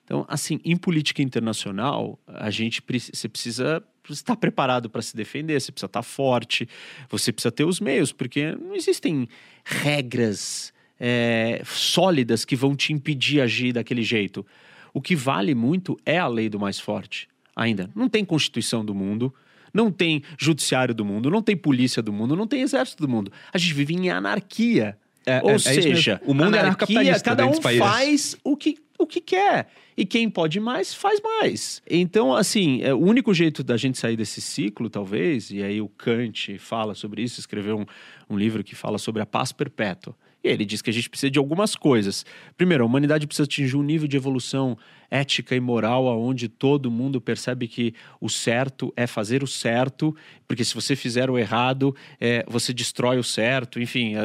Então, 0.05 0.25
assim, 0.27 0.59
em 0.65 0.75
política 0.77 1.21
internacional, 1.23 2.19
a 2.27 2.51
gente 2.51 2.83
você 3.13 3.29
precisa 3.29 3.85
estar 4.09 4.37
preparado 4.37 4.89
para 4.89 5.03
se 5.03 5.15
defender, 5.15 5.61
você 5.61 5.71
precisa 5.71 5.87
estar 5.87 6.03
forte, 6.03 6.67
você 7.11 7.31
precisa 7.31 7.53
ter 7.53 7.65
os 7.65 7.79
meios, 7.79 8.11
porque 8.11 8.53
não 8.57 8.75
existem 8.75 9.29
regras 9.65 10.73
é, 10.99 11.63
sólidas 11.65 12.45
que 12.45 12.57
vão 12.57 12.75
te 12.75 12.93
impedir 12.93 13.41
agir 13.41 13.73
daquele 13.73 14.03
jeito. 14.03 14.45
O 14.93 15.01
que 15.01 15.15
vale 15.15 15.55
muito 15.55 15.99
é 16.05 16.19
a 16.19 16.27
lei 16.27 16.49
do 16.49 16.59
mais 16.59 16.81
forte, 16.81 17.29
ainda. 17.55 17.91
Não 17.95 18.09
tem 18.09 18.25
Constituição 18.25 18.85
do 18.85 18.95
mundo, 18.95 19.33
não 19.73 19.91
tem 19.91 20.23
Judiciário 20.39 20.95
do 20.95 21.05
mundo, 21.05 21.31
não 21.31 21.43
tem 21.43 21.57
Polícia 21.57 22.03
do 22.03 22.13
mundo, 22.13 22.35
não 22.35 22.47
tem 22.47 22.63
Exército 22.63 23.07
do 23.07 23.09
mundo. 23.09 23.31
A 23.53 23.59
gente 23.59 23.75
vive 23.75 23.95
em 23.95 24.11
anarquia. 24.11 24.97
É, 25.27 25.43
Ou 25.43 25.51
é- 25.51 25.53
é 25.53 25.57
isso 25.57 25.69
mesmo. 25.69 25.83
seja, 25.83 26.21
O 26.25 26.33
mundo 26.33 26.57
é 26.57 26.61
anarquia, 26.61 27.01
anarcocapitalista 27.01 27.25
cada 27.25 27.47
um 27.47 27.61
faz 27.61 28.37
o 28.43 28.57
que, 28.57 28.79
o 28.99 29.07
que 29.07 29.21
quer. 29.21 29.69
E 29.95 30.07
quem 30.07 30.31
pode 30.31 30.59
mais, 30.59 30.95
faz 30.95 31.21
mais. 31.21 31.83
Então, 31.91 32.35
assim, 32.35 32.81
é, 32.83 32.95
o 32.95 32.99
único 32.99 33.35
jeito 33.35 33.63
da 33.63 33.77
gente 33.77 33.99
sair 33.99 34.17
desse 34.17 34.41
ciclo, 34.41 34.89
talvez, 34.89 35.51
e 35.51 35.63
aí 35.63 35.81
o 35.83 35.89
Kant 35.89 36.57
fala 36.59 36.95
sobre 36.95 37.23
isso, 37.23 37.41
escreveu 37.41 37.79
um, 37.81 37.87
um 38.31 38.39
livro 38.39 38.65
que 38.65 38.75
fala 38.75 38.97
sobre 38.97 39.21
a 39.21 39.27
paz 39.27 39.53
perpétua. 39.53 40.17
Ele 40.51 40.65
diz 40.65 40.83
que 40.83 40.91
a 40.91 40.93
gente 40.93 41.09
precisa 41.09 41.31
de 41.31 41.39
algumas 41.39 41.75
coisas. 41.75 42.25
Primeiro, 42.57 42.85
a 42.85 42.87
humanidade 42.87 43.27
precisa 43.27 43.45
atingir 43.45 43.77
um 43.77 43.83
nível 43.83 44.09
de 44.09 44.17
evolução 44.17 44.77
ética 45.11 45.57
e 45.57 45.61
moral 45.61 46.07
aonde 46.07 46.49
todo 46.49 46.91
mundo 46.91 47.21
percebe 47.21 47.67
que 47.67 47.95
o 48.21 48.29
certo 48.29 48.93
é 48.97 49.07
fazer 49.07 49.43
o 49.43 49.47
certo, 49.47 50.15
porque 50.47 50.63
se 50.63 50.75
você 50.75 50.95
fizer 50.95 51.31
o 51.31 51.39
errado, 51.39 51.97
é, 52.21 52.45
você 52.47 52.75
destrói 52.75 53.19
o 53.19 53.25
certo. 53.25 53.81
Enfim, 53.81 54.17
é, 54.17 54.21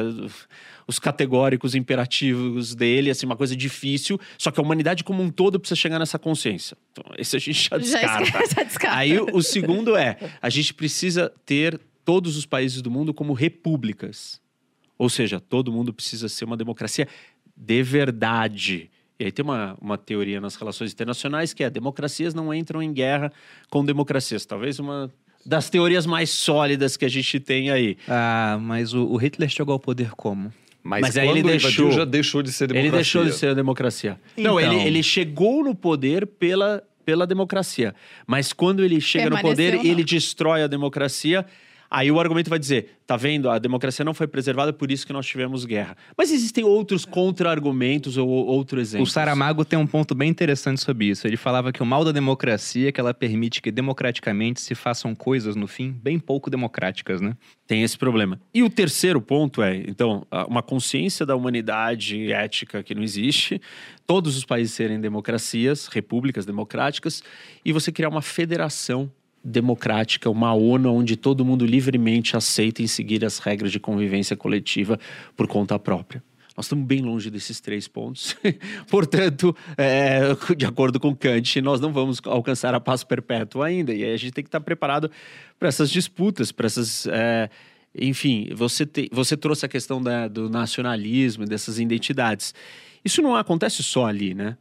os 0.86 0.98
categóricos 0.98 1.74
imperativos 1.74 2.74
dele, 2.74 3.10
assim, 3.10 3.24
uma 3.24 3.36
coisa 3.36 3.56
difícil. 3.56 4.20
Só 4.36 4.50
que 4.50 4.60
a 4.60 4.62
humanidade 4.62 5.02
como 5.04 5.22
um 5.22 5.30
todo 5.30 5.58
precisa 5.58 5.80
chegar 5.80 5.98
nessa 5.98 6.18
consciência. 6.18 6.76
Então, 6.92 7.04
esse 7.16 7.36
a 7.36 7.38
gente 7.38 7.68
já 7.70 7.78
Já 7.84 8.00
descarta. 8.00 8.22
esquece, 8.22 8.54
já 8.56 8.62
descarta. 8.62 8.96
Aí 8.96 9.18
o 9.18 9.42
segundo 9.42 9.96
é, 9.96 10.18
a 10.40 10.50
gente 10.50 10.74
precisa 10.74 11.32
ter 11.46 11.80
todos 12.04 12.36
os 12.36 12.44
países 12.44 12.82
do 12.82 12.90
mundo 12.90 13.14
como 13.14 13.32
repúblicas. 13.32 14.40
Ou 14.98 15.08
seja, 15.08 15.40
todo 15.40 15.72
mundo 15.72 15.92
precisa 15.92 16.28
ser 16.28 16.44
uma 16.44 16.56
democracia 16.56 17.08
de 17.56 17.82
verdade. 17.82 18.90
E 19.18 19.24
aí 19.26 19.32
tem 19.32 19.44
uma, 19.44 19.76
uma 19.80 19.96
teoria 19.96 20.40
nas 20.40 20.56
relações 20.56 20.92
internacionais 20.92 21.52
que 21.54 21.62
é 21.62 21.70
democracias 21.70 22.34
não 22.34 22.52
entram 22.52 22.82
em 22.82 22.92
guerra 22.92 23.32
com 23.70 23.84
democracias. 23.84 24.44
Talvez 24.44 24.78
uma 24.78 25.10
das 25.46 25.68
teorias 25.70 26.06
mais 26.06 26.30
sólidas 26.30 26.96
que 26.96 27.04
a 27.04 27.08
gente 27.08 27.38
tem 27.38 27.70
aí. 27.70 27.96
Ah, 28.08 28.58
mas 28.60 28.92
o, 28.94 29.04
o 29.04 29.16
Hitler 29.16 29.48
chegou 29.48 29.72
ao 29.72 29.78
poder 29.78 30.10
como? 30.12 30.52
Mas, 30.82 31.00
Mas 31.00 31.16
aí 31.16 31.28
ele 31.28 31.42
deixou- 31.42 31.90
já 31.92 32.04
deixou 32.04 32.42
de 32.42 32.52
ser 32.52 32.66
democracia. 32.68 32.88
Ele 32.88 32.96
deixou 32.96 33.24
de 33.24 33.32
ser 33.32 33.48
a 33.48 33.54
democracia. 33.54 34.20
Não, 34.36 34.60
Então. 34.60 34.72
ele, 34.74 34.86
ele 34.86 35.02
chegou 35.02 35.64
no 35.64 35.74
poder 35.74 36.26
pela, 36.26 36.82
pela 37.06 37.26
democracia. 37.26 37.94
Mas 38.26 38.52
quando 38.52 38.84
ele 38.84 39.00
chega 39.00 39.30
no 39.30 39.40
poder, 39.40 39.76
não. 39.76 39.84
ele 39.84 40.04
destrói 40.04 40.62
a 40.62 40.66
democracia. 40.66 41.46
Aí 41.94 42.10
o 42.10 42.18
argumento 42.18 42.50
vai 42.50 42.58
dizer: 42.58 42.98
tá 43.06 43.16
vendo? 43.16 43.48
A 43.48 43.56
democracia 43.56 44.04
não 44.04 44.12
foi 44.12 44.26
preservada, 44.26 44.72
por 44.72 44.90
isso 44.90 45.06
que 45.06 45.12
nós 45.12 45.24
tivemos 45.24 45.64
guerra. 45.64 45.96
Mas 46.18 46.32
existem 46.32 46.64
outros 46.64 47.04
contra-argumentos 47.04 48.16
ou 48.16 48.28
outro 48.28 48.80
exemplo. 48.80 49.04
O 49.04 49.06
Saramago 49.06 49.64
tem 49.64 49.78
um 49.78 49.86
ponto 49.86 50.12
bem 50.12 50.28
interessante 50.28 50.80
sobre 50.80 51.06
isso. 51.06 51.24
Ele 51.24 51.36
falava 51.36 51.70
que 51.70 51.80
o 51.80 51.86
mal 51.86 52.04
da 52.04 52.10
democracia 52.10 52.88
é 52.88 52.92
que 52.92 52.98
ela 52.98 53.14
permite 53.14 53.62
que 53.62 53.70
democraticamente 53.70 54.60
se 54.60 54.74
façam 54.74 55.14
coisas, 55.14 55.54
no 55.54 55.68
fim, 55.68 55.92
bem 55.92 56.18
pouco 56.18 56.50
democráticas, 56.50 57.20
né? 57.20 57.36
Tem 57.64 57.84
esse 57.84 57.96
problema. 57.96 58.40
E 58.52 58.64
o 58.64 58.68
terceiro 58.68 59.20
ponto 59.20 59.62
é, 59.62 59.76
então, 59.76 60.26
uma 60.48 60.64
consciência 60.64 61.24
da 61.24 61.36
humanidade 61.36 62.32
ética 62.32 62.82
que 62.82 62.92
não 62.92 63.04
existe, 63.04 63.62
todos 64.04 64.36
os 64.36 64.44
países 64.44 64.74
serem 64.74 65.00
democracias, 65.00 65.86
repúblicas 65.86 66.44
democráticas, 66.44 67.22
e 67.64 67.72
você 67.72 67.92
criar 67.92 68.08
uma 68.08 68.20
federação 68.20 69.08
democrática, 69.44 70.30
uma 70.30 70.54
ONU 70.54 70.92
onde 70.92 71.16
todo 71.16 71.44
mundo 71.44 71.66
livremente 71.66 72.36
aceita 72.36 72.82
em 72.82 72.86
seguir 72.86 73.24
as 73.24 73.38
regras 73.38 73.70
de 73.70 73.78
convivência 73.78 74.36
coletiva 74.36 74.98
por 75.36 75.46
conta 75.46 75.78
própria. 75.78 76.22
Nós 76.56 76.66
estamos 76.66 76.86
bem 76.86 77.02
longe 77.02 77.30
desses 77.30 77.60
três 77.60 77.88
pontos. 77.88 78.36
Portanto, 78.88 79.54
é, 79.76 80.20
de 80.56 80.64
acordo 80.64 81.00
com 81.00 81.14
Kant, 81.14 81.60
nós 81.60 81.80
não 81.80 81.92
vamos 81.92 82.20
alcançar 82.24 82.74
a 82.74 82.80
paz 82.80 83.02
perpétua 83.02 83.66
ainda. 83.66 83.92
E 83.92 84.04
aí 84.04 84.12
a 84.12 84.16
gente 84.16 84.32
tem 84.32 84.44
que 84.44 84.48
estar 84.48 84.60
preparado 84.60 85.10
para 85.58 85.68
essas 85.68 85.90
disputas, 85.90 86.52
para 86.52 86.66
essas. 86.66 87.06
É, 87.08 87.50
enfim, 87.92 88.50
você, 88.54 88.86
te, 88.86 89.08
você 89.12 89.36
trouxe 89.36 89.66
a 89.66 89.68
questão 89.68 90.00
da, 90.00 90.28
do 90.28 90.48
nacionalismo, 90.48 91.44
dessas 91.44 91.80
identidades. 91.80 92.54
Isso 93.04 93.20
não 93.20 93.34
acontece 93.34 93.82
só 93.82 94.06
ali, 94.06 94.32
né? 94.32 94.56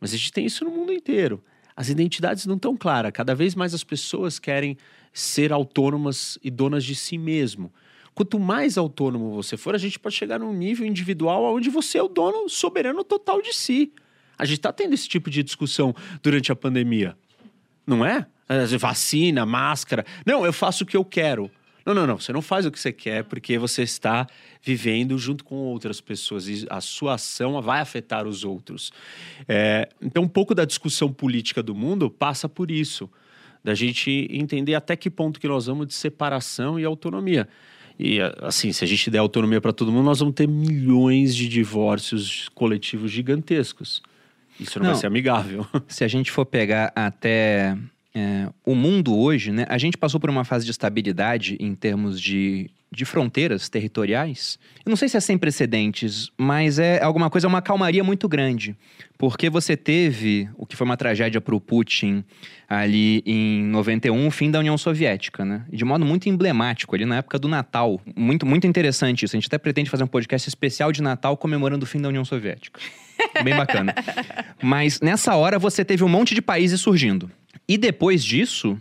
Mas 0.00 0.14
a 0.14 0.16
gente 0.16 0.32
tem 0.32 0.46
isso 0.46 0.64
no 0.64 0.70
mundo 0.70 0.92
inteiro. 0.92 1.42
As 1.76 1.88
identidades 1.88 2.46
não 2.46 2.56
estão 2.56 2.76
claras. 2.76 3.12
Cada 3.12 3.34
vez 3.34 3.54
mais 3.54 3.74
as 3.74 3.82
pessoas 3.82 4.38
querem 4.38 4.76
ser 5.12 5.52
autônomas 5.52 6.38
e 6.42 6.50
donas 6.50 6.84
de 6.84 6.94
si 6.94 7.18
mesmo. 7.18 7.72
Quanto 8.14 8.38
mais 8.38 8.78
autônomo 8.78 9.32
você 9.32 9.56
for, 9.56 9.74
a 9.74 9.78
gente 9.78 9.98
pode 9.98 10.14
chegar 10.14 10.38
num 10.38 10.52
nível 10.52 10.86
individual 10.86 11.54
onde 11.54 11.68
você 11.68 11.98
é 11.98 12.02
o 12.02 12.08
dono 12.08 12.48
soberano 12.48 13.02
total 13.02 13.42
de 13.42 13.52
si. 13.52 13.92
A 14.38 14.44
gente 14.44 14.58
está 14.58 14.72
tendo 14.72 14.94
esse 14.94 15.08
tipo 15.08 15.28
de 15.30 15.42
discussão 15.42 15.94
durante 16.22 16.52
a 16.52 16.56
pandemia. 16.56 17.16
Não 17.86 18.04
é? 18.04 18.26
Vacina, 18.78 19.44
máscara. 19.44 20.04
Não, 20.24 20.44
eu 20.44 20.52
faço 20.52 20.84
o 20.84 20.86
que 20.86 20.96
eu 20.96 21.04
quero. 21.04 21.50
Não, 21.84 21.92
não, 21.92 22.06
não. 22.06 22.18
Você 22.18 22.32
não 22.32 22.40
faz 22.40 22.64
o 22.64 22.70
que 22.70 22.78
você 22.78 22.92
quer 22.92 23.24
porque 23.24 23.58
você 23.58 23.82
está 23.82 24.26
vivendo 24.62 25.18
junto 25.18 25.44
com 25.44 25.56
outras 25.56 26.00
pessoas 26.00 26.48
e 26.48 26.66
a 26.70 26.80
sua 26.80 27.14
ação 27.14 27.60
vai 27.60 27.80
afetar 27.80 28.26
os 28.26 28.44
outros. 28.44 28.92
É, 29.46 29.88
então, 30.00 30.22
um 30.22 30.28
pouco 30.28 30.54
da 30.54 30.64
discussão 30.64 31.12
política 31.12 31.62
do 31.62 31.74
mundo 31.74 32.10
passa 32.10 32.48
por 32.48 32.70
isso, 32.70 33.10
da 33.62 33.74
gente 33.74 34.28
entender 34.30 34.74
até 34.74 34.96
que 34.96 35.10
ponto 35.10 35.38
que 35.38 35.48
nós 35.48 35.66
vamos 35.66 35.86
de 35.86 35.94
separação 35.94 36.78
e 36.78 36.84
autonomia. 36.84 37.48
E 37.98 38.18
assim, 38.42 38.72
se 38.72 38.82
a 38.82 38.88
gente 38.88 39.10
der 39.10 39.18
autonomia 39.18 39.60
para 39.60 39.72
todo 39.72 39.92
mundo, 39.92 40.04
nós 40.04 40.18
vamos 40.18 40.34
ter 40.34 40.48
milhões 40.48 41.34
de 41.34 41.48
divórcios 41.48 42.48
coletivos 42.54 43.10
gigantescos. 43.10 44.02
Isso 44.58 44.78
não, 44.78 44.86
não 44.86 44.92
vai 44.92 45.00
ser 45.00 45.06
amigável. 45.06 45.66
Se 45.88 46.04
a 46.04 46.08
gente 46.08 46.30
for 46.30 46.46
pegar 46.46 46.92
até 46.94 47.76
é, 48.14 48.48
o 48.64 48.76
mundo 48.76 49.18
hoje, 49.18 49.50
né, 49.50 49.66
a 49.68 49.76
gente 49.76 49.98
passou 49.98 50.20
por 50.20 50.30
uma 50.30 50.44
fase 50.44 50.64
de 50.64 50.70
estabilidade 50.70 51.56
em 51.58 51.74
termos 51.74 52.20
de, 52.20 52.70
de 52.92 53.04
fronteiras 53.04 53.68
territoriais. 53.68 54.56
Eu 54.86 54.90
não 54.90 54.96
sei 54.96 55.08
se 55.08 55.16
é 55.16 55.20
sem 55.20 55.36
precedentes, 55.36 56.30
mas 56.38 56.78
é 56.78 57.02
alguma 57.02 57.28
coisa, 57.28 57.48
uma 57.48 57.60
calmaria 57.60 58.04
muito 58.04 58.28
grande. 58.28 58.76
Porque 59.18 59.50
você 59.50 59.76
teve 59.76 60.48
o 60.56 60.64
que 60.64 60.76
foi 60.76 60.84
uma 60.84 60.96
tragédia 60.96 61.40
para 61.40 61.54
o 61.54 61.60
Putin 61.60 62.22
ali 62.68 63.20
em 63.26 63.64
91, 63.64 64.26
o 64.26 64.30
fim 64.30 64.50
da 64.50 64.60
União 64.60 64.78
Soviética, 64.78 65.44
né? 65.44 65.64
De 65.72 65.84
modo 65.84 66.04
muito 66.04 66.28
emblemático, 66.28 66.94
ali 66.94 67.04
na 67.04 67.16
época 67.16 67.38
do 67.38 67.48
Natal. 67.48 68.00
Muito, 68.14 68.46
muito 68.46 68.66
interessante 68.66 69.24
isso. 69.24 69.36
A 69.36 69.38
gente 69.40 69.46
até 69.46 69.58
pretende 69.58 69.90
fazer 69.90 70.04
um 70.04 70.08
podcast 70.08 70.48
especial 70.48 70.92
de 70.92 71.02
Natal 71.02 71.36
comemorando 71.36 71.84
o 71.84 71.86
fim 71.86 72.00
da 72.00 72.08
União 72.08 72.24
Soviética. 72.24 72.80
Bem 73.42 73.56
bacana. 73.56 73.94
Mas 74.62 75.00
nessa 75.00 75.34
hora 75.34 75.58
você 75.58 75.84
teve 75.84 76.04
um 76.04 76.08
monte 76.08 76.34
de 76.34 76.42
países 76.42 76.80
surgindo. 76.80 77.30
E 77.68 77.78
depois 77.78 78.22
disso, 78.24 78.78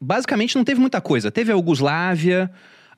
basicamente 0.00 0.56
não 0.56 0.64
teve 0.64 0.80
muita 0.80 1.00
coisa. 1.00 1.30
Teve 1.30 1.52
a 1.52 1.54
Iugoslávia. 1.54 2.50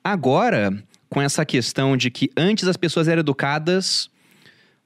Agora, 0.03 0.83
com 1.09 1.21
essa 1.21 1.45
questão 1.45 1.97
de 1.97 2.09
que 2.09 2.29
antes 2.35 2.67
as 2.67 2.77
pessoas 2.77 3.07
eram 3.07 3.19
educadas 3.19 4.09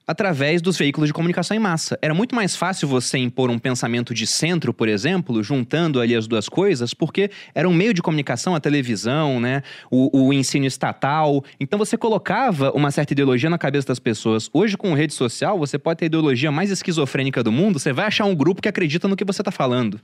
através 0.06 0.60
dos 0.60 0.76
veículos 0.76 1.08
de 1.08 1.12
comunicação 1.12 1.56
em 1.56 1.60
massa. 1.60 1.98
Era 2.02 2.14
muito 2.14 2.34
mais 2.34 2.56
fácil 2.56 2.88
você 2.88 3.18
impor 3.18 3.50
um 3.50 3.58
pensamento 3.58 4.12
de 4.12 4.26
centro, 4.26 4.72
por 4.72 4.88
exemplo, 4.88 5.42
juntando 5.42 6.00
ali 6.00 6.14
as 6.14 6.26
duas 6.26 6.48
coisas, 6.48 6.92
porque 6.94 7.30
era 7.54 7.68
um 7.68 7.72
meio 7.72 7.94
de 7.94 8.02
comunicação, 8.02 8.54
a 8.54 8.60
televisão, 8.60 9.40
né, 9.40 9.62
o, 9.90 10.26
o 10.26 10.32
ensino 10.32 10.66
estatal. 10.66 11.44
Então 11.60 11.78
você 11.78 11.96
colocava 11.96 12.72
uma 12.72 12.90
certa 12.90 13.12
ideologia 13.12 13.48
na 13.48 13.58
cabeça 13.58 13.88
das 13.88 13.98
pessoas. 13.98 14.50
Hoje, 14.52 14.76
com 14.76 14.94
rede 14.94 15.14
social, 15.14 15.58
você 15.58 15.78
pode 15.78 15.98
ter 15.98 16.04
a 16.04 16.06
ideologia 16.06 16.50
mais 16.50 16.70
esquizofrênica 16.70 17.42
do 17.42 17.52
mundo, 17.52 17.78
você 17.78 17.92
vai 17.92 18.06
achar 18.06 18.24
um 18.24 18.34
grupo 18.34 18.62
que 18.62 18.68
acredita 18.68 19.08
no 19.08 19.16
que 19.16 19.24
você 19.24 19.42
está 19.42 19.50
falando. 19.50 20.00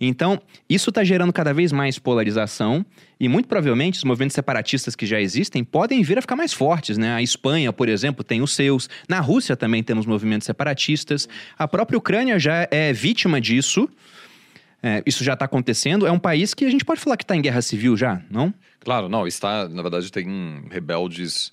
Então, 0.00 0.40
isso 0.68 0.90
está 0.90 1.02
gerando 1.02 1.32
cada 1.32 1.52
vez 1.52 1.72
mais 1.72 1.98
polarização 1.98 2.84
e 3.18 3.28
muito 3.28 3.48
provavelmente 3.48 3.96
os 3.96 4.04
movimentos 4.04 4.34
separatistas 4.34 4.94
que 4.94 5.04
já 5.06 5.20
existem 5.20 5.64
podem 5.64 6.02
vir 6.02 6.18
a 6.18 6.20
ficar 6.20 6.36
mais 6.36 6.52
fortes, 6.52 6.96
né? 6.96 7.14
A 7.14 7.22
Espanha, 7.22 7.72
por 7.72 7.88
exemplo, 7.88 8.22
tem 8.22 8.40
os 8.40 8.54
seus. 8.54 8.88
Na 9.08 9.20
Rússia 9.20 9.56
também 9.56 9.82
temos 9.82 10.06
movimentos 10.06 10.46
separatistas. 10.46 11.28
A 11.58 11.66
própria 11.66 11.98
Ucrânia 11.98 12.38
já 12.38 12.68
é 12.70 12.92
vítima 12.92 13.40
disso. 13.40 13.88
É, 14.80 15.02
isso 15.04 15.24
já 15.24 15.32
está 15.32 15.44
acontecendo. 15.44 16.06
É 16.06 16.12
um 16.12 16.18
país 16.18 16.54
que 16.54 16.64
a 16.64 16.70
gente 16.70 16.84
pode 16.84 17.00
falar 17.00 17.16
que 17.16 17.24
está 17.24 17.34
em 17.34 17.42
guerra 17.42 17.60
civil 17.60 17.96
já, 17.96 18.22
não? 18.30 18.54
Claro, 18.78 19.08
não. 19.08 19.26
Está, 19.26 19.68
na 19.68 19.82
verdade, 19.82 20.12
tem 20.12 20.62
rebeldes 20.70 21.50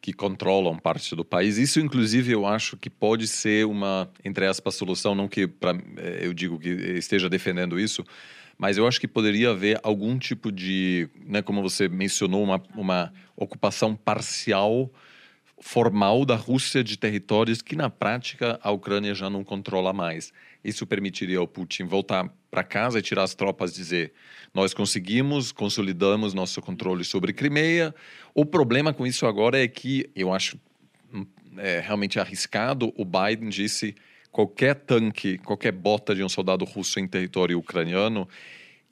que 0.00 0.12
controlam 0.12 0.76
parte 0.78 1.14
do 1.16 1.24
país. 1.24 1.58
Isso, 1.58 1.80
inclusive, 1.80 2.32
eu 2.32 2.46
acho 2.46 2.76
que 2.76 2.88
pode 2.88 3.26
ser 3.26 3.66
uma, 3.66 4.08
entre 4.24 4.46
aspas, 4.46 4.74
solução, 4.74 5.14
não 5.14 5.28
que 5.28 5.46
pra, 5.46 5.72
eh, 5.96 6.20
eu 6.22 6.32
digo 6.32 6.58
que 6.58 6.68
esteja 6.68 7.28
defendendo 7.28 7.78
isso, 7.78 8.04
mas 8.56 8.76
eu 8.76 8.86
acho 8.86 9.00
que 9.00 9.08
poderia 9.08 9.50
haver 9.50 9.78
algum 9.82 10.18
tipo 10.18 10.50
de, 10.50 11.08
né, 11.26 11.42
como 11.42 11.62
você 11.62 11.88
mencionou, 11.88 12.42
uma, 12.42 12.62
uma 12.74 13.12
ocupação 13.36 13.94
parcial 13.94 14.90
formal 15.60 16.24
da 16.24 16.36
Rússia 16.36 16.84
de 16.84 16.96
territórios 16.96 17.60
que 17.62 17.74
na 17.74 17.90
prática 17.90 18.58
a 18.62 18.70
Ucrânia 18.70 19.14
já 19.14 19.28
não 19.28 19.42
controla 19.42 19.92
mais. 19.92 20.32
Isso 20.62 20.86
permitiria 20.86 21.38
ao 21.38 21.46
Putin 21.46 21.84
voltar 21.84 22.28
para 22.50 22.64
casa 22.64 22.98
e 22.98 23.02
tirar 23.02 23.22
as 23.24 23.34
tropas, 23.34 23.74
dizer: 23.74 24.12
nós 24.54 24.72
conseguimos, 24.74 25.52
consolidamos 25.52 26.34
nosso 26.34 26.60
controle 26.60 27.04
sobre 27.04 27.32
Crimeia. 27.32 27.94
O 28.34 28.44
problema 28.44 28.92
com 28.92 29.06
isso 29.06 29.26
agora 29.26 29.62
é 29.62 29.66
que 29.66 30.08
eu 30.14 30.32
acho 30.32 30.58
hum, 31.12 31.26
é, 31.56 31.80
realmente 31.80 32.18
arriscado. 32.18 32.92
O 32.96 33.04
Biden 33.04 33.48
disse 33.48 33.94
qualquer 34.30 34.74
tanque, 34.74 35.38
qualquer 35.38 35.72
bota 35.72 36.14
de 36.14 36.22
um 36.22 36.28
soldado 36.28 36.64
russo 36.64 37.00
em 37.00 37.06
território 37.06 37.58
ucraniano 37.58 38.28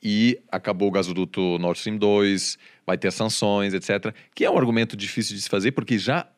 e 0.02 0.38
acabou 0.50 0.88
o 0.88 0.90
gasoduto 0.90 1.58
Nord 1.58 1.78
Stream 1.78 1.96
2, 1.96 2.58
vai 2.86 2.98
ter 2.98 3.10
sanções, 3.12 3.74
etc. 3.74 4.14
Que 4.34 4.44
é 4.44 4.50
um 4.50 4.58
argumento 4.58 4.96
difícil 4.96 5.34
de 5.34 5.42
se 5.42 5.48
fazer 5.48 5.72
porque 5.72 5.98
já 5.98 6.28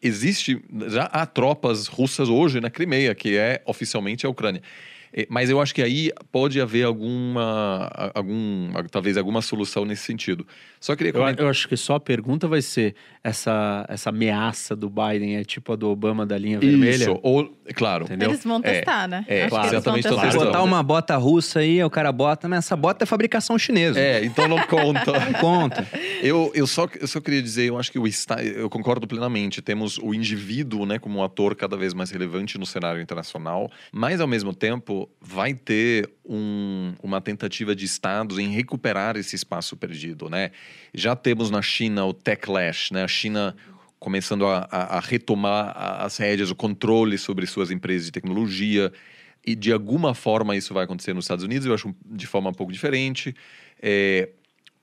existe, 0.00 0.62
já 0.88 1.04
há 1.04 1.26
tropas 1.26 1.86
russas 1.86 2.28
hoje 2.28 2.60
na 2.60 2.70
Crimeia, 2.70 3.14
que 3.14 3.36
é 3.36 3.62
oficialmente 3.66 4.24
a 4.24 4.28
Ucrânia. 4.28 4.62
É, 5.12 5.26
mas 5.28 5.50
eu 5.50 5.60
acho 5.60 5.74
que 5.74 5.82
aí 5.82 6.12
pode 6.30 6.60
haver 6.60 6.84
alguma, 6.84 7.90
algum, 8.14 8.70
talvez 8.90 9.16
alguma 9.16 9.40
solução 9.40 9.84
nesse 9.84 10.04
sentido. 10.04 10.46
Só 10.80 10.94
queria 10.94 11.12
comentar... 11.12 11.40
eu, 11.40 11.46
eu, 11.46 11.50
acho 11.50 11.68
que 11.68 11.76
só 11.76 11.96
a 11.96 12.00
pergunta 12.00 12.46
vai 12.46 12.62
ser 12.62 12.94
essa, 13.22 13.84
essa 13.88 14.10
ameaça 14.10 14.76
do 14.76 14.88
Biden 14.88 15.36
é 15.36 15.44
tipo 15.44 15.72
a 15.72 15.76
do 15.76 15.88
Obama 15.88 16.24
da 16.24 16.38
linha 16.38 16.58
vermelha? 16.58 16.94
Isso, 16.94 17.20
ou, 17.22 17.52
claro. 17.74 18.04
Entendeu? 18.04 18.30
Eles 18.30 18.44
vão 18.44 18.60
testar, 18.60 19.04
é, 19.04 19.08
né? 19.08 19.24
É, 19.28 19.40
acho 19.42 19.50
claro. 19.50 19.66
exatamente. 19.68 20.06
Estão 20.06 20.20
testando. 20.20 20.44
botar 20.46 20.62
uma 20.62 20.82
bota 20.82 21.16
russa 21.16 21.60
aí, 21.60 21.82
o 21.82 21.90
cara 21.90 22.12
bota, 22.12 22.48
mas 22.48 22.60
essa 22.60 22.76
bota 22.76 23.04
é 23.04 23.06
fabricação 23.06 23.58
chinesa. 23.58 23.98
É, 23.98 24.24
então 24.24 24.46
não 24.48 24.58
conta. 24.66 25.12
não 25.12 25.32
conta. 25.34 25.86
Eu, 26.20 26.50
eu, 26.52 26.66
só, 26.66 26.88
eu 27.00 27.06
só 27.06 27.20
queria 27.20 27.40
dizer, 27.40 27.68
eu 27.68 27.78
acho 27.78 27.92
que 27.92 27.98
o 27.98 28.04
Estado, 28.04 28.42
eu 28.42 28.68
concordo 28.68 29.06
plenamente, 29.06 29.62
temos 29.62 29.98
o 29.98 30.12
indivíduo, 30.12 30.84
né, 30.84 30.98
como 30.98 31.20
um 31.20 31.22
ator 31.22 31.54
cada 31.54 31.76
vez 31.76 31.94
mais 31.94 32.10
relevante 32.10 32.58
no 32.58 32.66
cenário 32.66 33.00
internacional, 33.00 33.70
mas 33.92 34.20
ao 34.20 34.26
mesmo 34.26 34.52
tempo 34.52 35.08
vai 35.20 35.54
ter 35.54 36.10
um, 36.28 36.92
uma 37.02 37.20
tentativa 37.20 37.74
de 37.74 37.84
estados 37.84 38.38
em 38.38 38.48
recuperar 38.48 39.16
esse 39.16 39.36
espaço 39.36 39.76
perdido, 39.76 40.28
né? 40.28 40.50
Já 40.94 41.14
temos 41.14 41.50
na 41.50 41.62
China 41.62 42.04
o 42.06 42.12
techlash, 42.12 42.90
né? 42.90 43.04
A 43.04 43.08
China 43.08 43.56
começando 43.98 44.46
a, 44.46 44.68
a, 44.70 44.98
a 44.98 45.00
retomar 45.00 45.74
as 45.76 46.16
rédeas, 46.16 46.50
o 46.50 46.54
controle 46.54 47.18
sobre 47.18 47.46
suas 47.46 47.70
empresas 47.70 48.06
de 48.06 48.12
tecnologia 48.12 48.92
e 49.44 49.54
de 49.54 49.72
alguma 49.72 50.14
forma 50.14 50.56
isso 50.56 50.72
vai 50.72 50.84
acontecer 50.84 51.14
nos 51.14 51.24
Estados 51.24 51.44
Unidos, 51.44 51.66
eu 51.66 51.74
acho 51.74 51.94
de 52.06 52.26
forma 52.26 52.50
um 52.50 52.54
pouco 52.54 52.72
diferente. 52.72 53.34
É, 53.80 54.28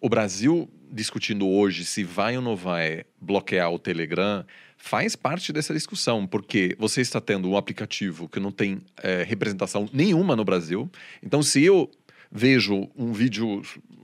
o 0.01 0.09
Brasil 0.09 0.69
discutindo 0.91 1.47
hoje 1.47 1.85
se 1.85 2.03
vai 2.03 2.35
ou 2.35 2.41
não 2.41 2.55
vai 2.55 3.05
bloquear 3.19 3.71
o 3.71 3.79
Telegram 3.79 4.45
faz 4.77 5.15
parte 5.15 5.51
dessa 5.51 5.73
discussão, 5.73 6.27
porque 6.27 6.75
você 6.77 7.01
está 7.01 7.19
tendo 7.19 7.49
um 7.49 7.57
aplicativo 7.57 8.29
que 8.29 8.39
não 8.39 8.51
tem 8.51 8.81
é, 9.01 9.23
representação 9.23 9.89
nenhuma 9.91 10.35
no 10.35 10.45
Brasil. 10.45 10.89
Então, 11.23 11.41
se 11.41 11.63
eu 11.63 11.89
vejo 12.31 12.89
um 12.95 13.11
vídeo 13.11 13.61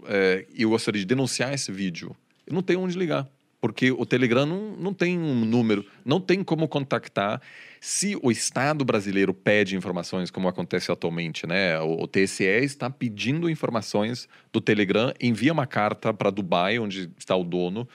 é, 0.08 0.46
eu 0.56 0.70
gostaria 0.70 1.00
de 1.00 1.06
denunciar 1.06 1.54
esse 1.54 1.72
vídeo, 1.72 2.16
eu 2.46 2.54
não 2.54 2.62
tenho 2.62 2.80
onde 2.80 2.98
ligar, 2.98 3.28
porque 3.60 3.92
o 3.92 4.06
Telegram 4.06 4.46
não, 4.46 4.72
não 4.72 4.94
tem 4.94 5.20
um 5.20 5.46
número, 5.46 5.86
não 6.04 6.20
tem 6.20 6.44
como 6.44 6.68
contactar. 6.68 7.40
Se 7.80 8.18
o 8.22 8.32
Estado 8.32 8.84
brasileiro 8.84 9.34
pede 9.34 9.76
informações, 9.76 10.32
como 10.32 10.48
acontece 10.48 10.92
atualmente, 10.92 11.46
né? 11.46 11.80
O, 11.80 12.04
o 12.04 12.08
TSE 12.08 12.44
está 12.44 12.90
pedindo 12.90 13.50
informações 13.50 14.28
do 14.52 14.60
Telegram, 14.60 15.14
envia 15.22 15.54
uma 15.54 15.68
carta 15.68 16.12
para 16.12 16.32
Dubai, 16.32 16.80
onde 16.80 17.12
está 17.18 17.36
o 17.36 17.44
dono, 17.44 17.88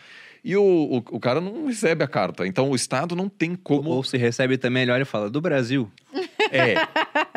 e 0.47 0.57
o, 0.57 0.63
o, 0.63 0.97
o, 0.99 1.19
cara 1.19 1.41
não 1.41 1.67
recebe 1.67 2.05
a 2.05 2.07
carta. 2.07 2.47
Então 2.47 2.71
o 2.71 2.77
Estado 2.77 3.17
não 3.17 3.29
tem 3.29 3.57
como. 3.57 3.91
Ou 3.91 4.05
se 4.05 4.17
recebe 4.17 4.57
também, 4.57 4.85
ele 4.85 4.93
olha 4.93 5.03
e 5.03 5.05
fala: 5.05 5.29
do 5.29 5.41
Brasil. 5.41 5.91
É. 6.53 6.75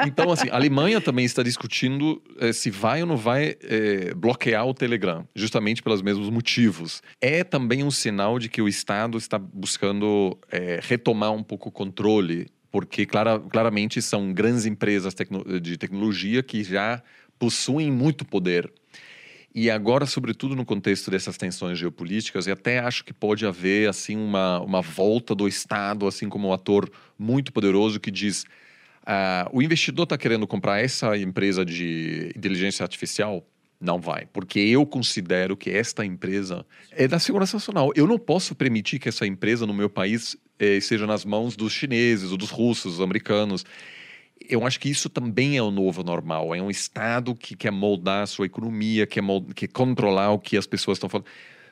Então, 0.06 0.32
assim, 0.32 0.48
a 0.50 0.56
Alemanha 0.56 1.02
também 1.02 1.26
está 1.26 1.42
discutindo 1.42 2.22
eh, 2.40 2.54
se 2.54 2.70
vai 2.70 3.02
ou 3.02 3.08
não 3.08 3.18
vai 3.18 3.56
eh, 3.64 4.14
bloquear 4.16 4.66
o 4.68 4.74
Telegram, 4.76 5.28
justamente 5.34 5.82
pelos 5.82 6.04
mesmos 6.04 6.30
motivos. 6.30 7.02
É 7.20 7.44
também 7.44 7.84
um 7.84 7.90
sinal 7.90 8.38
de 8.38 8.48
que 8.48 8.62
o 8.62 8.68
Estado 8.68 9.18
está 9.18 9.40
buscando 9.40 10.38
eh, 10.52 10.80
retomar 10.84 11.32
um 11.32 11.42
pouco 11.42 11.70
o 11.70 11.72
controle, 11.72 12.48
porque 12.72 13.08
clara, 13.08 13.40
claramente 13.40 14.02
são 14.04 14.32
grandes 14.32 14.68
empresas 14.68 15.16
tecno 15.16 15.60
de 15.60 15.76
tecnologia 15.78 16.44
que 16.44 16.64
já 16.64 17.02
possuem 17.40 17.92
muito 17.92 18.24
poder. 18.24 18.72
E 19.54 19.70
agora, 19.70 20.06
sobretudo 20.06 20.56
no 20.56 20.64
contexto 20.64 21.10
dessas 21.10 21.36
tensões 21.36 21.78
geopolíticas, 21.78 22.46
e 22.46 22.52
até 22.52 22.80
acho 22.80 23.04
que 23.04 23.14
pode 23.14 23.46
haver 23.46 23.90
assim 23.90 24.16
uma, 24.16 24.60
uma 24.60 24.82
volta 24.82 25.34
do 25.34 25.48
Estado, 25.48 26.08
assim 26.08 26.30
como 26.30 26.50
um 26.50 26.54
ator 26.54 26.90
muito 27.18 27.52
poderoso 27.52 28.00
que 28.00 28.12
diz 28.12 28.46
Uh, 29.10 29.50
o 29.52 29.62
investidor 29.62 30.04
está 30.04 30.16
querendo 30.16 30.46
comprar 30.46 30.80
essa 30.84 31.18
empresa 31.18 31.66
de 31.66 32.32
inteligência 32.36 32.84
artificial? 32.84 33.44
Não 33.82 34.00
vai, 34.00 34.28
porque 34.32 34.60
eu 34.60 34.86
considero 34.86 35.58
que 35.58 35.72
esta 35.72 36.06
empresa 36.06 36.64
é 36.92 37.08
da 37.08 37.18
segurança 37.18 37.58
nacional. 37.58 37.92
Eu 37.96 38.06
não 38.06 38.20
posso 38.20 38.54
permitir 38.54 39.00
que 39.00 39.10
essa 39.10 39.26
empresa 39.26 39.66
no 39.66 39.74
meu 39.74 39.90
país 39.90 40.38
eh, 40.60 40.76
esteja 40.76 41.08
nas 41.08 41.26
mãos 41.26 41.56
dos 41.56 41.74
chineses, 41.74 42.30
ou 42.32 42.38
dos 42.38 42.52
russos, 42.52 42.94
dos 42.94 43.02
americanos. 43.02 43.66
Eu 44.48 44.66
acho 44.66 44.80
que 44.80 44.90
isso 44.90 45.10
também 45.10 45.58
é 45.58 45.62
o 45.62 45.72
novo 45.72 46.04
normal. 46.04 46.56
É 46.56 46.62
um 46.62 46.70
Estado 46.70 47.36
que 47.36 47.56
quer 47.56 47.72
moldar 47.72 48.24
a 48.24 48.28
sua 48.28 48.46
economia, 48.46 49.06
quer, 49.06 49.24
quer 49.56 49.68
controlar 49.68 50.32
o 50.32 50.40
que 50.40 50.58
as 50.58 50.66
pessoas 50.66 50.98
estão 50.98 51.10
falando 51.10 51.28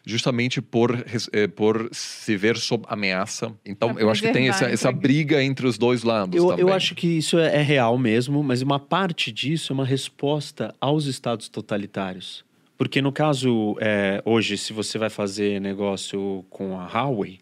justamente 0.08 0.62
por, 0.62 1.06
eh, 1.34 1.48
por 1.48 1.90
se 1.92 2.38
ver 2.38 2.56
sob 2.56 2.86
ameaça. 2.88 3.54
Então, 3.66 4.00
eu 4.00 4.10
acho 4.10 4.22
que 4.22 4.32
tem 4.32 4.48
essa, 4.48 4.66
essa 4.66 4.90
briga 4.90 5.44
entre 5.44 5.68
os 5.68 5.78
dois 5.78 6.04
lados. 6.04 6.34
Eu, 6.34 6.48
também. 6.48 6.62
eu 6.62 6.74
acho 6.74 6.96
que 6.96 7.18
isso 7.18 7.38
é, 7.38 7.58
é 7.58 7.62
real 7.62 7.98
mesmo, 7.98 8.42
mas 8.42 8.62
uma 8.62 8.80
parte 8.80 9.34
disso 9.34 9.74
é 9.74 9.76
uma 9.76 9.86
resposta 9.86 10.74
aos 10.80 11.08
estados 11.08 11.50
totalitários. 11.50 12.46
Porque 12.78 13.02
no 13.02 13.12
caso, 13.12 13.76
é, 13.82 14.22
hoje, 14.24 14.58
se 14.58 14.72
você 14.72 14.98
vai 14.98 15.10
fazer 15.10 15.60
negócio 15.60 16.46
com 16.50 16.80
a 16.80 16.86
Huawei 16.86 17.40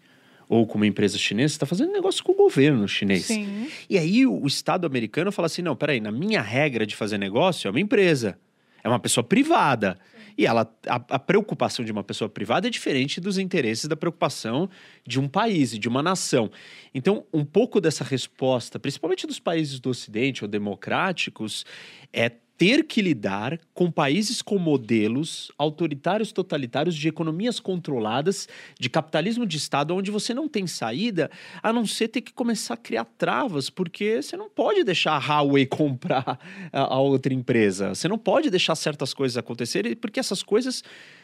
ou 0.48 0.66
com 0.66 0.76
uma 0.76 0.88
empresa 0.88 1.18
chinesa, 1.18 1.50
você 1.50 1.56
está 1.56 1.66
fazendo 1.66 1.92
negócio 1.92 2.24
com 2.24 2.32
o 2.32 2.36
governo 2.36 2.88
chinês. 2.88 3.26
Sim. 3.26 3.68
E 3.90 3.98
aí 3.98 4.26
o, 4.26 4.46
Estado 4.46 4.86
americano 4.86 5.32
fala 5.32 5.48
assim: 5.48 5.62
não, 5.62 5.76
peraí, 5.76 6.00
na 6.00 6.12
minha 6.12 6.42
regra 6.42 6.86
de 6.86 6.96
fazer 6.96 7.18
negócio 7.18 7.68
é 7.68 7.72
uma 7.72 7.80
empresa, 7.80 8.38
é 8.84 8.88
uma 8.88 9.00
pessoa 9.00 9.24
privada. 9.24 9.98
E 10.38 10.46
ela, 10.46 10.70
a, 10.86 10.96
a, 10.96 11.20
preocupação 11.20 11.86
de 11.86 11.94
uma 11.94 12.04
pessoa 12.04 12.28
privada 12.28 12.68
é 12.68 12.70
diferente 12.70 13.22
dos 13.22 13.38
interesses 13.38 13.86
da 13.86 13.96
preocupação 13.96 14.70
de 15.08 15.18
um 15.18 15.30
país 15.30 15.74
e 15.74 15.80
de 15.80 15.88
uma 15.88 16.04
nação. 16.04 16.52
Então, 16.94 17.26
um 17.34 17.46
pouco 17.46 17.80
dessa 17.80 18.04
resposta, 18.04 18.78
principalmente 18.78 19.26
dos 19.26 19.40
países 19.40 19.80
do 19.80 19.90
Ocidente 19.90 20.44
ou 20.44 20.48
democráticos, 20.50 21.66
é 22.12 22.30
ter 22.58 22.84
que 22.86 23.02
lidar 23.02 23.60
com 23.74 23.92
países 23.92 24.42
com 24.42 24.58
modelos 24.58 25.52
autoritários 25.58 26.32
totalitários 26.32 26.96
de 26.96 27.08
economias 27.08 27.60
controladas, 27.60 28.48
de 28.80 28.90
capitalismo 28.90 29.46
de 29.46 29.58
Estado, 29.58 29.96
onde 29.96 30.10
você 30.10 30.34
não 30.34 30.48
tem 30.48 30.66
saída, 30.66 31.30
a 31.62 31.74
não 31.74 31.86
ser 31.86 32.08
ter 32.08 32.22
que 32.22 32.32
começar 32.32 32.76
a 32.76 32.78
criar 32.78 33.06
travas, 33.18 33.70
porque 33.70 34.22
você 34.22 34.38
não 34.38 34.50
pode 34.50 34.84
deixar 34.84 35.14
a 35.14 35.20
Huawei 35.20 35.66
comprar 35.68 36.40
a, 36.72 37.00
outra 37.00 37.34
empresa, 37.34 37.94
você 37.94 38.08
não 38.08 38.18
pode 38.18 38.50
deixar 38.50 38.76
certas 38.76 39.14
coisas 39.14 39.38
acontecerem, 39.38 39.96
porque 39.96 40.20
essas 40.20 40.42
coisas 40.42 40.84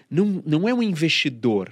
não, 0.10 0.44
não 0.46 0.68
é 0.68 0.74
um 0.74 0.84
investidor, 0.84 1.72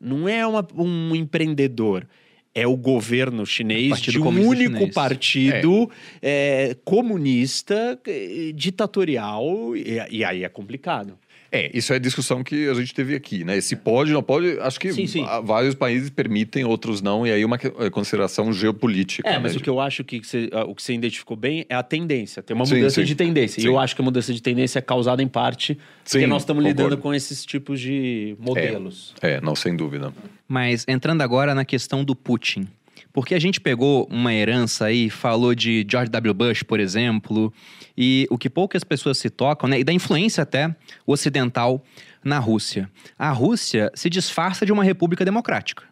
não 0.00 0.28
é 0.28 0.46
uma, 0.46 0.66
um 0.74 1.14
empreendedor 1.16 2.06
é 2.54 2.66
o 2.66 2.76
governo 2.76 3.46
chinês 3.46 3.90
Partido 3.90 4.12
de 4.12 4.20
um 4.20 4.46
único 4.48 4.76
Chinês. 4.78 4.94
partido 4.94 5.90
é, 6.20 6.76
comunista, 6.84 7.98
eh, 8.06 8.52
ditatorial, 8.54 9.76
e, 9.76 10.00
e 10.10 10.24
aí 10.24 10.44
é 10.44 10.48
complicado. 10.48 11.16
É, 11.52 11.70
isso 11.76 11.92
é 11.92 11.96
a 11.96 11.98
discussão 11.98 12.44
que 12.44 12.68
a 12.68 12.74
gente 12.74 12.94
teve 12.94 13.14
aqui, 13.14 13.42
né? 13.44 13.60
Se 13.60 13.74
pode, 13.74 14.12
não 14.12 14.22
pode, 14.22 14.58
acho 14.60 14.78
que 14.78 14.92
Sim, 14.92 15.06
sim. 15.06 15.26
vários 15.42 15.74
países 15.74 16.08
permitem, 16.08 16.64
outros 16.64 17.02
não, 17.02 17.26
e 17.26 17.32
aí 17.32 17.44
uma 17.44 17.58
que- 17.58 17.72
é 17.78 17.90
consideração 17.90 18.52
geopolítica. 18.52 19.28
É, 19.28 19.32
né? 19.32 19.38
mas 19.40 19.56
o 19.56 19.60
que 19.60 19.68
eu 19.68 19.80
acho 19.80 20.04
que 20.04 20.20
você, 20.24 20.48
o 20.66 20.74
que 20.74 20.82
você 20.82 20.94
identificou 20.94 21.36
bem 21.36 21.66
é 21.68 21.74
a 21.74 21.82
tendência. 21.82 22.42
Tem 22.42 22.54
uma 22.54 22.64
Sim, 22.66 22.76
mudança 22.76 23.00
sim. 23.00 23.04
de 23.06 23.14
tendência. 23.16 23.60
Sim. 23.60 23.66
E 23.66 23.70
eu 23.70 23.78
acho 23.78 23.96
que 23.96 24.00
a 24.00 24.04
mudança 24.04 24.32
de 24.32 24.40
tendência 24.40 24.78
é 24.78 24.82
causada 24.82 25.22
em 25.22 25.28
parte 25.28 25.76
porque 26.04 26.26
nós 26.26 26.42
estamos 26.42 26.62
concordo. 26.62 26.82
lidando 26.82 26.96
com 27.02 27.12
esses 27.12 27.44
tipos 27.44 27.80
de 27.80 28.36
modelos. 28.38 29.14
É, 29.20 29.40
não, 29.40 29.56
sem 29.56 29.74
dúvida. 29.74 30.12
Mas 30.46 30.84
entrando 30.88 31.22
agora 31.22 31.54
na 31.54 31.64
questão 31.64 32.04
do 32.04 32.14
Putin. 32.14 32.68
Porque 33.12 33.34
a 33.34 33.38
gente 33.38 33.60
pegou 33.60 34.06
uma 34.10 34.32
herança 34.32 34.86
aí, 34.86 35.10
falou 35.10 35.54
de 35.54 35.86
George 35.88 36.10
W. 36.10 36.34
Bush, 36.34 36.62
por 36.62 36.78
exemplo, 36.78 37.52
e 37.96 38.26
o 38.30 38.38
que 38.38 38.48
poucas 38.48 38.84
pessoas 38.84 39.18
se 39.18 39.28
tocam, 39.28 39.68
né? 39.68 39.80
E 39.80 39.84
da 39.84 39.92
influência 39.92 40.42
até 40.42 40.74
ocidental 41.06 41.84
na 42.22 42.38
Rússia. 42.38 42.88
A 43.18 43.30
Rússia 43.30 43.90
se 43.94 44.08
disfarça 44.08 44.64
de 44.64 44.72
uma 44.72 44.84
república 44.84 45.24
democrática. 45.24 45.89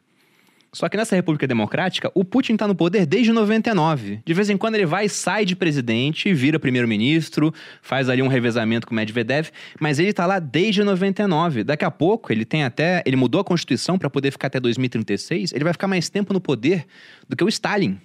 Só 0.73 0.89
que 0.89 0.97
nessa 0.97 1.16
República 1.16 1.47
Democrática, 1.47 2.11
o 2.15 2.24
Putin 2.24 2.53
está 2.53 2.69
no 2.69 2.74
poder 2.74 3.07
desde 3.07 3.32
99. 3.32 4.20
De 4.24 4.35
vez 4.35 4.51
em 4.51 4.57
quando 4.57 4.74
ele 4.74 4.85
vai 4.85 5.07
e 5.07 5.09
sai 5.09 5.45
de 5.45 5.57
presidente, 5.57 6.32
vira 6.35 6.59
primeiro-ministro, 6.59 7.53
faz 7.81 8.09
ali 8.09 8.20
um 8.20 8.28
revezamento 8.28 8.86
com 8.86 8.93
o 8.93 8.97
Medvedev, 8.97 9.49
mas 9.81 9.99
ele 9.99 10.11
está 10.11 10.27
lá 10.27 10.39
desde 10.39 10.85
99. 10.85 11.65
Daqui 11.65 11.85
a 11.85 11.90
pouco, 11.90 12.31
ele 12.32 12.45
tem 12.45 12.65
até. 12.65 13.03
Ele 13.07 13.16
mudou 13.16 13.40
a 13.40 13.45
Constituição 13.45 13.99
para 13.99 14.11
poder 14.11 14.31
ficar 14.31 14.49
até 14.49 14.61
2036. 14.61 15.53
Ele 15.53 15.65
vai 15.65 15.73
ficar 15.73 15.89
mais 15.89 16.11
tempo 16.11 16.32
no 16.35 16.40
poder 16.40 16.85
do 17.27 17.35
que 17.35 17.43
o 17.43 17.49
Stalin. 17.49 17.99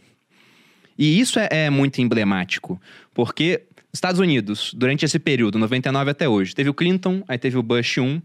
E 0.98 1.20
isso 1.20 1.40
é, 1.40 1.48
é 1.52 1.70
muito 1.70 2.02
emblemático, 2.02 2.80
porque 3.14 3.64
Estados 3.92 4.20
Unidos, 4.20 4.74
durante 4.76 5.06
esse 5.06 5.20
período, 5.20 5.60
99 5.60 6.12
até 6.12 6.30
hoje, 6.30 6.56
teve 6.56 6.70
o 6.70 6.74
Clinton, 6.74 7.24
aí 7.28 7.38
teve 7.38 7.58
o 7.58 7.64
Bush 7.64 7.98
1, 7.98 8.22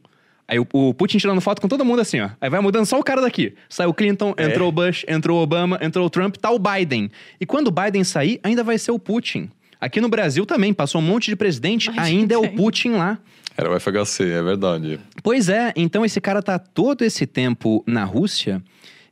aí 0.49 0.59
o, 0.59 0.67
o 0.73 0.95
Putin 0.95 1.19
tirando 1.19 1.41
foto 1.41 1.61
com 1.63 1.69
todo 1.69 1.85
mundo 1.85 2.01
assim, 2.01 2.21
ó. 2.21 2.31
Aí 2.41 2.49
vai 2.51 2.61
mudando 2.61 2.87
só 2.87 2.99
o 2.99 3.05
cara 3.05 3.21
daqui. 3.21 3.55
Saiu 3.69 3.91
o 3.91 3.95
Clinton, 3.95 4.35
É. 4.37 4.45
entrou 4.47 4.69
o 4.69 4.73
Bush, 4.73 5.05
entrou 5.07 5.39
o 5.39 5.43
Obama, 5.43 5.79
entrou 5.83 6.07
o 6.07 6.11
Trump, 6.11 6.37
tá 6.37 6.51
o 6.51 6.59
Biden. 6.59 7.11
E 7.41 7.47
quando 7.47 7.69
o 7.69 7.71
Biden 7.71 8.03
sair, 8.03 8.41
ainda 8.43 8.65
vai 8.65 8.79
ser 8.79 8.91
o 8.91 8.99
Putin. 8.99 9.51
Aqui 9.81 10.01
no 10.01 10.09
Brasil 10.09 10.45
também, 10.45 10.73
passou 10.75 11.01
um 11.01 11.05
monte 11.05 11.27
de 11.31 11.37
presidente, 11.37 11.89
Mas 11.95 12.07
ainda 12.07 12.35
é 12.35 12.39
o. 12.39 12.49
Putin 12.53 12.93
lá. 12.93 13.19
Era 13.57 13.71
o 13.71 13.79
FHC, 13.79 14.25
é 14.31 14.43
verdade. 14.43 14.99
Pois 15.23 15.49
é, 15.49 15.73
então 15.77 16.05
esse 16.05 16.21
cara 16.21 16.43
tá 16.43 16.59
todo 16.59 17.03
esse 17.03 17.27
tempo 17.27 17.85
na 17.87 18.05
Rússia 18.05 18.63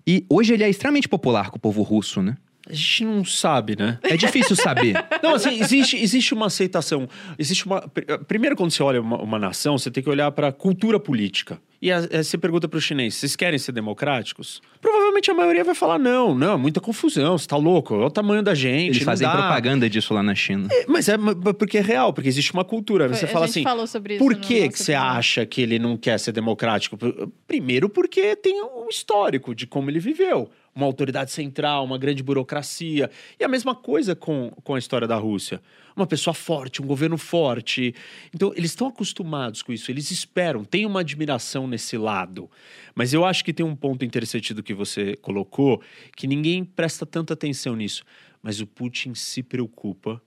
e 0.06 0.24
hoje 0.28 0.54
ele 0.54 0.62
é 0.64 0.68
extremamente 0.70 1.08
popular 1.08 1.50
com 1.50 1.56
o 1.56 1.60
povo 1.60 1.82
russo, 1.82 2.22
né? 2.22 2.36
A 2.68 2.72
gente 2.72 3.04
não 3.04 3.24
sabe, 3.24 3.76
né? 3.78 3.98
É 4.02 4.16
difícil 4.16 4.56
saber. 4.56 4.94
Não, 5.22 5.34
assim, 5.36 5.60
existe, 5.60 5.96
existe 5.96 6.34
uma 6.34 6.46
aceitação. 6.46 7.08
Existe 7.38 7.64
uma. 7.64 7.80
pr- 7.88 8.18
Primeiro, 8.26 8.56
quando 8.56 8.70
você 8.72 8.82
olha 8.82 9.00
uma, 9.00 9.16
uma 9.22 9.38
nação, 9.38 9.78
você 9.78 9.88
tem 9.90 10.02
que 10.02 10.10
olhar 10.10 10.30
para 10.32 10.48
a 10.48 10.52
cultura 10.52 10.98
política. 10.98 11.60
E 11.80 11.92
a- 11.92 11.98
aí 11.98 12.24
você 12.24 12.36
pergunta 12.36 12.66
para 12.68 12.76
o 12.78 12.80
chinês: 12.80 13.14
vocês 13.14 13.36
querem 13.36 13.58
ser 13.58 13.70
democráticos? 13.72 14.60
Provavelmente 14.80 15.30
a 15.30 15.34
maioria 15.34 15.62
vai 15.62 15.74
falar: 15.76 15.98
não, 15.98 16.34
não, 16.34 16.58
muita 16.58 16.80
confusão, 16.80 17.38
você 17.38 17.46
tá 17.46 17.56
louco, 17.56 17.94
é 17.94 18.04
o 18.06 18.10
tamanho 18.10 18.42
da 18.42 18.54
gente. 18.54 18.96
Eles 18.96 19.02
fazem 19.04 19.26
dá." 19.28 19.32
propaganda 19.34 19.88
disso 19.88 20.12
lá 20.12 20.22
na 20.22 20.34
China. 20.34 20.68
É, 20.72 20.86
Mas 20.88 21.08
é 21.08 21.16
porque 21.58 21.78
é 21.78 21.82
real, 21.82 22.12
porque 22.12 22.28
existe 22.28 22.52
uma 22.52 22.64
cultura. 22.64 23.08
Foi- 23.08 23.16
Você 23.16 23.24
a 23.26 23.28
fala 23.28 23.46
gente 23.46 23.58
assim. 23.58 23.62
falou 23.64 23.86
sobre 23.86 24.14
isso 24.14 24.24
Por 24.24 24.34
que, 24.36 24.68
que 24.68 24.78
você 24.78 24.94
acha 24.94 25.46
que 25.46 25.60
ele 25.62 25.78
não 25.78 25.96
quer 25.96 26.18
ser 26.18 26.32
democrático? 26.32 26.96
Pr- 26.96 27.28
Primeiro, 27.46 27.88
porque 27.88 28.34
tem 28.34 28.60
um 28.62 28.88
histórico 28.88 29.54
de 29.54 29.66
como 29.68 29.88
ele 29.90 30.00
viveu. 30.00 30.50
Uma 30.76 30.84
autoridade 30.84 31.32
central, 31.32 31.84
uma 31.86 31.96
grande 31.96 32.22
burocracia. 32.22 33.10
E 33.40 33.42
a 33.42 33.48
mesma 33.48 33.74
coisa 33.74 34.14
com, 34.14 34.50
com 34.62 34.74
a 34.74 34.78
história 34.78 35.08
da 35.08 35.16
Rússia. 35.16 35.62
Uma 35.96 36.06
pessoa 36.06 36.34
forte, 36.34 36.82
um 36.82 36.86
governo 36.86 37.16
forte. 37.16 37.94
Então, 38.34 38.52
eles 38.54 38.72
estão 38.72 38.88
acostumados 38.88 39.62
com 39.62 39.72
isso, 39.72 39.90
eles 39.90 40.10
esperam, 40.10 40.62
tem 40.62 40.84
uma 40.84 41.00
admiração 41.00 41.66
nesse 41.66 41.96
lado. 41.96 42.50
Mas 42.94 43.14
eu 43.14 43.24
acho 43.24 43.42
que 43.42 43.54
tem 43.54 43.64
um 43.64 43.74
ponto 43.74 44.04
interessante 44.04 44.52
do 44.52 44.62
que 44.62 44.74
você 44.74 45.16
colocou, 45.16 45.82
que 46.14 46.26
ninguém 46.26 46.62
presta 46.62 47.06
tanta 47.06 47.32
atenção 47.32 47.74
nisso. 47.74 48.04
Mas 48.42 48.60
o 48.60 48.66
Putin 48.66 49.14
se 49.14 49.42
preocupa 49.42 50.22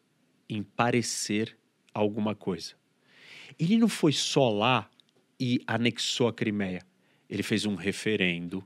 em 0.49 0.63
parecer 0.63 1.55
alguma 1.93 2.33
coisa. 2.33 2.73
Ele 3.59 3.77
não 3.77 3.87
foi 3.87 4.11
só 4.11 4.49
lá 4.49 4.89
e 5.39 5.61
anexou 5.67 6.27
a 6.27 6.33
Crimeia. 6.33 6.81
Ele 7.29 7.43
fez 7.43 7.65
um 7.65 7.75
referendo. 7.75 8.63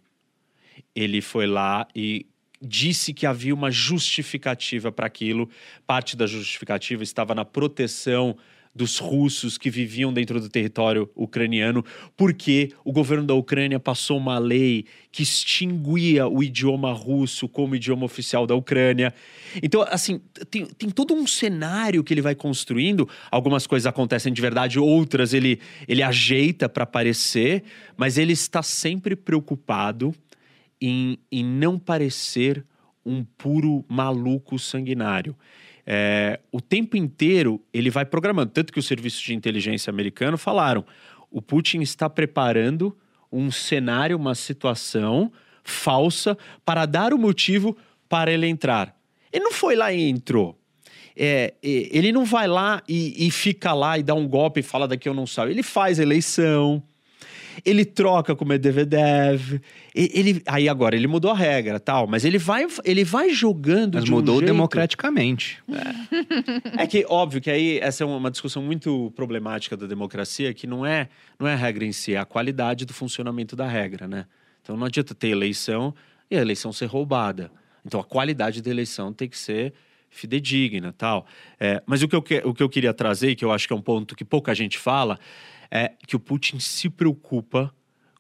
Ele 0.96 1.22
foi 1.22 1.48
lá 1.48 1.88
e 1.96 2.26
disse 2.62 3.14
que 3.14 3.26
havia 3.26 3.54
uma 3.54 3.70
justificativa 3.70 4.92
para 4.92 5.06
aquilo. 5.06 5.50
Parte 5.86 6.16
da 6.16 6.26
justificativa 6.26 7.04
estava 7.04 7.36
na 7.36 7.44
proteção 7.44 8.38
dos 8.76 8.98
russos 8.98 9.58
que 9.58 9.70
viviam 9.70 10.12
dentro 10.12 10.40
do 10.40 10.50
território 10.50 11.10
ucraniano, 11.16 11.86
porque 12.18 12.72
o 12.84 12.92
governo 12.92 13.26
da 13.26 13.34
Ucrânia 13.34 13.80
passou 13.80 14.18
uma 14.18 14.40
lei 14.40 14.86
que 15.12 15.22
extinguia 15.22 16.28
o 16.28 16.42
idioma 16.42 16.92
russo 16.92 17.48
como 17.48 17.76
idioma 17.76 18.06
oficial 18.06 18.48
da 18.48 18.56
Ucrânia. 18.56 19.14
Então, 19.62 19.86
assim, 19.88 20.20
tem, 20.50 20.66
tem 20.66 20.90
todo 20.90 21.14
um 21.14 21.28
cenário 21.28 22.04
que 22.04 22.14
ele 22.14 22.22
vai 22.22 22.34
construindo. 22.34 23.08
Algumas 23.30 23.68
coisas 23.68 23.86
acontecem 23.86 24.34
de 24.34 24.42
verdade, 24.42 24.80
outras 24.80 25.34
ele, 25.34 25.60
ele 25.88 26.02
ajeita 26.02 26.68
para 26.68 26.84
aparecer, 26.84 27.64
mas 27.96 28.18
ele 28.18 28.34
está 28.34 28.64
sempre 28.64 29.16
preocupado 29.16 30.16
em, 30.88 31.18
em 31.32 31.44
não 31.46 31.80
parecer 31.80 32.66
um 33.06 33.24
puro 33.24 33.86
maluco 33.88 34.60
sanguinário. 34.60 35.36
é, 35.86 36.40
o 36.52 36.62
tempo 36.62 36.96
inteiro 36.96 37.62
ele 37.74 37.90
vai 37.90 38.06
programando. 38.06 38.52
Tanto 38.52 38.72
que 38.72 38.80
os 38.80 38.86
serviços 38.86 39.22
de 39.22 39.34
inteligência 39.34 39.92
americano 39.92 40.38
falaram: 40.38 40.86
o 41.32 41.42
Putin 41.42 41.82
está 41.82 42.10
preparando 42.10 42.96
um 43.32 43.50
cenário, 43.50 44.18
uma 44.18 44.36
situação 44.36 45.32
falsa 45.64 46.38
para 46.66 46.86
dar 46.86 47.14
o 47.14 47.18
motivo 47.18 47.76
para 48.08 48.32
ele 48.32 48.48
entrar. 48.48 48.96
Ele 49.32 49.44
não 49.44 49.52
foi 49.52 49.76
lá 49.76 49.92
e 49.92 50.10
entrou. 50.10 50.60
É, 51.16 51.54
ele 51.62 52.12
não 52.12 52.26
vai 52.26 52.48
lá 52.48 52.82
e, 52.90 53.28
e, 53.28 53.30
fica 53.30 53.72
lá 53.72 54.00
e 54.00 54.04
dá 54.04 54.16
um 54.16 54.28
golpe 54.28 54.62
e 54.62 54.64
fala 54.64 54.88
daqui 54.88 55.08
eu 55.08 55.14
não 55.14 55.28
sabe. 55.28 55.52
Ele 55.52 55.64
faz 55.64 56.00
eleição, 56.00 56.84
ele 57.66 57.86
troca 57.86 58.36
com 58.36 58.44
o 58.44 58.48
Medvedev, 58.48 59.62
ele, 59.94 60.42
aí 60.48 60.68
agora 60.68 60.96
ele 60.96 61.08
mudou 61.08 61.32
a 61.32 61.36
regra, 61.36 61.80
tal, 61.80 62.08
mas 62.08 62.26
ele 62.26 62.38
vai, 62.38 62.66
ele 62.84 63.04
vai 63.04 63.30
jogando 63.30 63.96
mas 63.96 64.06
de 64.06 64.12
mudou 64.12 64.36
um 64.36 64.40
jeito... 64.40 64.52
democraticamente. 64.52 65.62
É. 66.78 66.84
é. 66.84 66.88
que 66.88 67.06
óbvio 67.08 67.42
que 67.42 67.50
aí 67.50 67.80
essa 67.80 68.04
é 68.04 68.08
uma 68.08 68.32
discussão 68.32 68.62
muito 68.62 69.12
problemática 69.16 69.76
da 69.76 69.86
democracia, 69.86 70.54
que 70.54 70.66
não 70.68 70.86
é 70.86 71.10
não 71.40 71.48
é 71.48 71.54
a 71.54 71.58
regra 71.58 71.86
em 71.86 71.92
si, 71.92 72.14
é 72.14 72.20
a 72.20 72.26
qualidade 72.26 72.86
do 72.86 72.94
funcionamento 72.94 73.56
da 73.56 73.68
regra, 73.68 74.08
né? 74.08 74.26
Então 74.62 74.78
não 74.78 74.86
adianta 74.86 75.14
ter 75.14 75.30
eleição 75.30 75.94
e 76.30 76.38
a 76.38 76.42
eleição 76.42 76.72
ser 76.72 76.86
roubada. 76.86 77.52
Então 77.86 78.00
a 78.00 78.04
qualidade 78.04 78.62
da 78.62 78.70
eleição 78.70 79.12
tem 79.12 79.28
que 79.28 79.38
ser 79.38 79.74
fidedigna, 80.14 80.94
tal. 80.94 81.26
É, 81.60 81.82
mas 81.86 82.02
o 82.04 82.08
que, 82.08 82.16
eu, 82.16 82.24
o 82.46 82.54
que 82.54 82.64
eu 82.64 82.70
queria 82.70 82.94
trazer, 82.94 83.36
que 83.36 83.44
eu 83.44 83.52
acho 83.52 83.68
que 83.68 83.74
é 83.74 83.76
um 83.76 83.82
ponto 83.82 84.16
que 84.16 84.24
pouca 84.24 84.54
gente 84.54 84.78
fala, 84.78 85.20
é 85.74 85.92
que 86.06 86.16
o 86.16 86.20
Putin 86.20 86.60
se 86.60 86.88
preocupa 86.88 87.74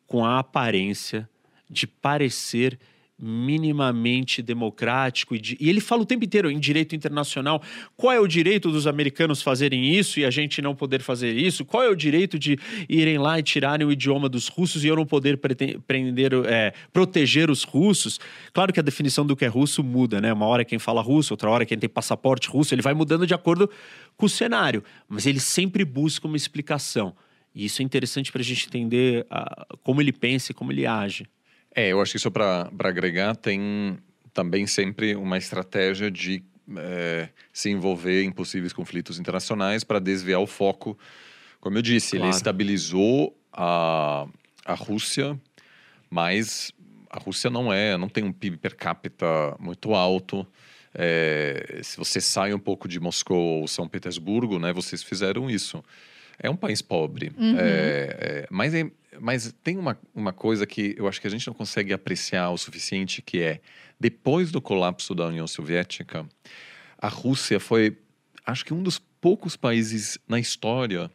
com 0.07 0.25
a 0.25 0.39
aparência 0.39 1.29
de 1.69 1.85
parecer 1.85 2.79
minimamente 3.15 4.41
democrático 4.41 5.35
e, 5.35 5.39
de, 5.39 5.57
e, 5.59 5.69
ele 5.69 5.79
fala 5.79 6.01
o 6.01 6.05
tempo 6.05 6.25
inteiro 6.25 6.49
em 6.49 6.59
direito 6.59 6.95
internacional 6.95 7.61
qual 7.95 8.11
é 8.11 8.19
o 8.19 8.27
direito 8.27 8.71
dos 8.71 8.87
americanos 8.87 9.41
fazerem 9.41 9.95
isso 9.95 10.19
e 10.19 10.25
a 10.25 10.31
gente 10.31 10.63
não 10.63 10.75
poder 10.75 11.01
fazer 11.01 11.31
isso? 11.37 11.63
Qual 11.63 11.83
é 11.83 11.89
o 11.89 11.95
direito 11.95 12.39
de 12.39 12.57
irem 12.89 13.19
lá 13.19 13.37
e 13.37 13.43
tirarem 13.43 13.85
o 13.85 13.91
idioma 13.91 14.27
dos 14.27 14.47
russos 14.47 14.83
e 14.83 14.87
eu 14.87 14.95
não 14.95 15.05
poder 15.05 15.39
prender, 15.87 16.33
é, 16.47 16.73
proteger 16.91 17.51
os 17.51 17.63
russos? 17.63 18.19
Claro 18.51 18.73
que 18.73 18.79
a 18.79 18.83
definição 18.83 19.25
do 19.25 19.35
que 19.35 19.45
é 19.45 19.47
russo 19.47 19.83
muda 19.83 20.19
né? 20.19 20.33
Uma 20.33 20.47
hora 20.47 20.65
quem 20.65 20.79
fala 20.79 21.01
russo 21.01 21.33
outra 21.33 21.51
hora 21.51 21.67
quem 21.67 21.77
tem 21.77 21.87
passaporte 21.87 22.49
russo 22.49 22.73
ele 22.73 22.81
vai 22.81 22.95
mudando 22.95 23.27
de 23.27 23.33
acordo 23.33 23.69
com 24.17 24.25
o 24.25 24.29
cenário. 24.29 24.83
Mas 25.07 25.27
ele 25.27 25.39
sempre 25.39 25.85
busca 25.85 26.27
uma 26.27 26.35
explicação 26.35 27.15
e 27.53 27.65
isso 27.65 27.81
é 27.81 27.85
interessante 27.85 28.31
para 28.31 28.41
a 28.41 28.43
gente 28.43 28.67
entender 28.67 29.25
uh, 29.25 29.77
como 29.83 30.01
ele 30.01 30.11
pensa 30.11 30.51
e 30.51 30.55
como 30.55 30.71
ele 30.71 30.85
age. 30.85 31.27
É, 31.75 31.89
eu 31.89 32.01
acho 32.01 32.11
que 32.11 32.17
isso 32.17 32.31
para 32.31 32.69
agregar 32.79 33.35
tem 33.35 33.97
também 34.33 34.65
sempre 34.65 35.15
uma 35.15 35.37
estratégia 35.37 36.09
de 36.09 36.43
é, 36.77 37.29
se 37.51 37.69
envolver 37.69 38.23
em 38.23 38.31
possíveis 38.31 38.73
conflitos 38.73 39.19
internacionais 39.19 39.83
para 39.83 39.99
desviar 39.99 40.39
o 40.39 40.47
foco. 40.47 40.97
Como 41.59 41.77
eu 41.77 41.81
disse, 41.81 42.11
claro. 42.11 42.25
ele 42.25 42.35
estabilizou 42.35 43.37
a, 43.51 44.27
a 44.65 44.73
Rússia, 44.73 45.39
mas 46.09 46.71
a 47.09 47.19
Rússia 47.19 47.49
não 47.49 47.71
é, 47.71 47.97
não 47.97 48.09
tem 48.09 48.23
um 48.23 48.31
PIB 48.31 48.57
per 48.57 48.75
capita 48.75 49.55
muito 49.59 49.93
alto. 49.93 50.45
É, 50.95 51.79
se 51.83 51.97
você 51.97 52.21
sai 52.21 52.53
um 52.53 52.59
pouco 52.59 52.87
de 52.87 52.99
Moscou 52.99 53.61
ou 53.61 53.67
São 53.67 53.87
Petersburgo, 53.87 54.59
né, 54.59 54.71
vocês 54.73 55.01
fizeram 55.01 55.49
isso. 55.49 55.83
É 56.43 56.49
um 56.49 56.57
país 56.57 56.81
pobre. 56.81 57.31
Uhum. 57.37 57.57
É, 57.57 57.63
é, 57.63 58.47
mas, 58.51 58.73
é, 58.73 58.91
mas 59.19 59.55
tem 59.63 59.77
uma, 59.77 59.97
uma 60.13 60.33
coisa 60.33 60.67
que 60.67 60.93
eu 60.97 61.07
acho 61.07 61.21
que 61.21 61.25
a 61.25 61.29
gente 61.29 61.47
não 61.47 61.53
consegue 61.53 61.93
apreciar 61.93 62.49
o 62.49 62.57
suficiente, 62.57 63.21
que 63.21 63.39
é, 63.41 63.61
depois 63.97 64.51
do 64.51 64.61
colapso 64.61 65.15
da 65.15 65.25
União 65.25 65.47
Soviética, 65.47 66.27
a 66.97 67.07
Rússia 67.07 67.61
foi, 67.61 67.97
acho 68.45 68.65
que 68.65 68.73
um 68.73 68.83
dos 68.83 68.99
poucos 68.99 69.55
países 69.55 70.17
na 70.27 70.37
história 70.37 71.09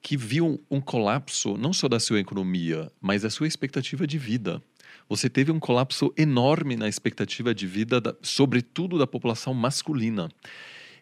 que 0.00 0.16
viu 0.16 0.62
um 0.70 0.80
colapso 0.80 1.58
não 1.58 1.72
só 1.74 1.86
da 1.86 2.00
sua 2.00 2.20
economia, 2.20 2.90
mas 3.00 3.22
da 3.22 3.30
sua 3.30 3.46
expectativa 3.46 4.06
de 4.06 4.18
vida. 4.18 4.62
Você 5.08 5.28
teve 5.28 5.52
um 5.52 5.60
colapso 5.60 6.12
enorme 6.16 6.76
na 6.76 6.88
expectativa 6.88 7.54
de 7.54 7.66
vida, 7.66 8.00
da, 8.00 8.14
sobretudo 8.22 8.98
da 8.98 9.06
população 9.06 9.52
masculina. 9.52 10.30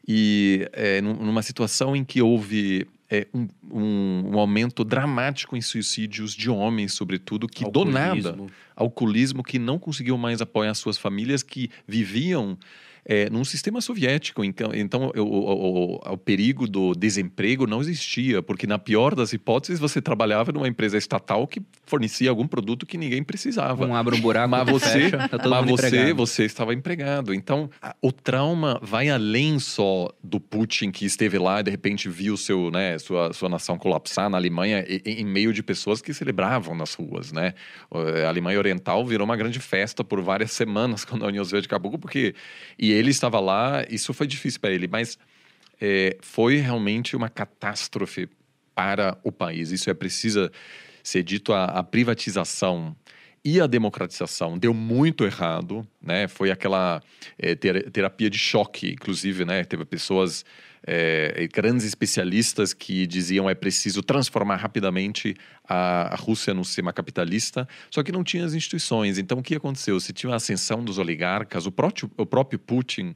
E 0.06 0.68
é, 0.72 1.00
numa 1.00 1.42
situação 1.42 1.94
em 1.94 2.04
que 2.04 2.20
houve 2.20 2.88
é, 3.12 3.26
um, 3.34 3.46
um, 3.70 4.30
um, 4.32 4.38
aumento 4.38 4.82
dramático 4.82 5.54
em 5.54 5.60
suicídios 5.60 6.32
de 6.32 6.48
homens, 6.48 6.94
sobretudo, 6.94 7.46
que 7.46 7.62
alcoolismo. 7.62 7.92
do 7.92 7.98
nada, 7.98 8.52
alcoolismo, 8.74 9.42
que 9.42 9.58
não 9.58 9.78
conseguiam 9.78 10.16
mais 10.16 10.40
apoiar 10.40 10.72
suas 10.72 10.96
famílias, 10.96 11.42
que 11.42 11.70
viviam 11.86 12.56
é, 13.04 13.28
num 13.30 13.44
sistema 13.44 13.80
soviético. 13.80 14.44
Então, 14.44 14.70
então 14.74 15.12
o, 15.16 15.20
o, 15.20 15.94
o, 15.94 16.12
o, 16.12 16.18
perigo 16.18 16.66
do 16.66 16.94
desemprego 16.94 17.66
não 17.66 17.80
existia, 17.80 18.42
porque 18.42 18.66
na 18.66 18.78
pior 18.78 19.14
das 19.14 19.32
hipóteses 19.32 19.80
você 19.80 20.00
trabalhava 20.00 20.52
numa 20.52 20.68
empresa 20.68 20.96
estatal 20.96 21.46
que 21.46 21.60
fornecia 21.84 22.30
algum 22.30 22.46
produto 22.46 22.86
que 22.86 22.96
ninguém 22.96 23.22
precisava. 23.22 23.86
Não 23.86 23.94
abre 23.94 24.16
um 24.16 24.20
buraco, 24.20 24.48
mas 24.48 24.68
você, 24.70 25.10
fecha, 25.10 25.28
tá 25.28 25.48
mas 25.48 25.70
você, 25.70 26.12
você 26.12 26.44
estava 26.44 26.72
empregado. 26.72 27.34
Então 27.34 27.68
a, 27.80 27.94
o 28.00 28.12
trauma 28.12 28.78
vai 28.82 29.08
além 29.08 29.58
só 29.58 30.08
do 30.22 30.38
Putin 30.38 30.90
que 30.90 31.04
esteve 31.04 31.38
lá 31.38 31.60
e 31.60 31.64
de 31.64 31.70
repente 31.70 32.08
viu 32.08 32.36
seu, 32.36 32.70
né, 32.70 32.98
sua, 32.98 33.32
sua 33.32 33.48
nação 33.48 33.76
colapsar 33.76 34.30
na 34.30 34.36
Alemanha 34.36 34.84
em, 34.88 35.22
em 35.22 35.24
meio 35.24 35.52
de 35.52 35.62
pessoas 35.62 36.00
que 36.00 36.14
celebravam 36.14 36.74
nas 36.74 36.94
ruas, 36.94 37.32
né? 37.32 37.54
A 38.24 38.28
Alemanha 38.28 38.58
Oriental 38.58 39.04
virou 39.04 39.24
uma 39.24 39.36
grande 39.36 39.58
festa 39.58 40.04
por 40.04 40.20
várias 40.22 40.52
semanas 40.52 41.04
quando 41.06 41.24
a 41.24 41.28
União 41.28 41.44
Soviética 41.44 41.76
acabou, 41.76 41.98
porque 41.98 42.34
e 42.78 42.91
ele 42.92 43.10
estava 43.10 43.40
lá, 43.40 43.84
isso 43.88 44.12
foi 44.12 44.26
difícil 44.26 44.60
para 44.60 44.70
ele, 44.70 44.86
mas 44.86 45.18
é, 45.80 46.16
foi 46.20 46.56
realmente 46.56 47.16
uma 47.16 47.28
catástrofe 47.28 48.28
para 48.74 49.18
o 49.22 49.32
país. 49.32 49.70
Isso 49.70 49.90
é 49.90 49.94
preciso 49.94 50.50
ser 51.02 51.22
dito. 51.22 51.52
A, 51.52 51.64
a 51.64 51.82
privatização 51.82 52.96
e 53.44 53.60
a 53.60 53.66
democratização 53.66 54.56
deu 54.56 54.72
muito 54.72 55.24
errado, 55.24 55.86
né? 56.00 56.28
Foi 56.28 56.50
aquela 56.50 57.02
é, 57.36 57.54
ter, 57.54 57.90
terapia 57.90 58.30
de 58.30 58.38
choque, 58.38 58.92
inclusive, 58.92 59.44
né? 59.44 59.64
Teve 59.64 59.84
pessoas 59.84 60.44
é, 60.84 61.48
grandes 61.52 61.86
especialistas 61.86 62.72
que 62.72 63.06
diziam 63.06 63.48
é 63.48 63.54
preciso 63.54 64.02
transformar 64.02 64.56
rapidamente 64.56 65.34
a, 65.68 66.14
Rússia 66.18 66.52
no 66.52 66.64
sistema 66.64 66.92
capitalista, 66.92 67.68
só 67.90 68.02
que 68.02 68.12
não 68.12 68.24
tinha 68.24 68.44
as 68.44 68.54
instituições. 68.54 69.18
Então, 69.18 69.38
o 69.38 69.42
que 69.42 69.54
aconteceu? 69.54 69.98
Se 70.00 70.12
tinha 70.12 70.32
a 70.32 70.36
ascensão 70.36 70.84
dos 70.84 70.98
oligarcas, 70.98 71.66
o 71.66 71.72
próprio, 71.72 72.10
o 72.16 72.26
próprio 72.26 72.58
Putin 72.58 73.14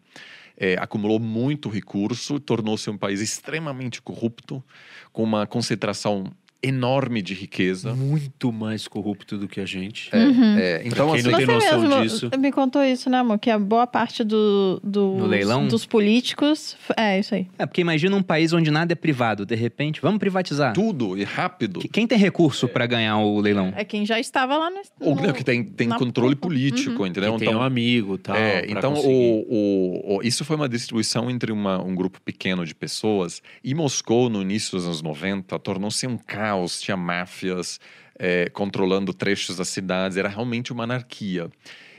é, 0.56 0.76
acumulou 0.78 1.18
muito 1.18 1.68
recurso, 1.68 2.40
tornou-se 2.40 2.88
um 2.88 2.96
país 2.96 3.20
extremamente 3.20 4.00
corrupto, 4.00 4.64
com 5.12 5.22
uma 5.22 5.46
concentração 5.46 6.32
enorme 6.62 7.22
de 7.22 7.34
riqueza. 7.34 7.94
Muito 7.94 8.52
mais 8.52 8.88
corrupto 8.88 9.38
do 9.38 9.46
que 9.48 9.60
a 9.60 9.66
gente. 9.66 10.08
É, 10.12 10.18
uhum. 10.18 10.58
é, 10.58 10.82
então, 10.84 11.10
quem 11.10 11.20
assim, 11.20 11.30
não 11.30 11.38
tem 11.38 11.46
noção 11.46 11.80
mesmo 11.80 12.02
disso. 12.02 12.30
me 12.38 12.52
contou 12.52 12.82
isso, 12.82 13.08
né, 13.08 13.18
amor? 13.18 13.38
Que 13.38 13.50
a 13.50 13.58
boa 13.58 13.86
parte 13.86 14.24
do, 14.24 14.80
do 14.82 15.26
leilão? 15.26 15.66
dos 15.68 15.86
políticos. 15.86 16.76
É, 16.96 17.18
isso 17.18 17.34
aí. 17.34 17.46
É, 17.58 17.66
porque 17.66 17.80
imagina 17.80 18.16
um 18.16 18.22
país 18.22 18.52
onde 18.52 18.70
nada 18.70 18.92
é 18.92 18.96
privado. 18.96 19.44
De 19.46 19.54
repente, 19.54 20.00
vamos 20.00 20.18
privatizar. 20.18 20.72
Tudo 20.72 21.16
e 21.16 21.24
rápido. 21.24 21.80
Quem 21.92 22.06
tem 22.06 22.18
recurso 22.18 22.66
é. 22.66 22.68
para 22.68 22.86
ganhar 22.86 23.18
o 23.18 23.40
leilão? 23.40 23.72
É 23.76 23.84
quem 23.84 24.04
já 24.04 24.18
estava 24.18 24.56
lá 24.56 24.70
no. 24.70 24.80
Ou 25.00 25.14
no, 25.14 25.32
que 25.32 25.44
tem, 25.44 25.62
tem 25.62 25.88
controle 25.88 26.34
político, 26.34 27.02
uhum. 27.02 27.06
entendeu? 27.06 27.36
Que 27.36 27.44
então, 27.44 27.52
tem 27.52 27.56
um 27.56 27.62
amigo 27.62 28.18
tal. 28.18 28.36
É, 28.36 28.64
então, 28.68 28.94
o, 28.94 29.46
o, 29.48 30.16
o, 30.16 30.22
isso 30.22 30.44
foi 30.44 30.56
uma 30.56 30.68
distribuição 30.68 31.30
entre 31.30 31.52
uma, 31.52 31.82
um 31.82 31.94
grupo 31.94 32.20
pequeno 32.20 32.64
de 32.64 32.74
pessoas. 32.74 33.42
E 33.62 33.74
Moscou, 33.74 34.28
no 34.28 34.42
início 34.42 34.72
dos 34.72 34.84
anos 34.86 35.02
90, 35.02 35.58
tornou-se 35.58 36.06
um 36.06 36.16
caos. 36.46 36.80
Tinha 36.80 36.96
máfia 36.96 37.54
máfias 37.56 37.80
é, 38.18 38.48
controlando 38.50 39.12
trechos 39.12 39.56
das 39.56 39.68
cidades, 39.68 40.16
era 40.16 40.28
realmente 40.28 40.72
uma 40.72 40.84
anarquia. 40.84 41.50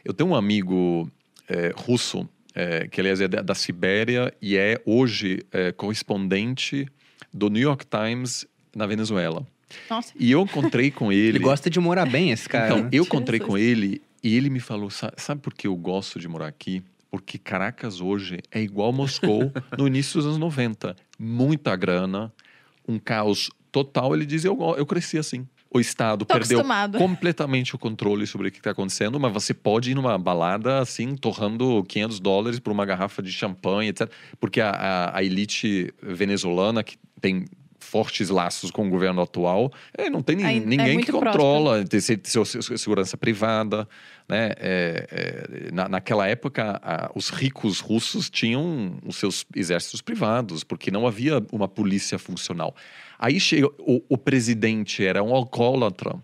Eu 0.03 0.13
tenho 0.13 0.31
um 0.31 0.35
amigo 0.35 1.09
é, 1.47 1.73
russo, 1.75 2.27
é, 2.55 2.87
que 2.87 2.99
aliás 2.99 3.21
é 3.21 3.27
da, 3.27 3.41
da, 3.41 3.55
Sibéria 3.55 4.33
e 4.41 4.57
é 4.57 4.81
hoje 4.85 5.45
é, 5.51 5.71
correspondente 5.71 6.87
do 7.33 7.49
New 7.49 7.61
York 7.61 7.85
Times 7.85 8.47
na 8.75 8.87
Venezuela. 8.87 9.45
Nossa. 9.89 10.13
E 10.17 10.31
eu 10.31 10.41
encontrei 10.41 10.89
com 10.89 11.11
ele. 11.11 11.29
ele 11.29 11.39
gosta 11.39 11.69
de 11.69 11.79
morar 11.79 12.05
bem, 12.05 12.31
esse 12.31 12.47
cara. 12.47 12.73
Então, 12.73 12.89
eu 12.91 13.03
encontrei 13.05 13.39
com 13.39 13.57
ele 13.57 14.01
e 14.23 14.35
ele 14.35 14.49
me 14.49 14.59
falou: 14.59 14.89
sabe 14.89 15.41
por 15.41 15.53
que 15.53 15.67
eu 15.67 15.75
gosto 15.75 16.19
de 16.19 16.27
morar 16.27 16.47
aqui? 16.47 16.81
Porque 17.11 17.37
Caracas 17.37 18.01
hoje 18.01 18.39
é 18.51 18.61
igual 18.61 18.91
Moscou 18.93 19.51
no 19.77 19.87
início 19.87 20.15
dos 20.15 20.25
anos 20.25 20.37
90. 20.37 20.95
Muita 21.19 21.75
grana, 21.75 22.31
um 22.87 22.97
caos 22.97 23.49
total, 23.71 24.15
ele 24.15 24.25
diz: 24.25 24.43
eu, 24.45 24.57
eu 24.77 24.85
cresci 24.85 25.17
assim. 25.17 25.47
O 25.69 25.81
Estado 25.81 26.23
Tô 26.23 26.33
perdeu 26.33 26.59
acostumado. 26.59 26.97
completamente 26.97 27.75
o 27.75 27.77
controle 27.77 28.25
sobre 28.25 28.47
o 28.47 28.51
que 28.51 28.57
está 28.59 28.71
acontecendo, 28.71 29.19
mas 29.19 29.33
você 29.33 29.53
pode 29.53 29.91
ir 29.91 29.95
numa 29.95 30.17
balada 30.17 30.79
assim, 30.79 31.13
torrando 31.17 31.83
500 31.89 32.19
dólares 32.21 32.57
por 32.59 32.71
uma 32.71 32.85
garrafa 32.85 33.21
de 33.21 33.31
champanhe, 33.33 33.89
etc. 33.89 34.09
Porque 34.39 34.61
a, 34.61 34.69
a, 34.71 35.17
a 35.17 35.23
elite 35.23 35.93
venezuelana, 36.01 36.83
que 36.83 36.95
tem 37.19 37.45
fortes 37.79 38.29
laços 38.29 38.71
com 38.71 38.87
o 38.87 38.89
governo 38.89 39.21
atual, 39.21 39.71
é, 39.97 40.09
não 40.09 40.21
tem 40.21 40.35
é 40.43 40.59
ninguém 40.59 40.93
muito 40.93 41.05
que 41.05 41.11
controla, 41.11 41.83
tem 41.85 41.99
se- 41.99 42.19
seu- 42.23 42.45
segurança 42.45 43.15
privada. 43.17 43.87
Né? 44.27 44.51
É, 44.57 45.67
é, 45.67 45.71
na, 45.71 45.87
naquela 45.87 46.27
época, 46.27 46.79
a- 46.83 47.11
os 47.15 47.29
ricos 47.29 47.79
russos 47.81 48.29
tinham 48.29 48.97
os 49.05 49.17
seus 49.17 49.45
exércitos 49.55 50.01
privados, 50.01 50.63
porque 50.63 50.91
não 50.91 51.05
havia 51.07 51.41
uma 51.51 51.67
polícia 51.67 52.17
funcional. 52.17 52.73
Aí 53.17 53.39
chega 53.39 53.67
o, 53.79 54.03
o 54.09 54.17
presidente, 54.17 55.03
era 55.03 55.23
um 55.23 55.33
alcoólatra. 55.33 56.15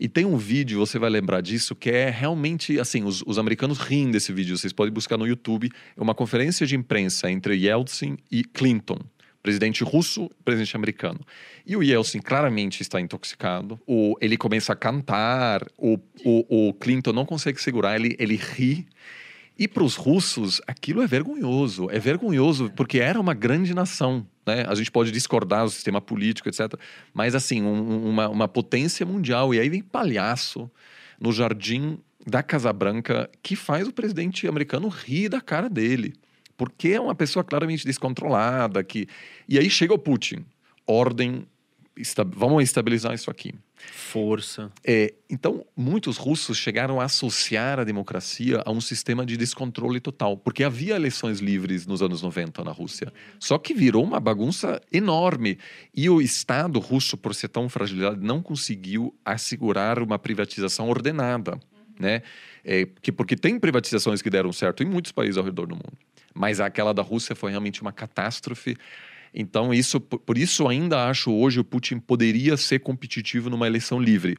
E 0.00 0.08
tem 0.08 0.24
um 0.24 0.36
vídeo, 0.36 0.78
você 0.78 0.98
vai 0.98 1.10
lembrar 1.10 1.40
disso, 1.40 1.74
que 1.74 1.90
é 1.90 2.08
realmente 2.08 2.78
assim: 2.78 3.02
os, 3.02 3.22
os 3.26 3.38
americanos 3.38 3.78
riem 3.78 4.10
desse 4.10 4.32
vídeo, 4.32 4.56
vocês 4.56 4.72
podem 4.72 4.92
buscar 4.92 5.16
no 5.16 5.26
YouTube. 5.26 5.70
É 5.96 6.00
uma 6.00 6.14
conferência 6.14 6.66
de 6.66 6.76
imprensa 6.76 7.30
entre 7.30 7.56
Yeltsin 7.56 8.16
e 8.30 8.44
Clinton, 8.44 8.98
presidente 9.42 9.82
russo 9.82 10.30
presidente 10.44 10.76
americano. 10.76 11.20
E 11.66 11.76
o 11.76 11.82
Yeltsin 11.82 12.20
claramente 12.20 12.80
está 12.80 13.00
intoxicado, 13.00 13.80
o, 13.86 14.16
ele 14.20 14.36
começa 14.36 14.72
a 14.72 14.76
cantar, 14.76 15.66
o, 15.76 15.98
o, 16.24 16.68
o 16.68 16.74
Clinton 16.74 17.12
não 17.12 17.26
consegue 17.26 17.60
segurar, 17.60 17.96
ele, 17.96 18.14
ele 18.18 18.36
ri. 18.36 18.86
E 19.58 19.66
para 19.66 19.82
os 19.82 19.96
russos, 19.96 20.60
aquilo 20.68 21.02
é 21.02 21.06
vergonhoso. 21.08 21.90
É 21.90 21.98
vergonhoso 21.98 22.70
porque 22.76 23.00
era 23.00 23.20
uma 23.20 23.34
grande 23.34 23.74
nação. 23.74 24.24
Né? 24.48 24.64
A 24.66 24.74
gente 24.74 24.90
pode 24.90 25.10
discordar 25.12 25.64
do 25.64 25.70
sistema 25.70 26.00
político, 26.00 26.48
etc. 26.48 26.74
Mas, 27.12 27.34
assim, 27.34 27.62
um- 27.62 28.08
uma, 28.08 28.28
uma 28.28 28.48
potência 28.48 29.04
mundial. 29.04 29.54
E 29.54 29.60
aí 29.60 29.68
vem 29.68 29.82
palhaço 29.82 30.70
no 31.20 31.30
jardim 31.32 31.98
da 32.26 32.42
Casa 32.42 32.72
Branca 32.72 33.28
que 33.42 33.54
faz 33.54 33.86
o 33.86 33.92
presidente 33.92 34.48
americano 34.48 34.88
rir 34.88 35.28
da 35.28 35.40
cara 35.40 35.68
dele. 35.68 36.14
Porque 36.56 36.88
é 36.88 37.00
uma 37.00 37.14
pessoa 37.14 37.44
claramente 37.44 37.84
descontrolada. 37.84 38.82
Que... 38.82 39.06
E 39.48 39.58
aí 39.58 39.68
chega 39.68 39.92
o 39.92 39.98
Putin. 39.98 40.44
Ordem, 40.86 41.46
esta- 42.00 42.24
vamos 42.24 42.62
estabilizar 42.62 43.14
isso 43.14 43.30
aqui. 43.30 43.54
Força. 43.76 44.72
É, 44.84 45.14
então, 45.30 45.64
muitos 45.76 46.16
russos 46.16 46.56
chegaram 46.56 47.00
a 47.00 47.04
associar 47.04 47.78
a 47.78 47.84
democracia 47.84 48.62
a 48.64 48.70
um 48.70 48.80
sistema 48.80 49.24
de 49.24 49.36
descontrole 49.36 50.00
total, 50.00 50.36
porque 50.36 50.64
havia 50.64 50.96
eleições 50.96 51.40
livres 51.40 51.86
nos 51.86 52.02
anos 52.02 52.22
90 52.22 52.64
na 52.64 52.72
Rússia. 52.72 53.12
Só 53.38 53.58
que 53.58 53.74
virou 53.74 54.02
uma 54.02 54.18
bagunça 54.20 54.80
enorme. 54.92 55.58
E 55.94 56.08
o 56.10 56.20
Estado 56.20 56.78
russo, 56.78 57.16
por 57.16 57.34
ser 57.34 57.48
tão 57.48 57.68
fragilizado, 57.68 58.20
não 58.24 58.42
conseguiu 58.42 59.14
assegurar 59.24 60.02
uma 60.02 60.18
privatização 60.18 60.88
ordenada. 60.88 61.58
Né? 61.98 62.22
É, 62.64 62.86
que, 63.02 63.10
porque 63.10 63.34
tem 63.36 63.58
privatizações 63.58 64.22
que 64.22 64.30
deram 64.30 64.52
certo 64.52 64.82
em 64.82 64.86
muitos 64.86 65.10
países 65.10 65.36
ao 65.36 65.44
redor 65.44 65.66
do 65.66 65.74
mundo. 65.74 65.98
Mas 66.32 66.60
aquela 66.60 66.94
da 66.94 67.02
Rússia 67.02 67.34
foi 67.34 67.50
realmente 67.50 67.82
uma 67.82 67.92
catástrofe. 67.92 68.76
Então, 69.34 69.72
isso, 69.72 70.00
por 70.00 70.38
isso 70.38 70.68
ainda 70.68 71.08
acho 71.08 71.32
hoje 71.32 71.60
o 71.60 71.64
Putin 71.64 71.98
poderia 71.98 72.56
ser 72.56 72.80
competitivo 72.80 73.50
numa 73.50 73.66
eleição 73.66 74.00
livre. 74.00 74.36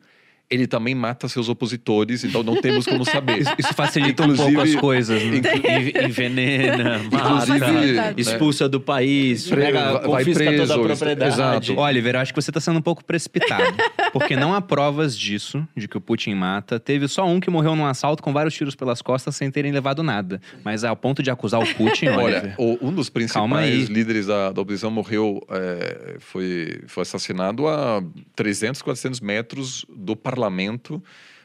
Ele 0.52 0.66
também 0.66 0.96
mata 0.96 1.28
seus 1.28 1.48
opositores, 1.48 2.24
então 2.24 2.42
não 2.42 2.60
temos 2.60 2.86
como 2.86 3.06
saber. 3.06 3.38
Isso, 3.40 3.54
isso 3.60 3.74
facilita 3.76 4.24
um 4.26 4.36
pouco 4.36 4.60
as 4.60 4.74
coisas. 4.76 5.22
Né? 5.24 5.42
En- 5.64 6.06
Envenena, 6.08 7.00
mata, 7.12 7.46
né? 7.58 8.14
expulsa 8.18 8.68
do 8.68 8.82
país, 8.82 9.48
Pre- 9.48 9.62
pega, 9.62 9.92
vai 10.00 10.24
confisca 10.24 10.44
preso, 10.46 10.74
toda 10.74 10.74
a 10.74 10.86
propriedade. 10.98 11.34
exato. 11.34 11.78
Oliver, 11.80 12.16
acho 12.16 12.34
que 12.34 12.42
você 12.42 12.50
está 12.50 12.60
sendo 12.60 12.80
um 12.80 12.82
pouco 12.82 13.06
precipitado. 13.06 13.78
Porque 14.12 14.36
não 14.36 14.52
há 14.56 14.60
provas 14.62 15.16
disso, 15.16 15.68
de 15.78 15.88
que 15.88 15.98
o 15.98 16.02
Putin 16.02 16.34
mata. 16.34 16.80
Teve 16.80 17.08
só 17.08 17.28
um 17.28 17.40
que 17.40 17.52
morreu 17.52 17.76
num 17.76 17.86
assalto 17.86 18.24
com 18.24 18.34
vários 18.34 18.56
tiros 18.56 18.74
pelas 18.74 19.04
costas 19.04 19.36
sem 19.36 19.52
terem 19.52 19.72
levado 19.72 20.02
nada. 20.02 20.42
Mas 20.66 20.84
ao 20.84 20.96
ponto 20.96 21.22
de 21.22 21.30
acusar 21.30 21.62
o 21.62 21.76
Putin, 21.76 22.08
Olha, 22.18 22.56
o- 22.58 22.76
um 22.82 22.92
dos 22.92 23.08
principais 23.08 23.88
líderes 23.88 24.26
da, 24.26 24.52
da 24.52 24.62
oposição 24.62 24.90
morreu, 24.90 25.40
é, 25.52 26.16
foi, 26.20 26.82
foi 26.88 27.04
assassinado 27.04 27.68
a 27.68 28.02
300, 28.36 28.82
400 28.82 29.20
metros 29.20 29.86
do 29.96 30.16
parlamento. 30.16 30.39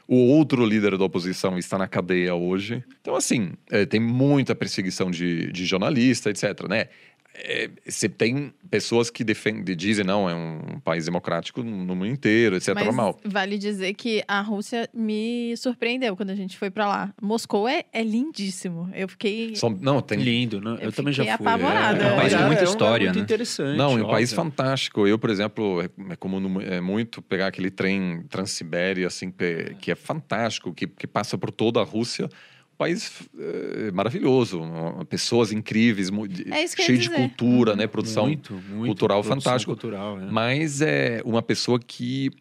O 0.07 0.17
outro 0.17 0.63
líder 0.63 0.97
da 0.97 1.03
oposição 1.03 1.57
está 1.57 1.77
na 1.79 1.87
cadeia 1.87 2.35
hoje. 2.35 2.83
Então, 3.01 3.15
assim, 3.15 3.53
é, 3.71 3.85
tem 3.85 3.99
muita 3.99 4.53
perseguição 4.53 5.09
de, 5.09 5.51
de 5.51 5.65
jornalista, 5.65 6.29
etc, 6.29 6.67
né? 6.69 6.89
É, 7.37 7.69
Você 7.85 8.07
tem 8.07 8.53
pessoas 8.69 9.09
que 9.09 9.23
defendem, 9.23 9.75
dizem, 9.75 10.05
não, 10.05 10.29
é 10.29 10.33
um 10.33 10.79
país 10.83 11.05
democrático 11.05 11.61
no 11.61 11.93
mundo 11.95 12.05
inteiro, 12.05 12.55
etc, 12.55 12.73
Mas 12.73 12.85
normal. 12.85 13.19
vale 13.25 13.57
dizer 13.57 13.93
que 13.93 14.23
a 14.27 14.39
Rússia 14.41 14.89
me 14.93 15.53
surpreendeu 15.57 16.15
quando 16.15 16.29
a 16.29 16.35
gente 16.35 16.57
foi 16.57 16.69
pra 16.71 16.87
lá. 16.87 17.13
Moscou 17.21 17.67
é, 17.67 17.83
é 17.91 18.01
lindíssimo. 18.03 18.89
Eu 18.93 19.07
fiquei. 19.09 19.55
São, 19.55 19.69
não, 19.69 20.01
tem 20.01 20.17
Lindo, 20.19 20.61
né? 20.61 20.77
Eu, 20.79 20.85
Eu 20.85 20.91
também 20.93 21.13
já 21.13 21.23
fiquei 21.23 21.37
fui. 21.37 21.45
apavorada. 21.47 22.03
É 22.05 22.13
um 22.13 22.15
país 22.15 22.33
com 22.33 22.41
muita 22.43 22.61
um- 22.61 22.65
história, 22.65 23.05
muito 23.07 23.17
né? 23.17 23.23
interessante. 23.23 23.77
Não, 23.77 23.97
é 23.99 24.03
um 24.03 24.07
país 24.09 24.31
óbvio. 24.31 24.51
fantástico. 24.51 25.05
Eu, 25.07 25.19
por 25.19 25.29
exemplo, 25.29 25.81
é, 25.81 25.89
é 26.13 26.15
comum 26.15 26.39
no- 26.39 26.61
é 26.61 26.79
muito 26.79 27.21
pegar 27.21 27.47
aquele 27.47 27.69
trem 27.69 28.23
Transibéria, 28.29 29.07
assim, 29.07 29.29
pe- 29.29 29.75
que 29.81 29.91
é 29.91 29.95
fantástico, 29.95 30.73
que, 30.73 30.87
que 30.87 31.05
passa 31.05 31.37
por 31.37 31.51
toda 31.51 31.79
a 31.81 31.83
Rússia. 31.83 32.29
País 32.77 33.23
é, 33.37 33.91
maravilhoso, 33.91 34.61
pessoas 35.09 35.51
incríveis, 35.51 36.09
É 36.51 36.67
cheio 36.67 36.97
de 36.97 37.09
cultura, 37.09 37.75
né? 37.75 37.87
Produção. 37.87 38.27
muito, 38.27 38.53
muito 38.53 38.85
cultural 38.87 39.21
produção 39.21 39.41
fantástico. 39.41 39.71
Cultural, 39.71 40.19
é. 40.19 40.25
Mas 40.29 40.81
é 40.81 41.21
uma 41.23 41.41
pessoa 41.41 41.79
que 41.79 42.31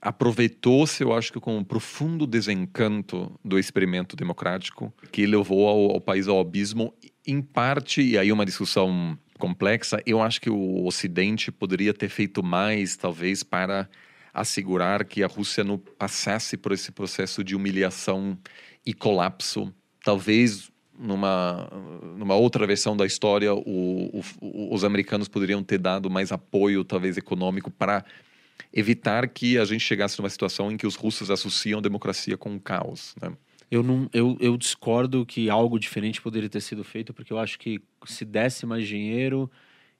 aproveitou-se, 0.00 1.02
eu 1.02 1.12
acho 1.12 1.32
que 1.32 1.40
com 1.40 1.58
um 1.58 1.64
profundo 1.64 2.26
desencanto 2.26 3.32
do 3.44 3.58
experimento 3.58 4.14
democrático 4.14 4.92
que 5.10 5.26
levou 5.26 5.66
ao, 5.66 5.92
ao 5.92 6.00
país 6.00 6.28
ao 6.28 6.38
abismo, 6.38 6.94
em 7.26 7.42
parte, 7.42 8.00
e 8.00 8.16
aí 8.16 8.30
uma 8.30 8.46
discussão 8.46 9.18
complexa, 9.38 10.00
eu 10.06 10.20
acho 10.22 10.40
que 10.40 10.50
o 10.50 10.84
Ocidente 10.86 11.50
poderia 11.50 11.92
ter 11.92 12.08
feito 12.08 12.42
mais, 12.42 12.96
talvez, 12.96 13.42
para 13.42 13.88
assegurar 14.32 15.04
que 15.04 15.22
a 15.22 15.26
Rússia 15.26 15.64
não 15.64 15.78
passasse 15.78 16.56
por 16.56 16.72
esse 16.72 16.92
processo 16.92 17.42
de 17.42 17.56
humilhação 17.56 18.38
e 18.84 18.94
colapso. 18.94 19.72
Talvez 20.08 20.70
numa, 20.98 21.68
numa 22.16 22.34
outra 22.34 22.66
versão 22.66 22.96
da 22.96 23.04
história, 23.04 23.52
o- 23.52 24.22
o- 24.40 24.74
os 24.74 24.82
americanos 24.84 25.28
poderiam 25.28 25.62
ter 25.62 25.76
dado 25.76 26.08
mais 26.08 26.32
apoio, 26.32 26.82
talvez 26.82 27.18
econômico, 27.18 27.70
para 27.70 28.02
evitar 28.72 29.28
que 29.28 29.58
a 29.58 29.66
gente 29.66 29.82
chegasse 29.82 30.18
numa 30.18 30.30
situação 30.30 30.72
em 30.72 30.78
que 30.78 30.86
os 30.86 30.94
russos 30.94 31.30
associam 31.30 31.82
democracia 31.82 32.38
com 32.38 32.56
o 32.56 32.58
caos. 32.58 33.14
Né? 33.20 33.30
Eu, 33.70 33.82
não, 33.82 34.08
eu, 34.14 34.34
eu 34.40 34.56
discordo 34.56 35.26
que 35.26 35.50
algo 35.50 35.78
diferente 35.78 36.22
poderia 36.22 36.48
ter 36.48 36.62
sido 36.62 36.82
feito, 36.82 37.12
porque 37.12 37.30
eu 37.30 37.38
acho 37.38 37.58
que 37.58 37.78
se 38.06 38.24
desse 38.24 38.64
mais 38.64 38.88
dinheiro, 38.88 39.50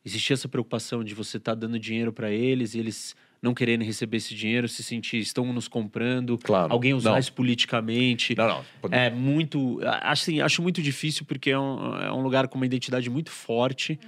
existia 0.03 0.33
essa 0.33 0.49
preocupação 0.49 1.05
de 1.05 1.15
você 1.15 1.37
estar 1.37 1.55
dando 1.55 1.79
dinheiro 1.79 2.15
para 2.15 2.31
eles 2.31 2.75
e 2.75 2.79
eles 2.79 3.15
não 3.43 3.55
quererem 3.55 3.87
receber 3.87 4.17
esse 4.17 4.35
dinheiro, 4.35 4.69
se 4.69 4.83
sentir, 4.83 5.19
estão 5.19 5.53
nos 5.53 5.69
comprando, 5.69 6.37
Claro. 6.39 6.73
alguém 6.73 6.93
usar 6.95 7.13
Não. 7.13 7.19
isso 7.19 7.33
politicamente. 7.33 8.35
Não, 8.37 8.49
não. 8.49 8.65
pode- 8.81 8.95
É 8.95 9.11
muito. 9.11 9.79
Assim, 10.03 10.41
acho 10.41 10.61
muito 10.63 10.83
difícil 10.83 11.25
porque 11.25 11.51
é 11.51 11.59
um, 11.59 11.97
é 11.99 12.13
um 12.13 12.21
lugar 12.21 12.49
com 12.49 12.57
uma 12.57 12.67
identidade 12.67 13.09
muito 13.09 13.31
forte. 13.31 13.99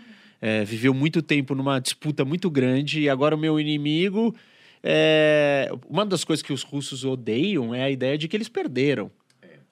É, 0.43 0.65
viveu 0.65 0.93
muito 0.95 1.21
tempo 1.23 1.55
numa 1.55 1.79
disputa 1.79 2.25
muito 2.25 2.51
grande 2.51 3.01
e 3.03 3.09
agora 3.09 3.37
o 3.37 3.39
meu 3.39 3.61
inimigo. 3.61 4.35
é, 4.83 5.71
Uma 5.89 6.05
das 6.07 6.25
coisas 6.25 6.43
que 6.43 6.53
os 6.53 6.63
russos 6.63 7.05
odeiam 7.05 7.75
é 7.75 7.83
a 7.83 7.91
ideia 7.91 8.17
de 8.17 8.27
que 8.27 8.37
eles 8.37 8.49
perderam 8.49 9.11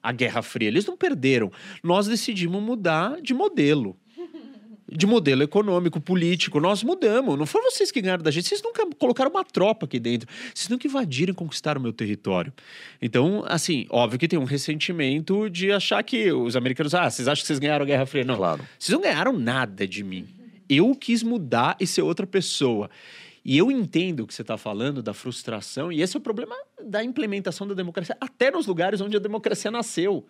a 0.03 0.13
Guerra 0.13 0.43
Fria. 0.43 0.69
Eles 0.69 0.87
não 0.87 0.97
perderam. 0.97 1.51
Nós 1.83 2.07
decidimos 2.07 2.63
mudar 2.63 3.21
de 3.21 3.33
modelo. 3.35 3.97
De 4.91 5.07
modelo 5.07 5.43
econômico, 5.43 6.01
político, 6.01 6.59
nós 6.61 6.83
mudamos. 6.83 7.39
Não 7.39 7.45
foram 7.45 7.71
vocês 7.71 7.91
que 7.91 8.01
ganharam 8.01 8.23
da 8.23 8.31
gente. 8.31 8.49
Vocês 8.49 8.63
nunca 8.63 8.87
colocaram 8.99 9.31
uma 9.31 9.45
tropa 9.45 9.85
aqui 9.85 10.01
dentro. 10.01 10.29
Vocês 10.55 10.69
nunca 10.69 10.87
invadiram 10.87 11.33
e 11.33 11.35
conquistaram 11.35 11.79
o 11.79 11.83
meu 11.83 11.93
território. 11.93 12.53
Então, 13.01 13.45
assim, 13.47 13.87
óbvio 13.91 14.19
que 14.19 14.27
tem 14.27 14.39
um 14.39 14.45
ressentimento 14.45 15.51
de 15.51 15.71
achar 15.71 16.03
que 16.03 16.33
os 16.33 16.57
americanos, 16.57 16.95
ah, 16.95 17.11
vocês 17.11 17.29
acham 17.29 17.43
que 17.43 17.47
vocês 17.47 17.59
ganharam 17.59 17.83
a 17.85 17.87
Guerra 17.87 18.07
Fria? 18.07 18.25
Não, 18.25 18.37
Claro. 18.37 18.65
vocês 18.79 18.95
não 18.95 19.03
ganharam 19.03 19.33
nada 19.39 19.87
de 19.87 20.03
mim. 20.03 20.27
Eu 20.69 20.95
quis 20.95 21.23
mudar 21.23 21.77
e 21.79 21.87
ser 21.87 22.03
outra 22.03 22.27
pessoa. 22.27 22.89
E 23.45 23.57
eu 23.57 23.71
entendo 23.71 24.21
o 24.21 24.27
que 24.27 24.35
você 24.35 24.43
está 24.43 24.59
falando 24.59 25.03
da 25.03 25.15
frustração, 25.15 25.91
e 25.91 26.03
esse 26.03 26.17
é 26.17 26.19
o 26.19 26.21
problema 26.23 26.55
da 26.85 27.03
implementação 27.03 27.67
da 27.67 27.75
democracia, 27.75 28.17
até 28.21 28.51
nos 28.51 28.67
lugares 28.67 29.01
onde 29.01 29.17
a 29.17 29.21
democracia 29.21 29.71
nasceu. 29.71 30.27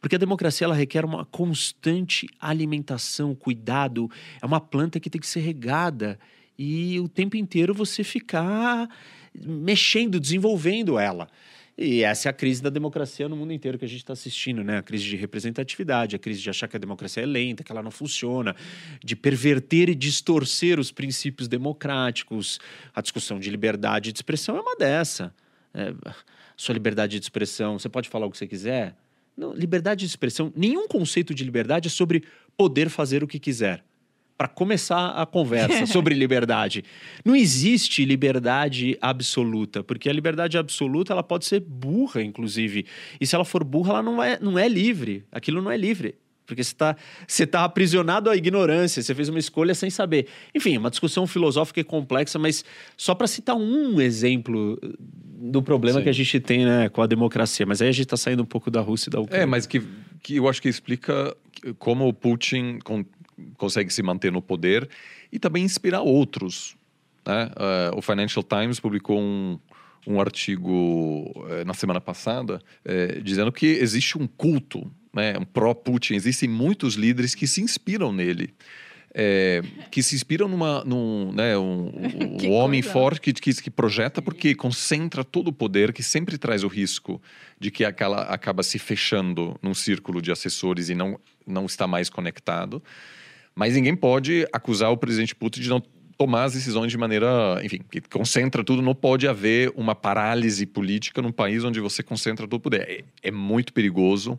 Porque 0.00 0.16
a 0.16 0.18
democracia 0.18 0.64
ela 0.64 0.74
requer 0.74 1.04
uma 1.04 1.24
constante 1.26 2.26
alimentação, 2.40 3.34
cuidado. 3.34 4.10
É 4.40 4.46
uma 4.46 4.60
planta 4.60 4.98
que 4.98 5.10
tem 5.10 5.20
que 5.20 5.26
ser 5.26 5.40
regada. 5.40 6.18
E 6.58 6.98
o 7.00 7.08
tempo 7.08 7.36
inteiro 7.36 7.74
você 7.74 8.02
ficar 8.02 8.88
mexendo, 9.34 10.18
desenvolvendo 10.18 10.98
ela. 10.98 11.28
E 11.76 12.02
essa 12.02 12.28
é 12.28 12.30
a 12.30 12.32
crise 12.32 12.62
da 12.62 12.68
democracia 12.68 13.26
no 13.26 13.34
mundo 13.34 13.54
inteiro 13.54 13.78
que 13.78 13.84
a 13.86 13.88
gente 13.88 14.00
está 14.00 14.12
assistindo, 14.12 14.62
né? 14.62 14.78
A 14.78 14.82
crise 14.82 15.04
de 15.04 15.16
representatividade, 15.16 16.14
a 16.14 16.18
crise 16.18 16.42
de 16.42 16.50
achar 16.50 16.68
que 16.68 16.76
a 16.76 16.78
democracia 16.78 17.22
é 17.22 17.26
lenta, 17.26 17.64
que 17.64 17.72
ela 17.72 17.82
não 17.82 17.90
funciona, 17.90 18.54
de 19.02 19.16
perverter 19.16 19.88
e 19.88 19.94
distorcer 19.94 20.78
os 20.78 20.92
princípios 20.92 21.48
democráticos. 21.48 22.60
A 22.94 23.00
discussão 23.00 23.38
de 23.40 23.48
liberdade 23.48 24.12
de 24.12 24.18
expressão 24.18 24.56
é 24.56 24.60
uma 24.60 24.76
dessa. 24.76 25.34
É, 25.72 25.94
sua 26.54 26.74
liberdade 26.74 27.18
de 27.18 27.24
expressão, 27.24 27.78
você 27.78 27.88
pode 27.88 28.10
falar 28.10 28.26
o 28.26 28.30
que 28.30 28.36
você 28.36 28.46
quiser? 28.46 28.94
Não, 29.40 29.54
liberdade 29.54 30.00
de 30.00 30.06
expressão, 30.06 30.52
nenhum 30.54 30.86
conceito 30.86 31.34
de 31.34 31.42
liberdade 31.42 31.88
é 31.88 31.90
sobre 31.90 32.24
poder 32.58 32.90
fazer 32.90 33.24
o 33.24 33.26
que 33.26 33.38
quiser. 33.38 33.82
para 34.36 34.48
começar 34.48 35.10
a 35.10 35.26
conversa 35.26 35.84
sobre 35.88 36.14
liberdade. 36.14 36.82
Não 37.24 37.36
existe 37.36 38.04
liberdade 38.06 38.96
absoluta, 39.00 39.82
porque 39.84 40.08
a 40.08 40.12
liberdade 40.12 40.56
absoluta 40.56 41.12
ela 41.12 41.22
pode 41.22 41.44
ser 41.44 41.60
burra, 41.60 42.22
inclusive. 42.22 42.86
E 43.20 43.26
se 43.26 43.34
ela 43.34 43.44
for 43.44 43.64
burra, 43.64 43.90
ela 43.90 44.02
não 44.02 44.22
é, 44.22 44.38
não 44.40 44.58
é 44.58 44.66
livre. 44.66 45.24
Aquilo 45.30 45.60
não 45.60 45.70
é 45.70 45.76
livre. 45.76 46.16
Porque 46.50 46.64
você 46.64 46.72
está 46.72 46.96
você 47.26 47.46
tá 47.46 47.64
aprisionado 47.64 48.28
à 48.28 48.36
ignorância, 48.36 49.02
você 49.02 49.14
fez 49.14 49.28
uma 49.28 49.38
escolha 49.38 49.74
sem 49.74 49.88
saber. 49.90 50.26
Enfim, 50.54 50.76
uma 50.76 50.90
discussão 50.90 51.26
filosófica 51.26 51.80
e 51.80 51.84
complexa, 51.84 52.38
mas 52.38 52.64
só 52.96 53.14
para 53.14 53.26
citar 53.26 53.56
um 53.56 54.00
exemplo 54.00 54.78
do 55.02 55.62
problema 55.62 55.98
Sim. 55.98 56.04
que 56.04 56.08
a 56.10 56.12
gente 56.12 56.40
tem 56.40 56.64
né, 56.64 56.88
com 56.88 57.00
a 57.02 57.06
democracia. 57.06 57.64
Mas 57.64 57.80
aí 57.80 57.88
a 57.88 57.92
gente 57.92 58.04
está 58.04 58.16
saindo 58.16 58.42
um 58.42 58.46
pouco 58.46 58.70
da 58.70 58.80
Rússia 58.80 59.08
e 59.08 59.12
da 59.12 59.20
Ucrânia. 59.20 59.42
É, 59.42 59.46
mas 59.46 59.66
que, 59.66 59.82
que 60.22 60.36
eu 60.36 60.48
acho 60.48 60.60
que 60.60 60.68
explica 60.68 61.34
como 61.78 62.06
o 62.06 62.12
Putin 62.12 62.78
con- 62.84 63.04
consegue 63.56 63.92
se 63.92 64.02
manter 64.02 64.30
no 64.30 64.42
poder 64.42 64.88
e 65.32 65.38
também 65.38 65.64
inspirar 65.64 66.02
outros. 66.02 66.76
Né? 67.26 67.50
Eh, 67.56 67.90
o 67.94 68.02
Financial 68.02 68.42
Times 68.42 68.80
publicou 68.80 69.18
um, 69.18 69.58
um 70.06 70.20
artigo 70.20 71.32
eh, 71.50 71.64
na 71.64 71.74
semana 71.74 72.00
passada 72.00 72.60
eh, 72.84 73.20
dizendo 73.22 73.52
que 73.52 73.66
existe 73.66 74.18
um 74.18 74.26
culto, 74.26 74.90
né, 75.12 75.36
um 75.38 75.44
pró-Putin. 75.44 76.14
Existem 76.14 76.48
muitos 76.48 76.94
líderes 76.94 77.34
que 77.34 77.46
se 77.46 77.60
inspiram 77.60 78.12
nele. 78.12 78.54
eh, 79.12 79.60
que 79.90 80.02
se 80.04 80.14
inspiram 80.14 80.46
numa, 80.46 80.84
num, 80.84 81.32
né, 81.32 81.58
um, 81.58 81.90
um 82.44 82.52
homem 82.52 82.80
coisa. 82.80 82.92
forte 82.92 83.20
que, 83.20 83.32
que, 83.32 83.52
que 83.54 83.70
projeta 83.70 84.22
porque 84.22 84.54
concentra 84.54 85.24
todo 85.24 85.48
o 85.48 85.52
poder, 85.52 85.92
que 85.92 86.02
sempre 86.02 86.38
traz 86.38 86.62
o 86.62 86.68
risco 86.68 87.20
de 87.58 87.70
que 87.70 87.84
aquela 87.84 88.22
acaba 88.22 88.62
se 88.62 88.78
fechando 88.78 89.58
num 89.60 89.74
círculo 89.74 90.22
de 90.22 90.30
assessores 90.30 90.90
e 90.90 90.94
não, 90.94 91.18
não 91.46 91.66
está 91.66 91.86
mais 91.88 92.08
conectado. 92.08 92.82
Mas 93.54 93.74
ninguém 93.74 93.96
pode 93.96 94.46
acusar 94.52 94.90
o 94.92 94.96
presidente 94.96 95.34
Putin 95.34 95.60
de 95.60 95.68
não 95.68 95.82
tomar 96.16 96.44
as 96.44 96.52
decisões 96.52 96.92
de 96.92 96.98
maneira, 96.98 97.60
enfim, 97.64 97.80
que 97.90 98.00
concentra 98.02 98.62
tudo. 98.62 98.82
Não 98.82 98.94
pode 98.94 99.26
haver 99.26 99.72
uma 99.74 99.94
parálise 99.94 100.66
política 100.66 101.22
num 101.22 101.32
país 101.32 101.64
onde 101.64 101.80
você 101.80 102.02
concentra 102.02 102.46
todo 102.46 102.58
o 102.58 102.60
poder. 102.60 102.82
É, 102.82 103.28
é 103.28 103.30
muito 103.30 103.72
perigoso, 103.72 104.38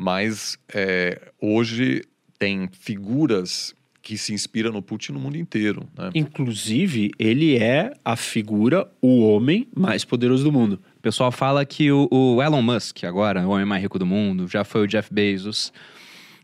mas 0.00 0.58
é, 0.72 1.30
hoje 1.38 2.02
tem 2.38 2.70
figuras 2.72 3.74
que 4.00 4.16
se 4.16 4.32
inspiram 4.32 4.72
no 4.72 4.80
Putin 4.80 5.12
no 5.12 5.20
mundo 5.20 5.36
inteiro. 5.36 5.86
Né? 5.94 6.10
Inclusive, 6.14 7.10
ele 7.18 7.58
é 7.58 7.92
a 8.02 8.16
figura, 8.16 8.90
o 9.02 9.20
homem 9.20 9.68
mais 9.76 10.02
poderoso 10.02 10.42
do 10.42 10.50
mundo. 10.50 10.80
O 10.96 11.02
pessoal 11.02 11.30
fala 11.30 11.66
que 11.66 11.92
o, 11.92 12.08
o 12.10 12.42
Elon 12.42 12.62
Musk, 12.62 13.04
agora, 13.04 13.46
o 13.46 13.50
homem 13.50 13.66
mais 13.66 13.82
rico 13.82 13.98
do 13.98 14.06
mundo, 14.06 14.48
já 14.48 14.64
foi 14.64 14.84
o 14.84 14.86
Jeff 14.86 15.12
Bezos. 15.12 15.70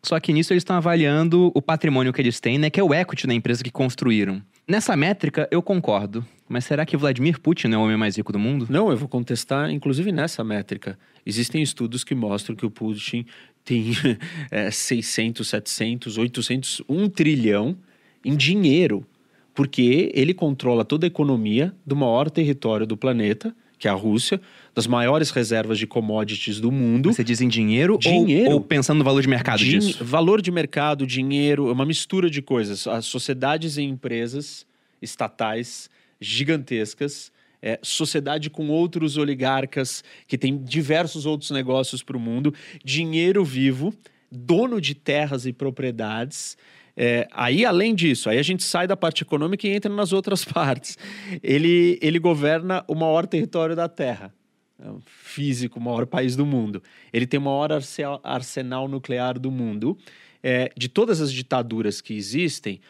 Só 0.03 0.21
que 0.21 0.35
nisso 0.35 0.53
eles 0.53 0.61
estão 0.61 0.77
avaliando 0.77 1.51
o 1.55 1.63
patrimônio 1.63 2.13
que 2.13 2.21
eles 2.21 2.39
têm, 2.39 2.59
né? 2.59 2.69
Que 2.69 2.79
é 2.79 2.85
o 2.85 2.93
equity 2.93 3.27
da 3.27 3.33
empresa 3.33 3.65
que 3.65 3.71
construíram. 3.71 4.43
Nessa 4.69 4.97
métrica, 4.97 5.49
eu 5.53 5.63
concordo. 5.63 6.27
Mas 6.49 6.65
será 6.65 6.85
que 6.85 6.97
Vladimir 6.97 7.41
Putin 7.41 7.69
é 7.69 7.77
o 7.77 7.83
homem 7.83 7.97
mais 7.97 8.17
rico 8.17 8.33
do 8.33 8.39
mundo? 8.39 8.67
Não, 8.69 8.91
eu 8.91 8.97
vou 8.97 9.09
contestar, 9.09 9.71
inclusive 9.71 10.11
nessa 10.11 10.43
métrica. 10.43 10.99
Existem 11.25 11.63
estudos 11.63 12.03
que 12.03 12.17
mostram 12.17 12.57
que 12.57 12.67
o 12.67 12.71
Putin 12.71 13.27
tem 13.65 13.93
é, 14.51 14.69
600, 14.71 15.47
700, 15.47 16.19
800, 16.19 16.83
1 16.89 17.09
trilhão 17.11 17.77
em 18.25 18.37
dinheiro, 18.37 19.07
porque 19.55 20.11
ele 20.13 20.35
controla 20.35 20.85
toda 20.85 21.07
a 21.07 21.09
economia 21.09 21.73
do 21.85 21.95
maior 21.95 22.29
território 22.29 22.87
do 22.87 22.97
planeta, 22.97 23.55
que 23.79 23.87
é 23.87 23.91
a 23.91 23.95
Rússia, 23.95 24.41
das 24.75 24.87
maiores 24.87 25.31
reservas 25.31 25.79
de 25.79 25.87
commodities 25.87 26.61
do 26.61 26.73
mundo. 26.73 27.13
Você 27.13 27.23
diz 27.25 27.41
em 27.41 27.49
dinheiro, 27.49 27.95
ou- 27.95 27.99
Dinheiro. 27.99 28.53
Ou, 28.53 28.61
pensando 28.61 28.99
no 28.99 29.05
valor 29.05 29.21
de 29.23 29.29
mercado 29.29 29.59
Din- 29.59 29.79
disso? 29.79 30.05
Valor 30.05 30.41
de 30.41 30.51
mercado, 30.51 31.07
dinheiro, 31.07 31.69
é 31.69 31.73
uma 31.73 31.85
mistura 31.85 32.31
de 32.31 32.41
coisas. 32.41 32.87
As 32.87 33.05
sociedades 33.07 33.77
e 33.77 33.83
empresas 33.83 34.67
estatais 35.03 35.91
gigantescas, 36.21 37.33
é, 37.61 37.79
sociedade 37.83 38.49
com 38.49 38.69
outros 38.69 39.17
oligarcas 39.17 40.05
que 40.29 40.39
tem 40.39 40.57
diversos 40.57 41.27
outros 41.27 41.51
negócios 41.51 42.03
para 42.03 42.17
o 42.17 42.21
mundo, 42.21 42.55
dinheiro 42.85 43.45
vivo, 43.45 43.93
dono 44.31 44.81
de 44.81 44.95
terras 44.95 45.47
e 45.47 45.53
propriedades. 45.53 46.57
É, 46.97 47.29
aí, 47.31 47.65
além 47.65 47.95
disso, 47.95 48.31
aí 48.31 48.39
a 48.39 48.43
gente 48.43 48.65
sai 48.65 48.87
da 48.87 48.97
parte 48.97 49.23
econômica 49.23 49.67
e 49.67 49.71
entra 49.71 49.93
nas 49.93 50.13
outras 50.13 50.43
partes. 50.47 50.97
Ele, 51.43 51.99
ele 52.01 52.19
governa 52.19 52.85
o 52.89 52.95
maior 52.95 53.27
território 53.27 53.77
da 53.77 53.89
Terra 53.89 54.33
é 54.79 54.91
um 54.91 55.01
físico, 55.01 55.79
o 55.79 55.83
maior 55.83 56.07
país 56.07 56.37
do 56.37 56.45
mundo. 56.45 56.83
Ele 57.13 57.27
tem 57.27 57.39
o 57.39 57.43
maior 57.43 57.73
arse- 57.73 58.03
arsenal 58.23 58.89
nuclear 58.89 59.39
do 59.39 59.51
mundo. 59.51 59.97
É, 60.43 60.71
de 60.77 60.89
todas 60.89 61.21
as 61.21 61.33
ditaduras 61.33 62.01
que 62.01 62.15
existem, 62.15 62.81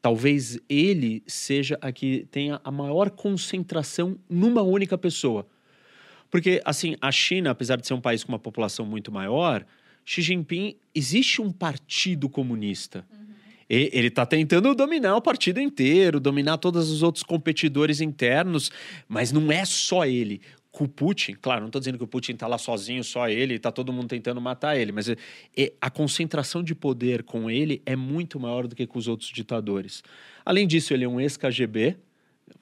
talvez 0.00 0.58
ele 0.68 1.22
seja 1.26 1.78
a 1.80 1.92
que 1.92 2.26
tenha 2.30 2.60
a 2.64 2.70
maior 2.70 3.10
concentração 3.10 4.18
numa 4.28 4.62
única 4.62 4.98
pessoa. 4.98 5.46
Porque, 6.30 6.60
assim, 6.64 6.96
a 7.00 7.12
China, 7.12 7.50
apesar 7.50 7.76
de 7.76 7.86
ser 7.86 7.94
um 7.94 8.00
país 8.00 8.24
com 8.24 8.32
uma 8.32 8.38
população 8.38 8.84
muito 8.84 9.12
maior, 9.12 9.64
Xi 10.04 10.22
Jinping, 10.22 10.76
existe 10.94 11.40
um 11.40 11.52
partido 11.52 12.28
comunista. 12.28 13.06
E- 13.68 13.90
Ele 13.92 14.08
está 14.08 14.24
tentando 14.26 14.74
dominar 14.74 15.16
o 15.16 15.22
partido 15.22 15.60
inteiro, 15.60 16.18
dominar 16.20 16.58
todos 16.58 16.90
os 16.90 17.02
outros 17.02 17.22
competidores 17.24 18.00
internos, 18.00 18.70
mas 19.08 19.32
não 19.32 19.50
é 19.50 19.64
só 19.64 20.04
ele. 20.04 20.40
Com 20.70 20.84
o 20.84 20.88
Putin, 20.88 21.36
claro, 21.40 21.60
não 21.60 21.68
estou 21.68 21.78
dizendo 21.80 21.96
que 21.98 22.02
o 22.04 22.06
Putin 22.08 22.32
está 22.32 22.48
lá 22.48 22.58
sozinho, 22.58 23.04
só 23.04 23.28
ele, 23.28 23.54
está 23.54 23.70
todo 23.70 23.92
mundo 23.92 24.08
tentando 24.08 24.40
matar 24.40 24.76
ele, 24.76 24.90
mas 24.90 25.08
é- 25.08 25.16
é- 25.56 25.72
a 25.80 25.88
concentração 25.88 26.64
de 26.64 26.74
poder 26.74 27.22
com 27.22 27.48
ele 27.48 27.80
é 27.86 27.94
muito 27.94 28.40
maior 28.40 28.66
do 28.66 28.74
que 28.74 28.84
com 28.84 28.98
os 28.98 29.06
outros 29.06 29.30
ditadores. 29.30 30.02
Além 30.44 30.66
disso, 30.66 30.92
ele 30.92 31.04
é 31.04 31.08
um 31.08 31.20
ex-KGB, 31.20 31.96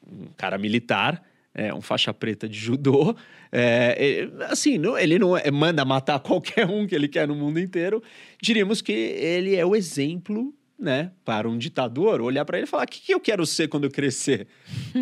um 0.07 0.27
cara 0.37 0.59
militar, 0.59 1.23
é, 1.55 1.73
um 1.73 1.81
faixa 1.81 2.13
preta 2.13 2.47
de 2.47 2.59
judô. 2.59 3.17
É, 3.51 4.29
é, 4.41 4.45
assim, 4.45 4.77
não- 4.77 4.99
ele 4.99 5.19
não 5.19 5.35
é- 5.37 5.51
manda 5.51 5.83
matar 5.85 6.21
qualquer 6.21 6.67
um 6.67 6.87
que 6.87 6.95
ele 6.95 7.09
quer 7.09 7.27
no 7.27 7.35
mundo 7.35 7.59
inteiro. 7.59 8.03
Diríamos 8.43 8.83
que 8.83 8.93
ele 8.93 9.57
é 9.57 9.65
o 9.65 9.75
exemplo, 9.75 10.55
né, 10.83 11.13
para 11.25 11.49
um 11.49 11.57
ditador 11.57 12.21
olhar 12.21 12.45
para 12.45 12.59
ele 12.59 12.67
e 12.67 12.69
falar: 12.69 12.83
o 12.83 12.87
que, 12.89 13.01
que 13.01 13.15
eu 13.15 13.21
quero 13.21 13.47
ser 13.47 13.69
quando 13.69 13.85
eu 13.85 13.91
crescer? 13.91 14.49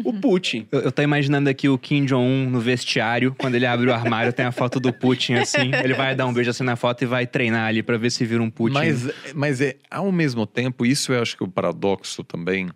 O 0.05 0.12
Putin. 0.20 0.69
Eu, 0.70 0.81
eu 0.81 0.93
tô 0.93 1.01
imaginando 1.01 1.48
aqui 1.48 1.70
o 1.70 1.78
Kim 1.78 2.05
Jong-un 2.05 2.51
no 2.51 2.61
vestiário, 2.61 3.35
quando 3.39 3.55
ele 3.55 3.65
abre 3.65 3.89
o 3.89 3.94
armário, 3.94 4.31
tem 4.31 4.44
a 4.44 4.52
foto 4.52 4.78
do 4.78 4.93
Putin 4.93 5.35
assim. 5.35 5.70
Ele 5.82 5.94
vai 5.94 6.15
dar 6.15 6.27
um 6.27 6.35
beijo 6.35 6.51
assim 6.51 6.65
na 6.65 6.77
foto 6.77 7.02
e 7.02 7.07
vai 7.07 7.27
treinar 7.27 7.66
ali 7.66 7.82
pra 7.82 7.97
ver 7.97 8.11
se 8.11 8.27
vira 8.27 8.43
um 8.43 8.51
Putin. 8.51 8.74
Mas, 8.74 9.09
mas 9.35 9.61
é, 9.62 9.77
ao 9.90 10.12
mesmo 10.12 10.47
tempo, 10.47 10.85
isso 10.85 11.15
eu 11.15 11.23
acho 11.23 11.35
que 11.35 11.43
é 11.43 11.47
o 11.47 11.51
paradoxo 11.51 12.23
também. 12.23 12.69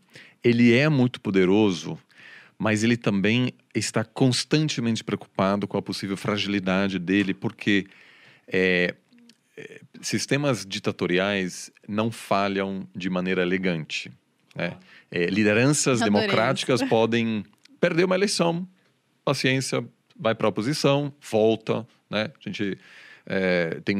Ele 0.42 0.74
é 0.74 0.88
muito 0.88 1.20
poderoso, 1.20 1.98
mas 2.58 2.82
ele 2.82 2.96
também 2.96 3.52
está 3.74 4.02
constantemente 4.02 5.04
preocupado 5.04 5.68
com 5.68 5.76
a 5.76 5.82
possível 5.82 6.16
fragilidade 6.16 6.98
dele, 6.98 7.34
porque 7.34 7.86
é, 8.48 8.94
sistemas 10.00 10.64
ditatoriais 10.66 11.70
não 11.88 12.10
falham 12.10 12.88
de 12.94 13.08
maneira 13.08 13.42
elegante. 13.42 14.10
né? 14.54 14.76
É, 15.10 15.26
lideranças 15.26 16.02
Adorei 16.02 16.22
democráticas 16.22 16.82
podem 16.88 17.44
perder 17.80 18.04
uma 18.04 18.14
eleição, 18.14 18.66
paciência, 19.24 19.84
vai 20.18 20.34
para 20.34 20.46
a 20.46 20.50
oposição, 20.50 21.12
volta. 21.20 21.86
Né? 22.10 22.30
A 22.38 22.48
gente 22.48 22.78
é, 23.26 23.80
tem 23.84 23.96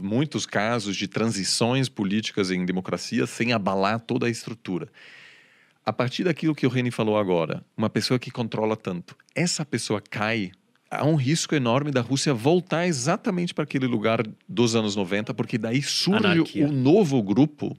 muitos 0.00 0.46
casos 0.46 0.96
de 0.96 1.08
transições 1.08 1.88
políticas 1.88 2.50
em 2.50 2.64
democracia 2.64 3.26
sem 3.26 3.52
abalar 3.52 4.00
toda 4.00 4.26
a 4.26 4.30
estrutura. 4.30 4.88
A 5.84 5.92
partir 5.92 6.24
daquilo 6.24 6.54
que 6.54 6.66
o 6.66 6.68
Reni 6.68 6.90
falou 6.90 7.16
agora, 7.16 7.64
uma 7.76 7.88
pessoa 7.88 8.18
que 8.18 8.30
controla 8.30 8.76
tanto, 8.76 9.16
essa 9.34 9.64
pessoa 9.64 10.02
cai, 10.02 10.52
há 10.90 11.04
um 11.04 11.14
risco 11.16 11.54
enorme 11.54 11.90
da 11.90 12.00
Rússia 12.00 12.32
voltar 12.34 12.86
exatamente 12.86 13.52
para 13.54 13.64
aquele 13.64 13.86
lugar 13.86 14.22
dos 14.48 14.74
anos 14.74 14.94
90, 14.96 15.34
porque 15.34 15.58
daí 15.58 15.82
surge 15.82 16.26
Anarquia. 16.26 16.66
um 16.66 16.72
novo 16.72 17.22
grupo 17.22 17.76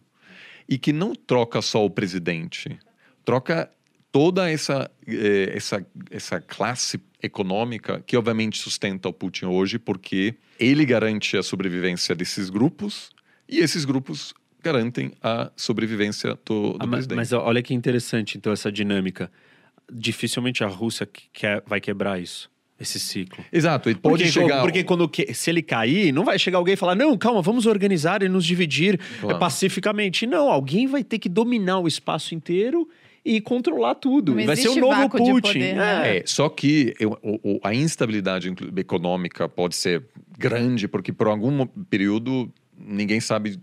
e 0.68 0.78
que 0.78 0.94
não 0.94 1.14
troca 1.16 1.62
só 1.62 1.84
o 1.86 1.90
presidente, 1.90 2.78
troca 3.26 3.70
toda 4.12 4.50
essa, 4.50 4.90
eh, 5.08 5.52
essa, 5.56 5.86
essa 6.12 6.40
classe 6.42 7.00
econômica 7.22 8.02
que 8.06 8.16
obviamente 8.16 8.58
sustenta 8.60 9.10
o 9.10 9.14
Putin 9.14 9.46
hoje, 9.46 9.78
porque 9.80 10.36
ele 10.60 10.86
garante 10.86 11.36
a 11.38 11.44
sobrevivência 11.44 12.16
desses 12.16 12.50
grupos 12.50 13.10
e 13.48 13.58
esses 13.60 13.86
grupos 13.86 14.34
garantem 14.62 15.12
a 15.24 15.52
sobrevivência 15.56 16.38
do, 16.46 16.74
do 16.74 16.78
Ah, 16.80 16.86
mas, 16.86 16.90
presidente. 17.08 17.16
mas 17.18 17.34
olha 17.34 17.62
que 17.64 17.74
interessante, 17.74 18.38
então, 18.38 18.52
essa 18.54 18.72
dinâmica. 18.72 19.32
Dificilmente 19.92 20.64
a 20.64 20.68
Rússia 20.68 21.06
que- 21.06 21.24
quer, 21.34 21.64
vai 21.66 21.82
quebrar 21.82 22.22
isso, 22.22 22.50
esse 22.80 23.00
ciclo. 23.00 23.44
Exato, 23.52 23.90
e 23.90 23.96
pode 23.96 24.24
porque, 24.24 24.32
chegar... 24.32 24.62
porque 24.62 24.84
quando 24.84 25.08
que- 25.10 25.34
se 25.34 25.50
ele 25.50 25.62
cair, 25.62 26.12
não 26.14 26.24
vai 26.24 26.40
chegar 26.40 26.58
alguém 26.60 26.74
e 26.74 26.78
falar: 26.78 26.96
não, 26.96 27.18
calma, 27.18 27.42
vamos 27.42 27.66
organizar 27.66 28.24
e 28.24 28.30
nos 28.30 28.46
dividir 28.46 29.00
Claro. 29.20 29.36
é, 29.36 29.40
pacificamente. 29.40 30.26
Não, 30.26 30.50
alguém 30.50 30.88
vai 30.88 31.04
ter 31.04 31.20
que 31.20 31.28
dominar 31.30 31.80
o 31.80 31.88
espaço 31.88 32.34
inteiro 32.34 32.88
e 33.26 33.42
controlar 33.42 33.96
tudo. 33.96 34.34
Não 34.34 34.46
vai 34.46 34.56
ser 34.56 34.70
o 34.70 34.76
novo 34.76 35.10
Putin. 35.10 35.42
poder, 35.42 35.76
né? 35.76 36.18
É, 36.20 36.24
só 36.26 36.48
que 36.48 36.94
eu- 37.00 37.18
o- 37.22 37.60
a 37.64 37.74
instabilidade 37.76 38.52
econômica 38.78 39.48
pode 39.50 39.76
ser 39.76 40.06
grande, 40.38 40.88
porque 40.88 41.12
por 41.12 41.28
algum 41.28 41.66
período 41.66 42.52
ninguém 42.78 43.20
sabe, 43.20 43.60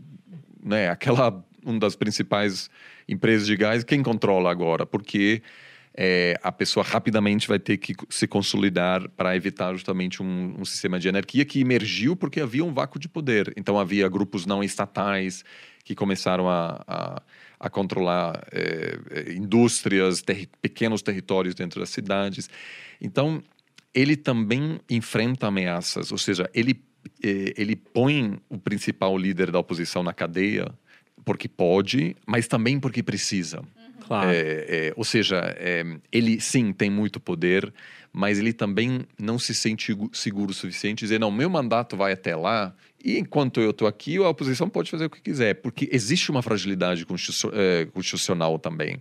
né, 0.63 0.91
aquela 0.91 1.43
uma 1.65 1.81
das 1.81 1.97
principais 1.97 2.71
empresas 3.09 3.47
de 3.47 3.57
gás, 3.57 3.83
quem 3.83 4.03
controla 4.03 4.51
agora? 4.53 4.85
Porque 4.87 5.43
é, 5.97 6.39
a 6.43 6.53
pessoa 6.53 6.85
rapidamente 6.85 7.49
vai 7.49 7.59
ter 7.59 7.79
que 7.79 7.95
se 8.11 8.27
consolidar 8.27 9.09
para 9.11 9.35
evitar 9.35 9.73
justamente 9.73 10.23
um, 10.23 10.55
um, 10.59 10.65
sistema 10.65 11.01
de 11.01 11.09
anarquia 11.09 11.45
que 11.45 11.61
emergiu 11.61 12.15
porque 12.15 12.41
havia 12.41 12.63
um 12.63 12.73
vácuo 12.73 12.99
de 12.99 13.09
poder. 13.09 13.53
Então 13.57 13.79
havia 13.79 14.07
grupos 14.09 14.45
não 14.45 14.63
estatais 14.63 15.43
que 15.83 15.95
começaram 15.95 16.51
a, 16.51 16.85
a, 16.87 17.23
a 17.59 17.71
controlar 17.71 18.47
é, 18.53 18.99
é 19.11 19.33
indústrias, 19.33 20.21
ter, 20.21 20.49
pequenos 20.61 21.01
territórios 21.01 21.55
dentro 21.55 21.81
das 21.81 21.89
cidades. 21.89 22.51
Então 23.01 23.43
ele 23.95 24.17
também 24.17 24.79
enfrenta 24.91 25.47
ameaças, 25.47 26.13
ou 26.13 26.19
seja, 26.19 26.51
ele 26.53 26.85
é, 27.23 27.55
ele 27.57 27.75
põe 27.75 28.39
o 28.51 28.59
principal 28.59 29.17
líder 29.17 29.51
da 29.51 29.59
oposição 29.59 30.03
na 30.03 30.13
cadeia 30.13 30.71
porque 31.25 31.49
pode, 31.49 32.15
mas 32.27 32.47
também 32.47 32.79
porque 32.79 33.03
precisa. 33.03 33.63
Claro. 34.01 34.31
É, 34.31 34.37
é, 34.69 34.93
ou 34.97 35.05
seja, 35.05 35.55
é, 35.59 35.85
ele 36.13 36.41
sim 36.41 36.73
tem 36.73 36.91
muito 36.91 37.19
poder, 37.19 37.73
mas 38.13 38.39
ele 38.39 38.53
também 38.53 39.01
não 39.19 39.39
se 39.39 39.55
sente 39.55 39.97
seguro 40.13 40.51
o 40.51 40.55
suficiente 40.55 41.01
dizer, 41.01 41.21
não, 41.21 41.31
meu 41.31 41.51
mandato 41.51 41.97
vai 41.97 42.13
até 42.13 42.35
lá 42.37 42.75
e 43.05 43.19
enquanto 43.19 43.61
eu 43.61 43.71
estou 43.71 43.87
aqui, 43.87 44.17
a 44.17 44.29
oposição 44.29 44.69
pode 44.69 44.91
fazer 44.91 45.05
o 45.05 45.11
que 45.11 45.21
quiser, 45.21 45.55
porque 45.55 45.89
existe 45.93 46.31
uma 46.31 46.43
fragilidade 46.43 47.07
é, 47.53 47.87
constitucional 47.87 48.59
também. 48.59 49.01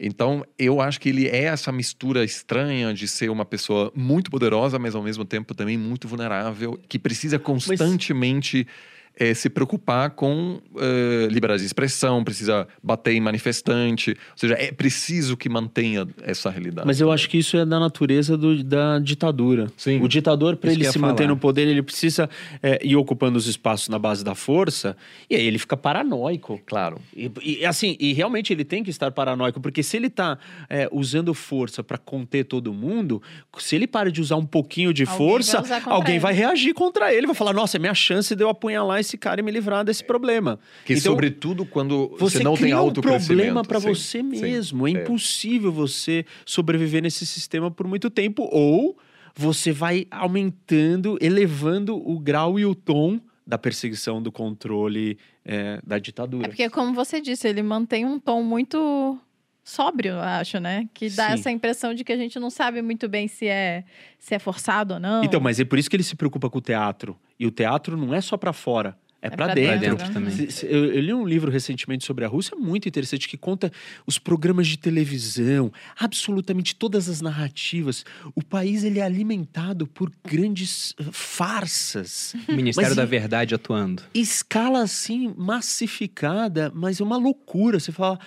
Então, 0.00 0.44
eu 0.58 0.80
acho 0.80 1.00
que 1.00 1.08
ele 1.08 1.26
é 1.26 1.44
essa 1.44 1.72
mistura 1.72 2.24
estranha 2.24 2.94
de 2.94 3.08
ser 3.08 3.30
uma 3.30 3.44
pessoa 3.44 3.92
muito 3.94 4.30
poderosa, 4.30 4.78
mas 4.78 4.94
ao 4.94 5.02
mesmo 5.02 5.24
tempo 5.24 5.54
também 5.54 5.76
muito 5.76 6.06
vulnerável, 6.06 6.78
que 6.88 6.98
precisa 6.98 7.38
constantemente. 7.38 8.66
Mas 8.66 8.76
é, 9.18 9.34
se 9.34 9.50
preocupar 9.50 10.10
com 10.10 10.60
é, 10.76 11.26
liberdade 11.26 11.60
de 11.60 11.66
expressão, 11.66 12.22
precisa 12.22 12.68
bater 12.82 13.14
em 13.14 13.20
manifestante, 13.20 14.10
ou 14.10 14.16
seja, 14.36 14.54
é 14.54 14.70
preciso 14.70 15.36
que 15.36 15.48
mantenha 15.48 16.06
essa 16.22 16.48
realidade. 16.48 16.86
Mas 16.86 17.00
eu 17.00 17.10
acho 17.10 17.28
que 17.28 17.36
isso 17.36 17.56
é 17.56 17.66
da 17.66 17.80
natureza 17.80 18.36
do, 18.36 18.62
da 18.62 19.00
ditadura. 19.00 19.66
Sim. 19.76 20.00
O 20.00 20.08
ditador, 20.08 20.56
para 20.56 20.70
ele 20.72 20.84
se 20.84 20.98
manter 20.98 21.26
no 21.26 21.36
poder, 21.36 21.66
ele 21.66 21.82
precisa 21.82 22.30
é, 22.62 22.78
ir 22.86 22.94
ocupando 22.94 23.36
os 23.36 23.48
espaços 23.48 23.88
na 23.88 23.98
base 23.98 24.24
da 24.24 24.36
força, 24.36 24.96
e 25.28 25.34
aí 25.34 25.44
ele 25.44 25.58
fica 25.58 25.76
paranoico. 25.76 26.60
Claro. 26.64 27.00
E, 27.16 27.30
e 27.42 27.66
assim, 27.66 27.96
e 27.98 28.12
realmente 28.12 28.52
ele 28.52 28.64
tem 28.64 28.84
que 28.84 28.90
estar 28.90 29.10
paranoico, 29.10 29.60
porque 29.60 29.82
se 29.82 29.96
ele 29.96 30.06
está 30.06 30.38
é, 30.70 30.88
usando 30.92 31.34
força 31.34 31.82
para 31.82 31.98
conter 31.98 32.44
todo 32.44 32.72
mundo, 32.72 33.20
se 33.58 33.74
ele 33.74 33.88
para 33.88 34.12
de 34.12 34.20
usar 34.20 34.36
um 34.36 34.46
pouquinho 34.46 34.92
de 34.94 35.02
alguém 35.02 35.16
força, 35.16 35.60
vai 35.62 35.82
alguém 35.86 36.14
ele. 36.14 36.20
vai 36.20 36.32
reagir 36.32 36.72
contra 36.72 37.12
ele, 37.12 37.26
vai 37.26 37.34
falar: 37.34 37.52
nossa, 37.52 37.76
é 37.76 37.80
minha 37.80 37.94
chance 37.94 38.36
de 38.36 38.44
eu 38.44 38.48
apunhalar 38.48 39.00
esse 39.00 39.07
cara 39.16 39.40
e 39.40 39.44
me 39.44 39.50
livrar 39.50 39.84
desse 39.84 40.04
problema. 40.04 40.58
Que 40.84 40.94
então, 40.94 41.12
sobretudo 41.12 41.64
quando 41.64 42.08
você, 42.18 42.38
você 42.38 42.44
não 42.44 42.56
tem 42.56 42.72
auto 42.72 42.98
um 42.98 43.02
problema 43.02 43.62
para 43.62 43.78
você 43.78 44.22
mesmo. 44.22 44.86
Sim, 44.86 44.96
é, 44.96 44.98
é 44.98 45.02
impossível 45.02 45.72
você 45.72 46.24
sobreviver 46.44 47.02
nesse 47.02 47.24
sistema 47.24 47.70
por 47.70 47.86
muito 47.86 48.10
tempo 48.10 48.48
ou 48.52 48.98
você 49.34 49.70
vai 49.70 50.06
aumentando, 50.10 51.16
elevando 51.20 51.96
o 51.96 52.18
grau 52.18 52.58
e 52.58 52.66
o 52.66 52.74
tom 52.74 53.20
da 53.46 53.56
perseguição, 53.56 54.20
do 54.20 54.30
controle 54.30 55.16
é, 55.44 55.80
da 55.86 55.98
ditadura. 55.98 56.44
É 56.44 56.48
porque, 56.48 56.68
como 56.68 56.92
você 56.92 57.20
disse, 57.20 57.48
ele 57.48 57.62
mantém 57.62 58.04
um 58.04 58.18
tom 58.18 58.42
muito 58.42 59.18
sóbrio, 59.64 60.12
eu 60.12 60.20
acho, 60.20 60.58
né? 60.58 60.88
Que 60.92 61.08
dá 61.10 61.28
Sim. 61.28 61.34
essa 61.34 61.50
impressão 61.50 61.94
de 61.94 62.02
que 62.02 62.12
a 62.12 62.16
gente 62.16 62.38
não 62.38 62.50
sabe 62.50 62.82
muito 62.82 63.08
bem 63.08 63.28
se 63.28 63.46
é, 63.46 63.84
se 64.18 64.34
é 64.34 64.38
forçado 64.38 64.94
ou 64.94 65.00
não. 65.00 65.22
Então, 65.22 65.40
mas 65.40 65.60
é 65.60 65.64
por 65.64 65.78
isso 65.78 65.88
que 65.88 65.96
ele 65.96 66.02
se 66.02 66.16
preocupa 66.16 66.50
com 66.50 66.58
o 66.58 66.60
teatro. 66.60 67.16
E 67.38 67.46
o 67.46 67.50
teatro 67.50 67.96
não 67.96 68.14
é 68.14 68.20
só 68.20 68.36
para 68.36 68.52
fora. 68.52 68.96
É, 69.20 69.26
é 69.26 69.30
para 69.30 69.52
dentro. 69.52 69.80
dentro 69.80 70.12
também. 70.12 70.48
Eu, 70.62 70.94
eu, 70.94 71.00
li 71.00 71.12
um 71.12 71.26
livro 71.26 71.50
recentemente 71.50 72.04
sobre 72.04 72.24
a 72.24 72.28
Rússia 72.28 72.56
muito 72.56 72.88
interessante 72.88 73.28
que 73.28 73.36
conta 73.36 73.70
os 74.06 74.16
programas 74.16 74.68
de 74.68 74.78
televisão, 74.78 75.72
absolutamente 75.98 76.76
todas 76.76 77.08
as 77.08 77.20
narrativas. 77.20 78.04
O 78.34 78.44
país 78.44 78.84
ele 78.84 79.00
é 79.00 79.02
alimentado 79.02 79.88
por 79.88 80.12
grandes 80.24 80.92
uh, 80.92 81.10
farsas. 81.10 82.34
O 82.48 82.52
Ministério 82.52 82.90
mas, 82.90 82.96
da 82.96 83.04
Verdade 83.04 83.54
atuando. 83.54 84.04
Escala 84.14 84.82
assim 84.82 85.34
massificada, 85.36 86.70
mas 86.72 87.00
é 87.00 87.04
uma 87.04 87.16
loucura. 87.16 87.80
Você 87.80 87.90
fala, 87.90 88.20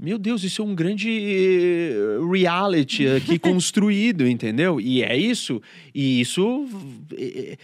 meu 0.00 0.16
Deus, 0.16 0.44
isso 0.44 0.62
é 0.62 0.64
um 0.64 0.76
grande 0.76 1.10
eh, 1.10 2.18
reality 2.30 3.08
aqui 3.08 3.36
construído, 3.40 4.28
entendeu? 4.28 4.80
E 4.80 5.02
é 5.02 5.16
isso. 5.16 5.60
E 5.92 6.20
isso, 6.20 6.68
eh, 7.18 7.56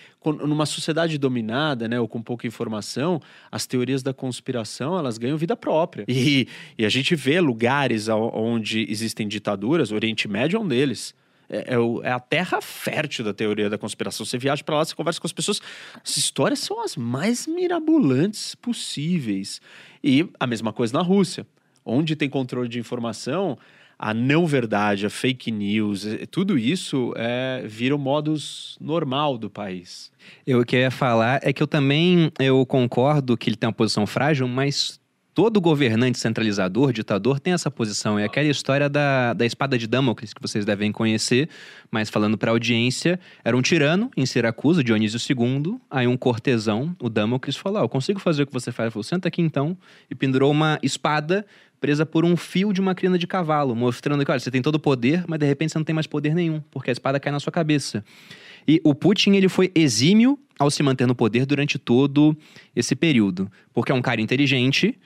numa 0.44 0.66
sociedade 0.66 1.16
dominada, 1.16 1.86
né, 1.86 2.01
ou 2.01 2.09
com 2.09 2.20
pouca 2.20 2.44
informação, 2.44 3.20
as 3.52 3.66
teorias 3.66 4.02
da 4.02 4.12
conspiração 4.12 4.98
elas 4.98 5.16
ganham 5.16 5.36
vida 5.36 5.56
própria. 5.56 6.05
E, 6.09 6.48
e 6.77 6.85
a 6.85 6.89
gente 6.89 7.15
vê 7.15 7.40
lugares 7.40 8.09
onde 8.09 8.85
existem 8.90 9.28
ditaduras, 9.28 9.93
o 9.93 9.94
Oriente 9.94 10.27
Médio 10.27 10.56
é 10.56 10.61
um 10.61 10.66
deles. 10.66 11.15
É, 11.48 11.74
é, 11.74 12.09
é, 12.09 12.11
a 12.11 12.19
terra 12.19 12.61
fértil 12.61 13.24
da 13.24 13.32
teoria 13.32 13.70
da 13.70 13.78
conspiração. 13.78 14.27
Você 14.27 14.39
viaja 14.39 14.65
para 14.65 14.78
lá, 14.78 14.85
você 14.85 14.94
conversa 14.94 15.20
com 15.20 15.27
as 15.28 15.32
pessoas. 15.32 15.61
As 16.02 16.16
histórias 16.16 16.59
são 16.59 16.82
as 16.82 16.97
mais 16.97 17.47
mirabolantes 17.47 18.56
possíveis. 18.56 19.61
E 20.02 20.28
a 20.40 20.48
mesma 20.48 20.73
coisa 20.73 20.94
na 20.94 21.02
Rússia 21.02 21.47
onde 21.85 22.16
tem 22.16 22.28
controle 22.28 22.69
de 22.69 22.78
informação, 22.78 23.59
a 23.98 24.12
não 24.12 24.47
verdade, 24.47 25.06
a 25.06 25.11
fake 25.11 25.51
news, 25.51 26.06
tudo 26.31 26.59
isso 26.59 27.12
é, 27.16 27.65
vira 27.66 27.94
o 27.94 27.98
modus 27.98 28.77
normal 28.81 29.39
do 29.39 29.48
país. 29.48 30.11
Eu 30.47 30.61
o 30.61 30.65
que 30.65 30.77
eu 30.77 30.81
ia 30.81 30.90
falar 30.90 31.40
é 31.43 31.52
que 31.52 31.62
eu 31.62 31.66
também 31.66 32.31
eu 32.39 32.65
concordo 32.66 33.36
que 33.36 33.48
ele 33.48 33.56
tem 33.56 33.69
uma 33.69 33.73
posição 33.73 34.06
frágil, 34.06 34.48
mas 34.48 35.01
todo 35.35 35.61
governante 35.61 36.19
centralizador, 36.19 36.93
ditador, 36.93 37.40
tem 37.40 37.52
essa 37.52 37.70
posição. 37.70 38.19
É 38.19 38.24
aquela 38.24 38.48
história 38.48 38.89
da, 38.89 39.35
da 39.35 39.44
espada 39.44 39.77
de 39.77 39.86
Damocles, 39.86 40.32
que 40.32 40.40
vocês 40.40 40.65
devem 40.65 40.93
conhecer, 40.93 41.48
mas 41.90 42.09
falando 42.09 42.39
para 42.39 42.52
a 42.52 42.55
audiência, 42.55 43.19
era 43.44 43.56
um 43.56 43.61
tirano 43.61 44.11
em 44.16 44.24
Siracusa, 44.24 44.85
Dionísio 44.85 45.19
II, 45.19 45.77
aí 45.90 46.06
um 46.06 46.16
cortesão, 46.16 46.97
o 47.02 47.11
Damocles, 47.11 47.56
falou, 47.56 47.81
ah, 47.81 47.85
eu 47.85 47.89
consigo 47.89 48.20
fazer 48.20 48.44
o 48.44 48.47
que 48.47 48.52
você 48.52 48.70
faz. 48.70 48.86
Ele 48.86 48.93
falou, 48.93 49.02
senta 49.02 49.27
aqui 49.27 49.43
então, 49.43 49.77
e 50.09 50.15
pendurou 50.15 50.52
uma 50.52 50.78
espada 50.82 51.44
presa 51.81 52.06
por 52.06 52.24
um 52.24 52.36
fio 52.36 52.73
de 52.73 52.81
uma 52.81 52.94
crina 52.94 53.19
de 53.19 53.27
cavalo, 53.27 53.74
mostrando 53.74 54.24
que, 54.24 54.31
olha, 54.31 54.40
você 54.40 54.51
tem 54.51 54.62
todo 54.62 54.77
o 54.77 54.81
poder, 54.81 55.24
mas 55.27 55.39
de 55.39 55.47
repente 55.47 55.73
você 55.73 55.78
não 55.78 55.85
tem 55.85 55.94
mais 55.94 56.06
poder 56.06 56.35
nenhum, 56.35 56.62
porque 56.70 56.90
a 56.90 56.93
espada 56.93 57.19
cai 57.19 57.32
na 57.32 57.40
sua 57.40 57.52
cabeça. 57.52 58.05
E 58.66 58.81
o 58.82 58.94
Putin, 58.94 59.32
ele 59.35 59.48
foi 59.48 59.70
exímio 59.74 60.39
ao 60.59 60.70
se 60.70 60.82
manter 60.82 61.06
no 61.06 61.15
poder 61.15 61.44
durante 61.44 61.78
todo 61.78 62.36
esse 62.74 62.94
período, 62.94 63.51
porque 63.73 63.93
é 63.93 63.94
um 63.94 64.01
cara 64.01 64.20
inteligente, 64.20 64.98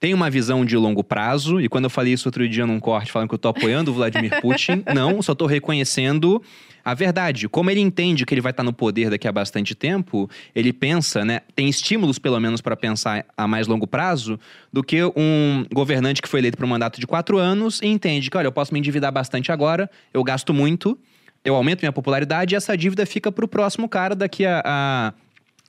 tem 0.00 0.14
uma 0.14 0.30
visão 0.30 0.64
de 0.64 0.76
longo 0.76 1.02
prazo, 1.02 1.60
e 1.60 1.68
quando 1.68 1.84
eu 1.84 1.90
falei 1.90 2.12
isso 2.12 2.28
outro 2.28 2.48
dia 2.48 2.66
num 2.66 2.78
corte 2.78 3.10
falando 3.10 3.28
que 3.28 3.34
eu 3.34 3.38
tô 3.38 3.48
apoiando 3.48 3.90
o 3.90 3.94
Vladimir 3.94 4.38
Putin, 4.42 4.82
não, 4.94 5.20
só 5.20 5.34
tô 5.34 5.46
reconhecendo 5.46 6.42
a 6.84 6.94
verdade. 6.94 7.48
Como 7.48 7.70
ele 7.70 7.80
entende 7.80 8.24
que 8.24 8.32
ele 8.32 8.40
vai 8.40 8.50
estar 8.50 8.62
no 8.62 8.72
poder 8.72 9.10
daqui 9.10 9.26
a 9.28 9.32
bastante 9.32 9.74
tempo, 9.74 10.30
ele 10.54 10.72
pensa, 10.72 11.24
né, 11.24 11.40
tem 11.54 11.68
estímulos 11.68 12.18
pelo 12.18 12.38
menos 12.40 12.60
para 12.60 12.76
pensar 12.76 13.26
a 13.36 13.46
mais 13.46 13.66
longo 13.66 13.86
prazo 13.86 14.38
do 14.72 14.82
que 14.82 15.02
um 15.04 15.66
governante 15.72 16.22
que 16.22 16.28
foi 16.28 16.40
eleito 16.40 16.56
para 16.56 16.64
um 16.64 16.68
mandato 16.68 16.98
de 17.00 17.06
quatro 17.06 17.36
anos 17.36 17.80
e 17.82 17.86
entende 17.86 18.30
que, 18.30 18.36
olha, 18.36 18.46
eu 18.46 18.52
posso 18.52 18.72
me 18.72 18.78
endividar 18.78 19.12
bastante 19.12 19.52
agora, 19.52 19.90
eu 20.14 20.22
gasto 20.22 20.54
muito, 20.54 20.98
eu 21.44 21.54
aumento 21.54 21.80
minha 21.80 21.92
popularidade 21.92 22.54
e 22.54 22.56
essa 22.56 22.76
dívida 22.76 23.04
fica 23.04 23.30
para 23.30 23.44
o 23.44 23.48
próximo 23.48 23.88
cara 23.88 24.14
daqui 24.14 24.46
a, 24.46 24.62
a 24.64 25.12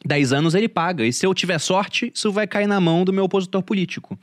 10 0.06 0.34
anos 0.34 0.56
ele 0.56 0.70
paga. 0.70 1.06
E 1.06 1.12
se 1.12 1.26
eu 1.26 1.34
tiver 1.34 1.60
sorte, 1.60 2.12
isso 2.14 2.32
vai 2.32 2.48
cair 2.48 2.68
na 2.68 2.80
mão 2.80 3.04
do 3.04 3.14
meu 3.14 3.26
opositor 3.26 3.62
político. 3.62 4.18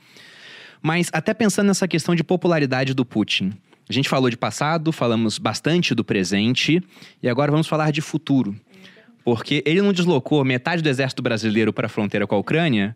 Mas 0.81 1.09
até 1.13 1.33
pensando 1.33 1.67
nessa 1.67 1.87
questão 1.87 2.15
de 2.15 2.23
popularidade 2.23 2.93
do 2.93 3.05
Putin. 3.05 3.53
A 3.89 3.93
gente 3.93 4.09
falou 4.09 4.29
de 4.29 4.37
passado, 4.37 4.91
falamos 4.91 5.37
bastante 5.37 5.95
do 5.95 6.03
presente 6.03 6.83
e 7.23 7.29
agora 7.29 7.51
vamos 7.51 7.67
falar 7.67 7.91
de 7.91 8.01
futuro. 8.01 8.55
Porque 9.23 9.63
ele 9.65 9.81
não 9.81 9.93
deslocou 9.93 10.43
metade 10.43 10.81
do 10.81 10.89
exército 10.89 11.21
brasileiro 11.21 11.71
para 11.71 11.87
a 11.87 11.89
fronteira 11.89 12.27
com 12.27 12.35
a 12.35 12.37
Ucrânia 12.37 12.95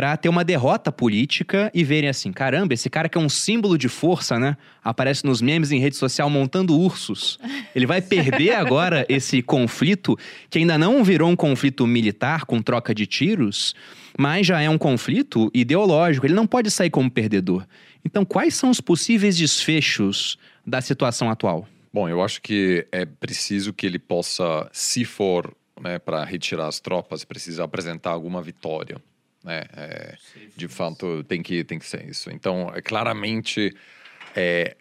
para 0.00 0.16
ter 0.16 0.30
uma 0.30 0.42
derrota 0.42 0.90
política 0.90 1.70
e 1.74 1.84
verem 1.84 2.08
assim, 2.08 2.32
caramba, 2.32 2.72
esse 2.72 2.88
cara 2.88 3.06
que 3.06 3.18
é 3.18 3.20
um 3.20 3.28
símbolo 3.28 3.76
de 3.76 3.86
força, 3.86 4.38
né? 4.38 4.56
Aparece 4.82 5.26
nos 5.26 5.42
memes 5.42 5.72
em 5.72 5.78
rede 5.78 5.94
social 5.94 6.30
montando 6.30 6.74
ursos. 6.74 7.38
Ele 7.74 7.84
vai 7.84 8.00
perder 8.00 8.54
agora 8.54 9.04
esse 9.12 9.42
conflito, 9.42 10.18
que 10.48 10.58
ainda 10.58 10.78
não 10.78 11.04
virou 11.04 11.28
um 11.28 11.36
conflito 11.36 11.86
militar 11.86 12.46
com 12.46 12.62
troca 12.62 12.94
de 12.94 13.06
tiros, 13.06 13.74
mas 14.18 14.46
já 14.46 14.62
é 14.62 14.70
um 14.70 14.78
conflito 14.78 15.50
ideológico. 15.52 16.24
Ele 16.24 16.32
não 16.32 16.46
pode 16.46 16.70
sair 16.70 16.88
como 16.88 17.10
perdedor. 17.10 17.66
Então, 18.02 18.24
quais 18.24 18.54
são 18.54 18.70
os 18.70 18.80
possíveis 18.80 19.36
desfechos 19.36 20.38
da 20.66 20.80
situação 20.80 21.28
atual? 21.28 21.68
Bom, 21.92 22.08
eu 22.08 22.22
acho 22.22 22.40
que 22.40 22.86
é 22.90 23.04
preciso 23.04 23.70
que 23.74 23.84
ele 23.84 23.98
possa, 23.98 24.66
se 24.72 25.04
for 25.04 25.54
né, 25.78 25.98
para 25.98 26.24
retirar 26.24 26.68
as 26.68 26.80
tropas, 26.80 27.22
precisa 27.22 27.64
apresentar 27.64 28.12
alguma 28.12 28.40
vitória. 28.40 28.96
Né? 29.44 29.64
É, 29.74 30.16
de 30.56 30.68
fato, 30.68 31.24
tem 31.24 31.42
que, 31.42 31.64
tem 31.64 31.78
que 31.78 31.86
ser 31.86 32.08
isso. 32.08 32.30
Então, 32.30 32.70
é, 32.74 32.82
claramente, 32.82 33.74
é, 34.36 34.76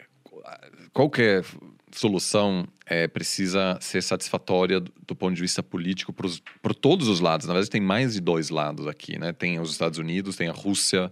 qualquer 0.94 1.44
solução 1.92 2.68
é, 2.86 3.08
precisa 3.08 3.78
ser 3.82 4.02
satisfatória 4.02 4.80
do, 4.80 4.92
do, 5.08 5.16
ponto 5.16 5.34
de 5.34 5.42
vista 5.42 5.64
político 5.64 6.14
por 6.14 6.76
todos 6.76 7.08
os 7.08 7.20
lados. 7.20 7.48
Na 7.48 7.54
verdade, 7.54 7.70
tem 7.70 7.82
mais 7.82 8.14
de 8.14 8.22
dois 8.22 8.50
lados 8.50 8.88
aqui. 8.88 9.18
Né? 9.18 9.32
Tem 9.32 9.60
os 9.60 9.72
Estados 9.72 9.98
Unidos, 9.98 10.36
tem 10.36 10.50
a 10.50 10.54
Rússia, 10.54 11.12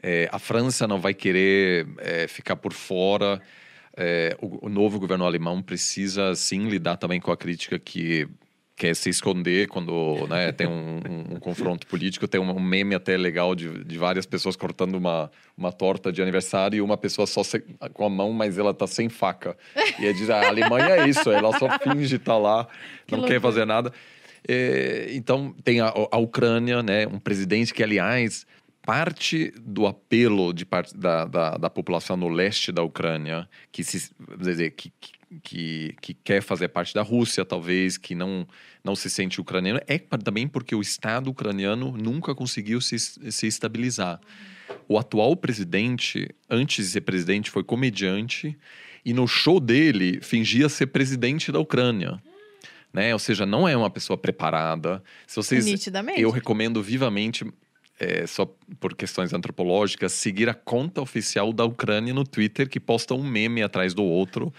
É, 0.00 0.28
a 0.30 0.38
França 0.38 0.86
não 0.86 1.00
vai 1.00 1.12
querer 1.12 1.88
é, 1.98 2.28
ficar 2.28 2.54
por 2.54 2.72
fora. 2.72 3.42
É, 3.96 4.36
o, 4.40 4.66
o 4.66 4.68
novo 4.68 5.00
governo 5.00 5.24
alemão 5.24 5.60
precisa 5.60 6.36
sim 6.36 6.68
lidar 6.68 6.96
também 6.96 7.20
com 7.20 7.32
a 7.32 7.36
crítica 7.36 7.80
que 7.80 8.28
quer 8.78 8.94
se 8.94 9.10
esconder 9.10 9.66
quando 9.66 10.26
né, 10.28 10.52
tem 10.52 10.68
um, 10.68 11.00
um, 11.08 11.34
um, 11.34 11.40
confronto 11.40 11.84
político. 11.88 12.28
Tem 12.28 12.40
um 12.40 12.60
meme 12.60 12.94
até 12.94 13.16
legal 13.16 13.54
de, 13.54 13.84
de 13.84 13.98
várias 13.98 14.24
pessoas 14.24 14.54
cortando 14.54 14.94
uma, 14.94 15.30
uma 15.56 15.72
torta 15.72 16.12
de 16.12 16.22
aniversário 16.22 16.76
e 16.76 16.80
uma 16.80 16.96
pessoa 16.96 17.26
só 17.26 17.42
se, 17.42 17.58
com 17.92 18.04
a 18.04 18.08
mão, 18.08 18.32
mas 18.32 18.56
ela 18.56 18.72
tá 18.72 18.86
sem 18.86 19.08
faca. 19.08 19.56
E 19.98 20.06
é 20.06 20.12
diz, 20.12 20.30
ah, 20.30 20.42
a 20.42 20.48
Alemanha 20.48 20.90
é 20.90 21.08
isso, 21.08 21.28
ela 21.28 21.58
só 21.58 21.68
finge 21.80 22.16
estar 22.16 22.34
tá 22.34 22.38
lá, 22.38 22.68
que 23.04 23.16
não 23.16 23.26
quer 23.26 23.40
fazer 23.40 23.64
nada. 23.64 23.92
É, 24.46 25.08
então, 25.10 25.52
tem 25.64 25.80
a, 25.80 25.92
a 26.10 26.18
Ucrânia, 26.18 26.80
né, 26.80 27.06
um 27.08 27.18
presidente 27.18 27.74
que, 27.74 27.82
aliás, 27.82 28.46
parte 28.82 29.52
do 29.60 29.86
apelo 29.86 30.52
de 30.54 30.64
parte 30.64 30.96
da, 30.96 31.24
da, 31.24 31.56
da, 31.56 31.68
população 31.68 32.16
no 32.16 32.28
leste 32.28 32.70
da 32.70 32.82
Ucrânia, 32.82 33.48
que, 33.72 33.82
se, 33.82 34.10
dizer, 34.38 34.70
que, 34.70 34.92
que, 35.00 35.17
que 35.42 36.14
quer 36.24 36.42
fazer 36.42 36.68
parte 36.68 36.94
da 36.94 37.02
Rússia, 37.02 37.44
talvez, 37.44 37.98
que 37.98 38.14
não, 38.14 38.46
não 38.82 38.96
se 38.96 39.10
sente 39.10 39.40
ucraniano, 39.40 39.80
é 39.86 39.98
também 39.98 40.48
porque 40.48 40.74
o 40.74 40.80
Estado 40.80 41.30
ucraniano 41.30 41.92
nunca 41.96 42.34
conseguiu 42.34 42.80
se, 42.80 42.98
se 42.98 43.46
estabilizar. 43.46 44.20
O 44.88 44.98
atual 44.98 45.36
presidente, 45.36 46.28
antes 46.48 46.86
de 46.86 46.92
ser 46.92 47.00
presidente, 47.02 47.50
foi 47.50 47.62
comediante 47.62 48.56
e 49.04 49.12
no 49.12 49.26
show 49.26 49.60
dele 49.60 50.20
fingia 50.22 50.68
ser 50.68 50.86
presidente 50.86 51.52
da 51.52 51.58
Ucrânia. 51.58 52.22
Né? 52.92 53.12
Ou 53.12 53.18
seja, 53.18 53.44
não 53.44 53.68
é 53.68 53.76
uma 53.76 53.90
pessoa 53.90 54.16
preparada. 54.16 55.02
Se 55.26 55.36
vocês, 55.36 55.66
Nitidamente. 55.66 56.20
eu 56.20 56.30
recomendo 56.30 56.82
vivamente 56.82 57.44
é, 57.98 58.26
só 58.26 58.48
por 58.78 58.94
questões 58.94 59.32
antropológicas, 59.32 60.12
seguir 60.12 60.48
a 60.48 60.54
conta 60.54 61.00
oficial 61.00 61.52
da 61.52 61.64
Ucrânia 61.64 62.14
no 62.14 62.24
Twitter, 62.24 62.68
que 62.68 62.78
posta 62.78 63.14
um 63.14 63.22
meme 63.22 63.62
atrás 63.62 63.92
do 63.92 64.04
outro, 64.04 64.52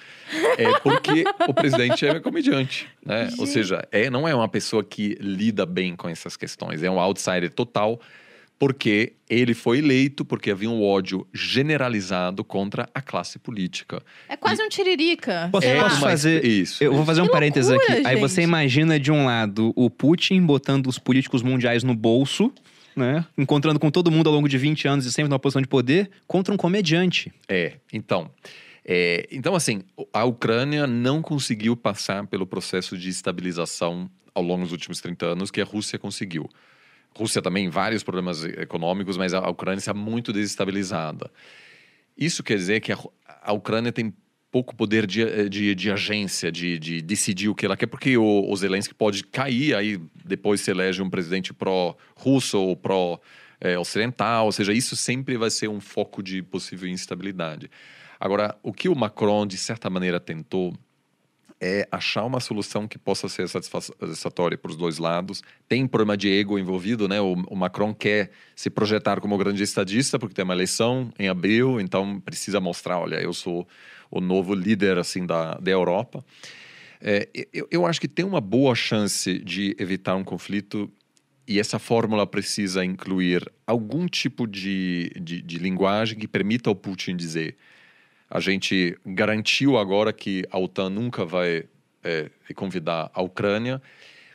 é 0.57 0.77
porque 0.79 1.23
o 1.47 1.53
presidente 1.53 2.05
é 2.05 2.19
comediante. 2.19 2.87
Né? 3.05 3.29
Ou 3.37 3.47
seja, 3.47 3.87
é, 3.91 4.09
não 4.09 4.27
é 4.27 4.35
uma 4.35 4.49
pessoa 4.49 4.83
que 4.83 5.17
lida 5.21 5.65
bem 5.65 5.95
com 5.95 6.09
essas 6.09 6.35
questões, 6.35 6.83
é 6.83 6.89
um 6.89 6.99
outsider 6.99 7.51
total, 7.51 7.99
porque 8.57 9.13
ele 9.29 9.53
foi 9.53 9.77
eleito 9.77 10.25
porque 10.25 10.51
havia 10.51 10.69
um 10.69 10.83
ódio 10.83 11.25
generalizado 11.33 12.43
contra 12.43 12.89
a 12.93 13.01
classe 13.01 13.39
política. 13.39 14.03
É 14.27 14.35
quase 14.35 14.61
e... 14.61 14.65
um 14.65 14.67
tiririca. 14.67 15.47
Posso, 15.49 15.65
é, 15.65 15.79
posso 15.79 16.01
fazer 16.01 16.43
isso? 16.43 16.83
Eu 16.83 16.93
vou 16.93 17.05
fazer 17.05 17.21
que 17.21 17.27
um 17.29 17.31
parênteses 17.31 17.71
aqui. 17.71 17.93
Gente. 17.93 18.07
Aí 18.07 18.17
você 18.17 18.41
imagina 18.41 18.99
de 18.99 19.13
um 19.13 19.25
lado 19.25 19.71
o 19.77 19.89
Putin 19.89 20.41
botando 20.41 20.87
os 20.87 20.99
políticos 20.99 21.41
mundiais 21.41 21.85
no 21.85 21.95
bolso 21.95 22.51
né? 22.99 23.25
Encontrando 23.37 23.79
com 23.79 23.89
todo 23.89 24.11
mundo 24.11 24.27
ao 24.27 24.35
longo 24.35 24.47
de 24.47 24.57
20 24.57 24.87
anos 24.87 25.05
e 25.05 25.11
sempre 25.11 25.29
numa 25.29 25.39
posição 25.39 25.61
de 25.61 25.67
poder, 25.67 26.11
contra 26.27 26.53
um 26.53 26.57
comediante. 26.57 27.31
É, 27.47 27.77
então. 27.91 28.29
É, 28.85 29.27
então, 29.31 29.55
assim, 29.55 29.81
a 30.13 30.23
Ucrânia 30.23 30.85
não 30.85 31.21
conseguiu 31.21 31.75
passar 31.75 32.25
pelo 32.27 32.45
processo 32.45 32.97
de 32.97 33.09
estabilização 33.09 34.09
ao 34.33 34.43
longo 34.43 34.63
dos 34.63 34.71
últimos 34.71 35.01
30 35.01 35.25
anos 35.25 35.51
que 35.51 35.61
a 35.61 35.65
Rússia 35.65 35.97
conseguiu. 35.99 36.49
Rússia 37.15 37.41
também 37.41 37.69
vários 37.69 38.03
problemas 38.03 38.43
econômicos, 38.43 39.17
mas 39.17 39.33
a 39.33 39.47
Ucrânia 39.49 39.79
está 39.79 39.93
muito 39.93 40.31
desestabilizada. 40.31 41.29
Isso 42.17 42.43
quer 42.43 42.57
dizer 42.57 42.79
que 42.79 42.91
a, 42.91 42.97
a 43.41 43.53
Ucrânia 43.53 43.91
tem 43.91 44.13
pouco 44.51 44.75
poder 44.75 45.05
de, 45.05 45.21
eh, 45.21 45.47
de, 45.47 45.75
de 45.75 45.91
agência, 45.91 46.51
de, 46.51 46.79
de, 46.79 47.01
decidir 47.01 47.49
o 47.49 47.55
que 47.55 47.65
ela 47.65 47.77
quer, 47.77 47.87
porque 47.87 48.17
o, 48.17 48.49
o 48.49 48.55
Zelensky 48.55 48.93
pode 48.93 49.23
cair, 49.23 49.75
aí 49.75 49.99
depois 50.25 50.61
se 50.61 50.71
elege 50.71 51.01
um 51.01 51.09
presidente 51.09 51.53
pró-russo 51.53 52.59
ou 52.59 52.75
pró-ocidental, 52.75 54.45
ou 54.45 54.51
seja, 54.51 54.73
isso 54.73 54.95
sempre 54.95 55.37
vai 55.37 55.49
ser 55.49 55.67
um 55.67 55.79
foco 55.79 56.23
de 56.23 56.41
possível 56.41 56.89
instabilidade. 56.89 57.69
Agora, 58.19 58.57
o 58.63 58.73
que 58.73 58.89
o 58.89 58.95
Macron, 58.95 59.45
de 59.45 59.57
certa 59.57 59.89
maneira, 59.89 60.19
tentou 60.19 60.73
é 61.61 61.87
achar 61.91 62.23
uma 62.23 62.39
solução 62.39 62.87
que 62.87 62.97
possa 62.97 63.27
ser 63.27 63.49
satisfatória 63.49 64.57
para 64.57 64.71
os 64.71 64.77
dois 64.77 64.97
lados. 64.97 65.43
Tem 65.67 65.85
problema 65.85 66.15
de 66.15 66.29
ego 66.29 66.57
envolvido, 66.57 67.07
né? 67.07 67.19
O, 67.19 67.33
o, 67.33 67.55
Macron 67.55 67.93
quer 67.93 68.31
se 68.55 68.69
projetar 68.69 69.19
como 69.19 69.37
grande 69.37 69.61
estadista 69.61 70.17
porque 70.17 70.33
tem 70.33 70.45
uma 70.45 70.53
eleição 70.53 71.11
em 71.19 71.27
abril, 71.27 71.81
então 71.81 72.19
precisa 72.21 72.61
mostrar, 72.61 72.99
olha, 72.99 73.15
eu 73.15 73.33
sou 73.33 73.67
o 74.09 74.19
novo 74.19 74.53
líder 74.53 74.97
assim 74.97 75.25
da, 75.25 75.55
da 75.55 75.71
Europa. 75.71 76.23
É, 77.01 77.29
eu, 77.53 77.67
eu 77.71 77.85
acho 77.85 78.01
que 78.01 78.07
tem 78.07 78.25
uma 78.25 78.41
boa 78.41 78.75
chance 78.75 79.39
de 79.39 79.75
evitar 79.79 80.15
um 80.15 80.23
conflito 80.23 80.91
e 81.47 81.59
essa 81.59 81.79
fórmula 81.79 82.27
precisa 82.27 82.85
incluir 82.85 83.51
algum 83.65 84.05
tipo 84.05 84.45
de, 84.45 85.11
de, 85.19 85.41
de, 85.41 85.57
linguagem 85.57 86.19
que 86.19 86.27
permita 86.27 86.69
ao 86.69 86.75
Putin 86.75 87.15
dizer: 87.15 87.55
a 88.29 88.39
gente 88.39 88.95
garantiu 89.03 89.77
agora 89.77 90.13
que 90.13 90.45
a 90.51 90.59
OTAN 90.59 90.91
nunca 90.91 91.25
vai 91.25 91.63
é, 92.03 92.29
convidar 92.53 93.09
a 93.13 93.21
Ucrânia, 93.23 93.81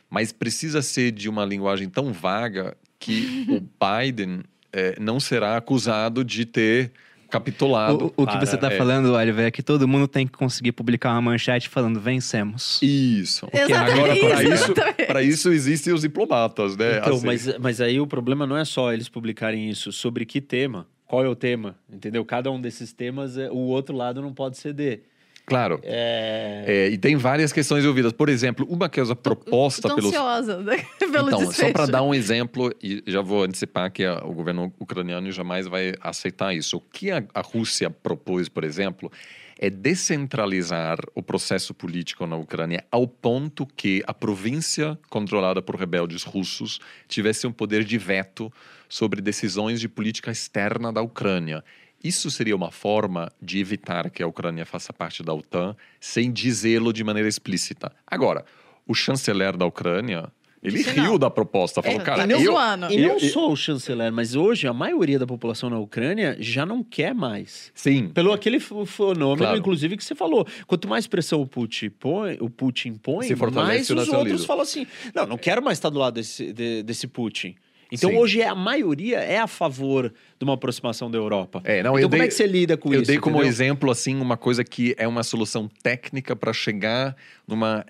mas 0.09 0.33
precisa 0.33 0.81
ser 0.81 1.11
de 1.11 1.29
uma 1.29 1.45
linguagem 1.45 1.87
tão 1.89 2.11
vaga 2.11 2.75
que 2.99 3.45
o 3.47 3.61
Biden 3.79 4.43
é, 4.73 4.99
não 4.99 5.19
será 5.19 5.55
acusado 5.55 6.21
de 6.21 6.45
ter 6.45 6.91
capitulado. 7.39 8.13
O, 8.15 8.23
o 8.23 8.27
que 8.27 8.37
você 8.37 8.55
está 8.55 8.71
é. 8.71 8.77
falando, 8.77 9.13
Oliver, 9.13 9.45
é 9.45 9.51
que 9.51 9.63
todo 9.63 9.87
mundo 9.87 10.07
tem 10.07 10.25
que 10.25 10.33
conseguir 10.33 10.71
publicar 10.71 11.11
uma 11.11 11.21
manchete 11.21 11.69
falando 11.69 11.99
vencemos. 11.99 12.79
Isso. 12.81 13.47
Exatamente. 13.53 14.25
Agora, 14.25 14.93
para 15.07 15.21
isso, 15.21 15.49
isso 15.49 15.51
existem 15.51 15.93
os 15.93 16.01
diplomatas, 16.01 16.75
né? 16.77 16.99
Então, 16.99 17.15
assim. 17.15 17.25
mas, 17.25 17.57
mas 17.59 17.81
aí 17.81 17.99
o 17.99 18.07
problema 18.07 18.45
não 18.45 18.57
é 18.57 18.65
só 18.65 18.93
eles 18.93 19.09
publicarem 19.09 19.69
isso, 19.69 19.91
sobre 19.91 20.25
que 20.25 20.41
tema, 20.41 20.87
qual 21.05 21.23
é 21.23 21.29
o 21.29 21.35
tema, 21.35 21.75
entendeu? 21.91 22.23
Cada 22.25 22.51
um 22.51 22.59
desses 22.59 22.91
temas, 22.93 23.37
é, 23.37 23.49
o 23.49 23.57
outro 23.57 23.95
lado 23.95 24.21
não 24.21 24.33
pode 24.33 24.57
ceder. 24.57 25.03
Claro. 25.45 25.79
É... 25.83 26.63
É, 26.67 26.89
e 26.89 26.97
tem 26.97 27.15
várias 27.15 27.53
questões 27.53 27.83
envolvidas. 27.83 28.11
Por 28.11 28.29
exemplo, 28.29 28.65
uma 28.69 28.89
que 28.89 28.99
é 28.99 29.15
proposta 29.15 29.83
tô, 29.83 29.89
tô 29.89 29.95
pelos... 29.95 30.13
ansiosa 30.13 30.61
né? 30.61 30.83
pelo 30.97 31.27
Então, 31.27 31.39
desfecho. 31.39 31.67
só 31.67 31.71
para 31.71 31.85
dar 31.85 32.01
um 32.01 32.13
exemplo, 32.13 32.73
e 32.81 33.03
já 33.05 33.21
vou 33.21 33.43
antecipar 33.43 33.91
que 33.91 34.03
a, 34.03 34.23
o 34.23 34.33
governo 34.33 34.73
ucraniano 34.79 35.31
jamais 35.31 35.67
vai 35.67 35.93
aceitar 36.01 36.55
isso. 36.55 36.77
O 36.77 36.81
que 36.81 37.11
a, 37.11 37.23
a 37.33 37.41
Rússia 37.41 37.89
propôs, 37.89 38.49
por 38.49 38.63
exemplo, 38.63 39.11
é 39.59 39.69
descentralizar 39.69 40.97
o 41.13 41.21
processo 41.21 41.73
político 41.73 42.25
na 42.25 42.35
Ucrânia 42.35 42.83
ao 42.91 43.07
ponto 43.07 43.65
que 43.65 44.03
a 44.05 44.13
província 44.13 44.97
controlada 45.09 45.61
por 45.61 45.75
rebeldes 45.75 46.23
russos 46.23 46.79
tivesse 47.07 47.47
um 47.47 47.51
poder 47.51 47.83
de 47.83 47.97
veto 47.97 48.51
sobre 48.89 49.21
decisões 49.21 49.79
de 49.79 49.87
política 49.87 50.31
externa 50.31 50.91
da 50.91 51.01
Ucrânia. 51.01 51.63
Isso 52.05 52.29
seria 52.29 52.55
uma 52.55 52.69
forma 52.69 53.31
de 53.41 53.59
evitar 53.59 54.11
que 54.11 54.21
a 54.21 54.27
Ucrânia 54.27 54.63
faça 54.63 54.93
parte 54.93 55.23
da 55.23 55.33
OTAN 55.33 55.75
sem 55.99 56.31
dizê-lo 56.31 56.93
de 56.93 57.03
maneira 57.03 57.27
explícita. 57.27 57.91
Agora, 58.05 58.45
o 58.87 58.93
chanceler 58.93 59.57
da 59.57 59.65
Ucrânia 59.65 60.31
ele 60.65 60.79
Isso 60.79 60.89
riu 60.89 61.03
não. 61.03 61.19
da 61.19 61.29
proposta, 61.29 61.81
falou, 61.81 61.99
é, 61.99 62.03
cara, 62.03 62.27
tá 62.27 62.33
eu, 62.33 62.53
E 62.91 62.97
não 62.97 63.17
eu, 63.17 63.19
só 63.19 63.51
o 63.51 63.55
chanceler, 63.55 64.11
mas 64.11 64.35
hoje 64.35 64.67
a 64.67 64.73
maioria 64.73 65.19
da 65.19 65.25
população 65.25 65.69
na 65.69 65.77
Ucrânia 65.77 66.35
já 66.39 66.65
não 66.65 66.83
quer 66.83 67.13
mais. 67.13 67.71
Sim. 67.75 68.09
Pelo 68.09 68.33
aquele 68.33 68.59
fenômeno, 68.59 69.37
claro. 69.37 69.57
inclusive, 69.57 69.95
que 69.95 70.03
você 70.03 70.15
falou. 70.15 70.45
Quanto 70.65 70.87
mais 70.87 71.05
pressão 71.05 71.39
o 71.39 71.45
Putin 71.45 71.89
põe, 71.89 72.37
o 72.39 72.49
Putin 72.49 72.95
põe 72.95 73.27
mais 73.51 73.89
os 73.89 74.09
outros 74.09 74.43
falam 74.43 74.63
assim, 74.63 74.87
não, 75.13 75.27
não 75.27 75.37
quero 75.37 75.63
mais 75.63 75.77
estar 75.77 75.89
do 75.89 75.99
lado 75.99 76.15
desse, 76.15 76.51
de, 76.51 76.81
desse 76.81 77.07
Putin. 77.07 77.55
Então 77.91 78.09
Sim. 78.09 78.17
hoje 78.17 78.41
é, 78.41 78.47
a 78.47 78.55
maioria 78.55 79.19
é 79.19 79.37
a 79.37 79.47
favor 79.47 80.13
de 80.39 80.43
uma 80.43 80.53
aproximação 80.53 81.09
da 81.09 81.17
Europa. 81.17 81.61
É, 81.63 81.83
não, 81.83 81.97
então 81.97 82.09
como 82.09 82.19
dei, 82.19 82.21
é 82.21 82.27
que 82.27 82.33
você 82.33 82.47
lida 82.47 82.75
com 82.77 82.89
eu 82.89 83.01
isso? 83.01 83.11
Eu 83.11 83.15
dei 83.15 83.19
como 83.19 83.37
entendeu? 83.37 83.51
exemplo 83.51 83.91
assim 83.91 84.15
uma 84.15 84.37
coisa 84.37 84.63
que 84.63 84.95
é 84.97 85.07
uma 85.07 85.23
solução 85.23 85.69
técnica 85.81 86.35
para 86.35 86.51
chegar 86.51 87.15
numa 87.47 87.85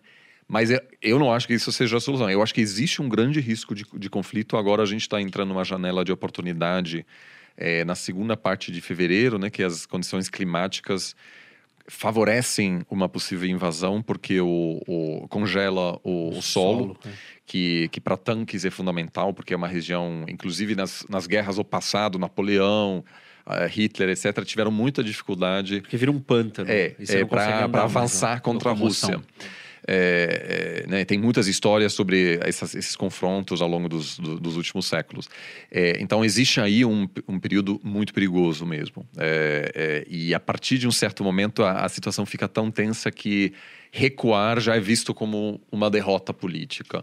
mas 0.47 0.69
eu 1.01 1.17
não 1.17 1.33
acho 1.33 1.47
que 1.47 1.55
isso 1.55 1.71
seja 1.71 1.97
a 1.97 1.99
solução. 1.99 2.29
Eu 2.29 2.41
acho 2.41 2.53
que 2.53 2.61
existe 2.61 3.01
um 3.01 3.09
grande 3.09 3.39
risco 3.39 3.73
de, 3.73 3.83
de 3.97 4.09
conflito. 4.09 4.55
Agora 4.57 4.83
a 4.83 4.85
gente 4.85 5.01
está 5.01 5.19
entrando 5.19 5.49
numa 5.49 5.63
janela 5.63 6.05
de 6.05 6.11
oportunidade 6.11 7.03
é, 7.57 7.83
na 7.83 7.95
segunda 7.95 8.37
parte 8.37 8.71
de 8.71 8.79
fevereiro, 8.79 9.39
né, 9.39 9.49
que 9.49 9.63
as 9.63 9.85
condições 9.85 10.29
climáticas 10.29 11.15
favorecem 11.87 12.81
uma 12.89 13.07
possível 13.07 13.47
invasão 13.47 14.01
porque 14.01 14.41
o, 14.41 14.81
o 14.87 15.27
congela 15.29 15.99
o, 16.03 16.09
o, 16.09 16.37
o 16.37 16.41
solo, 16.41 16.79
solo 16.79 16.97
é. 17.05 17.09
que, 17.45 17.87
que 17.89 18.01
para 18.01 18.17
tanques 18.17 18.65
é 18.65 18.71
fundamental 18.71 19.33
porque 19.33 19.53
é 19.53 19.57
uma 19.57 19.67
região, 19.67 20.25
inclusive 20.27 20.75
nas, 20.75 21.05
nas 21.09 21.27
guerras 21.27 21.57
do 21.57 21.63
passado, 21.63 22.17
Napoleão, 22.17 23.03
uh, 23.45 23.67
Hitler, 23.69 24.09
etc, 24.09 24.43
tiveram 24.43 24.71
muita 24.71 25.03
dificuldade 25.03 25.81
porque 25.81 25.97
vira 25.97 26.11
um 26.11 26.19
pântano 26.19 26.69
é, 26.69 26.95
é 26.97 27.25
para 27.25 27.83
avançar 27.83 28.41
contra 28.41 28.71
a 28.71 28.73
Rússia. 28.73 29.21
É, 29.41 29.64
é, 29.87 30.85
né, 30.87 31.05
tem 31.05 31.17
muitas 31.17 31.47
histórias 31.47 31.93
sobre 31.93 32.39
essas, 32.41 32.73
esses 32.75 32.95
confrontos 32.95 33.61
ao 33.61 33.67
longo 33.67 33.87
dos, 33.87 34.17
do, 34.17 34.39
dos 34.39 34.55
últimos 34.55 34.85
séculos. 34.85 35.29
É, 35.71 35.97
então, 35.99 36.23
existe 36.23 36.59
aí 36.59 36.83
um, 36.83 37.07
um, 37.27 37.39
período 37.39 37.79
muito 37.83 38.13
perigoso 38.13 38.65
mesmo. 38.65 39.07
É, 39.17 39.71
é, 39.75 40.07
e 40.09 40.33
a 40.33 40.39
partir 40.39 40.77
de 40.77 40.87
um 40.87 40.91
certo 40.91 41.23
momento, 41.23 41.63
a, 41.63 41.85
a 41.85 41.89
situação 41.89 42.25
fica 42.25 42.47
tão 42.47 42.71
tensa 42.71 43.11
que 43.11 43.53
recuar 43.91 44.59
já 44.59 44.75
é 44.75 44.79
visto 44.79 45.13
como 45.13 45.61
uma 45.71 45.89
derrota 45.89 46.33
política. 46.33 47.01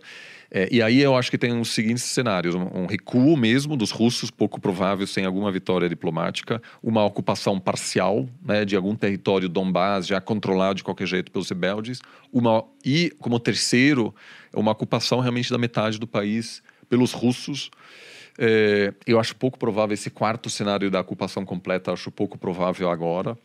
É, 0.55 0.69
e 0.71 0.83
aí 0.83 1.01
eu 1.01 1.17
acho 1.17 1.31
que 1.31 1.39
tem 1.39 1.59
os 1.59 1.71
seguintes 1.71 2.05
cenários: 2.05 2.55
um, 2.55 2.83
um, 2.83 2.87
recuo 2.87 3.39
mesmo 3.39 3.75
dos 3.75 3.91
russos, 3.91 4.31
pouco 4.31 4.61
provável, 4.61 5.07
sem 5.07 5.25
alguma 5.25 5.51
vitória 5.51 5.89
diplomática, 5.89 6.61
uma 6.83 7.03
ocupação 7.03 7.59
parcial 7.59 8.29
né, 8.45 8.63
de 8.63 8.77
algum 8.77 8.95
território 8.95 9.49
Donbass 9.49 10.07
já 10.07 10.21
controlado 10.21 10.75
de 10.75 10.85
qualquer 10.85 11.07
jeito 11.07 11.33
pelos 11.33 11.49
rebeldes, 11.49 12.01
uma, 12.31 12.63
e, 12.85 13.11
como 13.19 13.41
terceiro, 13.41 14.15
uma 14.55 14.73
ocupação 14.73 15.21
realmente 15.21 15.51
da 15.51 15.57
metade 15.57 15.99
do 15.99 16.07
país 16.07 16.63
pelos 16.87 17.13
russos. 17.13 17.71
É, 18.39 18.93
eu 19.07 19.19
acho 19.19 19.35
pouco 19.37 19.59
provável 19.59 19.95
esse 19.95 20.11
quarto 20.11 20.51
cenário 20.51 20.91
da 20.91 21.01
ocupação 21.01 21.47
completa, 21.47 21.93
acho 21.93 22.11
pouco 22.11 22.37
provável 22.37 22.91
agora. 22.91 23.39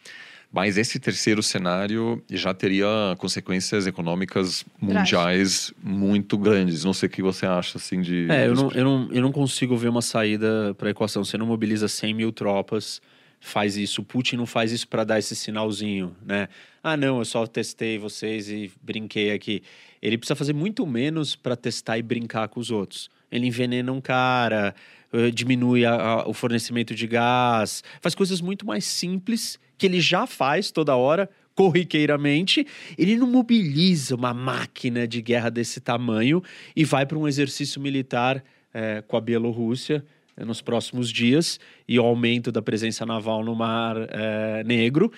Mas 0.51 0.77
esse 0.77 0.99
terceiro 0.99 1.43
cenário 1.43 2.23
já 2.29 2.53
teria 2.53 2.87
consequências 3.17 3.85
econômicas 3.85 4.65
mundiais 4.79 5.73
muito 5.83 6.37
grandes. 6.37 6.85
Não 6.85 6.93
sei 6.93 7.07
o 7.07 7.09
que 7.09 7.21
você 7.21 7.45
acha, 7.45 7.77
assim, 7.77 8.01
de... 8.01 8.27
É, 8.29 8.47
eu 8.47 8.55
não, 8.55 8.71
eu 8.71 8.83
não, 8.83 9.09
eu 9.11 9.21
não 9.21 9.31
consigo 9.31 9.75
ver 9.75 9.89
uma 9.89 10.01
saída 10.01 10.73
para 10.77 10.87
a 10.87 10.91
equação. 10.91 11.23
Você 11.23 11.37
não 11.37 11.45
mobiliza 11.45 11.89
100 11.89 12.13
mil 12.13 12.31
tropas, 12.31 13.01
faz 13.41 13.75
isso. 13.75 14.01
O 14.01 14.05
Putin 14.05 14.37
não 14.37 14.45
faz 14.45 14.71
isso 14.71 14.87
para 14.87 15.03
dar 15.03 15.19
esse 15.19 15.35
sinalzinho, 15.35 16.15
né? 16.25 16.47
Ah, 16.81 16.95
não, 16.95 17.19
eu 17.19 17.25
só 17.25 17.45
testei 17.45 17.97
vocês 17.97 18.49
e 18.49 18.71
brinquei 18.81 19.31
aqui. 19.31 19.61
Ele 20.01 20.17
precisa 20.17 20.35
fazer 20.35 20.53
muito 20.53 20.87
menos 20.87 21.35
para 21.35 21.57
testar 21.57 21.97
e 21.97 22.01
brincar 22.01 22.47
com 22.47 22.61
os 22.61 22.71
outros. 22.71 23.09
Ele 23.29 23.47
envenena 23.47 23.91
um 23.91 23.99
cara, 23.99 24.73
eh, 25.11 25.29
diminui 25.29 25.83
a, 25.85 25.93
a, 25.93 26.27
o 26.29 26.33
fornecimento 26.33 26.95
de 26.95 27.05
gás, 27.05 27.83
faz 27.99 28.15
coisas 28.15 28.39
muito 28.39 28.65
mais 28.65 28.85
simples 28.85 29.59
que 29.77 29.85
ele 29.85 30.01
já 30.01 30.25
faz 30.25 30.71
toda 30.71 30.95
hora, 30.95 31.29
corriqueiramente, 31.55 32.65
ele 32.97 33.17
não 33.17 33.27
mobiliza 33.27 34.15
uma 34.15 34.33
máquina 34.33 35.07
de 35.07 35.21
guerra 35.21 35.49
desse 35.49 35.79
tamanho 35.79 36.43
e 36.75 36.85
vai 36.85 37.05
para 37.05 37.17
um 37.17 37.27
exercício 37.27 37.81
militar 37.81 38.43
é, 38.73 39.01
com 39.07 39.17
a 39.17 39.21
Bielorrússia 39.21 40.05
é, 40.35 40.45
nos 40.45 40.61
próximos 40.61 41.09
dias 41.09 41.59
e 41.87 41.99
o 41.99 42.03
aumento 42.03 42.51
da 42.51 42.61
presença 42.61 43.05
naval 43.05 43.43
no 43.43 43.55
Mar 43.55 43.95
é, 44.09 44.63
Negro 44.63 45.11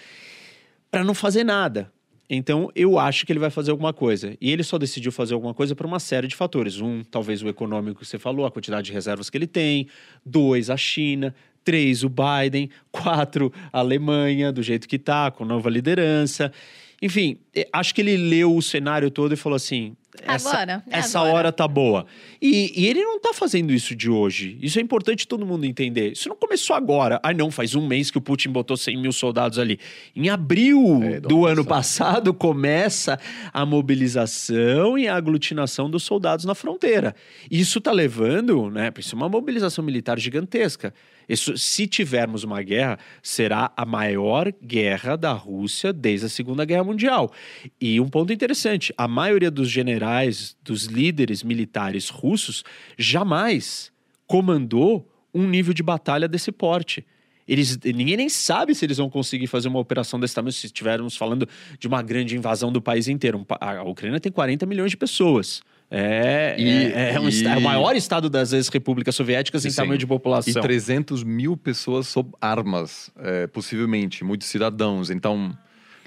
para 0.89 1.03
não 1.03 1.13
fazer 1.13 1.43
nada. 1.43 1.91
Então, 2.29 2.69
eu 2.75 2.99
acho 2.99 3.25
que 3.25 3.31
ele 3.31 3.39
vai 3.39 3.49
fazer 3.49 3.71
alguma 3.71 3.91
coisa. 3.91 4.37
E 4.39 4.51
ele 4.51 4.63
só 4.63 4.77
decidiu 4.77 5.11
fazer 5.11 5.33
alguma 5.33 5.53
coisa 5.53 5.75
por 5.75 5.85
uma 5.87 5.99
série 5.99 6.27
de 6.27 6.35
fatores. 6.35 6.79
Um, 6.79 7.03
talvez 7.03 7.41
o 7.41 7.49
econômico 7.49 8.01
que 8.01 8.05
você 8.05 8.19
falou, 8.19 8.45
a 8.45 8.51
quantidade 8.51 8.85
de 8.85 8.93
reservas 8.93 9.31
que 9.31 9.37
ele 9.37 9.47
tem. 9.47 9.87
Dois, 10.23 10.69
a 10.69 10.77
China. 10.77 11.33
Três, 11.69 12.03
o 12.03 12.09
Biden. 12.09 12.67
Quatro, 12.91 13.53
a 13.71 13.77
Alemanha, 13.77 14.51
do 14.51 14.63
jeito 14.63 14.87
que 14.87 14.95
está, 14.95 15.29
com 15.29 15.45
nova 15.45 15.69
liderança. 15.69 16.51
Enfim, 16.99 17.37
é, 17.55 17.67
acho 17.71 17.93
que 17.93 18.01
ele 18.01 18.17
leu 18.17 18.55
o 18.55 18.61
cenário 18.61 19.11
todo 19.11 19.35
e 19.35 19.37
falou 19.37 19.55
assim: 19.55 19.95
essa, 20.23 20.49
agora, 20.49 20.83
é 20.89 20.97
essa 20.97 21.19
agora. 21.19 21.33
hora 21.33 21.51
tá 21.51 21.67
boa. 21.67 22.05
E, 22.41 22.73
e, 22.75 22.87
ele 22.87 23.01
não 23.03 23.19
tá 23.19 23.33
fazendo 23.33 23.71
isso 23.71 23.95
de 23.95 24.09
hoje. 24.09 24.57
Isso 24.61 24.79
é 24.79 24.81
importante 24.81 25.27
todo 25.27 25.45
mundo 25.45 25.65
entender. 25.65 26.13
Isso 26.13 26.27
não 26.27 26.35
começou 26.35 26.75
agora. 26.75 27.19
Ah, 27.23 27.33
não, 27.33 27.51
faz 27.51 27.75
um 27.75 27.85
mês 27.85 28.09
que 28.09 28.17
o 28.17 28.21
Putin 28.21 28.49
botou 28.49 28.75
100 28.75 28.97
mil 28.97 29.11
soldados 29.11 29.59
ali. 29.59 29.79
Em 30.15 30.29
abril 30.29 31.01
é, 31.03 31.19
do 31.19 31.45
ano 31.45 31.63
passado, 31.63 32.33
começa 32.33 33.19
a 33.53 33.65
mobilização 33.65 34.97
e 34.97 35.07
a 35.07 35.15
aglutinação 35.15 35.89
dos 35.89 36.03
soldados 36.03 36.43
na 36.43 36.55
fronteira. 36.55 37.15
Isso 37.49 37.79
tá 37.79 37.91
levando, 37.91 38.69
né? 38.69 38.91
Isso 38.97 39.15
é 39.15 39.17
uma 39.17 39.29
mobilização 39.29 39.83
militar 39.83 40.19
gigantesca. 40.19 40.93
Isso, 41.29 41.55
se 41.55 41.85
tivermos 41.85 42.43
uma 42.43 42.61
guerra, 42.63 42.97
será 43.21 43.71
a 43.77 43.85
maior 43.85 44.51
guerra 44.61 45.15
da 45.15 45.31
Rússia 45.31 45.93
desde 45.93 46.25
a 46.25 46.29
Segunda 46.29 46.65
Guerra 46.65 46.83
Mundial. 46.83 47.31
E 47.79 48.01
um 48.01 48.09
ponto 48.09 48.33
interessante: 48.33 48.91
a 48.97 49.07
maioria 49.07 49.51
dos 49.51 49.69
generais, 49.69 50.57
dos 50.63 50.85
líderes 50.85 51.43
militares 51.43 52.09
russos, 52.09 52.63
jamais 52.97 53.91
comandou 54.25 55.07
um 55.31 55.47
nível 55.47 55.73
de 55.73 55.83
batalha 55.83 56.27
desse 56.27 56.51
porte. 56.51 57.05
Eles, 57.47 57.79
ninguém 57.83 58.15
nem 58.15 58.29
sabe 58.29 58.75
se 58.75 58.85
eles 58.85 58.97
vão 58.97 59.09
conseguir 59.09 59.47
fazer 59.47 59.67
uma 59.67 59.79
operação 59.79 60.19
desse 60.19 60.35
tamanho 60.35 60.53
se 60.53 60.67
estivermos 60.67 61.17
falando 61.17 61.47
de 61.79 61.87
uma 61.87 62.01
grande 62.01 62.35
invasão 62.35 62.71
do 62.71 62.79
país 62.79 63.07
inteiro. 63.07 63.43
A 63.59 63.83
Ucrânia 63.83 64.19
tem 64.19 64.31
40 64.31 64.67
milhões 64.67 64.91
de 64.91 64.97
pessoas. 64.97 65.61
É, 65.91 66.55
e, 66.57 66.69
é, 66.69 67.13
é, 67.15 67.19
um, 67.19 67.27
e... 67.27 67.45
é, 67.45 67.57
o 67.57 67.61
maior 67.61 67.95
estado 67.95 68.29
das 68.29 68.53
ex-repúblicas 68.53 69.15
soviéticas 69.15 69.65
em 69.65 69.71
Sim. 69.71 69.77
tamanho 69.77 69.97
de 69.97 70.05
população. 70.05 70.51
E 70.51 70.61
300 70.61 71.23
mil 71.23 71.57
pessoas 71.57 72.07
sob 72.07 72.31
armas, 72.39 73.09
é, 73.17 73.47
possivelmente, 73.47 74.23
muitos 74.23 74.47
cidadãos. 74.47 75.09
Então, 75.09 75.57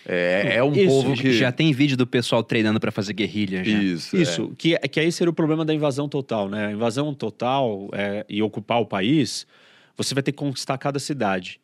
é, 0.06 0.56
é 0.56 0.64
um 0.64 0.72
Isso, 0.72 0.86
povo 0.86 1.14
que. 1.14 1.32
Já 1.32 1.50
tem 1.50 1.72
vídeo 1.72 1.96
do 1.96 2.06
pessoal 2.06 2.44
treinando 2.44 2.78
para 2.78 2.92
fazer 2.92 3.12
guerrilha. 3.12 3.64
Já. 3.64 3.82
Isso. 3.82 4.16
Isso, 4.16 4.50
é. 4.52 4.56
que, 4.56 4.78
que 4.88 5.00
aí 5.00 5.10
seria 5.10 5.30
o 5.30 5.34
problema 5.34 5.64
da 5.64 5.74
invasão 5.74 6.08
total, 6.08 6.48
né? 6.48 6.66
A 6.66 6.72
invasão 6.72 7.12
total 7.12 7.88
é, 7.92 8.24
e 8.28 8.40
ocupar 8.40 8.80
o 8.80 8.86
país, 8.86 9.46
você 9.96 10.14
vai 10.14 10.22
ter 10.22 10.30
que 10.30 10.38
conquistar 10.38 10.78
cada 10.78 11.00
cidade. 11.00 11.60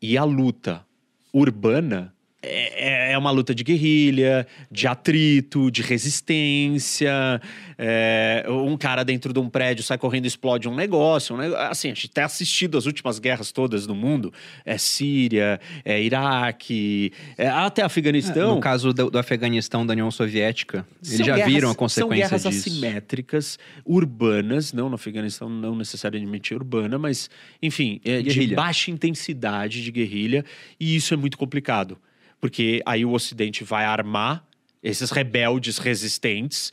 E 0.00 0.16
a 0.16 0.24
luta 0.24 0.84
urbana 1.32 2.14
é, 2.46 3.10
é, 3.10 3.12
é 3.12 3.18
uma 3.18 3.30
luta 3.30 3.54
de 3.54 3.64
guerrilha, 3.64 4.46
de 4.70 4.86
atrito, 4.86 5.70
de 5.70 5.82
resistência. 5.82 7.40
É, 7.78 8.44
um 8.48 8.76
cara 8.76 9.04
dentro 9.04 9.32
de 9.32 9.38
um 9.38 9.48
prédio 9.48 9.84
sai 9.84 9.98
correndo 9.98 10.24
e 10.24 10.28
explode 10.28 10.68
um 10.68 10.74
negócio. 10.74 11.34
Um 11.34 11.38
negócio 11.38 11.66
assim, 11.66 11.90
a 11.90 11.94
gente 11.94 12.08
tem 12.08 12.24
assistido 12.24 12.78
as 12.78 12.86
últimas 12.86 13.18
guerras 13.18 13.52
todas 13.52 13.86
no 13.86 13.94
mundo. 13.94 14.32
É 14.64 14.78
Síria, 14.78 15.60
é 15.84 16.00
Iraque, 16.00 17.12
é, 17.36 17.48
até 17.48 17.82
Afeganistão. 17.82 18.52
É, 18.52 18.54
no 18.54 18.60
caso 18.60 18.92
do, 18.92 19.10
do, 19.10 19.18
Afeganistão 19.18 19.84
da 19.84 19.92
União 19.92 20.10
Soviética, 20.10 20.86
eles 21.04 21.18
já 21.18 21.34
guerras, 21.34 21.52
viram 21.52 21.70
a 21.70 21.74
consequência 21.74 22.28
disso. 22.28 22.42
São 22.42 22.50
guerras 22.50 22.66
assimétricas, 22.66 23.58
urbanas, 23.84 24.72
não 24.72 24.88
no 24.88 24.94
Afeganistão, 24.94 25.48
não 25.48 25.74
necessariamente 25.74 26.54
urbana, 26.54 26.98
mas, 26.98 27.28
enfim, 27.62 28.00
é, 28.04 28.22
de 28.22 28.54
baixa 28.54 28.90
intensidade 28.90 29.82
de 29.82 29.90
guerrilha. 29.90 30.44
E 30.78 30.94
isso 30.96 31.12
é 31.12 31.16
muito 31.16 31.36
complicado 31.36 31.98
porque 32.46 32.80
aí 32.86 33.04
o 33.04 33.10
Ocidente 33.10 33.64
vai 33.64 33.84
armar 33.84 34.46
esses 34.80 35.10
rebeldes 35.10 35.78
resistentes 35.78 36.70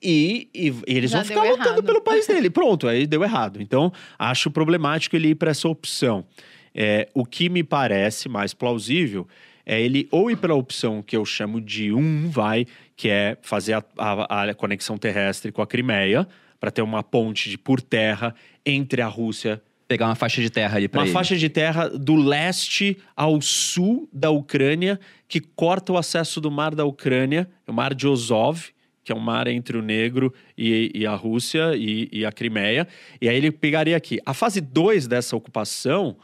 e, 0.00 0.48
e, 0.54 0.68
e 0.68 0.74
eles 0.86 1.10
Já 1.10 1.18
vão 1.18 1.26
ficar 1.26 1.42
lutando 1.42 1.68
errado. 1.70 1.82
pelo 1.82 2.00
país 2.00 2.24
dele. 2.28 2.48
Pronto, 2.48 2.86
aí 2.86 3.04
deu 3.04 3.24
errado. 3.24 3.60
Então, 3.60 3.92
acho 4.16 4.48
problemático 4.48 5.16
ele 5.16 5.30
ir 5.30 5.34
para 5.34 5.50
essa 5.50 5.66
opção. 5.66 6.24
É, 6.72 7.08
o 7.12 7.26
que 7.26 7.48
me 7.48 7.64
parece 7.64 8.28
mais 8.28 8.54
plausível 8.54 9.26
é 9.66 9.82
ele 9.82 10.06
ou 10.12 10.30
ir 10.30 10.36
pela 10.36 10.54
opção 10.54 11.02
que 11.02 11.16
eu 11.16 11.24
chamo 11.24 11.60
de 11.60 11.92
um 11.92 12.30
vai, 12.30 12.64
que 12.94 13.08
é 13.08 13.36
fazer 13.42 13.72
a, 13.72 13.84
a, 13.98 14.44
a 14.44 14.54
conexão 14.54 14.96
terrestre 14.96 15.50
com 15.50 15.60
a 15.60 15.66
Crimeia, 15.66 16.28
para 16.60 16.70
ter 16.70 16.82
uma 16.82 17.02
ponte 17.02 17.50
de, 17.50 17.58
por 17.58 17.80
terra 17.80 18.36
entre 18.64 19.02
a 19.02 19.08
Rússia 19.08 19.60
pegar 19.88 20.06
uma 20.06 20.14
faixa 20.14 20.42
de 20.42 20.50
terra 20.50 20.76
ali 20.76 20.86
para 20.86 21.00
Uma 21.00 21.06
ele. 21.06 21.12
faixa 21.14 21.34
de 21.34 21.48
terra 21.48 21.88
do 21.88 22.14
leste 22.14 22.98
ao 23.16 23.40
sul 23.40 24.06
da 24.12 24.30
Ucrânia, 24.30 25.00
que 25.26 25.40
corta 25.40 25.94
o 25.94 25.96
acesso 25.96 26.42
do 26.42 26.50
mar 26.50 26.74
da 26.74 26.84
Ucrânia, 26.84 27.48
o 27.66 27.72
mar 27.72 27.94
de 27.94 28.06
Azov, 28.06 28.66
que 29.02 29.10
é 29.10 29.14
um 29.14 29.20
mar 29.20 29.48
entre 29.48 29.78
o 29.78 29.82
Negro 29.82 30.34
e, 30.56 30.92
e 30.94 31.06
a 31.06 31.14
Rússia 31.14 31.74
e, 31.74 32.10
e, 32.12 32.26
a 32.26 32.30
Crimeia. 32.30 32.86
E 33.18 33.26
aí 33.26 33.34
ele 33.34 33.50
pegaria 33.50 33.96
aqui. 33.96 34.20
A 34.26 34.34
fase 34.34 34.60
2 34.60 35.06
dessa 35.06 35.34
ocupação 35.34 36.18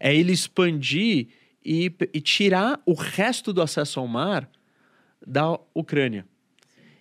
é 0.00 0.12
ele 0.12 0.32
expandir 0.32 1.28
e, 1.64 1.92
e 2.12 2.20
tirar 2.20 2.80
o 2.84 2.94
resto 2.94 3.52
do 3.52 3.62
acesso 3.62 4.00
ao 4.00 4.08
mar 4.08 4.50
da 5.24 5.56
Ucrânia. 5.72 6.26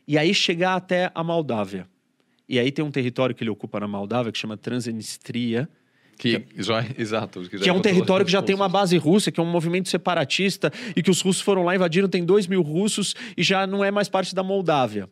E 0.08 0.20
aí 0.20 0.32
chegar 0.36 0.76
até 0.76 1.12
a 1.16 1.24
Moldávia. 1.24 1.88
E 2.48 2.60
aí 2.60 2.72
tem 2.72 2.86
um 2.86 2.92
território 2.92 3.34
que 3.34 3.44
ele 3.44 3.50
ocupa 3.50 3.80
na 3.80 3.88
Moldávia 3.88 4.32
que 4.32 4.38
chama 4.38 4.56
Transnistria, 4.56 5.68
que, 6.18 6.46
já, 6.58 6.86
exato. 6.98 7.42
Que, 7.50 7.60
que 7.60 7.70
é 7.70 7.74
um 7.74 7.82
território 7.82 8.26
que 8.26 8.32
já 8.32 8.42
tem 8.42 8.56
uma 8.56 8.70
base 8.70 8.98
russa, 8.98 9.32
que 9.32 9.40
é 9.40 9.44
um 9.44 9.50
movimento 9.50 9.90
separatista, 9.90 10.72
e 10.96 11.02
que 11.02 11.12
os 11.12 11.22
russos 11.22 11.42
foram 11.42 11.64
lá, 11.64 11.76
invadiram, 11.76 12.08
tem 12.08 12.24
dois 12.24 12.48
mil 12.48 12.62
russos, 12.62 13.16
e 13.38 13.44
já 13.44 13.68
não 13.68 13.84
é 13.84 13.92
mais 13.92 14.10
parte 14.10 14.34
da 14.34 14.44
Moldávia. 14.44 15.10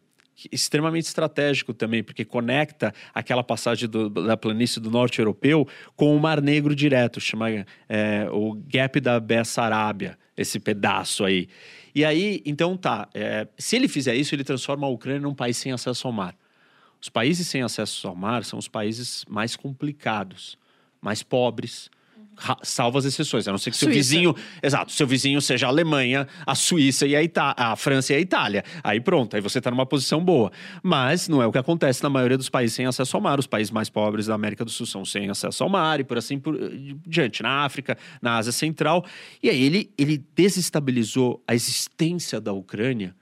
Extremamente 0.51 1.05
estratégico 1.05 1.73
também, 1.73 2.03
porque 2.03 2.25
conecta 2.25 2.93
aquela 3.13 3.43
passagem 3.43 3.88
do, 3.88 4.09
da 4.09 4.35
planície 4.35 4.81
do 4.81 4.89
norte 4.89 5.19
europeu 5.19 5.67
com 5.95 6.15
o 6.15 6.19
Mar 6.19 6.41
Negro 6.41 6.75
direto, 6.75 7.21
chama 7.21 7.49
é, 7.88 8.27
o 8.31 8.55
Gap 8.67 8.99
da 8.99 9.19
Bessarábia, 9.19 10.17
esse 10.35 10.59
pedaço 10.59 11.23
aí. 11.23 11.47
E 11.93 12.03
aí, 12.03 12.41
então 12.45 12.75
tá, 12.75 13.07
é, 13.13 13.47
se 13.59 13.75
ele 13.75 13.88
fizer 13.88 14.15
isso, 14.15 14.34
ele 14.34 14.43
transforma 14.43 14.88
a 14.88 14.89
Ucrânia 14.89 15.21
num 15.21 15.35
país 15.35 15.55
sem 15.55 15.71
acesso 15.71 16.07
ao 16.07 16.13
mar. 16.13 16.35
Os 16.99 17.09
países 17.09 17.47
sem 17.47 17.61
acesso 17.61 18.07
ao 18.07 18.15
mar 18.15 18.43
são 18.43 18.57
os 18.57 18.67
países 18.67 19.23
mais 19.30 19.55
complicados 19.55 20.57
mais 21.03 21.21
pobres, 21.21 21.91
salvo 22.63 22.97
as 22.97 23.05
exceções, 23.05 23.47
a 23.47 23.51
não 23.51 23.57
ser 23.57 23.71
que 23.71 23.77
seu 23.77 23.89
vizinho, 23.89 24.35
exato, 24.61 24.91
seu 24.91 25.05
vizinho 25.05 25.41
seja 25.41 25.67
a 25.67 25.69
Alemanha, 25.69 26.27
a 26.45 26.55
Suíça 26.55 27.05
e 27.05 27.15
a, 27.15 27.21
Ita 27.21 27.53
a 27.55 27.75
França 27.75 28.13
e 28.13 28.15
a 28.15 28.19
Itália. 28.19 28.63
Aí 28.84 28.99
pronto, 28.99 29.35
aí 29.35 29.41
você 29.41 29.59
está 29.59 29.69
numa 29.69 29.85
posição 29.85 30.23
boa. 30.23 30.51
Mas 30.81 31.27
não 31.27 31.41
é 31.41 31.47
o 31.47 31.51
que 31.51 31.57
acontece 31.57 32.01
na 32.01 32.09
maioria 32.09 32.38
dos 32.38 32.49
países 32.49 32.75
sem 32.75 32.85
acesso 32.85 33.15
ao 33.15 33.21
mar. 33.21 33.39
Os 33.39 33.47
países 33.47 33.71
mais 33.71 33.89
pobres 33.89 34.27
da 34.27 34.34
América 34.34 34.65
do 34.65 34.71
Sul 34.71 34.85
são 34.85 35.05
sem 35.05 35.30
acesso 35.30 35.63
ao 35.63 35.69
mar 35.69 35.99
e 35.99 36.03
por 36.03 36.17
assim 36.17 36.39
por 36.39 36.57
diante, 37.05 37.43
na 37.43 37.63
África, 37.63 37.97
na 38.21 38.38
Ásia 38.38 38.51
Central. 38.51 39.05
E 39.41 39.49
aí 39.49 39.61
ele, 39.63 39.91
ele 39.97 40.23
desestabilizou 40.35 41.43
a 41.47 41.53
existência 41.53 42.41
da 42.41 42.51
Ucrânia 42.51 43.15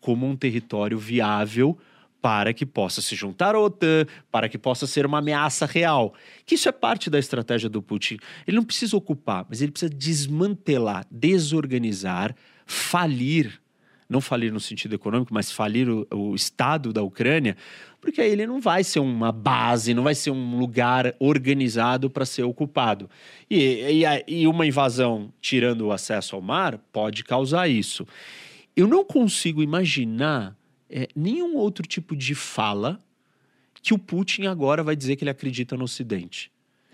como 0.00 0.26
um 0.26 0.36
território 0.36 0.98
viável 0.98 1.78
para 2.24 2.54
que 2.54 2.64
possa 2.64 3.02
se 3.02 3.14
juntar 3.14 3.54
à 3.54 3.60
OTAN, 3.60 4.06
para 4.32 4.48
que 4.48 4.56
possa 4.56 4.86
ser 4.86 5.04
uma 5.04 5.18
ameaça 5.18 5.66
real. 5.66 6.14
Que 6.46 6.54
isso 6.54 6.70
é 6.70 6.72
parte 6.72 7.10
da 7.10 7.18
estratégia 7.18 7.68
do 7.68 7.82
Putin. 7.82 8.16
Ele 8.46 8.56
não 8.56 8.64
precisa 8.64 8.96
ocupar, 8.96 9.44
mas 9.46 9.60
ele 9.60 9.70
precisa 9.70 9.94
desmantelar, 9.94 11.04
desorganizar, 11.10 12.34
falir 12.64 13.60
não 14.08 14.20
falir 14.20 14.52
no 14.52 14.60
sentido 14.60 14.94
econômico, 14.94 15.34
mas 15.34 15.50
falir 15.50 15.88
o, 15.88 16.06
o, 16.12 16.34
Estado 16.34 16.92
da 16.92 17.02
Ucrânia, 17.02 17.56
porque 18.00 18.20
aí 18.20 18.30
ele 18.30 18.46
não 18.46 18.60
vai 18.60 18.84
ser 18.84 19.00
uma 19.00 19.32
base, 19.32 19.94
não 19.94 20.02
vai 20.02 20.14
ser 20.14 20.30
um 20.30 20.58
lugar 20.58 21.14
organizado 21.18 22.10
para 22.10 22.24
ser 22.26 22.42
ocupado. 22.42 23.08
E, 23.50 24.04
e, 24.04 24.42
e 24.42 24.46
uma 24.46 24.66
invasão 24.66 25.32
tirando 25.40 25.86
o 25.86 25.92
acesso 25.92 26.36
ao 26.36 26.42
mar 26.42 26.78
pode 26.92 27.24
causar 27.24 27.66
isso. 27.66 28.06
Eu 28.76 28.86
não 28.86 29.04
consigo 29.04 29.62
imaginar 29.62 30.54
é, 30.90 31.08
nenhum 31.14 31.56
outro 31.56 31.86
tipo 31.86 32.16
de 32.16 32.34
fala 32.34 33.02
que 33.82 33.92
o 33.92 33.98
Putin 33.98 34.46
agora 34.46 34.82
vai 34.82 34.96
dizer 34.96 35.16
que 35.16 35.24
ele 35.24 35.30
acredita 35.30 35.76
no 35.76 35.84
Ocidente. 35.84 36.50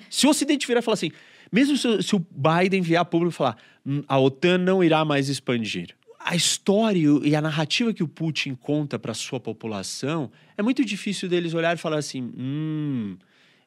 Se 0.09 0.27
o 0.27 0.31
Ocidente 0.31 0.67
virar 0.67 0.81
e 0.81 0.83
falar 0.83 0.95
assim, 0.95 1.13
mesmo 1.53 1.77
se, 1.77 2.03
se 2.03 2.17
o 2.17 2.27
Biden 2.31 2.83
vier 2.83 3.01
a 3.01 3.05
público 3.05 3.35
e 3.35 3.37
falar, 3.37 3.57
hum, 3.87 4.03
a 4.09 4.19
OTAN 4.19 4.59
não 4.59 4.83
irá 4.83 5.05
mais 5.05 5.29
expandir 5.29 5.95
a 6.21 6.37
história 6.37 7.09
e 7.25 7.35
a 7.35 7.41
narrativa 7.41 7.95
que 7.95 8.03
o 8.03 8.09
Putin 8.09 8.55
conta 8.55 8.99
para 8.99 9.15
sua 9.15 9.41
população 9.41 10.31
é 10.57 10.63
muito 10.63 10.85
difícil 10.85 11.29
deles 11.29 11.55
olhar 11.55 11.75
e 11.75 11.79
falar 11.79 11.97
assim: 11.97 12.31
hum, 12.37 13.17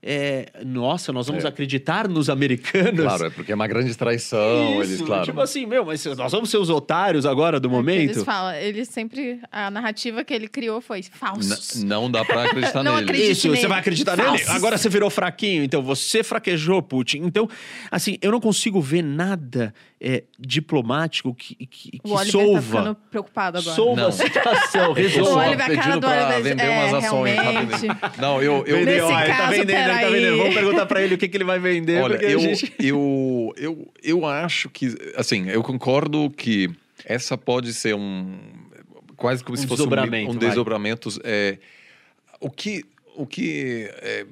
é, 0.05 0.47
nossa, 0.65 1.13
nós 1.13 1.27
vamos 1.27 1.45
é. 1.45 1.47
acreditar 1.47 2.09
nos 2.09 2.30
americanos. 2.30 3.05
Claro, 3.05 3.27
é 3.27 3.30
porque 3.30 3.53
é 3.53 3.55
uma 3.55 3.67
grande 3.67 3.95
traição, 3.95 4.81
Isso, 4.81 4.91
eles, 4.91 5.01
claro. 5.01 5.23
Tipo 5.23 5.39
assim, 5.39 5.65
meu, 5.65 5.85
mas 5.85 6.05
nós 6.05 6.30
vamos 6.30 6.49
ser 6.49 6.57
os 6.57 6.69
otários 6.69 7.25
agora 7.25 7.57
do 7.57 7.69
é 7.69 7.71
momento? 7.71 8.11
Eles 8.11 8.23
falam, 8.23 8.53
ele 8.53 8.84
sempre, 8.84 9.39
a 9.49 9.71
narrativa 9.71 10.25
que 10.25 10.34
ele 10.34 10.49
criou 10.49 10.81
foi 10.81 11.01
falsos. 11.03 11.75
N 11.75 11.85
não 11.85 12.11
dá 12.11 12.25
pra 12.25 12.43
acreditar 12.43 12.84
não 12.84 12.99
nele. 12.99 13.17
Isso, 13.17 13.47
nele. 13.47 13.61
você 13.61 13.67
vai 13.67 13.80
acreditar 13.80 14.17
falsos. 14.17 14.45
nele? 14.45 14.57
Agora 14.57 14.77
você 14.77 14.89
virou 14.89 15.09
fraquinho, 15.09 15.63
então 15.63 15.81
você 15.81 16.21
fraquejou, 16.21 16.81
Putin. 16.81 17.19
Então, 17.23 17.47
assim, 17.89 18.17
eu 18.21 18.30
não 18.30 18.41
consigo 18.41 18.81
ver 18.81 19.03
nada 19.03 19.73
é, 20.01 20.23
diplomático 20.38 21.34
que, 21.34 21.55
que, 21.55 21.91
que 21.91 22.01
o 22.03 22.11
Oliver 22.11 22.31
solva. 22.31 22.59
Tá 22.59 22.61
ficando 22.61 22.95
preocupado 23.09 23.57
agora. 23.59 23.75
Solva 23.75 24.01
não. 24.01 24.09
a 24.09 24.11
situação, 24.11 24.91
resolva. 24.91 25.31
O 25.31 25.38
Oliver, 25.38 25.65
pedindo 25.65 25.99
pra 26.01 26.39
vender 26.41 26.63
é, 26.63 26.69
umas 26.69 27.05
ações 27.05 27.35
Não, 28.19 28.41
eu... 28.41 28.65
eu... 28.65 28.84
Nesse 28.84 29.07
tá 29.07 29.25
caso, 29.27 29.51
vendendo, 29.51 29.93
tá 30.02 30.10
vendendo. 30.10 30.38
Vamos 30.38 30.53
perguntar 30.53 30.86
para 30.86 31.02
ele 31.02 31.15
o 31.15 31.18
que, 31.18 31.28
que 31.28 31.38
ele 31.38 31.44
vai 31.44 31.60
vender. 31.60 32.02
Olha, 32.02 32.15
eu, 32.18 32.40
gente... 32.40 32.74
eu, 32.80 33.53
eu, 33.57 33.91
eu 34.03 34.26
acho 34.26 34.70
que, 34.70 34.95
assim, 35.15 35.49
eu 35.49 35.64
concordo 35.64 36.30
que 36.30 36.70
essa 37.06 37.38
pode 37.38 37.74
ser 37.74 37.95
um 37.95 38.38
quase 39.15 39.44
como 39.44 39.57
um 39.57 39.61
se 39.61 39.68
fosse 39.68 39.84
um, 39.84 40.32
um 40.32 40.36
desdobramento. 40.36 41.10
É, 41.24 41.57
o 42.40 42.49
que, 42.49 42.84
o 43.15 43.26
que 43.26 43.90
é, 44.02 44.26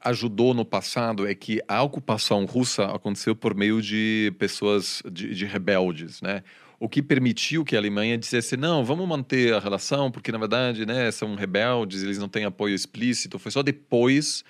ajudou 0.00 0.54
no 0.54 0.64
passado 0.64 1.26
é 1.26 1.34
que 1.34 1.60
a 1.66 1.82
ocupação 1.82 2.44
russa 2.44 2.84
aconteceu 2.86 3.34
por 3.34 3.54
meio 3.54 3.82
de 3.82 4.32
pessoas, 4.38 5.02
de, 5.10 5.34
de 5.34 5.44
rebeldes, 5.44 6.20
né? 6.22 6.42
O 6.78 6.88
que 6.88 7.00
permitiu 7.00 7.64
que 7.64 7.76
a 7.76 7.78
Alemanha 7.78 8.18
dissesse 8.18 8.56
não, 8.56 8.84
vamos 8.84 9.06
manter 9.08 9.54
a 9.54 9.60
relação 9.60 10.10
porque 10.10 10.32
na 10.32 10.38
verdade, 10.38 10.84
né, 10.84 11.12
são 11.12 11.36
rebeldes, 11.36 12.02
eles 12.02 12.18
não 12.18 12.28
têm 12.28 12.44
apoio 12.44 12.74
explícito. 12.74 13.38
Foi 13.38 13.52
só 13.52 13.62
depois 13.62 14.44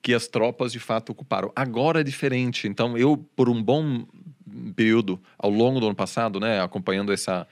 que 0.00 0.14
as 0.14 0.26
tropas 0.26 0.72
de 0.72 0.78
fato 0.78 1.10
ocuparam. 1.10 1.52
Agora 1.54 2.00
é 2.00 2.04
diferente. 2.04 2.68
Então 2.68 2.96
eu 2.96 3.16
por 3.36 3.48
um 3.48 3.62
bom 3.62 4.06
período 4.74 5.20
ao 5.38 5.50
longo 5.50 5.80
do 5.80 5.86
ano 5.86 5.94
passado, 5.94 6.40
né, 6.40 6.60
acompanhando 6.60 7.12
essa 7.12 7.46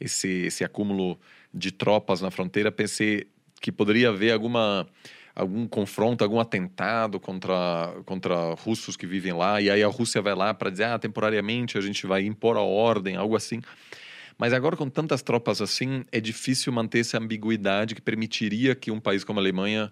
esse 0.00 0.28
esse 0.28 0.64
acúmulo 0.64 1.18
de 1.52 1.70
tropas 1.70 2.20
na 2.20 2.30
fronteira, 2.30 2.72
pensei 2.72 3.26
que 3.60 3.70
poderia 3.70 4.08
haver 4.08 4.32
alguma 4.32 4.86
algum 5.34 5.66
confronto, 5.66 6.22
algum 6.22 6.38
atentado 6.38 7.18
contra, 7.18 7.94
contra 8.04 8.54
russos 8.54 8.96
que 8.96 9.06
vivem 9.06 9.32
lá, 9.32 9.60
e 9.60 9.70
aí 9.70 9.82
a 9.82 9.88
Rússia 9.88 10.20
vai 10.20 10.34
lá 10.34 10.52
para 10.52 10.70
dizer, 10.70 10.84
ah, 10.84 10.98
temporariamente 10.98 11.78
a 11.78 11.80
gente 11.80 12.06
vai 12.06 12.22
impor 12.24 12.56
a 12.56 12.60
ordem, 12.60 13.16
algo 13.16 13.34
assim. 13.34 13.62
Mas 14.36 14.52
agora, 14.52 14.76
com 14.76 14.88
tantas 14.88 15.22
tropas 15.22 15.60
assim, 15.60 16.04
é 16.10 16.20
difícil 16.20 16.72
manter 16.72 17.00
essa 17.00 17.18
ambiguidade 17.18 17.94
que 17.94 18.00
permitiria 18.00 18.74
que 18.74 18.90
um 18.90 19.00
país 19.00 19.24
como 19.24 19.38
a 19.38 19.42
Alemanha 19.42 19.90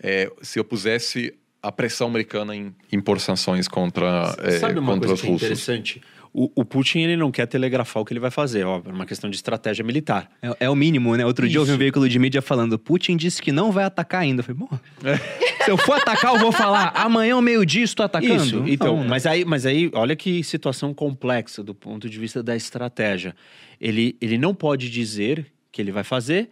é, 0.00 0.30
se 0.40 0.60
opusesse 0.60 1.34
à 1.62 1.72
pressão 1.72 2.08
americana 2.08 2.54
em 2.54 2.74
impor 2.92 3.20
sanções 3.20 3.68
contra, 3.68 4.34
é, 4.38 4.52
Sabe 4.58 4.78
uma 4.78 4.92
contra 4.92 5.08
coisa 5.08 5.14
os 5.14 5.28
russos. 5.28 5.42
interessante? 5.42 6.00
o, 6.32 6.50
o, 6.54 6.64
Putin 6.64 7.00
ele 7.00 7.16
não 7.16 7.30
quer 7.30 7.46
telegrafar 7.46 8.02
o 8.02 8.06
que 8.06 8.12
ele 8.12 8.20
vai 8.20 8.30
fazer, 8.30 8.64
ó, 8.64 8.80
é 8.84 8.90
uma 8.90 9.06
questão 9.06 9.28
de 9.28 9.36
estratégia 9.36 9.84
militar. 9.84 10.30
É, 10.42 10.66
é 10.66 10.70
o 10.70 10.74
mínimo, 10.74 11.16
né? 11.16 11.24
Outro 11.24 11.46
Isso. 11.46 11.52
dia 11.52 11.60
eu 11.60 11.64
vi 11.64 11.72
um 11.72 11.78
veículo 11.78 12.08
de 12.08 12.18
mídia 12.18 12.42
falando: 12.42 12.78
Putin 12.78 13.16
disse 13.16 13.42
que 13.42 13.50
não 13.50 13.72
vai 13.72 13.84
atacar 13.84 14.20
ainda. 14.22 14.40
Eu 14.40 14.44
falei, 14.44 14.60
bom, 14.60 14.78
é. 15.04 15.16
se 15.64 15.70
eu 15.70 15.76
for 15.76 15.94
atacar, 15.94 16.34
eu 16.34 16.40
vou 16.40 16.52
falar, 16.52 16.92
amanhã 16.94 17.34
ao 17.34 17.42
meio-dia 17.42 17.82
estou 17.82 18.04
atacando. 18.04 18.34
Isso, 18.34 18.64
então, 18.66 18.98
não, 18.98 19.08
mas, 19.08 19.26
aí, 19.26 19.44
mas 19.44 19.66
aí, 19.66 19.90
olha 19.94 20.14
que 20.14 20.42
situação 20.44 20.92
complexa 20.92 21.62
do 21.62 21.74
ponto 21.74 22.08
de 22.08 22.18
vista 22.18 22.42
da 22.42 22.54
estratégia. 22.54 23.34
Ele, 23.80 24.16
ele 24.20 24.36
não 24.38 24.54
pode 24.54 24.90
dizer 24.90 25.46
que 25.70 25.80
ele 25.80 25.92
vai 25.92 26.04
fazer, 26.04 26.50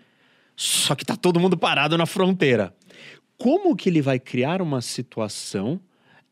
só 0.57 0.95
que 0.95 1.05
tá 1.05 1.17
todo 1.17 1.39
mundo 1.39 1.57
parado 1.57 1.99
na 1.99 2.07
fronteira. 2.07 2.73
Como 3.39 3.77
que 3.77 3.89
ele 3.89 4.01
vai 4.01 4.19
criar 4.19 4.63
uma 4.63 4.81
situação 4.81 5.81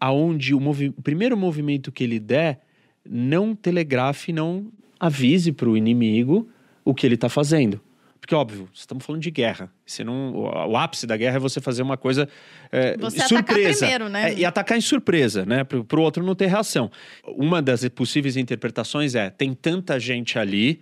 aonde 0.01 0.55
o, 0.55 0.61
movi 0.61 0.89
o 0.89 1.03
primeiro 1.03 1.37
movimento 1.37 1.93
que 1.93 2.05
ele 2.05 2.19
der 2.19 2.61
não 3.09 3.55
telegrafe, 3.55 4.33
não 4.33 4.73
avise 4.99 5.53
para 5.53 5.69
o 5.69 5.77
inimigo 5.77 6.49
o 6.85 6.95
que 6.95 7.07
ele 7.07 7.15
está 7.15 7.29
fazendo. 7.29 7.81
Porque, 8.25 8.35
óbvio, 8.35 8.71
estamos 8.73 9.05
falando 9.05 9.21
de 9.21 9.31
guerra. 9.31 9.71
Você 9.85 10.03
não, 10.03 10.35
o, 10.35 10.77
ápice 10.79 11.07
da 11.07 11.15
guerra 11.15 11.37
é 11.37 11.39
você 11.39 11.61
fazer 11.61 11.83
uma 11.83 11.99
coisa 11.99 12.27
é, 12.73 12.97
você 12.97 13.21
surpresa. 13.21 13.81
primeiro, 13.81 14.09
né? 14.09 14.33
É, 14.33 14.39
e 14.39 14.47
atacar 14.47 14.79
em 14.79 14.81
surpresa, 14.81 15.45
né? 15.45 15.63
Para 15.63 16.01
o 16.01 16.03
outro 16.03 16.25
não 16.25 16.35
ter 16.35 16.47
reação. 16.47 16.91
Uma 17.27 17.61
das 17.61 17.87
possíveis 17.91 18.39
interpretações 18.39 19.15
é: 19.15 19.29
tem 19.29 19.53
tanta 19.53 20.01
gente 20.01 20.39
ali, 20.39 20.81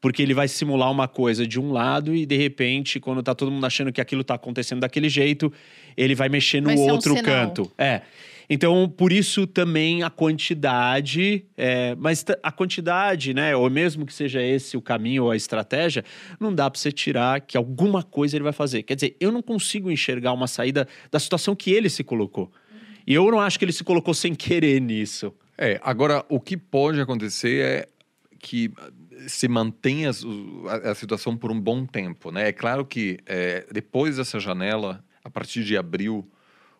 porque 0.00 0.22
ele 0.22 0.34
vai 0.34 0.46
simular 0.46 0.90
uma 0.90 1.08
coisa 1.08 1.46
de 1.46 1.58
um 1.58 1.72
lado 1.72 2.14
e, 2.14 2.24
de 2.24 2.36
repente, 2.36 3.00
quando 3.00 3.20
está 3.20 3.34
todo 3.34 3.50
mundo 3.50 3.64
achando 3.64 3.92
que 3.92 4.00
aquilo 4.00 4.22
está 4.22 4.34
acontecendo 4.34 4.80
daquele 4.80 5.08
jeito, 5.08 5.52
ele 5.96 6.14
vai 6.14 6.28
mexer 6.28 6.60
no 6.60 6.68
vai 6.68 6.78
outro 6.78 7.14
um 7.14 7.22
canto. 7.22 7.70
É. 7.76 8.02
Então, 8.50 8.88
por 8.88 9.12
isso 9.12 9.46
também 9.46 10.02
a 10.02 10.08
quantidade, 10.08 11.44
é, 11.54 11.94
mas 11.96 12.24
a 12.42 12.50
quantidade, 12.50 13.34
né, 13.34 13.54
ou 13.54 13.68
mesmo 13.68 14.06
que 14.06 14.14
seja 14.14 14.40
esse 14.42 14.74
o 14.74 14.80
caminho 14.80 15.24
ou 15.24 15.30
a 15.30 15.36
estratégia, 15.36 16.02
não 16.40 16.54
dá 16.54 16.70
para 16.70 16.80
você 16.80 16.90
tirar 16.90 17.42
que 17.42 17.58
alguma 17.58 18.02
coisa 18.02 18.36
ele 18.36 18.44
vai 18.44 18.52
fazer. 18.52 18.84
Quer 18.84 18.94
dizer, 18.94 19.16
eu 19.20 19.30
não 19.30 19.42
consigo 19.42 19.90
enxergar 19.90 20.32
uma 20.32 20.46
saída 20.46 20.88
da 21.10 21.18
situação 21.18 21.54
que 21.54 21.70
ele 21.72 21.90
se 21.90 22.02
colocou. 22.02 22.50
E 23.06 23.12
eu 23.12 23.30
não 23.30 23.40
acho 23.40 23.58
que 23.58 23.64
ele 23.66 23.72
se 23.72 23.84
colocou 23.84 24.14
sem 24.14 24.34
querer 24.34 24.80
nisso. 24.80 25.34
É, 25.58 25.78
agora, 25.82 26.24
o 26.28 26.40
que 26.40 26.56
pode 26.56 27.00
acontecer 27.00 27.64
é 27.64 27.88
que 28.38 28.70
se 29.26 29.48
mantenha 29.48 30.10
a, 30.68 30.90
a, 30.90 30.94
situação 30.94 31.36
por 31.36 31.50
um 31.50 31.60
bom 31.60 31.84
tempo, 31.84 32.30
né? 32.30 32.48
É 32.48 32.52
claro 32.52 32.84
que 32.84 33.18
é, 33.26 33.66
depois 33.72 34.16
dessa 34.16 34.38
janela, 34.38 35.04
a 35.24 35.30
partir 35.30 35.64
de 35.64 35.76
abril, 35.76 36.30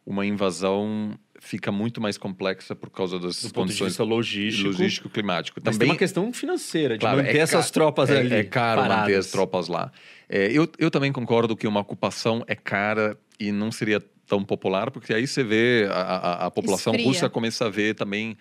uma 0.06 0.24
invasão 0.24 1.19
fica 1.40 1.70
muito 1.70 2.01
mais 2.01 2.19
complexa 2.19 2.74
por 2.74 2.90
causa 2.90 3.19
das 3.19 3.43
Do 3.43 3.52
condições 3.52 3.97
ponto 3.97 4.06
de 4.06 4.15
logístico, 4.15 4.69
logístico 4.69 5.09
climático. 5.09 5.60
Mas 5.62 5.77
também 5.77 5.89
tem 5.89 5.94
uma 5.94 5.98
questão 5.98 6.32
financeira 6.32 6.94
de 6.94 7.01
claro, 7.01 7.19
manter 7.19 7.36
é 7.36 7.40
essas 7.40 7.70
tropas 7.70 8.10
é, 8.10 8.19
ali. 8.19 8.35
É 8.35 8.44
caro 8.44 8.82
paradas. 8.82 9.02
manter 9.02 9.16
as 9.16 9.31
tropas 9.31 9.69
lá. 9.69 9.93
É, 10.28 10.51
eu, 10.51 10.69
eu 10.78 10.90
também 10.90 11.12
concordo 11.12 11.56
que 11.56 11.66
uma 11.66 11.81
ocupação 11.81 12.44
é 12.47 12.55
cara 12.55 13.16
e 13.39 13.52
não 13.52 13.70
seria 13.70 14.01
tão 14.27 14.44
popular, 14.44 14.90
porque 14.90 15.15
aí 15.15 15.27
você 15.27 15.43
vê 15.43 15.89
a, 15.90 15.94
a, 15.94 16.47
a 16.47 16.51
população 16.51 16.93
Esfria. 16.93 17.09
russa 17.09 17.31
começa 17.31 17.66
a 17.66 17.70
ver 17.70 17.94
também 17.94 18.36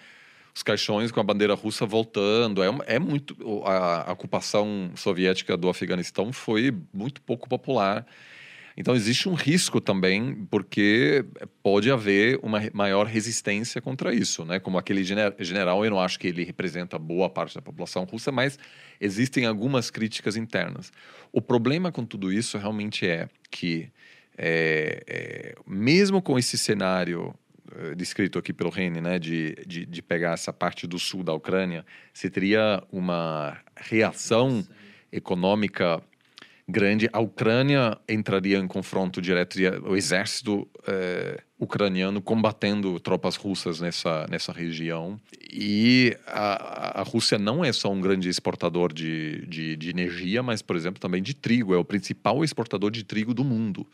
os 0.57 0.63
caixões 0.63 1.11
com 1.11 1.19
a 1.19 1.23
bandeira 1.23 1.53
russa 1.53 1.85
voltando. 1.85 2.63
É, 2.63 2.95
é 2.95 2.99
muito 2.99 3.37
a, 3.63 4.09
a 4.09 4.13
ocupação 4.13 4.91
soviética 4.95 5.55
do 5.55 5.69
Afeganistão 5.69 6.33
foi 6.33 6.75
muito 6.91 7.21
pouco 7.21 7.47
popular. 7.47 8.05
Então 8.75 8.95
existe 8.95 9.29
um 9.29 9.33
risco 9.33 9.79
também, 9.79 10.45
porque 10.51 11.25
pode 11.63 11.91
haver 11.91 12.39
uma 12.43 12.59
maior 12.73 13.05
resistência 13.05 13.81
contra 13.81 14.13
isso, 14.13 14.45
né? 14.45 14.59
Como 14.59 14.77
aquele 14.77 15.03
general, 15.03 15.83
eu 15.83 15.91
não 15.91 15.99
acho 15.99 16.19
que 16.19 16.27
ele 16.27 16.43
representa 16.43 16.97
boa 16.97 17.27
parte 17.29 17.55
da 17.55 17.61
população 17.61 18.03
russa, 18.03 18.31
mas 18.31 18.57
existem 18.99 19.45
algumas 19.45 19.89
críticas 19.89 20.35
internas. 20.35 20.91
O 21.31 21.41
problema 21.41 21.91
com 21.91 22.05
tudo 22.05 22.31
isso 22.31 22.57
realmente 22.57 23.07
é 23.07 23.27
que, 23.49 23.89
é, 24.37 25.03
é, 25.07 25.55
mesmo 25.67 26.21
com 26.21 26.37
esse 26.37 26.55
cenário 26.55 27.33
descrito 27.95 28.39
aqui 28.39 28.53
pelo 28.53 28.69
Rene, 28.69 29.01
né, 29.01 29.19
de, 29.19 29.55
de, 29.65 29.85
de, 29.85 30.01
pegar 30.01 30.33
essa 30.33 30.53
parte 30.53 30.87
do 30.87 30.97
sul 30.97 31.23
da 31.23 31.33
Ucrânia, 31.33 31.85
se 32.13 32.29
teria 32.29 32.83
uma 32.91 33.57
reação 33.75 34.65
econômica 35.11 36.01
grande. 36.67 37.09
A 37.13 37.19
Ucrânia 37.19 37.97
entraria 38.07 38.57
em 38.57 38.67
confronto 38.67 39.21
direto, 39.21 39.57
o 39.85 39.95
exército 39.95 40.67
é, 40.85 41.41
ucraniano 41.57 42.21
combatendo 42.21 42.99
tropas 42.99 43.35
russas 43.35 43.79
nessa, 43.79 44.27
nessa 44.29 44.51
região. 44.51 45.19
E 45.51 46.15
a, 46.27 47.01
a 47.01 47.03
Rússia 47.03 47.39
não 47.39 47.63
é 47.63 47.71
só 47.71 47.91
um 47.91 48.01
grande 48.01 48.27
exportador 48.27 48.91
de, 48.91 49.45
de, 49.47 49.75
de 49.77 49.89
energia, 49.89 50.43
mas, 50.43 50.61
por 50.61 50.75
exemplo, 50.75 50.99
também 50.99 51.21
de 51.21 51.33
trigo. 51.33 51.73
É 51.73 51.77
o 51.77 51.85
principal 51.85 52.43
exportador 52.43 52.91
de 52.91 53.03
trigo 53.03 53.33
do 53.33 53.43
mundo. 53.43 53.87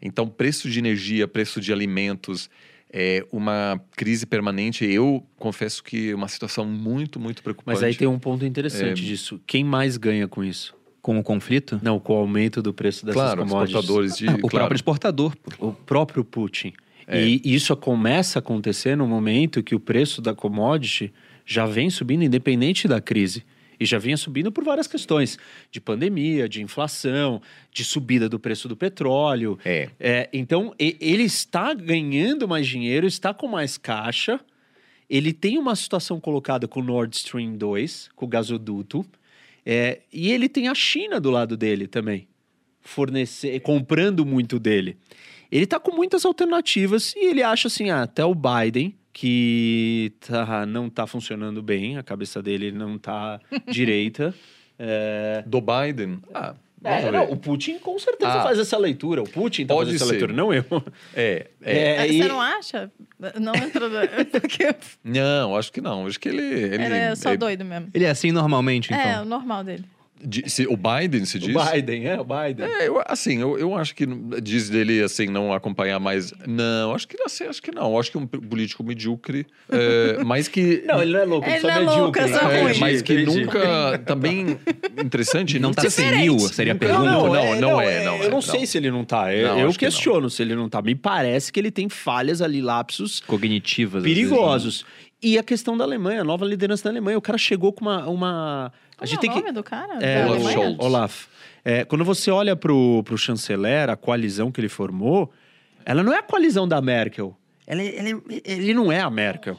Então, 0.00 0.28
preço 0.28 0.70
de 0.70 0.78
energia, 0.78 1.26
preço 1.26 1.60
de 1.60 1.72
alimentos, 1.72 2.48
é 2.96 3.26
uma 3.32 3.80
crise 3.96 4.24
permanente. 4.24 4.84
Eu 4.84 5.26
confesso 5.36 5.82
que 5.82 6.10
é 6.10 6.14
uma 6.14 6.28
situação 6.28 6.64
muito, 6.64 7.18
muito 7.18 7.42
preocupante. 7.42 7.74
Mas 7.74 7.82
aí 7.82 7.92
tem 7.92 8.06
um 8.06 8.20
ponto 8.20 8.46
interessante 8.46 9.02
É. 9.02 9.06
disso. 9.06 9.40
Quem 9.44 9.64
mais 9.64 9.96
ganha 9.96 10.28
com 10.28 10.44
isso? 10.44 10.72
Com 11.02 11.18
o 11.18 11.22
conflito? 11.22 11.80
Não, 11.82 11.98
com 11.98 12.12
o 12.14 12.16
aumento 12.16 12.62
do 12.62 12.72
preço 12.72 13.04
dessas 13.04 13.20
claro, 13.20 13.42
commodities. 13.42 13.74
exportadores 13.80 14.16
de. 14.16 14.26
o 14.26 14.28
claro. 14.28 14.48
próprio 14.48 14.76
exportador. 14.76 15.34
O 15.58 15.72
próprio 15.72 16.24
Putin. 16.24 16.72
É. 17.08 17.20
E 17.20 17.40
isso 17.44 17.76
começa 17.76 18.38
a 18.38 18.40
acontecer 18.40 18.96
no 18.96 19.06
momento 19.08 19.60
que 19.62 19.74
o 19.74 19.80
preço 19.80 20.22
da 20.22 20.32
commodity 20.32 21.12
já 21.44 21.66
vem 21.66 21.90
subindo, 21.90 22.22
independente 22.22 22.86
da 22.86 23.00
crise. 23.00 23.44
E 23.78 23.84
já 23.84 23.98
vinha 23.98 24.16
subindo 24.16 24.52
por 24.52 24.64
várias 24.64 24.86
questões: 24.86 25.38
de 25.70 25.80
pandemia, 25.80 26.48
de 26.48 26.62
inflação, 26.62 27.40
de 27.72 27.84
subida 27.84 28.28
do 28.28 28.38
preço 28.38 28.68
do 28.68 28.76
petróleo. 28.76 29.58
É. 29.64 29.90
É, 29.98 30.28
então, 30.32 30.74
ele 30.78 31.22
está 31.22 31.74
ganhando 31.74 32.46
mais 32.48 32.66
dinheiro, 32.66 33.06
está 33.06 33.32
com 33.34 33.48
mais 33.48 33.76
caixa. 33.76 34.40
Ele 35.08 35.32
tem 35.32 35.58
uma 35.58 35.76
situação 35.76 36.18
colocada 36.18 36.66
com 36.66 36.80
o 36.80 36.82
Nord 36.82 37.14
Stream 37.16 37.56
2, 37.56 38.10
com 38.16 38.24
o 38.24 38.28
gasoduto. 38.28 39.04
É, 39.64 40.00
e 40.12 40.30
ele 40.30 40.48
tem 40.48 40.68
a 40.68 40.74
China 40.74 41.20
do 41.20 41.30
lado 41.30 41.56
dele 41.56 41.86
também, 41.86 42.28
fornecer, 42.80 43.60
comprando 43.60 44.24
muito 44.24 44.58
dele. 44.58 44.96
Ele 45.50 45.66
tá 45.66 45.78
com 45.78 45.94
muitas 45.94 46.24
alternativas 46.24 47.14
e 47.16 47.26
ele 47.26 47.42
acha 47.42 47.68
assim, 47.68 47.88
ah, 47.90 48.02
até 48.02 48.24
o 48.24 48.34
Biden, 48.34 48.94
que 49.14 50.12
tá, 50.26 50.66
não 50.66 50.90
tá 50.90 51.06
funcionando 51.06 51.62
bem, 51.62 51.96
a 51.96 52.02
cabeça 52.02 52.42
dele 52.42 52.70
não 52.72 52.98
tá 52.98 53.40
direita. 53.70 54.34
É, 54.76 55.44
Do 55.46 55.60
Biden. 55.60 56.18
Ah, 56.34 56.54
é, 56.82 57.10
não, 57.10 57.30
o 57.30 57.36
Putin 57.36 57.78
com 57.78 57.96
certeza 57.98 58.32
Ah. 58.32 58.42
faz 58.42 58.58
essa 58.58 58.76
leitura. 58.76 59.22
O 59.22 59.28
Putin 59.28 59.64
tá 59.66 59.72
Pode 59.72 59.86
fazendo 59.92 60.02
essa 60.02 60.10
leitura, 60.10 60.32
não 60.34 60.52
eu. 60.52 60.64
É, 61.14 61.46
é. 61.62 61.78
É, 61.78 61.96
É, 62.02 62.08
e- 62.08 62.18
Você 62.18 62.28
não 62.28 62.40
acha? 62.40 62.90
Não 63.40 63.54
entrou. 63.54 63.88
Porque 64.32 64.74
Não, 65.02 65.56
acho 65.56 65.72
que 65.72 65.80
não. 65.80 66.06
Acho 66.06 66.18
que 66.20 66.28
ele. 66.28 66.42
ele 66.42 66.82
é 66.82 67.14
só 67.14 67.32
é- 67.32 67.36
doido 67.36 67.64
mesmo. 67.64 67.88
Ele 67.94 68.04
é 68.04 68.10
assim 68.10 68.32
normalmente, 68.32 68.92
então. 68.92 69.00
É, 69.02 69.20
o 69.22 69.24
normal 69.24 69.62
dele. 69.64 69.84
De- 70.26 70.48
se- 70.50 70.66
o 70.66 70.76
Biden 70.76 71.24
se 71.24 71.36
O 71.36 71.40
diz. 71.40 71.54
Biden, 71.72 72.06
é, 72.08 72.20
o 72.20 72.24
Biden. 72.24 72.66
É, 72.66 72.88
eu, 72.88 73.02
assim, 73.06 73.40
eu, 73.40 73.58
eu 73.58 73.74
acho 73.76 73.94
que 73.94 74.06
diz 74.42 74.68
dele 74.68 75.02
assim 75.02 75.26
não 75.26 75.52
acompanhar 75.52 75.98
mais. 76.00 76.32
Não, 76.46 76.94
acho 76.94 77.06
que 77.08 77.16
assim, 77.24 77.44
acho 77.44 77.62
que 77.62 77.70
não. 77.74 77.98
Acho 77.98 78.10
que 78.10 78.16
é 78.16 78.20
um 78.20 78.26
político 78.26 78.82
medíocre, 78.82 79.46
é, 79.70 80.22
mas 80.24 80.48
que 80.48 80.82
Não, 80.86 81.02
ele 81.02 81.12
não 81.12 81.20
é 81.20 81.24
louco, 81.24 81.48
Ele 81.48 81.60
só 81.60 81.66
não 81.68 81.74
é 81.74 81.78
medíocre. 81.80 82.00
louco, 82.02 82.18
é 82.18 82.28
só 82.28 82.50
é, 82.50 82.62
ruim. 82.62 82.78
mas 82.78 83.02
que 83.02 83.12
Entendi. 83.14 83.40
nunca 83.44 83.98
também 84.06 84.58
interessante. 85.02 85.58
Não 85.58 85.72
tá 85.72 85.88
senil, 85.90 86.38
seria 86.40 86.72
a 86.72 86.76
pergunta. 86.76 87.04
não, 87.04 87.26
Não, 87.28 87.36
é, 87.36 87.60
não 87.60 87.80
é, 87.80 88.04
não 88.04 88.16
Eu 88.16 88.22
é, 88.22 88.24
não 88.24 88.30
não. 88.30 88.42
sei 88.42 88.66
se 88.66 88.78
ele 88.78 88.90
não 88.90 89.04
tá. 89.04 89.32
Eu, 89.34 89.48
Não, 89.48 89.60
eu 89.60 89.72
questiono 89.72 90.28
se 90.30 90.42
ele 90.42 90.54
não 90.54 90.68
tá. 90.68 90.80
Me 90.82 90.94
parece 90.94 91.52
que 91.52 91.60
ele 91.60 91.70
tem 91.70 91.88
falhas 91.88 92.40
ali, 92.42 92.60
lapsos 92.60 93.20
Cognitivas. 93.26 94.02
às 94.04 94.10
vezes, 94.10 94.30
né? 94.82 94.88
E 95.22 95.38
a 95.38 95.42
questão 95.42 95.76
da 95.76 95.84
Alemanha, 95.84 96.20
a 96.20 96.24
nova 96.24 96.44
liderança 96.44 96.84
da 96.84 96.90
Alemanha. 96.90 97.16
O 97.16 97.22
cara 97.22 97.38
chegou 97.38 97.72
com 97.72 97.84
uma. 97.84 98.06
uma... 98.08 98.66
A 98.96 98.98
Como 98.98 99.06
gente 99.08 99.18
é 99.18 99.20
tem 99.22 99.30
o 99.30 99.32
que. 99.32 99.40
nome 99.40 99.52
do 99.52 99.62
cara? 99.62 99.94
É, 100.04 100.26
Olaf? 100.26 100.52
Scholz. 100.52 100.76
Olaf. 100.78 101.26
É, 101.64 101.84
quando 101.84 102.04
você 102.04 102.30
olha 102.30 102.54
pro, 102.54 103.02
pro 103.04 103.16
chanceler, 103.16 103.88
a 103.88 103.96
coalizão 103.96 104.52
que 104.52 104.60
ele 104.60 104.68
formou, 104.68 105.32
ela 105.84 106.02
não 106.02 106.12
é 106.12 106.18
a 106.18 106.22
coalizão 106.22 106.68
da 106.68 106.80
Merkel. 106.80 107.36
Ela, 107.66 107.82
ele, 107.82 108.20
ele 108.44 108.74
não 108.74 108.92
é 108.92 109.00
a 109.00 109.08
Merkel. 109.10 109.58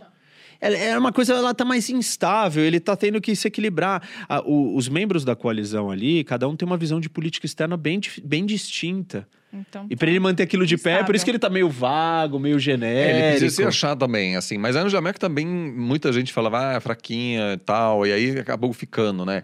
Ela- 0.62 0.78
É 0.78 0.98
uma 0.98 1.12
coisa, 1.12 1.34
ela 1.34 1.54
tá 1.54 1.66
mais 1.66 1.90
instável, 1.90 2.64
ele 2.64 2.80
tá 2.80 2.96
tendo 2.96 3.20
que 3.20 3.36
se 3.36 3.48
equilibrar. 3.48 4.08
Ah, 4.30 4.42
o- 4.46 4.76
os 4.78 4.88
membros 4.88 5.26
da 5.26 5.36
coalizão 5.36 5.90
ali, 5.90 6.24
cada 6.24 6.48
um 6.48 6.56
tem 6.56 6.66
uma 6.68 6.78
visão 6.78 7.00
de 7.00 7.10
política 7.10 7.46
externa 7.48 7.76
bem, 7.76 8.00
bem 8.24 8.46
distinta. 8.46 9.28
Então, 9.56 9.88
E 9.90 9.96
para 9.96 10.10
ele 10.10 10.20
manter 10.20 10.44
aquilo 10.44 10.66
de 10.66 10.78
pé, 10.78 11.00
é 11.00 11.04
por 11.04 11.16
isso 11.16 11.24
que 11.24 11.32
ele 11.32 11.40
tá 11.40 11.50
meio 11.50 11.70
vago, 11.70 12.38
meio 12.40 12.58
É, 12.58 12.60
genérico. 12.60 13.18
ele 13.18 13.30
precisa 13.32 13.56
se 13.56 13.64
achar 13.64 13.96
também, 13.96 14.36
assim. 14.36 14.58
Mas 14.58 14.76
a 14.76 14.82
Angela 14.82 15.02
Merkel 15.02 15.20
também, 15.20 15.46
muita 15.48 16.12
gente 16.12 16.34
falava, 16.34 16.70
ah, 16.72 16.74
é 16.74 16.80
fraquinha 16.80 17.54
e 17.54 17.58
tal, 17.58 18.06
e 18.06 18.12
aí 18.12 18.40
acabou 18.40 18.72
ficando, 18.74 19.26
né? 19.26 19.44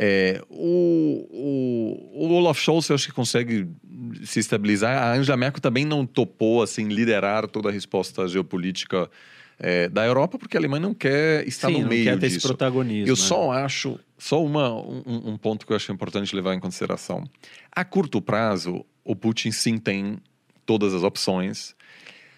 É, 0.00 0.40
o, 0.48 1.26
o, 1.32 2.26
o 2.28 2.32
Olaf 2.34 2.60
Scholz, 2.60 2.88
eu 2.88 2.94
acho 2.94 3.06
que 3.08 3.12
consegue 3.12 3.66
se 4.22 4.38
estabilizar. 4.38 4.96
A 5.02 5.14
Angela 5.14 5.36
Merkel 5.36 5.60
também 5.60 5.84
não 5.84 6.06
topou, 6.06 6.62
assim, 6.62 6.86
liderar 6.88 7.48
toda 7.48 7.68
a 7.68 7.72
resposta 7.72 8.28
geopolítica 8.28 9.10
é, 9.58 9.88
da 9.88 10.06
Europa, 10.06 10.38
porque 10.38 10.56
a 10.56 10.60
Alemanha 10.60 10.82
não 10.82 10.94
quer 10.94 11.46
estar 11.48 11.66
Sim, 11.66 11.74
no 11.74 11.80
não 11.80 11.88
meio 11.88 12.04
quer 12.04 12.18
ter 12.18 12.26
esse 12.26 12.36
disso. 12.36 12.46
protagonismo. 12.46 13.08
Eu 13.08 13.16
né? 13.16 13.20
só 13.20 13.50
acho, 13.50 13.98
só 14.16 14.40
uma, 14.44 14.72
um, 14.72 15.02
um 15.32 15.36
ponto 15.36 15.66
que 15.66 15.72
eu 15.72 15.76
acho 15.76 15.90
importante 15.90 16.34
levar 16.36 16.54
em 16.54 16.60
consideração. 16.60 17.24
A 17.72 17.84
curto 17.84 18.22
prazo, 18.22 18.84
o 19.08 19.16
Putin 19.16 19.50
sim 19.50 19.78
tem 19.78 20.18
todas 20.66 20.92
as 20.92 21.02
opções, 21.02 21.74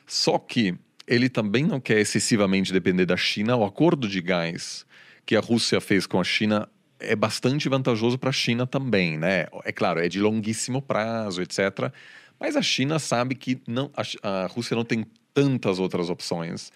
só 0.07 0.39
que 0.39 0.77
ele 1.05 1.29
também 1.29 1.65
não 1.65 1.81
quer 1.81 1.99
excessivamente 1.99 2.73
depender 2.73 3.05
da 3.05 3.17
China. 3.17 3.57
O 3.57 3.65
acordo 3.65 4.07
de 4.07 4.21
gás 4.21 4.87
que 5.27 5.35
a 5.35 5.41
Rússia 5.41 5.81
fez 5.81 6.07
com 6.07 6.21
a 6.21 6.25
China 6.25 6.69
é 7.01 7.17
bastante 7.17 7.69
vantajoso 7.69 8.17
para 8.17 8.31
a 8.31 8.33
China 8.33 8.69
também, 8.69 9.19
né? 9.19 9.47
É 9.65 9.73
claro, 9.73 9.99
é 9.99 10.09
de 10.09 10.21
longuíssimo 10.21 10.81
prazo, 10.81 11.43
etc. 11.43 11.93
Mas 12.39 12.55
a 12.55 12.63
China 12.63 13.01
sabe 13.01 13.35
que 13.35 13.61
não, 13.67 13.91
a, 14.23 14.45
a 14.45 14.47
Rússia 14.47 14.77
não 14.77 14.85
tem 14.85 15.05
tantas 15.35 15.81
outras 15.81 16.09
opções 16.09 16.71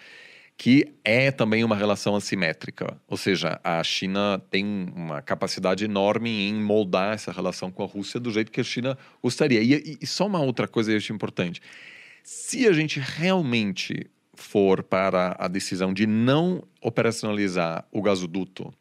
que 0.56 0.94
é 1.04 1.30
também 1.30 1.64
uma 1.64 1.76
relação 1.76 2.14
assimétrica. 2.14 2.96
Ou 3.08 3.16
seja, 3.16 3.60
a 3.62 3.82
China 3.82 4.40
tem 4.50 4.92
uma 4.94 5.20
capacidade 5.20 5.84
enorme 5.84 6.48
em 6.48 6.54
moldar 6.54 7.14
essa 7.14 7.32
relação 7.32 7.70
com 7.70 7.82
a 7.82 7.86
Rússia 7.86 8.20
do 8.20 8.30
jeito 8.30 8.52
que 8.52 8.60
a 8.60 8.64
China 8.64 8.96
gostaria. 9.22 9.60
E, 9.60 9.98
e 10.00 10.06
só 10.06 10.26
uma 10.26 10.40
outra 10.40 10.68
coisa 10.68 10.90
que 10.90 10.94
eu 10.94 10.98
acho 10.98 11.12
importante. 11.12 11.60
Se 12.22 12.66
a 12.66 12.72
gente 12.72 13.00
realmente 13.00 14.08
for 14.34 14.82
para 14.82 15.36
a 15.38 15.48
decisão 15.48 15.92
de 15.92 16.06
não 16.06 16.62
operacionalizar 16.80 17.86
o 17.90 18.00
gasoduto, 18.00 18.72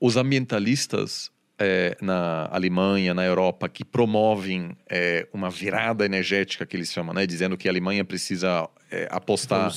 os 0.00 0.16
ambientalistas 0.16 1.30
eh, 1.58 1.96
na 2.00 2.48
Alemanha, 2.50 3.14
na 3.14 3.24
Europa, 3.24 3.68
que 3.68 3.84
promovem 3.84 4.76
eh, 4.90 5.28
uma 5.32 5.48
virada 5.48 6.04
energética, 6.04 6.66
que 6.66 6.76
eles 6.76 6.92
chamam, 6.92 7.14
né, 7.14 7.26
dizendo 7.26 7.56
que 7.56 7.68
a 7.68 7.70
Alemanha 7.70 8.04
precisa 8.04 8.68
eh, 8.92 9.08
apostar 9.10 9.70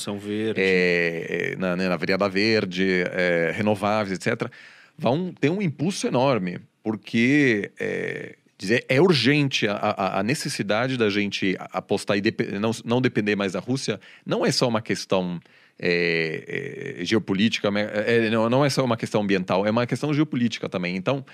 é, 0.58 1.52
é, 1.52 1.56
na, 1.56 1.74
né, 1.74 1.88
na 1.88 1.96
virada 1.96 2.28
verde, 2.28 3.04
é, 3.10 3.52
renováveis, 3.54 4.18
etc., 4.18 4.50
vão 4.96 5.32
ter 5.32 5.50
um 5.50 5.60
impulso 5.60 6.06
enorme, 6.06 6.60
porque 6.82 7.72
é, 7.80 8.36
dizer, 8.58 8.84
é 8.88 9.00
urgente 9.00 9.66
a, 9.66 9.74
a, 9.74 10.20
a 10.20 10.22
necessidade 10.22 10.96
da 10.96 11.10
gente 11.10 11.56
apostar 11.58 12.16
e 12.16 12.20
depe- 12.20 12.58
não, 12.58 12.70
não 12.84 13.00
depender 13.00 13.36
mais 13.36 13.52
da 13.52 13.60
Rússia, 13.60 14.00
não 14.24 14.44
é 14.44 14.52
só 14.52 14.68
uma 14.68 14.80
questão 14.80 15.40
é, 15.78 16.96
é, 17.00 17.04
geopolítica, 17.04 17.68
é, 17.68 18.26
é, 18.26 18.30
não, 18.30 18.48
não 18.48 18.64
é 18.64 18.70
só 18.70 18.84
uma 18.84 18.96
questão 18.96 19.22
ambiental, 19.22 19.66
é 19.66 19.70
uma 19.70 19.86
questão 19.86 20.12
geopolítica 20.12 20.68
também. 20.68 20.96
Então, 20.96 21.24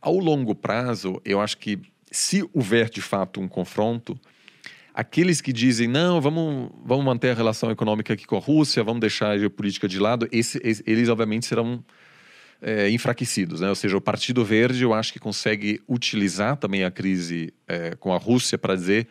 ao 0.00 0.18
longo 0.18 0.54
prazo, 0.54 1.20
eu 1.24 1.40
acho 1.40 1.58
que 1.58 1.78
se 2.10 2.48
houver 2.52 2.88
de 2.90 3.00
fato 3.00 3.40
um 3.40 3.48
confronto, 3.48 4.18
aqueles 4.94 5.40
que 5.40 5.52
dizem 5.52 5.88
não, 5.88 6.20
vamos, 6.20 6.70
vamos 6.84 7.04
manter 7.04 7.30
a 7.30 7.34
relação 7.34 7.70
econômica 7.70 8.14
aqui 8.14 8.24
com 8.24 8.36
a 8.36 8.40
Rússia, 8.40 8.84
vamos 8.84 9.00
deixar 9.00 9.30
a 9.30 9.38
geopolítica 9.38 9.88
de 9.88 9.98
lado, 9.98 10.28
esse, 10.30 10.60
eles 10.86 11.08
obviamente 11.08 11.46
serão 11.46 11.84
é, 12.62 12.88
enfraquecidos, 12.88 13.60
né? 13.60 13.68
Ou 13.68 13.74
seja, 13.74 13.96
o 13.96 14.00
Partido 14.00 14.44
Verde 14.44 14.84
eu 14.84 14.94
acho 14.94 15.12
que 15.12 15.18
consegue 15.18 15.82
utilizar 15.88 16.56
também 16.56 16.84
a 16.84 16.90
crise 16.90 17.52
é, 17.66 17.96
com 17.96 18.14
a 18.14 18.16
Rússia 18.16 18.56
para 18.56 18.76
dizer 18.76 19.08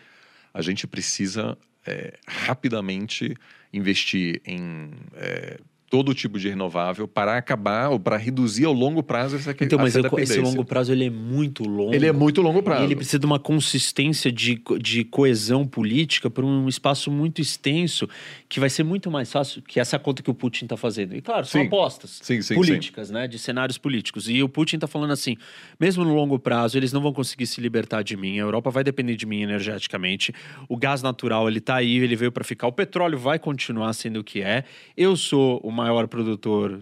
a 0.53 0.61
gente 0.61 0.87
precisa 0.87 1.57
é, 1.85 2.13
rapidamente 2.27 3.35
investir 3.73 4.41
em 4.45 4.91
é, 5.15 5.59
todo 5.93 6.11
tipo 6.15 6.39
de 6.39 6.49
renovável 6.49 7.07
para 7.07 7.37
acabar 7.37 7.89
ou 7.89 7.99
para 7.99 8.17
reduzir 8.17 8.65
ao 8.65 8.73
longo 8.73 9.03
prazo 9.03 9.35
essa, 9.35 9.51
Então, 9.61 9.77
mas 9.77 9.95
eu- 9.95 10.03
esse 10.17 10.39
longo 10.39 10.65
prazo 10.65 10.91
ele 10.91 11.05
é 11.05 11.09
muito 11.11 11.63
longo. 11.65 11.93
Ele 11.93 12.07
é 12.07 12.11
muito 12.11 12.41
longo 12.41 12.57
E 12.57 12.61
prazo. 12.63 12.83
ele 12.83 12.95
precisa 12.95 13.19
de 13.19 13.27
uma 13.27 13.37
consistência 13.37 14.31
de, 14.31 14.59
de 14.81 15.03
coesão 15.03 15.67
política 15.67 16.31
por 16.31 16.43
um 16.43 16.67
espaço 16.67 17.11
muito 17.11 17.39
extenso, 17.41 18.09
que 18.49 18.59
vai 18.59 18.71
ser 18.71 18.83
muito 18.83 19.11
mais 19.11 19.31
fácil 19.31 19.61
que 19.61 19.79
essa 19.79 19.99
conta 19.99 20.23
que 20.23 20.31
o 20.31 20.33
Putin 20.33 20.65
está 20.65 20.75
fazendo. 20.75 21.15
E 21.15 21.21
claro, 21.21 21.45
são 21.45 21.61
Sim. 21.61 21.67
apostas 21.67 22.19
Sim, 22.23 22.41
sim, 22.41 22.55
políticas, 22.55 23.11
né? 23.11 23.27
De 23.27 23.37
cenários 23.37 23.77
políticos. 23.77 24.27
E 24.27 24.41
o 24.41 24.49
Putin 24.49 24.77
está 24.77 24.87
falando 24.87 25.11
assim: 25.11 25.37
mesmo 25.79 26.03
no 26.03 26.15
longo 26.15 26.39
prazo, 26.39 26.75
eles 26.75 26.91
não 26.91 27.01
vão 27.01 27.13
conseguir 27.13 27.45
se 27.45 27.61
libertar 27.61 28.01
de 28.01 28.17
mim. 28.17 28.39
A 28.39 28.41
Europa 28.41 28.71
vai 28.71 28.83
depender 28.83 29.15
de 29.15 29.27
mim 29.27 29.43
energeticamente. 29.43 30.33
O 30.67 30.75
gás 30.75 31.03
natural, 31.03 31.47
ele 31.47 31.61
tá 31.61 31.75
aí, 31.75 31.97
ele 31.97 32.15
veio 32.15 32.31
para 32.31 32.43
ficar. 32.43 32.65
O 32.65 32.71
petróleo 32.71 33.19
vai 33.19 33.37
continuar 33.37 33.93
sendo 33.93 34.21
o 34.21 34.23
que 34.23 34.41
é. 34.41 34.63
Eu 34.97 35.15
sou 35.15 35.59
uma 35.63 35.82
maior 35.83 36.07
produtor 36.07 36.81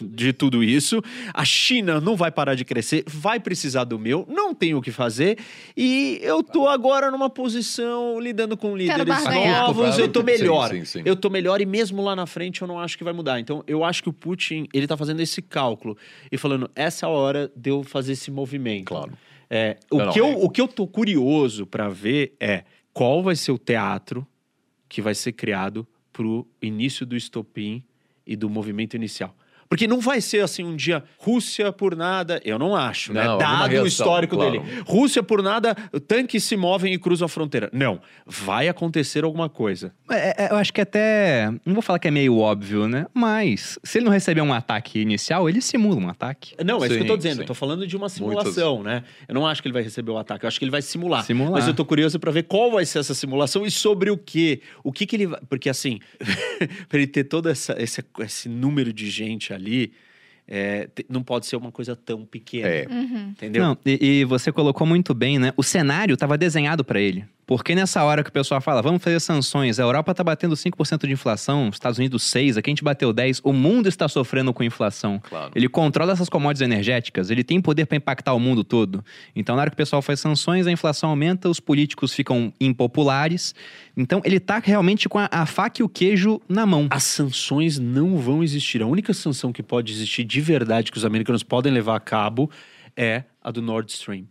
de 0.00 0.32
tudo 0.32 0.62
isso. 0.62 1.02
A 1.32 1.44
China 1.44 2.00
não 2.00 2.16
vai 2.16 2.30
parar 2.30 2.54
de 2.54 2.64
crescer, 2.64 3.04
vai 3.06 3.40
precisar 3.40 3.84
do 3.84 3.98
meu, 3.98 4.26
não 4.28 4.54
tenho 4.54 4.78
o 4.78 4.82
que 4.82 4.92
fazer. 4.92 5.38
E 5.76 6.18
eu 6.22 6.42
tô 6.42 6.68
agora 6.68 7.10
numa 7.10 7.30
posição 7.30 8.20
lidando 8.20 8.56
com 8.56 8.76
líderes 8.76 9.24
novos, 9.24 9.98
eu 9.98 10.08
tô 10.08 10.20
Sim, 10.20 10.26
melhor. 10.26 10.70
sim, 10.70 10.84
sim. 10.84 11.02
Eu 11.04 11.16
tô 11.16 11.30
melhor 11.30 11.60
e 11.60 11.66
mesmo 11.66 12.02
lá 12.02 12.14
na 12.14 12.26
frente 12.26 12.62
eu 12.62 12.68
não 12.68 12.78
acho 12.78 12.96
que 12.98 13.04
vai 13.04 13.12
mudar. 13.12 13.40
Então 13.40 13.64
eu 13.66 13.82
acho 13.84 14.02
que 14.02 14.08
o 14.08 14.12
Putin, 14.12 14.66
ele 14.74 14.86
tá 14.86 14.96
fazendo 14.96 15.20
esse 15.20 15.40
cálculo 15.40 15.96
e 16.30 16.36
falando, 16.36 16.70
essa 16.74 17.06
é 17.06 17.08
a 17.08 17.10
hora 17.10 17.50
de 17.56 17.70
eu 17.70 17.82
fazer 17.82 18.12
esse 18.12 18.30
movimento. 18.30 18.86
Claro. 18.86 19.12
É, 19.48 19.78
o, 19.90 19.98
Não, 19.98 20.06
não, 20.06 20.12
que 20.12 20.20
eu, 20.20 20.26
é- 20.26 20.36
o 20.36 20.48
que 20.48 20.60
eu 20.60 20.68
tô 20.68 20.86
curioso 20.86 21.66
para 21.66 21.88
ver 21.88 22.34
é 22.38 22.64
qual 22.92 23.22
vai 23.22 23.34
ser 23.34 23.50
o 23.52 23.58
teatro 23.58 24.26
que 24.88 25.00
vai 25.02 25.14
ser 25.14 25.32
criado 25.32 25.86
pro 26.12 26.46
início 26.60 27.06
do 27.06 27.16
estopim 27.16 27.82
e 28.30 28.36
do 28.36 28.48
movimento 28.48 28.94
inicial. 28.94 29.36
Porque 29.70 29.86
não 29.86 30.00
vai 30.00 30.20
ser 30.20 30.40
assim 30.42 30.64
um 30.64 30.74
dia 30.74 31.04
Rússia 31.16 31.72
por 31.72 31.94
nada, 31.94 32.42
eu 32.44 32.58
não 32.58 32.74
acho, 32.74 33.12
né? 33.12 33.22
Não, 33.22 33.34
alguma 33.34 33.68
Dado 33.68 33.82
o 33.82 33.86
histórico 33.86 34.34
claro. 34.34 34.50
dele. 34.50 34.64
Rússia 34.84 35.22
por 35.22 35.40
nada, 35.44 35.76
tanques 36.08 36.42
se 36.42 36.56
movem 36.56 36.92
e 36.92 36.98
cruzam 36.98 37.26
a 37.26 37.28
fronteira. 37.28 37.70
Não, 37.72 38.00
vai 38.26 38.66
acontecer 38.66 39.22
alguma 39.22 39.48
coisa. 39.48 39.94
É, 40.10 40.46
é, 40.46 40.50
eu 40.50 40.56
acho 40.56 40.72
que 40.72 40.80
até. 40.80 41.48
Não 41.64 41.72
vou 41.72 41.82
falar 41.82 42.00
que 42.00 42.08
é 42.08 42.10
meio 42.10 42.36
óbvio, 42.36 42.88
né? 42.88 43.06
Mas 43.14 43.78
se 43.84 43.98
ele 43.98 44.06
não 44.06 44.12
receber 44.12 44.40
um 44.40 44.52
ataque 44.52 44.98
inicial, 44.98 45.48
ele 45.48 45.60
simula 45.60 46.00
um 46.00 46.08
ataque. 46.08 46.56
Não, 46.64 46.82
é 46.82 46.88
isso 46.88 46.96
que 46.96 47.02
eu 47.04 47.06
tô 47.06 47.16
dizendo. 47.16 47.36
sim. 47.36 47.40
Eu 47.42 47.46
tô 47.46 47.54
falando 47.54 47.86
de 47.86 47.96
uma 47.96 48.08
simulação, 48.08 48.82
né? 48.82 49.04
Eu 49.28 49.36
não 49.36 49.46
acho 49.46 49.62
que 49.62 49.68
ele 49.68 49.72
vai 49.72 49.84
receber 49.84 50.10
o 50.10 50.18
ataque, 50.18 50.46
eu 50.46 50.48
acho 50.48 50.58
que 50.58 50.64
ele 50.64 50.72
vai 50.72 50.82
simular. 50.82 51.24
Simular. 51.24 51.52
Mas 51.52 51.68
eu 51.68 51.74
tô 51.74 51.84
curioso 51.84 52.18
pra 52.18 52.32
ver 52.32 52.42
qual 52.42 52.72
vai 52.72 52.84
ser 52.84 52.98
essa 52.98 53.14
simulação 53.14 53.64
e 53.64 53.70
sobre 53.70 54.10
o 54.10 54.18
quê. 54.18 54.62
O 54.82 54.90
que 54.90 55.06
que 55.06 55.14
ele 55.14 55.28
vai. 55.28 55.38
Porque 55.48 55.70
assim, 55.70 56.00
pra 56.88 56.98
ele 56.98 57.06
ter 57.06 57.22
todo 57.22 57.48
essa, 57.48 57.80
esse, 57.80 58.04
esse 58.18 58.48
número 58.48 58.92
de 58.92 59.08
gente 59.08 59.52
ali, 59.52 59.59
é, 60.48 60.88
te- 60.94 61.06
não 61.08 61.22
pode 61.22 61.46
ser 61.46 61.56
uma 61.56 61.70
coisa 61.70 61.94
tão 61.94 62.24
pequena. 62.24 62.68
É. 62.68 62.86
Entendeu? 63.30 63.62
Não, 63.62 63.78
e, 63.86 64.20
e 64.20 64.24
você 64.24 64.50
colocou 64.50 64.86
muito 64.86 65.14
bem, 65.14 65.38
né? 65.38 65.52
O 65.56 65.62
cenário 65.62 66.14
estava 66.14 66.36
desenhado 66.36 66.84
para 66.84 67.00
ele. 67.00 67.24
Porque 67.50 67.74
nessa 67.74 68.04
hora 68.04 68.22
que 68.22 68.30
o 68.30 68.32
pessoal 68.32 68.60
fala, 68.60 68.80
vamos 68.80 69.02
fazer 69.02 69.18
sanções, 69.18 69.80
a 69.80 69.82
Europa 69.82 70.14
tá 70.14 70.22
batendo 70.22 70.54
5% 70.54 71.04
de 71.04 71.12
inflação, 71.12 71.68
os 71.68 71.74
Estados 71.74 71.98
Unidos 71.98 72.22
6, 72.22 72.56
aqui 72.56 72.70
a 72.70 72.72
gente 72.72 72.84
bateu 72.84 73.12
10, 73.12 73.40
o 73.42 73.52
mundo 73.52 73.88
está 73.88 74.06
sofrendo 74.06 74.54
com 74.54 74.62
inflação. 74.62 75.18
Claro. 75.18 75.50
Ele 75.52 75.68
controla 75.68 76.12
essas 76.12 76.28
commodities 76.28 76.60
energéticas, 76.60 77.28
ele 77.28 77.42
tem 77.42 77.60
poder 77.60 77.86
para 77.86 77.96
impactar 77.96 78.34
o 78.34 78.38
mundo 78.38 78.62
todo. 78.62 79.04
Então, 79.34 79.56
na 79.56 79.62
hora 79.62 79.70
que 79.70 79.74
o 79.74 79.76
pessoal 79.76 80.00
faz 80.00 80.20
sanções, 80.20 80.64
a 80.68 80.70
inflação 80.70 81.10
aumenta, 81.10 81.48
os 81.48 81.58
políticos 81.58 82.14
ficam 82.14 82.52
impopulares. 82.60 83.52
Então, 83.96 84.22
ele 84.24 84.38
tá 84.38 84.60
realmente 84.60 85.08
com 85.08 85.18
a, 85.18 85.28
a 85.28 85.44
faca 85.44 85.82
e 85.82 85.84
o 85.84 85.88
queijo 85.88 86.40
na 86.48 86.64
mão. 86.64 86.86
As 86.88 87.02
sanções 87.02 87.80
não 87.80 88.16
vão 88.16 88.44
existir. 88.44 88.80
A 88.80 88.86
única 88.86 89.12
sanção 89.12 89.52
que 89.52 89.60
pode 89.60 89.92
existir 89.92 90.22
de 90.22 90.40
verdade 90.40 90.92
que 90.92 90.98
os 90.98 91.04
americanos 91.04 91.42
podem 91.42 91.72
levar 91.72 91.96
a 91.96 92.00
cabo 92.00 92.48
é 92.96 93.24
a 93.42 93.50
do 93.50 93.60
Nord 93.60 93.90
Stream. 93.90 94.26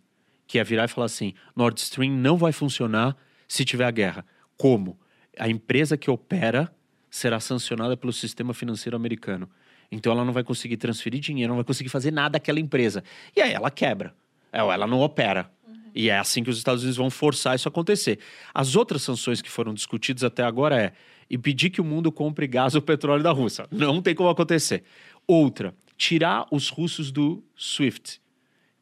Que 0.49 0.57
é 0.57 0.63
virar 0.63 0.85
e 0.85 0.88
falar 0.88 1.05
assim: 1.05 1.35
Nord 1.55 1.80
Stream 1.80 2.11
não 2.11 2.35
vai 2.35 2.51
funcionar 2.51 3.15
se 3.47 3.63
tiver 3.63 3.85
a 3.85 3.91
guerra. 3.91 4.26
Como? 4.57 4.99
A 5.38 5.47
empresa 5.47 5.95
que 5.95 6.09
opera 6.09 6.73
será 7.09 7.39
sancionada 7.39 7.95
pelo 7.95 8.11
sistema 8.11 8.51
financeiro 8.51 8.97
americano. 8.97 9.47
Então 9.91 10.11
ela 10.11 10.26
não 10.26 10.34
vai 10.34 10.43
conseguir 10.43 10.77
transferir 10.77 11.19
dinheiro, 11.19 11.49
não 11.49 11.57
vai 11.57 11.63
conseguir 11.63 11.89
fazer 11.89 12.09
nada 12.09 12.38
àquela 12.38 12.59
empresa. 12.59 13.03
E 13.35 13.41
aí 13.41 13.53
ela 13.53 13.69
quebra. 13.69 14.11
É, 14.51 14.57
ela 14.57 14.88
não 14.88 14.99
opera. 15.01 15.51
E 15.93 16.09
é 16.09 16.17
assim 16.17 16.43
que 16.43 16.49
os 16.49 16.57
Estados 16.57 16.81
Unidos 16.81 16.97
vão 16.97 17.11
forçar 17.11 17.55
isso 17.55 17.67
a 17.67 17.71
acontecer. 17.71 18.17
As 18.51 18.76
outras 18.76 19.03
sanções 19.03 19.41
que 19.43 19.49
foram 19.51 19.71
discutidas 19.71 20.23
até 20.23 20.43
agora 20.43 20.81
é 20.81 20.93
impedir 21.30 21.69
que 21.69 21.81
o 21.81 21.84
mundo 21.84 22.11
compre 22.11 22.47
gás 22.47 22.73
ou 22.73 22.81
petróleo 22.81 23.21
da 23.21 23.31
Rússia. 23.31 23.67
Não 23.71 24.01
tem 24.01 24.15
como 24.15 24.30
acontecer. 24.30 24.84
Outra, 25.27 25.76
tirar 25.95 26.47
os 26.51 26.69
russos 26.69 27.11
do 27.11 27.43
SWIFT, 27.55 28.19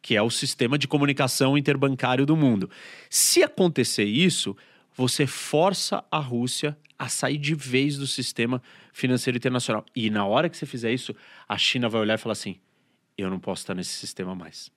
que 0.08 0.16
é 0.16 0.22
o 0.22 0.30
sistema 0.30 0.78
de 0.78 0.88
comunicação 0.88 1.58
interbancário 1.58 2.26
do 2.26 2.38
mundo. 2.38 2.70
Se 3.10 3.44
acontecer 3.44 4.06
isso, 4.06 4.56
você 4.96 5.28
força 5.28 6.02
a 6.10 6.18
Rússia 6.18 6.78
a 6.98 7.10
sair 7.10 7.38
de 7.38 7.54
vez 7.54 7.98
do 7.98 8.08
sistema 8.08 8.64
financeiro 8.94 9.36
internacional. 9.36 9.86
E 9.94 10.10
na 10.10 10.26
hora 10.26 10.48
que 10.48 10.56
você 10.56 10.66
fizer 10.66 10.94
isso, 10.94 11.14
a 11.46 11.58
China 11.58 11.90
vai 11.90 12.00
olhar 12.00 12.14
e 12.14 12.18
falar 12.18 12.32
assim: 12.32 12.56
eu 13.18 13.30
não 13.30 13.38
posso 13.38 13.64
estar 13.64 13.76
nesse 13.76 13.96
sistema 13.96 14.34
mais. 14.34 14.72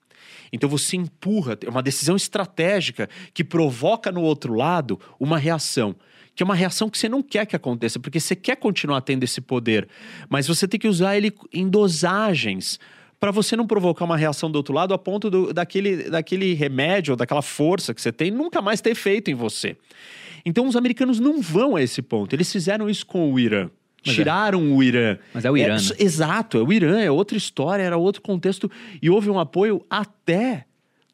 Então 0.52 0.69
você 0.69 0.97
empurra, 0.97 1.57
é 1.65 1.70
uma 1.70 1.81
decisão 1.81 2.16
estratégica 2.16 3.09
que 3.32 3.44
provoca 3.44 4.11
no 4.11 4.23
outro 4.23 4.52
lado 4.52 4.98
uma 5.20 5.39
reação. 5.39 5.94
Que 6.35 6.43
é 6.43 6.44
uma 6.44 6.57
reação 6.57 6.90
que 6.90 6.98
você 6.98 7.09
não 7.09 7.23
quer 7.23 7.47
que 7.47 7.55
aconteça, 7.55 8.01
porque 8.01 8.19
você 8.19 8.35
quer 8.35 8.57
continuar 8.57 9.01
tendo 9.02 9.23
esse 9.23 9.40
poder, 9.40 9.89
mas 10.28 10.48
você 10.48 10.66
tem 10.66 10.81
que 10.81 10.89
usar 10.89 11.16
ele 11.16 11.32
em 11.52 11.69
dosagens 11.69 12.81
para 13.20 13.30
você 13.30 13.55
não 13.55 13.66
provocar 13.66 14.05
uma 14.06 14.16
reação 14.16 14.51
do 14.51 14.56
outro 14.56 14.72
lado 14.74 14.94
a 14.94 14.98
ponto 14.98 15.28
do- 15.30 15.52
daquele, 15.52 16.09
daquele 16.10 16.55
remédio, 16.55 17.14
daquela 17.14 17.42
força 17.42 17.92
que 17.94 18.01
você 18.01 18.10
tem, 18.10 18.30
nunca 18.30 18.62
mais 18.62 18.80
ter 18.80 18.90
efeito 18.90 19.30
em 19.30 19.34
você. 19.34 19.76
Então 20.44 20.66
os 20.66 20.74
americanos 20.74 21.20
não 21.20 21.40
vão 21.42 21.76
a 21.76 21.82
esse 21.82 22.01
ponto. 22.01 22.34
Eles 22.34 22.51
fizeram 22.51 22.88
isso 22.88 23.05
com 23.06 23.30
o 23.30 23.38
Irã. 23.38 23.68
Mas 24.05 24.14
é. 24.14 24.16
Tiraram 24.16 24.74
o 24.74 24.82
Irã. 24.82 25.18
Mas 25.34 25.44
é 25.44 25.51
o 25.51 25.56
Irã, 25.59 25.68
né? 25.68 25.74
s- 25.74 25.94
Exato, 25.98 26.56
é 26.56 26.62
o 26.62 26.72
Irã, 26.72 26.98
é 26.98 27.10
outra 27.10 27.36
história, 27.36 27.82
era 27.82 27.98
outro 27.98 28.22
contexto. 28.22 28.70
E 29.02 29.10
houve 29.10 29.28
um 29.28 29.38
apoio 29.38 29.84
até 29.90 30.64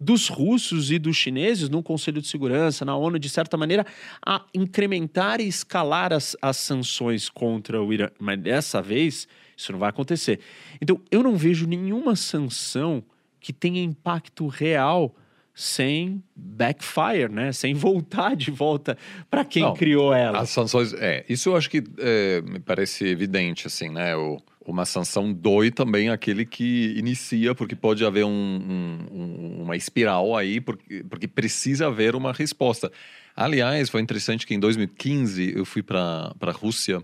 dos 0.00 0.28
russos 0.28 0.92
e 0.92 0.98
dos 1.00 1.16
chineses 1.16 1.68
no 1.68 1.82
Conselho 1.82 2.20
de 2.22 2.28
Segurança, 2.28 2.84
na 2.84 2.94
ONU, 2.96 3.18
de 3.18 3.28
certa 3.28 3.56
maneira, 3.56 3.84
a 4.24 4.44
incrementar 4.54 5.40
e 5.40 5.48
escalar 5.48 6.12
as, 6.12 6.36
as 6.40 6.58
sanções 6.58 7.28
contra 7.28 7.82
o 7.82 7.92
Irã. 7.92 8.10
Mas 8.20 8.38
dessa 8.38 8.80
vez, 8.80 9.26
isso 9.56 9.72
não 9.72 9.78
vai 9.78 9.88
acontecer. 9.90 10.40
Então, 10.80 11.00
eu 11.10 11.22
não 11.22 11.36
vejo 11.36 11.66
nenhuma 11.66 12.14
sanção 12.16 13.02
que 13.40 13.52
tenha 13.52 13.82
impacto 13.82 14.46
real 14.46 15.14
sem 15.54 16.22
backfire, 16.34 17.30
né? 17.30 17.50
Sem 17.52 17.72
voltar 17.72 18.36
de 18.36 18.50
volta 18.50 18.98
para 19.30 19.44
quem 19.44 19.62
Não, 19.62 19.72
criou 19.74 20.12
ela. 20.12 20.40
As 20.40 20.50
sanções, 20.50 20.92
é, 20.92 21.24
isso 21.28 21.48
eu 21.48 21.56
acho 21.56 21.70
que 21.70 21.82
é, 21.98 22.42
me 22.42 22.58
parece 22.60 23.06
evidente, 23.06 23.66
assim, 23.66 23.88
né? 23.88 24.14
O, 24.16 24.38
uma 24.66 24.84
sanção 24.84 25.32
dói 25.32 25.70
também 25.70 26.10
aquele 26.10 26.44
que 26.44 26.92
inicia, 26.98 27.54
porque 27.54 27.74
pode 27.74 28.04
haver 28.04 28.24
um- 28.24 28.28
um- 28.30 29.06
um- 29.18 29.62
uma 29.62 29.76
espiral 29.76 30.36
aí, 30.36 30.60
porque, 30.60 31.04
porque 31.08 31.26
precisa 31.28 31.86
haver 31.86 32.14
uma 32.14 32.32
resposta. 32.32 32.92
Aliás, 33.34 33.88
foi 33.88 34.00
interessante 34.02 34.46
que 34.46 34.54
em 34.54 34.60
2015 34.60 35.54
eu 35.56 35.64
fui 35.64 35.82
para 35.82 36.34
a 36.38 36.50
Rússia 36.50 37.00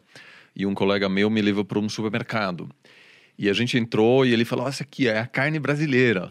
e 0.54 0.66
um 0.66 0.74
colega 0.74 1.08
meu 1.08 1.30
me 1.30 1.40
levou 1.40 1.64
para 1.64 1.78
um 1.78 1.88
supermercado. 1.88 2.68
E 3.38 3.48
a 3.48 3.52
gente 3.52 3.78
entrou 3.78 4.24
e 4.24 4.32
ele 4.32 4.44
falou: 4.44 4.68
Essa 4.68 4.82
aqui 4.82 5.08
é 5.08 5.18
a 5.18 5.26
carne 5.26 5.58
brasileira. 5.58 6.30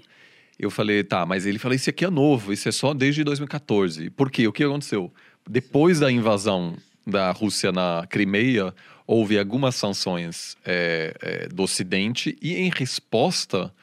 Eu 0.59 0.69
falei, 0.69 1.03
tá, 1.03 1.25
mas 1.25 1.45
ele 1.45 1.57
falou: 1.57 1.75
Isso 1.75 1.89
aqui 1.89 2.05
é 2.05 2.09
novo, 2.09 2.53
isso 2.53 2.69
é 2.69 2.71
só 2.71 2.93
desde 2.93 3.23
2014. 3.23 4.09
Por 4.11 4.29
quê? 4.29 4.47
O 4.47 4.53
que 4.53 4.63
aconteceu? 4.63 5.11
Depois 5.49 5.99
da 5.99 6.11
invasão 6.11 6.77
da 7.05 7.31
Rússia 7.31 7.71
na 7.71 8.05
Crimeia, 8.07 8.73
houve 9.07 9.39
algumas 9.39 9.75
sanções 9.75 10.55
é, 10.63 11.15
é, 11.19 11.47
do 11.47 11.63
Ocidente 11.63 12.37
e, 12.41 12.55
em 12.55 12.69
resposta, 12.69 13.73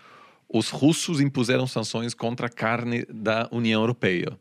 os 0.49 0.71
russos 0.71 1.21
impuseram 1.21 1.67
sanções 1.67 2.15
contra 2.15 2.47
a 2.47 2.51
carne 2.51 3.05
da 3.13 3.49
União 3.51 3.83
Europeia. 3.83 4.39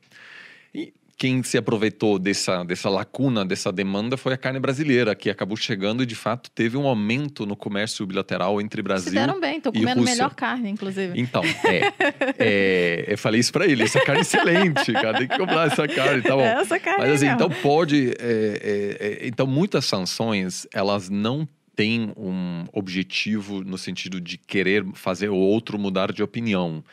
E 1.18 1.28
quem 1.28 1.42
se 1.42 1.58
aproveitou 1.58 2.20
dessa, 2.20 2.64
dessa 2.64 2.90
lacuna, 2.90 3.44
dessa 3.44 3.72
demanda, 3.72 4.16
foi 4.18 4.34
a 4.34 4.38
carne 4.38 4.60
brasileira, 4.60 5.16
que 5.16 5.30
acabou 5.30 5.58
chegando 5.58 6.04
e, 6.04 6.06
de 6.06 6.16
fato, 6.16 6.50
teve 6.52 6.78
um 6.78 6.86
aumento 6.88 7.46
no 7.46 7.56
comércio 7.56 8.06
bilateral 8.06 8.62
entre 8.62 8.80
Se 8.80 8.84
Brasil 8.84 9.12
deram 9.14 9.40
bem, 9.40 9.60
tô 9.60 9.70
e 9.70 9.80
comendo 9.80 10.02
Rússia. 10.02 10.16
melhor 10.16 10.36
carne, 10.36 10.70
inclusive. 10.70 11.20
Então, 11.20 11.42
é, 11.66 11.94
é, 12.38 13.06
Eu 13.08 13.18
falei 13.18 13.40
isso 13.40 13.52
pra 13.52 13.66
ele. 13.66 13.84
Essa 13.84 14.00
carne 14.02 14.20
é 14.20 14.22
excelente, 14.22 14.94
cara. 14.94 15.18
Tem 15.18 15.28
que 15.28 15.38
comprar 15.38 15.68
essa 15.68 15.88
carne, 15.88 16.22
tá 16.22 16.36
bom. 16.36 16.42
Essa 16.42 16.80
carne 16.80 17.00
Mas 17.00 17.12
assim, 17.14 17.26
mesmo. 17.26 17.36
então 17.36 17.50
pode. 17.62 18.10
é, 18.20 18.20
é, 18.20 19.24
é, 19.24 19.28
então, 19.28 19.48
muitas 19.48 19.86
sanções, 19.86 20.68
elas 20.74 21.10
não 21.10 21.48
têm 21.78 22.12
um 22.18 22.66
objetivo 22.74 23.64
no 23.64 23.78
sentido 23.78 24.20
de 24.20 24.36
querer 24.36 24.84
fazer 24.96 25.30
o 25.30 25.36
outro 25.36 25.78
mudar 25.78 26.12
de 26.12 26.24
opinião. 26.24 26.84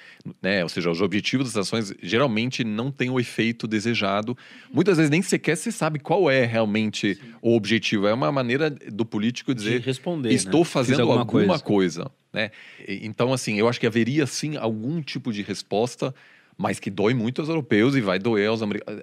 Né? 0.42 0.62
Ou 0.62 0.68
seja, 0.68 0.90
os 0.90 1.00
objetivos 1.00 1.46
das 1.46 1.54
sanções 1.66 1.94
geralmente 2.02 2.62
não 2.62 2.92
têm 2.92 3.08
o 3.08 3.18
efeito 3.18 3.66
desejado. 3.66 4.36
Muitas 4.70 4.98
vezes 4.98 5.10
nem 5.10 5.22
sequer 5.22 5.56
se 5.56 5.72
sabe 5.72 5.98
qual 5.98 6.30
é 6.30 6.44
realmente 6.44 7.18
o 7.40 7.56
objetivo. 7.56 8.06
É 8.06 8.12
uma 8.12 8.30
maneira 8.30 8.68
do 8.68 9.06
político 9.06 9.54
de 9.54 9.62
dizer 9.62 9.80
responder. 9.80 10.32
estou 10.34 10.60
né? 10.60 10.66
fazendo 10.66 11.00
alguma 11.00 11.20
alguma, 11.20 11.58
coisa. 11.58 12.10
né? 12.30 12.50
E- 12.86 13.06
Então, 13.06 13.32
assim, 13.32 13.58
eu 13.58 13.66
acho 13.66 13.80
que 13.80 13.86
haveria 13.86 14.26
sim 14.26 14.54
algum 14.58 15.00
tipo 15.00 15.32
de 15.32 15.40
resposta, 15.40 16.14
mas 16.58 16.78
que 16.78 16.90
dói 16.90 17.14
muito 17.14 17.40
aos 17.40 17.48
europeus 17.48 17.96
e 17.96 18.02
vai 18.02 18.18
doer 18.18 18.48
aos 18.48 18.60
americanos. 18.60 19.02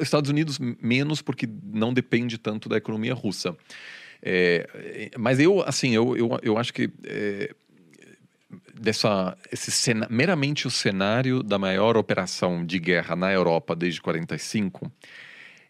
Estados 0.00 0.30
Unidos 0.30 0.58
menos, 0.80 1.20
porque 1.20 1.46
não 1.74 1.92
depende 1.92 2.38
tanto 2.38 2.70
da 2.70 2.78
economia 2.78 3.12
russa. 3.12 3.54
É, 4.26 5.10
mas 5.18 5.38
eu, 5.38 5.62
assim, 5.62 5.94
eu, 5.94 6.16
eu, 6.16 6.38
eu 6.42 6.56
acho 6.56 6.72
que 6.72 6.90
é, 7.04 7.54
dessa 8.80 9.36
esse 9.52 9.70
cena, 9.70 10.06
meramente 10.10 10.66
o 10.66 10.70
cenário 10.70 11.42
da 11.42 11.58
maior 11.58 11.96
operação 11.96 12.64
de 12.64 12.78
guerra 12.78 13.14
na 13.14 13.30
Europa 13.30 13.76
desde 13.76 14.00
45 14.00 14.90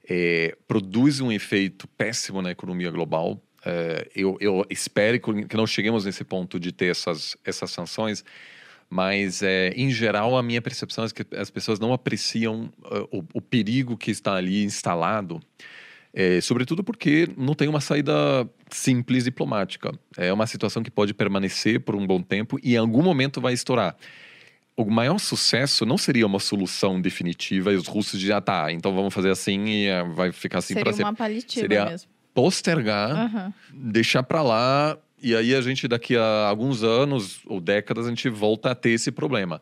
é, 0.08 0.56
produz 0.68 1.20
um 1.20 1.32
efeito 1.32 1.88
péssimo 1.88 2.40
na 2.40 2.50
economia 2.50 2.90
global. 2.90 3.42
É, 3.64 4.08
eu, 4.14 4.36
eu 4.40 4.64
espero 4.70 5.18
que 5.18 5.56
não 5.56 5.66
cheguemos 5.66 6.04
nesse 6.04 6.22
ponto 6.22 6.60
de 6.60 6.70
ter 6.70 6.86
essas, 6.86 7.36
essas 7.44 7.70
sanções, 7.70 8.24
mas 8.88 9.42
é, 9.42 9.70
em 9.70 9.90
geral 9.90 10.36
a 10.36 10.42
minha 10.42 10.60
percepção 10.60 11.04
é 11.04 11.08
que 11.08 11.26
as 11.36 11.50
pessoas 11.50 11.80
não 11.80 11.92
apreciam 11.92 12.70
uh, 12.84 13.18
o, 13.18 13.24
o, 13.34 13.40
perigo 13.40 13.96
que 13.96 14.10
está 14.10 14.34
ali 14.34 14.62
instalado, 14.62 15.40
é, 16.16 16.40
sobretudo 16.40 16.84
porque 16.84 17.28
não 17.36 17.54
tem 17.54 17.66
uma 17.66 17.80
saída 17.80 18.48
simples 18.70 19.24
diplomática. 19.24 19.92
É 20.16 20.32
uma 20.32 20.46
situação 20.46 20.80
que 20.80 20.90
pode 20.90 21.12
permanecer 21.12 21.80
por 21.80 21.96
um 21.96 22.06
bom 22.06 22.22
tempo 22.22 22.56
e 22.62 22.74
em 22.74 22.76
algum 22.76 23.02
momento 23.02 23.40
vai 23.40 23.52
estourar. 23.52 23.96
O 24.76 24.84
maior 24.88 25.18
sucesso 25.18 25.84
não 25.84 25.98
seria 25.98 26.24
uma 26.24 26.38
solução 26.38 27.00
definitiva 27.00 27.72
e 27.72 27.76
os 27.76 27.88
russos 27.88 28.20
já 28.20 28.36
ah, 28.36 28.40
tá, 28.40 28.72
então 28.72 28.94
vamos 28.94 29.12
fazer 29.12 29.30
assim 29.30 29.64
e 29.66 29.90
uh, 29.90 30.12
vai 30.12 30.30
ficar 30.30 30.58
assim 30.58 30.74
para 30.74 30.92
sempre. 30.92 30.96
Seria 30.96 31.06
uma 31.06 31.16
palitiva 31.16 31.60
seria 31.60 31.84
mesmo. 31.86 32.10
Postergar, 32.32 33.34
uhum. 33.34 33.52
deixar 33.72 34.22
para 34.22 34.42
lá 34.42 34.96
e 35.20 35.34
aí 35.34 35.54
a 35.54 35.60
gente, 35.60 35.88
daqui 35.88 36.16
a 36.16 36.46
alguns 36.48 36.82
anos 36.82 37.40
ou 37.46 37.60
décadas, 37.60 38.06
a 38.06 38.08
gente 38.10 38.28
volta 38.28 38.70
a 38.70 38.74
ter 38.74 38.90
esse 38.90 39.10
problema. 39.10 39.60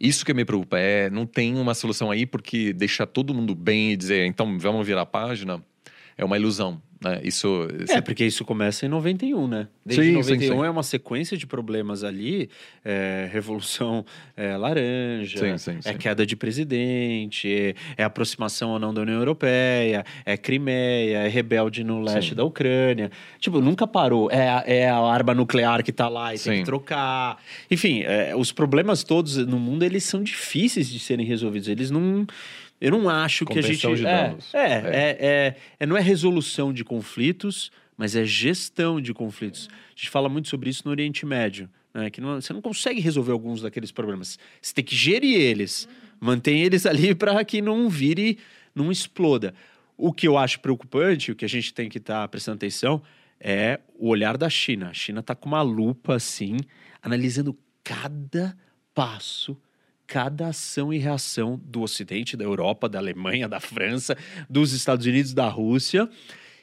Isso 0.00 0.26
que 0.26 0.34
me 0.34 0.44
preocupa 0.44 0.78
é 0.78 1.08
não 1.08 1.24
tem 1.24 1.56
uma 1.56 1.74
solução 1.74 2.10
aí 2.10 2.26
porque 2.26 2.72
deixar 2.72 3.06
todo 3.06 3.32
mundo 3.32 3.54
bem 3.54 3.92
e 3.92 3.96
dizer 3.96 4.26
então 4.26 4.58
vamos 4.58 4.86
virar 4.86 5.02
a 5.02 5.06
página 5.06 5.62
é 6.16 6.24
uma 6.24 6.36
ilusão. 6.36 6.80
Né? 7.02 7.20
Isso, 7.24 7.68
É, 7.90 8.00
porque 8.00 8.24
isso 8.24 8.44
começa 8.44 8.86
em 8.86 8.88
91, 8.88 9.46
né? 9.46 9.68
Desde 9.84 10.06
sim, 10.06 10.12
91 10.12 10.40
sim, 10.40 10.48
sim. 10.48 10.64
é 10.64 10.70
uma 10.70 10.82
sequência 10.82 11.36
de 11.36 11.46
problemas 11.46 12.02
ali, 12.02 12.48
é, 12.82 13.28
Revolução 13.30 14.04
é, 14.34 14.56
Laranja, 14.56 15.40
é 15.84 15.94
queda 15.94 16.24
de 16.24 16.34
presidente, 16.34 17.52
é, 17.52 17.74
é, 17.98 18.02
aproximação 18.02 18.70
ou 18.70 18.78
não 18.78 18.94
da 18.94 19.02
União 19.02 19.18
Europeia, 19.18 20.04
é 20.24 20.36
Crimeia, 20.38 21.18
é 21.18 21.28
rebelde 21.28 21.84
no 21.84 22.00
leste 22.00 22.34
da 22.34 22.44
Ucrânia. 22.44 23.10
Tipo, 23.38 23.60
nunca 23.60 23.86
parou. 23.86 24.30
É, 24.30 24.48
a, 24.48 24.64
é 24.66 24.88
a 24.88 24.98
arma 24.98 25.34
nuclear 25.34 25.84
que 25.84 25.92
tá 25.92 26.08
lá 26.08 26.34
e 26.34 26.38
tem 26.38 26.60
que 26.60 26.64
trocar. 26.64 27.38
Enfim, 27.70 28.02
é, 28.04 28.34
os 28.34 28.52
problemas 28.52 29.04
todos 29.04 29.36
no 29.36 29.58
mundo, 29.58 29.82
eles 29.82 30.04
são 30.04 30.22
difíceis 30.22 30.88
de 30.88 30.98
serem 30.98 31.26
resolvidos. 31.26 31.68
Eles 31.68 31.90
não 31.90 32.26
eu 32.80 32.90
não 32.90 33.08
acho 33.08 33.44
que 33.46 33.58
a 33.58 33.62
gente. 33.62 33.86
É. 34.06 34.36
É, 34.52 34.58
é. 34.58 34.62
É, 34.62 35.16
é, 35.20 35.56
é, 35.80 35.86
não 35.86 35.96
é 35.96 36.00
resolução 36.00 36.72
de 36.72 36.84
conflitos, 36.84 37.70
mas 37.96 38.14
é 38.14 38.24
gestão 38.24 39.00
de 39.00 39.14
conflitos. 39.14 39.68
A 39.70 39.98
gente 39.98 40.10
fala 40.10 40.28
muito 40.28 40.48
sobre 40.48 40.68
isso 40.68 40.82
no 40.84 40.90
Oriente 40.90 41.24
Médio. 41.24 41.68
Né? 41.94 42.10
Que 42.10 42.20
não, 42.20 42.40
você 42.40 42.52
não 42.52 42.60
consegue 42.60 43.00
resolver 43.00 43.32
alguns 43.32 43.62
daqueles 43.62 43.90
problemas. 43.90 44.38
Você 44.60 44.74
tem 44.74 44.84
que 44.84 44.94
gerir 44.94 45.40
eles, 45.40 45.88
mantém 46.20 46.62
eles 46.62 46.84
ali 46.86 47.14
para 47.14 47.42
que 47.44 47.62
não 47.62 47.88
vire, 47.88 48.38
não 48.74 48.92
exploda. 48.92 49.54
O 49.96 50.12
que 50.12 50.28
eu 50.28 50.36
acho 50.36 50.60
preocupante, 50.60 51.32
o 51.32 51.36
que 51.36 51.46
a 51.46 51.48
gente 51.48 51.72
tem 51.72 51.88
que 51.88 51.96
estar 51.96 52.20
tá 52.20 52.28
prestando 52.28 52.56
atenção, 52.56 53.02
é 53.40 53.80
o 53.98 54.08
olhar 54.08 54.36
da 54.36 54.50
China. 54.50 54.90
A 54.90 54.94
China 54.94 55.20
está 55.20 55.34
com 55.34 55.48
uma 55.48 55.62
lupa 55.62 56.14
assim, 56.14 56.58
analisando 57.02 57.56
cada 57.82 58.54
passo 58.94 59.56
cada 60.06 60.48
ação 60.48 60.92
e 60.92 60.98
reação 60.98 61.60
do 61.64 61.82
Ocidente, 61.82 62.36
da 62.36 62.44
Europa, 62.44 62.88
da 62.88 62.98
Alemanha, 62.98 63.48
da 63.48 63.60
França, 63.60 64.16
dos 64.48 64.72
Estados 64.72 65.06
Unidos, 65.06 65.34
da 65.34 65.48
Rússia, 65.48 66.08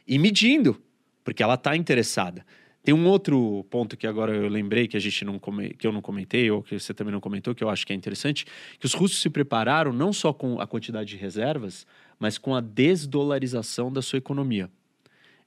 e 0.07 0.17
medindo, 0.17 0.81
porque 1.23 1.43
ela 1.43 1.55
está 1.55 1.75
interessada. 1.75 2.45
Tem 2.83 2.93
um 2.93 3.07
outro 3.07 3.65
ponto 3.69 3.95
que 3.95 4.05
agora 4.05 4.35
eu 4.35 4.49
lembrei 4.49 4.89
que 4.89 4.97
a 4.97 4.99
gente 4.99 5.23
não 5.23 5.39
que 5.77 5.87
eu 5.87 5.91
não 5.93 6.01
comentei 6.01 6.51
ou 6.51 6.61
que 6.61 6.77
você 6.77 6.93
também 6.93 7.13
não 7.13 7.21
comentou 7.21 7.55
que 7.55 7.63
eu 7.63 7.69
acho 7.69 7.87
que 7.87 7.93
é 7.93 7.95
interessante, 7.95 8.45
que 8.77 8.85
os 8.85 8.93
russos 8.93 9.21
se 9.21 9.29
prepararam 9.29 9.93
não 9.93 10.11
só 10.11 10.33
com 10.33 10.59
a 10.59 10.67
quantidade 10.67 11.09
de 11.09 11.15
reservas, 11.15 11.87
mas 12.19 12.37
com 12.37 12.53
a 12.53 12.59
desdolarização 12.59 13.91
da 13.91 14.01
sua 14.01 14.17
economia. 14.17 14.69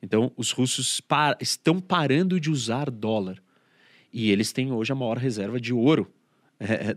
Então, 0.03 0.33
os 0.37 0.51
russos 0.51 1.01
par 1.01 1.37
estão 1.41 1.79
parando 1.79 2.41
de 2.41 2.51
usar 2.51 2.91
dólar. 2.91 3.43
E 4.13 4.31
eles 4.31 4.53
têm 4.53 4.73
hoje 4.73 4.93
a 4.93 4.95
maior 4.95 5.19
reserva 5.19 5.61
de 5.61 5.75
ouro 5.75 6.11
é, 6.59 6.73
é, 6.91 6.97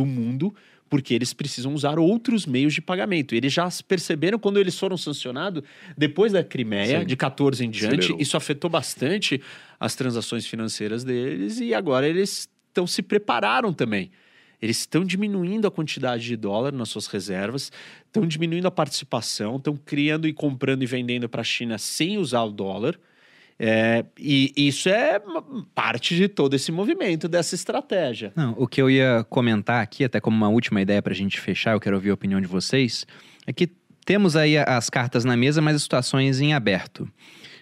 do 0.00 0.06
mundo, 0.06 0.54
porque 0.88 1.14
eles 1.14 1.32
precisam 1.32 1.72
usar 1.74 1.98
outros 1.98 2.46
meios 2.46 2.74
de 2.74 2.80
pagamento. 2.80 3.34
Eles 3.34 3.52
já 3.52 3.68
perceberam 3.86 4.38
quando 4.38 4.58
eles 4.58 4.76
foram 4.78 4.96
sancionados, 4.96 5.62
depois 5.96 6.32
da 6.32 6.42
Crimeia, 6.42 7.00
Sim. 7.00 7.06
de 7.06 7.16
14 7.16 7.64
em 7.64 7.70
diante, 7.70 7.94
Acelerou. 7.94 8.20
isso 8.20 8.36
afetou 8.36 8.68
bastante 8.70 9.40
as 9.78 9.94
transações 9.94 10.46
financeiras 10.46 11.04
deles 11.04 11.60
e 11.60 11.74
agora 11.74 12.08
eles 12.08 12.48
estão 12.68 12.86
se 12.86 13.02
prepararam 13.02 13.72
também. 13.72 14.10
Eles 14.60 14.80
estão 14.80 15.04
diminuindo 15.04 15.66
a 15.66 15.70
quantidade 15.70 16.24
de 16.24 16.36
dólar 16.36 16.72
nas 16.72 16.90
suas 16.90 17.06
reservas, 17.06 17.72
estão 18.04 18.26
diminuindo 18.26 18.66
a 18.66 18.70
participação, 18.70 19.56
estão 19.56 19.74
criando 19.76 20.26
e 20.28 20.32
comprando 20.32 20.82
e 20.82 20.86
vendendo 20.86 21.28
para 21.28 21.40
a 21.40 21.44
China 21.44 21.78
sem 21.78 22.18
usar 22.18 22.42
o 22.42 22.50
dólar. 22.50 22.98
É, 23.62 24.06
e 24.18 24.54
isso 24.56 24.88
é 24.88 25.20
parte 25.74 26.16
de 26.16 26.28
todo 26.28 26.54
esse 26.56 26.72
movimento, 26.72 27.28
dessa 27.28 27.54
estratégia. 27.54 28.32
Não, 28.34 28.54
o 28.56 28.66
que 28.66 28.80
eu 28.80 28.88
ia 28.88 29.22
comentar 29.28 29.82
aqui, 29.82 30.02
até 30.02 30.18
como 30.18 30.34
uma 30.34 30.48
última 30.48 30.80
ideia 30.80 31.02
para 31.02 31.12
a 31.12 31.16
gente 31.16 31.38
fechar, 31.38 31.72
eu 31.72 31.80
quero 31.80 31.94
ouvir 31.94 32.08
a 32.08 32.14
opinião 32.14 32.40
de 32.40 32.46
vocês, 32.46 33.06
é 33.46 33.52
que 33.52 33.68
temos 34.06 34.34
aí 34.34 34.56
as 34.56 34.88
cartas 34.88 35.26
na 35.26 35.36
mesa, 35.36 35.60
mas 35.60 35.76
as 35.76 35.82
situações 35.82 36.40
em 36.40 36.54
aberto. 36.54 37.06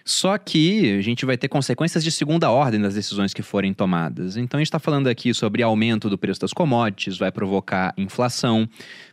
Só 0.05 0.37
que 0.37 0.97
a 0.97 1.01
gente 1.01 1.25
vai 1.25 1.37
ter 1.37 1.49
consequências 1.49 2.01
de 2.01 2.11
segunda 2.11 2.49
ordem 2.49 2.79
das 2.79 2.95
decisões 2.95 3.33
que 3.33 3.41
forem 3.41 3.73
tomadas. 3.73 4.37
Então 4.37 4.57
a 4.57 4.61
gente 4.61 4.67
está 4.67 4.79
falando 4.79 5.07
aqui 5.07 5.33
sobre 5.33 5.61
aumento 5.61 6.09
do 6.09 6.17
preço 6.17 6.39
das 6.39 6.53
commodities, 6.53 7.17
vai 7.17 7.29
provocar 7.29 7.93
inflação. 7.97 8.67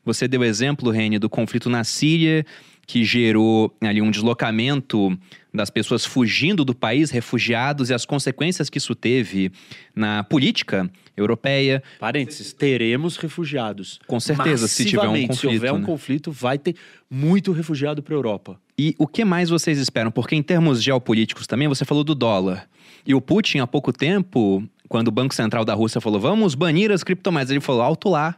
Você 0.04 0.28
deu 0.28 0.44
exemplo, 0.44 0.92
Rene, 0.92 1.18
do 1.18 1.28
conflito 1.28 1.68
na 1.68 1.82
Síria, 1.82 2.46
que 2.86 3.04
gerou 3.04 3.76
ali 3.82 4.00
um 4.00 4.10
deslocamento 4.10 5.18
das 5.56 5.70
pessoas 5.70 6.04
fugindo 6.04 6.64
do 6.64 6.74
país, 6.74 7.10
refugiados, 7.10 7.90
e 7.90 7.94
as 7.94 8.04
consequências 8.04 8.70
que 8.70 8.78
isso 8.78 8.94
teve 8.94 9.50
na 9.94 10.22
política 10.22 10.90
europeia. 11.16 11.82
Parênteses, 11.98 12.52
teremos 12.52 13.16
refugiados. 13.16 13.98
Com 14.06 14.20
certeza, 14.20 14.68
se 14.68 14.84
tiver 14.84 15.08
um 15.08 15.26
conflito. 15.26 15.36
Se 15.36 15.46
houver 15.46 15.72
um 15.72 15.78
né? 15.78 15.84
conflito, 15.84 16.30
vai 16.30 16.58
ter 16.58 16.76
muito 17.10 17.52
refugiado 17.52 18.02
para 18.02 18.14
a 18.14 18.16
Europa. 18.16 18.60
E 18.78 18.94
o 18.98 19.06
que 19.06 19.24
mais 19.24 19.48
vocês 19.48 19.78
esperam? 19.78 20.10
Porque 20.10 20.36
em 20.36 20.42
termos 20.42 20.82
geopolíticos 20.82 21.46
também, 21.46 21.66
você 21.66 21.84
falou 21.84 22.04
do 22.04 22.14
dólar. 22.14 22.68
E 23.06 23.14
o 23.14 23.20
Putin, 23.20 23.58
há 23.58 23.66
pouco 23.66 23.92
tempo, 23.92 24.62
quando 24.88 25.08
o 25.08 25.12
Banco 25.12 25.34
Central 25.34 25.64
da 25.64 25.74
Rússia 25.74 26.00
falou, 26.00 26.20
vamos 26.20 26.54
banir 26.54 26.92
as 26.92 27.02
criptomoedas, 27.02 27.50
ele 27.50 27.60
falou, 27.60 27.82
alto 27.82 28.08
lá 28.08 28.36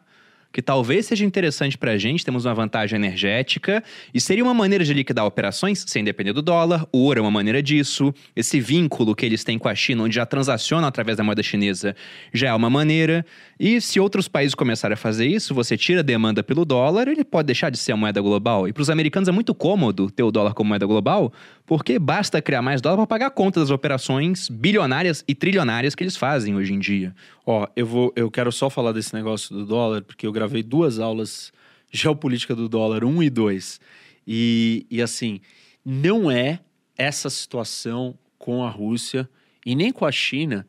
que 0.52 0.62
talvez 0.62 1.06
seja 1.06 1.24
interessante 1.24 1.76
para 1.76 1.92
a 1.92 1.98
gente, 1.98 2.24
temos 2.24 2.44
uma 2.44 2.54
vantagem 2.54 2.96
energética 2.96 3.82
e 4.12 4.20
seria 4.20 4.42
uma 4.42 4.54
maneira 4.54 4.84
de 4.84 4.94
liquidar 4.94 5.26
operações 5.26 5.84
sem 5.86 6.02
depender 6.02 6.32
do 6.32 6.40
dólar. 6.40 6.86
O 6.90 6.98
ouro 6.98 7.20
é 7.20 7.22
uma 7.22 7.30
maneira 7.30 7.62
disso. 7.62 8.14
Esse 8.34 8.58
vínculo 8.58 9.14
que 9.14 9.26
eles 9.26 9.44
têm 9.44 9.58
com 9.58 9.68
a 9.68 9.74
China, 9.74 10.04
onde 10.04 10.14
já 10.14 10.24
transacionam 10.24 10.88
através 10.88 11.16
da 11.16 11.24
moeda 11.24 11.42
chinesa, 11.42 11.94
já 12.32 12.48
é 12.48 12.54
uma 12.54 12.70
maneira. 12.70 13.24
E 13.60 13.80
se 13.80 14.00
outros 14.00 14.26
países 14.26 14.54
começarem 14.54 14.94
a 14.94 14.96
fazer 14.96 15.26
isso, 15.26 15.54
você 15.54 15.76
tira 15.76 16.00
a 16.00 16.02
demanda 16.02 16.42
pelo 16.42 16.64
dólar, 16.64 17.08
ele 17.08 17.24
pode 17.24 17.46
deixar 17.46 17.70
de 17.70 17.78
ser 17.78 17.92
a 17.92 17.96
moeda 17.96 18.20
global. 18.20 18.66
E 18.66 18.72
para 18.72 18.82
os 18.82 18.90
americanos 18.90 19.28
é 19.28 19.32
muito 19.32 19.54
cômodo 19.54 20.10
ter 20.10 20.22
o 20.22 20.30
dólar 20.30 20.54
como 20.54 20.68
moeda 20.68 20.86
global, 20.86 21.32
porque 21.66 21.98
basta 21.98 22.40
criar 22.40 22.62
mais 22.62 22.80
dólar 22.80 22.96
para 22.96 23.06
pagar 23.06 23.26
a 23.26 23.30
conta 23.30 23.60
das 23.60 23.70
operações 23.70 24.48
bilionárias 24.48 25.22
e 25.28 25.34
trilionárias 25.34 25.94
que 25.94 26.02
eles 26.02 26.16
fazem 26.16 26.54
hoje 26.54 26.72
em 26.72 26.78
dia. 26.78 27.14
Ó, 27.50 27.66
eu 27.74 27.86
vou, 27.86 28.12
eu 28.14 28.30
quero 28.30 28.52
só 28.52 28.68
falar 28.68 28.92
desse 28.92 29.14
negócio 29.14 29.56
do 29.56 29.64
dólar, 29.64 30.02
porque 30.02 30.26
eu 30.26 30.32
gravei 30.32 30.62
duas 30.62 30.98
aulas 30.98 31.50
geopolítica 31.90 32.54
do 32.54 32.68
dólar 32.68 33.02
1 33.02 33.22
e 33.22 33.30
2. 33.30 33.80
E, 34.26 34.86
e 34.90 35.00
assim, 35.00 35.40
não 35.82 36.30
é 36.30 36.60
essa 36.94 37.30
situação 37.30 38.18
com 38.38 38.62
a 38.62 38.68
Rússia 38.68 39.26
e 39.64 39.74
nem 39.74 39.90
com 39.90 40.04
a 40.04 40.12
China 40.12 40.66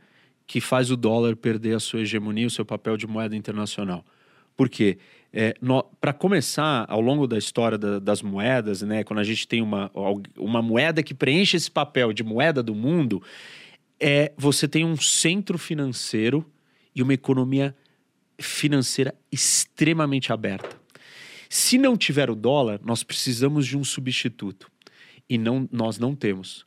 que 0.47 0.61
faz 0.61 0.89
o 0.89 0.95
dólar 0.95 1.35
perder 1.35 1.75
a 1.75 1.81
sua 1.81 1.99
hegemonia, 1.99 2.47
o 2.47 2.49
seu 2.49 2.63
papel 2.63 2.95
de 2.95 3.05
moeda 3.05 3.35
internacional. 3.35 4.05
Por 4.55 4.69
quê? 4.69 4.99
É, 5.33 5.55
Para 5.99 6.13
começar, 6.13 6.85
ao 6.87 7.01
longo 7.01 7.27
da 7.27 7.37
história 7.37 7.77
da, 7.77 7.99
das 7.99 8.21
moedas, 8.21 8.83
né, 8.83 9.03
quando 9.03 9.19
a 9.19 9.25
gente 9.25 9.45
tem 9.45 9.61
uma, 9.61 9.91
uma 10.37 10.61
moeda 10.61 11.03
que 11.03 11.13
preenche 11.13 11.57
esse 11.57 11.69
papel 11.69 12.13
de 12.13 12.23
moeda 12.23 12.63
do 12.63 12.73
mundo, 12.73 13.21
é 13.99 14.31
você 14.37 14.65
tem 14.65 14.85
um 14.85 14.95
centro 14.95 15.57
financeiro 15.57 16.49
e 16.99 17.03
uma 17.03 17.13
economia 17.13 17.73
financeira 18.37 19.15
extremamente 19.31 20.33
aberta. 20.33 20.77
Se 21.49 21.77
não 21.77 21.95
tiver 21.95 22.29
o 22.29 22.35
dólar, 22.35 22.79
nós 22.83 23.03
precisamos 23.03 23.65
de 23.65 23.77
um 23.77 23.83
substituto. 23.83 24.69
E 25.29 25.37
não, 25.37 25.67
nós 25.71 25.97
não 25.97 26.13
temos. 26.13 26.65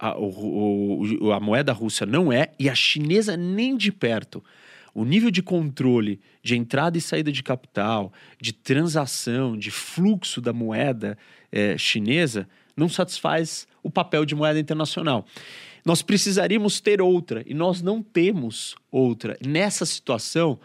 A, 0.00 0.18
o, 0.18 1.32
a 1.32 1.40
moeda 1.40 1.72
russa 1.72 2.04
não 2.04 2.32
é, 2.32 2.52
e 2.58 2.68
a 2.68 2.74
chinesa 2.74 3.36
nem 3.36 3.76
de 3.76 3.92
perto. 3.92 4.42
O 4.94 5.04
nível 5.04 5.30
de 5.30 5.42
controle 5.42 6.20
de 6.42 6.56
entrada 6.56 6.98
e 6.98 7.00
saída 7.00 7.30
de 7.30 7.42
capital, 7.42 8.12
de 8.40 8.52
transação, 8.52 9.56
de 9.56 9.70
fluxo 9.70 10.40
da 10.40 10.52
moeda 10.52 11.16
é, 11.50 11.78
chinesa 11.78 12.48
não 12.76 12.88
satisfaz 12.88 13.66
o 13.82 13.90
papel 13.90 14.24
de 14.24 14.34
moeda 14.34 14.58
internacional. 14.58 15.24
Nós 15.84 16.00
precisaríamos 16.02 16.80
ter 16.80 17.00
outra 17.00 17.42
e 17.46 17.54
nós 17.54 17.82
não 17.82 18.02
temos 18.02 18.76
outra. 18.90 19.36
Nessa 19.44 19.84
situação, 19.84 20.58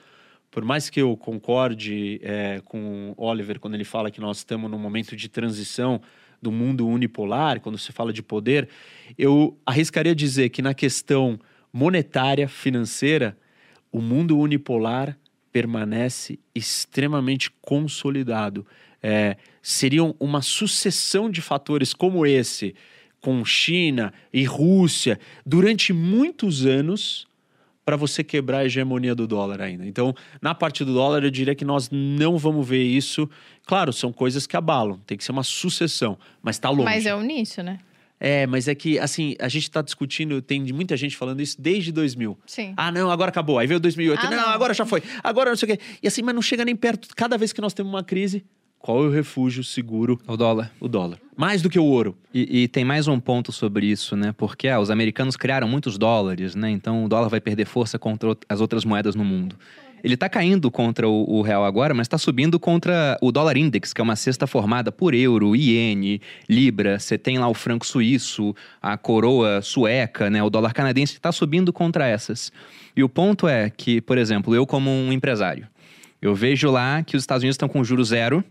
por 0.52 0.64
mais 0.64 0.90
que 0.90 1.02
eu 1.02 1.18
concorde 1.18 2.20
é, 2.24 2.62
com 2.66 3.14
Oliver 3.18 3.60
quando 3.60 3.74
ele 3.74 3.84
fala 3.84 4.12
que 4.12 4.22
nós 4.22 4.38
estamos 4.38 4.70
num 4.70 4.80
momento 4.80 5.16
de 5.16 5.28
transição 5.28 6.02
do 6.42 6.52
mundo 6.52 6.88
unipolar, 6.88 7.60
quando 7.60 7.78
se 7.78 7.92
fala 7.92 8.14
de 8.14 8.22
poder, 8.22 8.70
eu 9.18 9.58
arriscaria 9.66 10.14
dizer 10.14 10.50
que 10.50 10.62
na 10.62 10.74
questão 10.74 11.40
monetária, 11.74 12.48
financeira, 12.48 13.38
o 13.92 14.02
mundo 14.02 14.38
unipolar 14.38 15.18
permanece 15.52 16.40
extremamente 16.54 17.52
consolidado. 17.62 18.66
É, 19.02 19.38
seriam 19.62 20.16
uma 20.20 20.42
sucessão 20.42 21.30
de 21.30 21.42
fatores 21.42 21.94
como 21.94 22.26
esse, 22.26 22.76
com 23.28 23.44
China 23.44 24.14
e 24.32 24.46
Rússia, 24.46 25.20
durante 25.46 25.92
muitos 25.92 26.66
anos, 26.66 27.28
para 27.84 27.98
você 27.98 28.24
quebrar 28.24 28.60
a 28.60 28.66
hegemonia 28.66 29.14
do 29.14 29.28
dólar 29.28 29.60
ainda. 29.60 29.86
Então, 29.86 30.16
na 30.42 30.56
parte 30.56 30.86
do 30.86 30.94
dólar, 30.94 31.26
eu 31.26 31.30
diria 31.30 31.54
que 31.54 31.66
nós 31.66 31.90
não 31.92 32.38
vamos 32.38 32.66
ver 32.66 32.84
isso. 32.84 33.30
Claro, 33.66 33.92
são 33.92 34.14
coisas 34.14 34.48
que 34.48 34.56
abalam, 34.56 35.02
tem 35.06 35.18
que 35.18 35.26
ser 35.26 35.34
uma 35.34 35.44
sucessão, 35.44 36.18
mas 36.42 36.56
está 36.56 36.70
longe. 36.70 36.86
Mas 36.86 37.06
é 37.06 37.14
o 37.14 37.22
início, 37.22 37.62
né? 37.62 37.80
É, 38.18 38.48
mas 38.48 38.70
é 38.70 38.74
que, 38.74 38.98
assim, 38.98 39.36
a 39.42 39.50
gente 39.50 39.64
está 39.64 39.82
discutindo, 39.82 40.42
tem 40.42 40.64
muita 40.72 40.96
gente 40.96 41.18
falando 41.18 41.42
isso 41.42 41.62
desde 41.62 41.92
2000. 41.92 42.40
Sim. 42.46 42.74
Ah, 42.78 42.94
não, 42.94 43.12
agora 43.12 43.28
acabou. 43.28 43.60
Aí 43.60 43.68
veio 43.68 43.82
2008. 43.82 44.26
Ah, 44.26 44.30
não, 44.30 44.38
não. 44.38 44.50
agora 44.52 44.74
já 44.74 44.86
foi. 44.86 45.04
Agora 45.22 45.50
não 45.50 45.58
sei 45.58 45.74
o 45.74 45.78
quê. 45.78 45.84
E 46.02 46.08
assim, 46.08 46.22
mas 46.22 46.34
não 46.34 46.42
chega 46.42 46.64
nem 46.64 46.78
perto. 46.78 47.10
Cada 47.14 47.38
vez 47.38 47.52
que 47.52 47.60
nós 47.60 47.74
temos 47.74 47.92
uma 47.92 48.06
crise, 48.06 48.46
qual 48.88 49.04
é 49.04 49.08
o 49.08 49.12
refúgio 49.12 49.66
seguro? 49.66 50.18
O 50.26 50.38
dólar. 50.38 50.72
O 50.80 50.88
dólar. 50.88 51.20
Mais 51.36 51.62
do 51.62 51.70
que 51.70 51.78
o 51.78 51.84
ouro. 51.84 52.16
E, 52.34 52.64
e 52.64 52.68
tem 52.70 52.86
mais 52.86 53.06
um 53.06 53.20
ponto 53.20 53.52
sobre 53.52 53.86
isso, 53.86 54.16
né? 54.16 54.34
Porque 54.38 54.70
ah, 54.70 54.80
os 54.80 54.90
americanos 54.90 55.36
criaram 55.36 55.68
muitos 55.68 55.98
dólares, 55.98 56.56
né? 56.56 56.72
Então 56.72 57.04
o 57.04 57.10
dólar 57.10 57.28
vai 57.28 57.42
perder 57.42 57.66
força 57.66 58.00
contra 58.00 58.38
as 58.48 58.62
outras 58.62 58.86
moedas 58.86 59.14
no 59.14 59.26
mundo. 59.26 59.58
Ele 60.02 60.14
está 60.14 60.30
caindo 60.30 60.72
contra 60.72 61.06
o, 61.06 61.30
o 61.30 61.42
real 61.42 61.66
agora, 61.66 61.94
mas 61.94 62.06
está 62.06 62.18
subindo 62.18 62.58
contra 62.58 63.18
o 63.22 63.30
dólar 63.30 63.58
index, 63.58 63.92
que 63.92 64.00
é 64.00 64.04
uma 64.06 64.16
cesta 64.16 64.48
formada 64.48 64.90
por 64.90 65.14
euro, 65.14 65.54
iene, 65.54 66.22
libra. 66.48 66.98
Você 66.98 67.18
tem 67.18 67.38
lá 67.38 67.50
o 67.50 67.54
franco 67.54 67.86
suíço, 67.86 68.56
a 68.82 68.98
coroa 68.98 69.62
sueca, 69.62 70.30
né? 70.30 70.42
O 70.42 70.50
dólar 70.50 70.74
canadense 70.74 71.16
está 71.16 71.34
subindo 71.34 71.74
contra 71.74 72.08
essas. 72.08 72.54
E 72.96 73.04
o 73.04 73.10
ponto 73.10 73.50
é 73.50 73.70
que, 73.70 74.00
por 74.00 74.18
exemplo, 74.18 74.56
eu 74.56 74.66
como 74.66 74.90
um 74.90 75.12
empresário, 75.12 75.68
eu 76.22 76.34
vejo 76.34 76.72
lá 76.72 77.04
que 77.04 77.18
os 77.18 77.24
Estados 77.24 77.44
Unidos 77.44 77.56
estão 77.56 77.68
com 77.68 77.84
juros 77.84 78.08
zero 78.08 78.42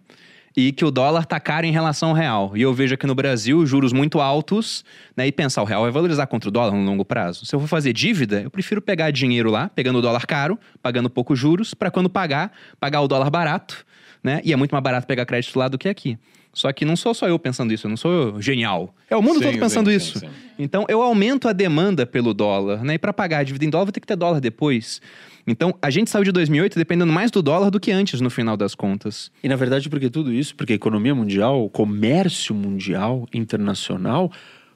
e 0.57 0.73
que 0.73 0.85
o 0.85 0.91
dólar 0.91 1.25
está 1.25 1.39
caro 1.39 1.67
em 1.67 1.71
relação 1.71 2.09
ao 2.09 2.15
real. 2.15 2.53
E 2.57 2.63
eu 2.63 2.73
vejo 2.73 2.95
aqui 2.95 3.07
no 3.07 3.15
Brasil 3.15 3.67
juros 3.67 3.93
muito 3.93 4.21
altos, 4.21 4.85
né? 5.15 5.27
E 5.27 5.33
pensar, 5.33 5.63
o 5.63 5.67
real 5.67 5.83
vai 5.83 5.91
valorizar 5.91 6.27
contra 6.27 6.49
o 6.49 6.53
dólar 6.53 6.73
no 6.73 6.83
longo 6.83 7.05
prazo. 7.05 7.45
Se 7.45 7.55
eu 7.55 7.61
for 7.61 7.67
fazer 7.67 7.93
dívida, 7.93 8.41
eu 8.41 8.51
prefiro 8.51 8.81
pegar 8.81 9.11
dinheiro 9.11 9.51
lá, 9.51 9.69
pegando 9.69 9.99
o 9.99 10.03
dólar 10.03 10.27
caro, 10.27 10.59
pagando 10.83 11.11
poucos 11.11 11.39
juros, 11.39 11.75
para 11.75 11.91
quando 11.91 12.09
pagar, 12.09 12.51
pagar 12.81 13.03
o 13.03 13.09
dólar 13.09 13.29
barato, 13.29 13.85
né? 14.25 14.41
E 14.45 14.53
é 14.53 14.57
muito 14.57 14.73
mais 14.73 14.83
barato 14.83 15.07
pegar 15.07 15.27
crédito 15.27 15.59
lá 15.59 15.69
do 15.69 15.77
que 15.77 15.91
aqui. 15.91 16.19
Só 16.55 16.73
que 16.73 16.87
não 16.87 16.97
sou 16.97 17.13
só 17.13 17.29
eu 17.29 17.39
pensando 17.39 17.71
isso, 17.75 17.87
eu 17.87 17.91
não 17.91 17.99
sou 17.99 18.41
genial. 18.41 18.95
É 19.11 19.17
o 19.17 19.21
mundo 19.21 19.41
Sim, 19.41 19.45
todo 19.45 19.59
pensando 19.59 19.91
sim, 19.91 19.97
isso. 19.97 20.21
sim. 20.21 20.29
Então 20.59 20.87
eu 20.89 21.03
aumento 21.03 21.49
a 21.49 21.53
demanda 21.53 22.07
pelo 22.07 22.33
dólar, 22.33 22.83
né? 22.83 22.95
E 22.95 22.99
para 22.99 23.13
pagar 23.13 23.41
a 23.41 23.43
dívida 23.43 23.67
em 23.67 23.69
dólar, 23.69 23.85
vou 23.85 23.93
ter 23.93 24.01
que 24.01 24.07
ter 24.07 24.17
dólar 24.17 24.41
depois. 24.41 25.03
Então 25.47 25.75
a 25.81 25.91
gente 25.91 26.11
saiu 26.11 26.25
de 26.25 26.33
2008 26.33 26.77
dependendo 26.77 27.13
mais 27.13 27.31
do 27.31 27.41
dólar 27.41 27.71
do 27.71 27.79
que 27.79 27.93
antes, 27.93 28.21
no 28.21 28.29
final 28.31 28.57
das 28.57 28.75
contas. 28.75 29.31
E 29.43 29.49
na 29.49 29.57
verdade, 29.57 29.89
porque 29.89 30.11
tudo 30.11 30.33
isso, 30.33 30.55
porque 30.57 30.73
a 30.73 30.77
economia 30.77 31.15
mundial, 31.15 31.65
o 31.65 31.71
comércio 31.71 32.55
mundial, 32.55 33.29
internacional, 33.33 34.31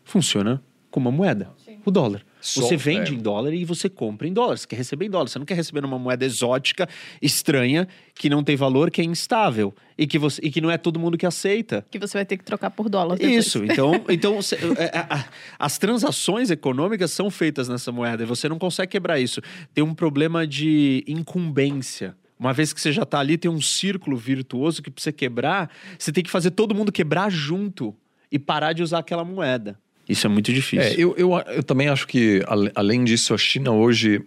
funciona 0.05 0.62
com 0.90 1.01
uma 1.01 1.10
moeda. 1.10 1.51
O 1.84 1.90
dólar. 1.90 2.22
Só- 2.40 2.62
você 2.62 2.76
vende 2.76 3.12
é. 3.12 3.14
em 3.14 3.18
dólar 3.18 3.52
e 3.52 3.64
você 3.64 3.88
compra 3.88 4.26
em 4.26 4.32
dólar. 4.32 4.56
Você 4.58 4.66
quer 4.66 4.76
receber 4.76 5.06
em 5.06 5.10
dólar. 5.10 5.28
Você 5.28 5.38
não 5.38 5.46
quer 5.46 5.54
receber 5.54 5.80
numa 5.82 5.98
moeda 5.98 6.24
exótica, 6.24 6.88
estranha, 7.20 7.86
que 8.14 8.28
não 8.30 8.42
tem 8.42 8.56
valor, 8.56 8.90
que 8.90 9.00
é 9.00 9.04
instável. 9.04 9.74
E 9.98 10.06
que, 10.06 10.18
você, 10.18 10.40
e 10.42 10.50
que 10.50 10.60
não 10.60 10.70
é 10.70 10.78
todo 10.78 10.98
mundo 10.98 11.18
que 11.18 11.26
aceita. 11.26 11.84
Que 11.90 11.98
você 11.98 12.16
vai 12.16 12.24
ter 12.24 12.38
que 12.38 12.44
trocar 12.44 12.70
por 12.70 12.88
dólar 12.88 13.16
depois. 13.18 13.46
Isso, 13.46 13.62
então, 13.64 13.92
então 14.08 14.40
cê- 14.40 14.56
é, 14.78 14.96
a- 14.98 15.16
a- 15.18 15.24
as 15.58 15.76
transações 15.78 16.50
econômicas 16.50 17.10
são 17.10 17.30
feitas 17.30 17.68
nessa 17.68 17.92
moeda 17.92 18.22
e 18.22 18.26
você 18.26 18.48
não 18.48 18.58
consegue 18.58 18.92
quebrar 18.92 19.20
isso. 19.20 19.42
Tem 19.74 19.84
um 19.84 19.94
problema 19.94 20.46
de 20.46 21.04
incumbência. 21.06 22.16
Uma 22.38 22.52
vez 22.54 22.72
que 22.72 22.80
você 22.80 22.90
já 22.90 23.02
está 23.02 23.18
ali, 23.20 23.36
tem 23.36 23.50
um 23.50 23.60
círculo 23.60 24.16
virtuoso 24.16 24.82
que 24.82 24.90
para 24.90 25.02
você 25.02 25.12
quebrar, 25.12 25.70
você 25.98 26.10
tem 26.10 26.24
que 26.24 26.30
fazer 26.30 26.50
todo 26.52 26.74
mundo 26.74 26.90
quebrar 26.90 27.30
junto 27.30 27.94
e 28.32 28.38
parar 28.38 28.72
de 28.72 28.82
usar 28.82 29.00
aquela 29.00 29.24
moeda. 29.24 29.78
Isso 30.11 30.27
é 30.27 30.31
muito 30.31 30.53
difícil. 30.53 30.91
É, 30.91 30.95
eu, 30.95 31.15
eu, 31.16 31.32
eu 31.55 31.62
também 31.62 31.89
acho 31.89 32.07
que, 32.07 32.43
além 32.74 33.05
disso, 33.05 33.32
a 33.32 33.39
China 33.39 33.70
hoje, 33.73 34.20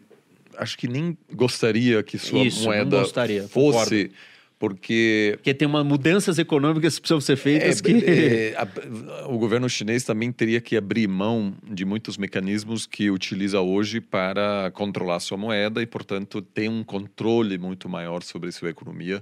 acho 0.57 0.77
que 0.77 0.87
nem 0.87 1.17
gostaria 1.33 2.01
que 2.01 2.17
sua 2.17 2.45
Isso, 2.45 2.63
moeda 2.63 2.99
gostaria, 3.01 3.43
fosse, 3.47 4.11
porque 4.57 5.33
Porque 5.35 5.53
tem 5.53 5.67
uma, 5.67 5.83
mudanças 5.83 6.39
econômicas 6.39 6.95
que 6.95 7.01
precisam 7.01 7.19
ser 7.19 7.35
feitas 7.35 7.79
É, 7.79 7.83
que... 7.83 7.91
é, 8.05 8.55
a- 8.57 9.27
o 9.27 9.37
governo 9.37 9.67
chinês 9.67 10.03
também 10.05 10.31
teria 10.31 10.61
que 10.61 10.77
abrir 10.77 11.05
mão 11.07 11.53
de 11.69 11.83
muitos 11.83 12.17
mecanismos 12.17 12.85
que 12.85 13.11
utiliza 13.11 13.59
hoje 13.59 13.99
para 13.99 14.71
controlar 14.73 15.19
sua 15.19 15.37
moeda 15.37 15.81
e, 15.81 15.85
portanto, 15.85 16.41
ter 16.41 16.69
um 16.69 16.81
controle 16.83 17.57
muito 17.57 17.89
maior 17.89 18.23
sobre 18.23 18.51
sua 18.53 18.69
economia 18.69 19.21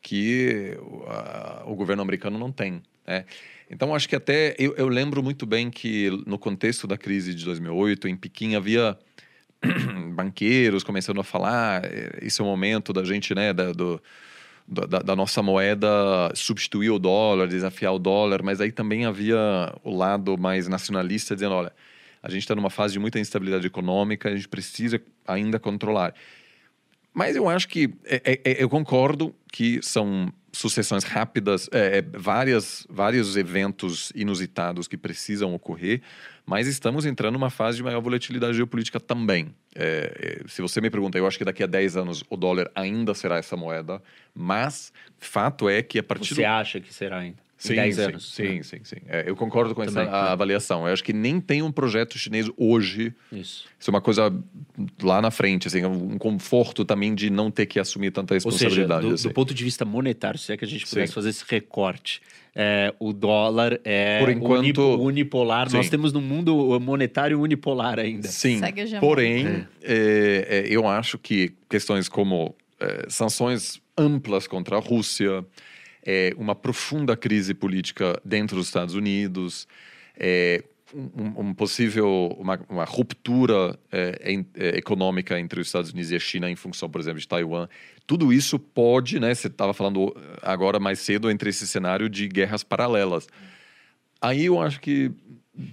que 0.00 0.76
a- 1.08 1.64
o 1.66 1.74
governo 1.74 2.02
americano 2.02 2.38
não 2.38 2.52
tem. 2.52 2.80
Né? 3.06 3.24
Então, 3.70 3.94
acho 3.94 4.08
que 4.08 4.14
até 4.16 4.54
eu, 4.58 4.74
eu 4.76 4.88
lembro 4.88 5.22
muito 5.22 5.44
bem 5.44 5.70
que 5.70 6.10
no 6.26 6.38
contexto 6.38 6.86
da 6.86 6.96
crise 6.96 7.34
de 7.34 7.44
2008, 7.44 8.06
em 8.08 8.16
Pequim 8.16 8.54
havia 8.54 8.96
banqueiros 10.14 10.84
começando 10.84 11.20
a 11.20 11.24
falar, 11.24 11.84
"Eh, 11.84 12.20
esse 12.22 12.40
é 12.40 12.44
o 12.44 12.46
momento 12.46 12.92
da 12.92 13.04
gente, 13.04 13.34
né, 13.34 13.52
da, 13.52 13.72
do, 13.72 14.00
da, 14.68 14.86
da- 14.86 14.98
da 15.00 15.16
nossa 15.16 15.42
moeda 15.42 15.88
substituir 16.34 16.90
o 16.90 16.98
dólar, 16.98 17.48
desafiar 17.48 17.94
o 17.94 17.98
dólar, 17.98 18.42
mas 18.42 18.60
aí 18.60 18.70
também 18.72 19.04
havia 19.04 19.38
o 19.82 19.96
lado 19.96 20.36
mais 20.38 20.68
nacionalista 20.68 21.34
dizendo, 21.34 21.54
olha, 21.54 21.72
a 22.22 22.30
gente 22.30 22.42
está 22.42 22.54
numa 22.54 22.70
fase 22.70 22.92
de 22.94 22.98
muita 22.98 23.18
instabilidade 23.20 23.66
econômica, 23.66 24.28
a 24.28 24.34
gente 24.36 24.48
precisa 24.48 25.00
ainda 25.26 25.58
controlar. 25.58 26.14
Mas 27.16 27.34
eu 27.34 27.48
acho 27.48 27.66
que 27.66 27.94
é- 28.04 28.20
é- 28.22 28.40
é- 28.44 28.62
eu 28.62 28.68
concordo 28.68 29.34
que 29.50 29.80
são 29.82 30.30
sucessões 30.52 31.02
rápidas, 31.02 31.66
é, 31.72 31.98
é, 31.98 32.02
várias, 32.02 32.86
vários 32.90 33.38
eventos 33.38 34.12
inusitados 34.14 34.86
que 34.86 34.98
precisam 34.98 35.54
ocorrer, 35.54 36.02
mas 36.44 36.66
estamos 36.66 37.06
entrando 37.06 37.32
numa 37.32 37.48
fase 37.48 37.78
de 37.78 37.82
maior 37.82 38.02
volatilidade 38.02 38.54
geopolítica 38.54 39.00
também. 39.00 39.54
É, 39.74 40.42
é, 40.44 40.48
se 40.48 40.60
você 40.60 40.78
me 40.78 40.90
pergunta, 40.90 41.16
eu 41.16 41.26
acho 41.26 41.38
que 41.38 41.44
daqui 41.44 41.62
a 41.62 41.66
10 41.66 41.96
anos 41.96 42.22
o 42.28 42.36
dólar 42.36 42.70
ainda 42.74 43.14
será 43.14 43.38
essa 43.38 43.56
moeda, 43.56 44.02
mas 44.34 44.92
fato 45.18 45.70
é 45.70 45.82
que 45.82 45.98
a 45.98 46.02
partir 46.02 46.34
Você 46.34 46.42
do 46.42 46.46
acha 46.46 46.80
que 46.80 46.92
será 46.92 47.18
ainda? 47.20 47.45
Sim, 47.58 47.74
10 47.74 47.94
sim, 47.96 48.02
anos. 48.02 48.34
Sim, 48.34 48.42
né? 48.56 48.62
sim, 48.62 48.80
sim. 48.84 48.96
É, 49.08 49.24
eu 49.26 49.34
concordo 49.34 49.74
com 49.74 49.82
essa 49.82 49.92
Também, 49.92 50.08
a- 50.08 50.24
né? 50.24 50.28
avaliação. 50.30 50.86
Eu 50.86 50.92
acho 50.92 51.02
que 51.02 51.12
nem 51.12 51.40
tem 51.40 51.62
um 51.62 51.72
projeto 51.72 52.18
chinês 52.18 52.50
hoje 52.56 53.14
Isso. 53.32 53.64
isso 53.80 53.88
é 53.88 53.90
uma 53.90 54.00
coisa 54.02 54.30
lá 55.02 55.22
na 55.22 55.30
frente, 55.30 55.66
assim, 55.66 55.82
um 55.84 56.18
conforto 56.18 56.84
também 56.84 57.14
de 57.14 57.30
não 57.30 57.50
ter 57.50 57.64
que 57.64 57.80
assumir 57.80 58.10
tanta 58.10 58.34
Ou 58.34 58.40
seja, 58.40 58.52
responsabilidade. 58.64 59.06
do, 59.08 59.14
assim. 59.14 59.28
do 59.28 59.34
ponto 59.34 59.54
de 59.54 59.64
vista 59.64 59.84
monetário, 59.86 60.38
se 60.38 60.52
é 60.52 60.56
que 60.56 60.64
a 60.66 60.68
gente 60.68 60.86
pudesse 60.86 61.08
Sim. 61.08 61.14
fazer 61.14 61.30
esse 61.30 61.44
recorte, 61.48 62.20
é, 62.54 62.92
o 62.98 63.12
dólar 63.14 63.80
é 63.84 64.18
Por 64.20 64.28
enquanto- 64.30 64.94
uni- 64.96 65.02
unipolar. 65.06 65.72
Nós 65.72 65.86
Sim. 65.86 65.90
temos 65.90 66.12
no 66.12 66.20
mundo 66.20 66.78
monetário 66.78 67.40
unipolar 67.40 67.98
ainda. 67.98 68.28
Sim, 68.28 68.60
porém, 69.00 69.66
é, 69.82 70.46
é, 70.50 70.66
eu 70.68 70.86
acho 70.86 71.16
que 71.18 71.54
questões 71.70 72.06
como 72.08 72.54
é, 72.78 73.06
sanções 73.08 73.80
amplas 73.96 74.46
contra 74.46 74.76
a 74.76 74.80
Rússia, 74.80 75.42
é, 76.06 76.32
uma 76.38 76.54
profunda 76.54 77.16
crise 77.16 77.52
política 77.52 78.20
dentro 78.24 78.56
dos 78.56 78.66
Estados 78.66 78.94
Unidos, 78.94 79.66
é, 80.16 80.62
um, 80.94 81.48
um 81.48 81.54
possível 81.54 82.34
uma, 82.38 82.60
uma 82.68 82.84
ruptura 82.84 83.76
é, 83.90 84.32
em- 84.32 84.46
é, 84.54 84.78
econômica 84.78 85.38
entre 85.38 85.60
os 85.60 85.66
Estados 85.66 85.92
Unidos 85.92 86.12
e 86.12 86.16
a 86.16 86.20
China 86.20 86.48
em 86.48 86.54
função, 86.54 86.88
por 86.88 87.00
exemplo, 87.00 87.18
de 87.18 87.26
Taiwan. 87.26 87.68
Tudo 88.06 88.32
isso 88.32 88.56
pode, 88.58 89.18
né? 89.18 89.34
Você 89.34 89.48
estava 89.48 89.74
falando 89.74 90.14
agora 90.42 90.78
mais 90.78 91.00
cedo 91.00 91.28
entre 91.28 91.50
esse 91.50 91.66
cenário 91.66 92.08
de 92.08 92.28
guerras 92.28 92.62
paralelas. 92.62 93.26
Aí 94.20 94.44
eu 94.44 94.60
acho 94.62 94.80
que 94.80 95.10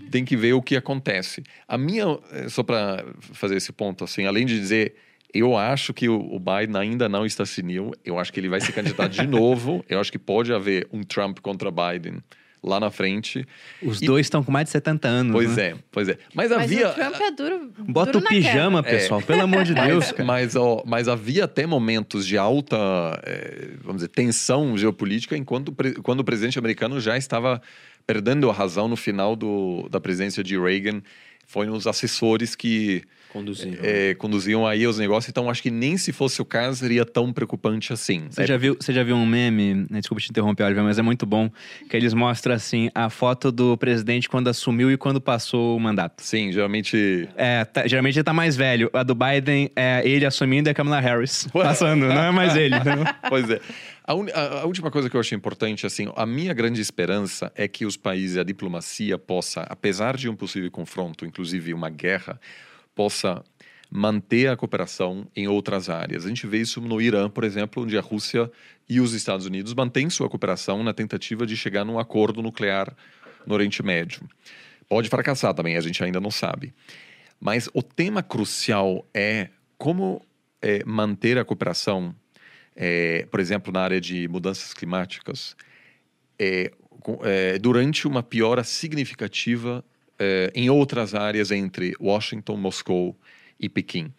tem 0.10 0.26
que 0.26 0.36
ver 0.36 0.54
o 0.54 0.62
que 0.62 0.76
acontece. 0.76 1.44
A 1.68 1.78
minha, 1.78 2.06
eh, 2.32 2.50
só 2.50 2.64
para 2.64 3.06
fazer 3.20 3.56
esse 3.56 3.72
ponto, 3.72 4.04
assim, 4.04 4.26
além 4.26 4.46
de 4.46 4.60
dizer, 4.60 4.96
eu 5.34 5.58
acho 5.58 5.94
que 5.94 6.08
o 6.10 6.40
Biden 6.40 6.78
ainda 6.80 7.10
não 7.10 7.26
está 7.26 7.46
senil, 7.46 7.92
eu 8.06 8.20
acho 8.20 8.32
que 8.32 8.40
ele 8.40 8.50
vai 8.50 8.62
se 8.62 8.72
candidatar 8.72 9.08
de 9.08 9.26
novo, 9.28 9.84
eu 9.90 10.00
acho 10.00 10.12
que 10.12 10.20
pode 10.20 10.54
haver 10.54 10.88
um 10.94 11.02
Trump 11.04 11.40
contra 11.40 11.72
Biden 11.72 12.20
lá 12.64 12.80
na 12.80 12.90
frente. 12.90 13.46
Os 13.82 14.02
E- 14.02 14.06
dois 14.06 14.26
estão 14.26 14.42
com 14.42 14.50
mais 14.52 14.66
de 14.68 14.72
70 14.72 15.06
anos. 15.08 15.34
Pois 15.34 15.58
né? 15.58 15.64
é, 15.72 15.76
pois 15.92 16.08
é. 16.08 16.18
Mas, 16.34 16.50
Mas 16.50 16.62
havia. 16.62 16.90
o 16.90 16.94
Trump 16.94 17.16
é 17.20 17.32
duro. 17.32 17.74
Bota 17.80 18.12
duro 18.14 18.20
o 18.20 18.24
na 18.24 18.30
pijama, 18.30 18.82
queda. 18.84 18.96
pessoal, 18.98 19.22
pelo 19.22 19.42
amor 19.44 19.64
de 19.66 19.74
Deus, 19.74 20.06
Mas, 20.06 20.12
cara. 20.14 20.24
mas, 20.26 20.56
ó, 20.56 20.82
mas 20.86 21.08
havia 21.10 21.44
até 21.44 21.66
momentos 21.66 22.26
de 22.26 22.38
alta, 22.38 22.78
eh, 23.26 23.72
vamos 23.82 23.98
dizer, 23.98 24.08
tensão 24.10 24.78
geopolítica 24.78 25.36
enquanto 25.36 25.74
quando 26.04 26.22
o 26.22 26.24
presidente 26.24 26.58
americano 26.58 27.02
já 27.02 27.18
estava 27.18 27.62
perdendo 28.08 28.50
a 28.50 28.54
razão 28.54 28.88
no 28.88 28.96
final 28.96 29.36
do, 29.36 29.88
da 29.90 30.00
presidência 30.00 30.42
de 30.42 30.58
Reagan. 30.58 31.02
Foi 31.46 31.66
nos 31.66 31.86
assessores 31.86 32.56
que 32.56 33.04
Conduzindo. 33.34 33.80
é, 33.82 34.14
conduziam 34.14 34.66
aí 34.66 34.86
os 34.88 34.98
negócios. 35.00 35.30
Então, 35.30 35.50
acho 35.50 35.62
que 35.62 35.72
nem 35.72 35.98
se 35.98 36.14
fosse 36.14 36.42
o 36.42 36.46
caso 36.46 36.78
seria 36.78 37.04
tão 37.04 37.34
preocupante 37.34 37.92
assim. 37.92 38.28
Você, 38.30 38.44
É, 38.44 38.48
já 38.48 38.56
viu, 38.58 38.78
você 38.80 38.94
já 38.94 39.04
viu 39.04 39.16
um 39.16 39.26
meme, 39.26 39.74
né, 39.90 40.00
desculpa 40.00 40.22
te 40.22 40.30
interromper, 40.30 40.64
Oliver, 40.64 40.84
mas 40.84 41.00
é 41.00 41.02
muito 41.02 41.26
bom, 41.26 41.50
que 41.90 41.98
eles 41.98 42.14
mostram 42.14 42.54
assim 42.54 42.90
a 42.94 43.10
foto 43.10 43.52
do 43.52 43.76
presidente 43.78 44.30
quando 44.30 44.48
assumiu 44.50 44.92
e 44.92 44.98
quando 44.98 45.20
passou 45.20 45.76
o 45.76 45.80
mandato. 45.80 46.22
Sim, 46.22 46.52
geralmente 46.52 47.28
É, 47.36 47.66
tá- 47.66 47.88
geralmente 47.88 48.16
ele 48.18 48.24
tá 48.24 48.34
mais 48.34 48.56
velho. 48.56 48.90
A 48.94 49.02
do 49.04 49.16
Biden 49.16 49.72
é 49.76 50.02
ele 50.08 50.26
assumindo 50.26 50.70
e 50.70 50.72
a 50.72 50.74
Kamala 50.74 51.00
Harris 51.00 51.48
passando, 51.52 52.06
não 52.08 52.24
é 52.24 52.32
mais 52.32 52.56
ele. 52.56 52.76
entendeu? 52.76 53.04
Pois 53.28 53.50
é. 53.50 53.60
A, 54.06 54.14
uni- 54.14 54.32
a- 54.34 54.66
última 54.66 54.92
coisa 54.92 55.10
que 55.10 55.16
eu 55.16 55.20
achei 55.20 55.36
importante, 55.36 55.86
assim, 55.88 56.12
a 56.16 56.26
minha 56.26 56.54
grande 56.54 56.82
esperança 56.82 57.52
é 57.56 57.68
que 57.68 57.86
os 57.86 57.96
países, 57.98 58.38
a 58.38 58.44
diplomacia 58.44 59.18
possa, 59.18 59.62
apesar 59.70 60.18
de 60.18 60.28
um 60.30 60.36
possível 60.36 60.70
confronto, 60.70 61.26
inclusive 61.26 61.74
uma 61.74 61.90
guerra, 61.90 62.38
possa 62.96 63.44
manter 63.96 64.48
a 64.48 64.58
cooperação 64.58 65.28
em 65.36 65.48
outras 65.48 65.88
áreas. 65.88 66.26
A 66.26 66.30
gente 66.30 66.48
vê 66.48 66.60
isso 66.60 66.82
no 66.82 67.00
Irã, 67.00 67.30
por 67.30 67.44
exemplo, 67.44 67.84
onde 67.84 67.96
a 67.98 68.02
Rússia 68.02 68.52
e 68.90 69.00
os 69.00 69.14
Estados 69.14 69.46
Unidos 69.46 69.74
mantêm 69.74 70.10
sua 70.10 70.28
cooperação 70.28 70.84
na 70.84 70.94
tentativa 70.94 71.46
de 71.46 71.56
chegar 71.56 71.86
num 71.86 72.00
acordo 72.00 72.42
nuclear 72.42 72.96
no 73.46 73.54
Oriente 73.54 73.84
Médio. 73.84 74.28
Pode 74.90 75.10
fracassar 75.10 75.54
também, 75.54 75.78
a 75.78 75.82
gente 75.82 76.04
ainda 76.04 76.20
não 76.20 76.32
sabe. 76.32 76.74
Mas 77.40 77.70
o 77.74 77.84
tema 77.84 78.24
crucial 78.24 79.08
é 79.14 79.50
como 79.78 80.26
é, 80.62 80.84
manter 80.86 81.38
a 81.38 81.46
cooperação, 81.46 82.16
é, 82.76 83.28
por 83.30 83.40
exemplo, 83.40 83.72
na 83.72 83.82
área 83.82 84.02
de 84.02 84.28
mudanças 84.28 84.74
climáticas, 84.74 85.56
é, 86.40 86.72
é, 87.24 87.60
durante 87.60 88.08
uma 88.08 88.24
piora 88.24 88.64
significativa 88.64 89.84
é, 90.20 90.52
em 90.56 90.70
outras 90.70 91.14
áreas 91.14 91.52
entre 91.52 91.94
Washington, 92.00 92.58
Moscou 92.58 93.18
e 93.60 93.68
Pequim. 93.70 94.12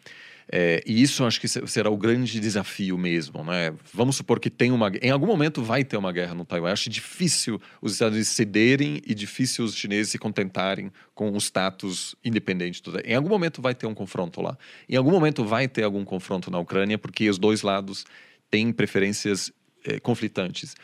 É, 0.50 0.82
e 0.86 1.00
isso 1.00 1.24
acho 1.24 1.40
que 1.40 1.48
se- 1.48 1.66
será 1.66 1.88
o 1.88 1.96
grande 1.96 2.38
desafio 2.38 2.98
mesmo, 2.98 3.42
né? 3.42 3.72
Vamos 3.92 4.16
supor 4.16 4.38
que 4.38 4.50
tem 4.50 4.70
uma, 4.70 4.92
em 5.00 5.10
algum 5.10 5.26
momento 5.26 5.62
vai 5.62 5.82
ter 5.82 5.96
uma 5.96 6.12
guerra 6.12 6.34
no 6.34 6.44
Taiwan. 6.44 6.70
Acho 6.70 6.90
difícil 6.90 7.58
os 7.80 7.92
Estados 7.92 8.14
Unidos 8.14 8.28
cederem 8.28 9.00
e 9.06 9.14
difícil 9.14 9.64
os 9.64 9.74
chineses 9.74 10.12
se 10.12 10.18
contentarem 10.18 10.92
com 11.14 11.30
o 11.30 11.38
status 11.38 12.14
independente. 12.22 12.82
Em 13.06 13.14
algum 13.14 13.30
momento 13.30 13.62
vai 13.62 13.74
ter 13.74 13.86
um 13.86 13.94
confronto 13.94 14.42
lá. 14.42 14.56
Em 14.86 14.96
algum 14.96 15.10
momento 15.10 15.44
vai 15.44 15.66
ter 15.66 15.82
algum 15.82 16.04
confronto 16.04 16.50
na 16.50 16.58
Ucrânia, 16.58 16.98
porque 16.98 17.28
os 17.30 17.38
dois 17.38 17.62
lados 17.62 18.04
têm 18.50 18.70
preferências 18.70 19.50
eh, 19.84 19.98
conflitantes. 19.98 20.76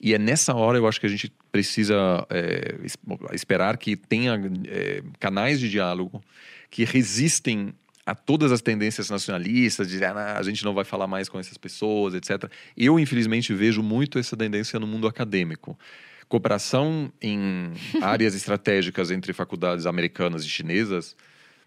E 0.00 0.14
é 0.14 0.18
nessa 0.18 0.54
hora 0.54 0.78
eu 0.78 0.86
acho 0.86 0.98
que 0.98 1.06
a 1.06 1.10
gente 1.10 1.30
precisa 1.52 2.26
é, 2.30 2.76
es- 2.82 2.96
esperar 3.32 3.76
que 3.76 3.96
tenha 3.96 4.40
é, 4.66 5.02
canais 5.18 5.60
de 5.60 5.68
diálogo 5.68 6.22
que 6.70 6.84
resistem 6.84 7.74
a 8.06 8.14
todas 8.14 8.50
as 8.50 8.60
tendências 8.62 9.10
nacionalistas, 9.10 9.88
de 9.88 10.02
ah, 10.04 10.36
a 10.38 10.42
gente 10.42 10.64
não 10.64 10.72
vai 10.74 10.84
falar 10.84 11.06
mais 11.06 11.28
com 11.28 11.38
essas 11.38 11.58
pessoas, 11.58 12.14
etc. 12.14 12.50
Eu, 12.76 12.98
infelizmente, 12.98 13.52
vejo 13.52 13.82
muito 13.82 14.18
essa 14.18 14.36
tendência 14.36 14.80
no 14.80 14.86
mundo 14.86 15.06
acadêmico. 15.06 15.78
Cooperação 16.28 17.12
em 17.20 17.72
áreas 18.00 18.34
estratégicas 18.34 19.10
entre 19.10 19.32
faculdades 19.32 19.84
americanas 19.86 20.44
e 20.44 20.48
chinesas 20.48 21.14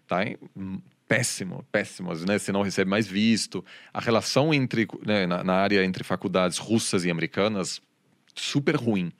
tá 0.06 0.24
em- 0.24 0.36
hum, 0.56 0.80
péssimo, 1.06 1.64
péssimas, 1.70 2.24
né? 2.24 2.38
Você 2.38 2.50
não 2.50 2.62
recebe 2.62 2.90
mais 2.90 3.06
visto. 3.06 3.64
A 3.92 4.00
relação 4.00 4.52
entre, 4.52 4.88
né, 5.06 5.26
na, 5.26 5.44
na 5.44 5.54
área 5.54 5.84
entre 5.84 6.02
faculdades 6.02 6.58
russas 6.58 7.04
e 7.04 7.10
americanas, 7.10 7.80
super 8.34 8.76
ruim. 8.76 9.12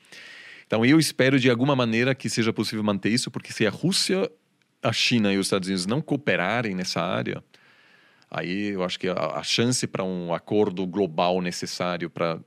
Então, 0.66 0.84
eu 0.84 0.98
espero 0.98 1.38
de 1.38 1.50
alguma 1.50 1.76
maneira 1.76 2.14
que 2.14 2.28
seja 2.28 2.52
possível 2.52 2.82
manter 2.82 3.10
isso, 3.10 3.30
porque 3.30 3.52
se 3.52 3.66
a 3.66 3.70
Rússia, 3.70 4.30
a 4.82 4.92
China 4.92 5.32
e 5.32 5.38
os 5.38 5.46
Estados 5.46 5.68
Unidos 5.68 5.86
não 5.86 6.00
cooperarem 6.00 6.74
nessa 6.74 7.00
área, 7.00 7.44
aí 8.30 8.68
eu 8.68 8.82
acho 8.82 8.98
que 8.98 9.08
a, 9.08 9.14
a 9.14 9.42
chance 9.42 9.86
para 9.86 10.02
um 10.02 10.34
acordo 10.34 10.86
global 10.86 11.40
necessário 11.40 12.10
para 12.10 12.40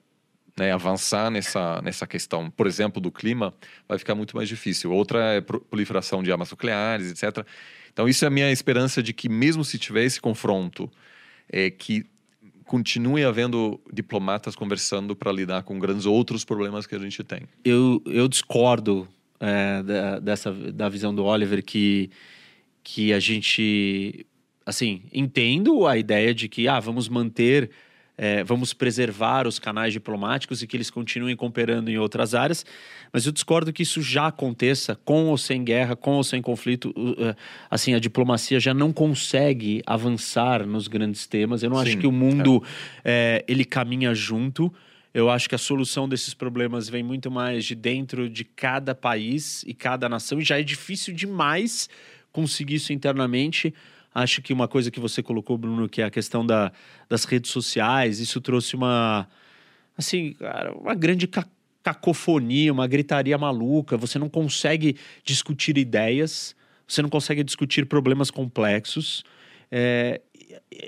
né, 0.57 0.71
avançar 0.71 1.29
nessa, 1.29 1.81
nessa 1.83 2.07
questão, 2.07 2.49
por 2.49 2.65
exemplo, 2.65 2.99
do 2.99 3.11
clima, 3.11 3.53
vai 3.87 3.99
ficar 3.99 4.15
muito 4.15 4.35
mais 4.35 4.49
difícil. 4.49 4.91
Outra 4.91 5.35
é 5.35 5.41
pro- 5.41 5.61
proliferação 5.61 6.23
de 6.23 6.31
armas 6.31 6.49
nucleares, 6.49 7.11
etc. 7.11 7.45
Então, 7.93 8.09
isso 8.09 8.25
é 8.25 8.27
a 8.27 8.31
minha 8.31 8.51
esperança 8.51 9.01
de 9.01 9.13
que, 9.13 9.29
mesmo 9.29 9.63
se 9.63 9.77
tiver 9.77 10.03
esse 10.03 10.19
confronto, 10.19 10.91
é 11.47 11.69
que 11.69 12.05
continue 12.67 13.23
havendo 13.23 13.79
diplomatas 13.91 14.55
conversando 14.55 15.15
para 15.15 15.31
lidar 15.31 15.63
com 15.63 15.79
grandes 15.79 16.05
outros 16.05 16.45
problemas 16.45 16.85
que 16.85 16.93
a 16.93 16.99
gente 16.99 17.23
tem. 17.23 17.41
eu, 17.65 18.01
eu 18.05 18.27
discordo 18.27 19.07
é, 19.39 19.81
da, 19.83 20.19
dessa 20.19 20.51
da 20.51 20.89
visão 20.89 21.13
do 21.13 21.23
Oliver 21.23 21.63
que 21.63 22.09
que 22.83 23.13
a 23.13 23.19
gente 23.19 24.25
assim 24.65 25.03
entendo 25.13 25.85
a 25.85 25.97
ideia 25.97 26.33
de 26.33 26.47
que 26.47 26.67
ah 26.67 26.79
vamos 26.79 27.07
manter 27.07 27.69
é, 28.17 28.43
vamos 28.43 28.73
preservar 28.73 29.45
os 29.45 29.59
canais 29.59 29.93
diplomáticos 29.93 30.63
e 30.63 30.67
que 30.67 30.75
eles 30.75 30.89
continuem 30.89 31.35
cooperando 31.35 31.91
em 31.91 31.97
outras 31.97 32.33
áreas, 32.33 32.65
mas 33.13 33.25
eu 33.25 33.31
discordo 33.31 33.71
que 33.71 33.83
isso 33.83 34.01
já 34.01 34.27
aconteça 34.27 34.95
com 35.05 35.27
ou 35.27 35.37
sem 35.37 35.63
guerra, 35.63 35.95
com 35.95 36.13
ou 36.13 36.23
sem 36.23 36.41
conflito. 36.41 36.89
Uh, 36.97 37.35
Assim, 37.69 37.93
a 37.93 37.99
diplomacia 37.99 38.59
já 38.59 38.73
não 38.73 38.91
consegue 38.91 39.81
avançar 39.85 40.65
nos 40.65 40.87
grandes 40.87 41.27
temas. 41.27 41.63
Eu 41.63 41.69
não 41.69 41.77
acho 41.77 41.91
Sim, 41.91 41.99
que 41.99 42.07
o 42.07 42.11
mundo 42.11 42.63
é, 43.03 43.43
ele 43.47 43.63
caminha 43.63 44.13
junto. 44.13 44.73
Eu 45.13 45.29
acho 45.29 45.47
que 45.49 45.55
a 45.55 45.57
solução 45.57 46.07
desses 46.07 46.33
problemas 46.33 46.89
vem 46.89 47.03
muito 47.03 47.29
mais 47.29 47.65
de 47.65 47.75
dentro 47.75 48.29
de 48.29 48.43
cada 48.43 48.93
país 48.95 49.63
e 49.67 49.73
cada 49.73 50.07
nação, 50.07 50.39
e 50.39 50.43
já 50.43 50.59
é 50.59 50.63
difícil 50.63 51.13
demais 51.13 51.89
conseguir 52.31 52.75
isso 52.75 52.93
internamente. 52.93 53.73
Acho 54.19 54.41
que 54.41 54.51
uma 54.51 54.67
coisa 54.67 54.89
que 54.89 54.99
você 54.99 55.21
colocou, 55.21 55.59
Bruno, 55.59 55.87
que 55.87 56.01
é 56.01 56.05
a 56.05 56.09
questão 56.09 56.43
da, 56.43 56.71
das 57.07 57.23
redes 57.23 57.51
sociais, 57.51 58.19
isso 58.19 58.41
trouxe 58.41 58.75
uma, 58.75 59.27
assim, 59.95 60.33
cara, 60.33 60.73
uma 60.73 60.95
grande 60.95 61.27
ca- 61.27 61.45
cacofonia, 61.83 62.73
uma 62.73 62.87
gritaria 62.87 63.37
maluca. 63.37 63.95
Você 63.95 64.17
não 64.17 64.27
consegue 64.27 64.97
discutir 65.23 65.77
ideias, 65.77 66.55
você 66.87 67.03
não 67.03 67.09
consegue 67.09 67.43
discutir 67.43 67.85
problemas 67.85 68.31
complexos. 68.31 69.23
É, 69.71 70.19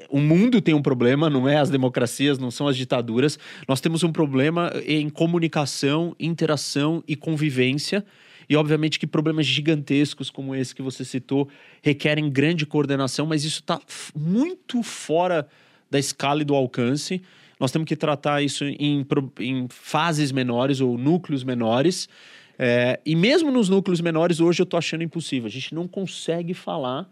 o 0.10 0.20
mundo 0.20 0.60
tem 0.60 0.74
um 0.74 0.82
problema, 0.82 1.30
não 1.30 1.48
é 1.48 1.58
as 1.58 1.70
democracias, 1.70 2.40
não 2.40 2.50
são 2.50 2.68
as 2.68 2.76
ditaduras. 2.76 3.38
Nós 3.68 3.80
temos 3.80 4.02
um 4.02 4.12
problema 4.12 4.72
em 4.88 5.08
comunicação, 5.08 6.16
interação 6.20 7.04
e 7.08 7.16
convivência. 7.16 8.04
E, 8.50 8.56
obviamente, 8.56 8.98
que 8.98 9.06
problemas 9.06 9.46
gigantescos 9.46 10.32
como 10.32 10.56
esse 10.56 10.74
que 10.74 10.82
você 10.82 11.06
citou 11.06 11.48
requerem 11.84 12.30
grande 12.30 12.66
coordenação, 12.66 13.28
mas 13.28 13.44
isso 13.44 13.60
está 13.60 13.80
muito 14.16 14.82
fora 14.82 15.48
da 15.90 16.00
escala 16.00 16.42
e 16.42 16.46
do 16.46 16.56
alcance. 16.56 17.22
Nós 17.60 17.72
temos 17.72 17.88
que 17.88 17.96
tratar 17.96 18.42
isso 18.42 18.64
em, 18.66 19.06
em 19.40 19.68
fases 19.70 20.32
menores 20.32 20.82
ou 20.82 20.98
núcleos 20.98 21.44
menores. 21.44 22.10
É, 22.58 23.00
e 23.06 23.16
mesmo 23.16 23.52
nos 23.52 23.70
núcleos 23.70 24.02
menores, 24.02 24.40
hoje 24.40 24.62
eu 24.62 24.64
estou 24.64 24.78
achando 24.78 25.04
impossível. 25.04 25.48
A 25.48 25.52
gente 25.52 25.76
não 25.76 25.88
consegue 25.88 26.54
falar 26.54 27.08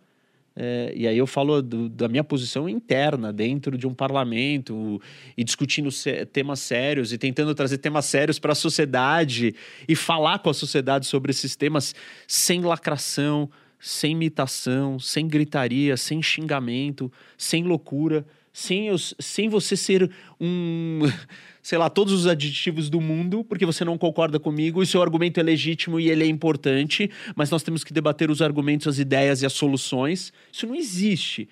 é, 0.60 0.92
e 0.96 1.08
aí 1.08 1.16
eu 1.18 1.28
falo 1.28 1.62
do- 1.62 1.88
da 1.88 2.08
minha 2.08 2.24
posição 2.24 2.68
interna 2.68 3.32
dentro 3.32 3.78
de 3.78 3.86
um 3.86 3.94
parlamento 3.94 5.00
e 5.38 5.44
discutindo 5.44 5.90
temas 6.32 6.60
sérios 6.60 7.14
e 7.14 7.18
tentando 7.18 7.54
trazer 7.54 7.78
temas 7.78 8.06
sérios 8.06 8.40
para 8.40 8.54
a 8.54 8.56
sociedade 8.56 9.54
e 9.88 9.96
falar 9.96 10.40
com 10.40 10.50
a 10.50 10.54
sociedade 10.56 11.06
sobre 11.06 11.30
esses 11.30 11.56
temas 11.56 11.94
sem 12.28 12.62
lacração, 12.62 13.48
sem 13.80 14.14
imitação, 14.14 14.98
sem 15.00 15.28
gritaria, 15.28 15.96
sem 15.96 16.24
xingamento, 16.24 17.12
sem 17.38 17.64
loucura, 17.64 18.26
sem, 18.58 18.88
sem 19.20 19.50
você 19.50 19.78
ser 19.78 20.10
um, 20.42 21.02
sei 21.62 21.78
lá, 21.78 21.92
todos 21.92 22.12
os 22.12 22.26
aditivos 22.26 22.90
do 22.90 23.00
mundo, 23.00 23.44
porque 23.44 23.68
você 23.68 23.86
não 23.86 24.00
concorda 24.00 24.40
comigo, 24.40 24.82
e 24.82 24.88
seu 24.88 25.00
argumento 25.00 25.40
é 25.40 25.44
legítimo 25.44 26.00
e 26.00 26.10
ele 26.10 26.24
é 26.24 26.28
importante, 26.28 27.08
mas 27.36 27.52
nós 27.52 27.62
temos 27.62 27.84
que 27.84 27.94
debater 27.94 28.32
os 28.32 28.42
argumentos, 28.42 28.88
as 28.88 28.98
ideias 28.98 29.44
e 29.44 29.46
as 29.46 29.54
soluções. 29.54 30.34
Isso 30.52 30.66
não 30.66 30.74
existe. 30.74 31.48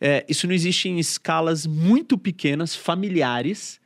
É, 0.00 0.26
isso 0.28 0.48
não 0.48 0.54
existe 0.54 0.88
em 0.88 0.98
escalas 0.98 1.64
muito 1.64 2.18
pequenas, 2.18 2.74
familiares, 2.74 3.80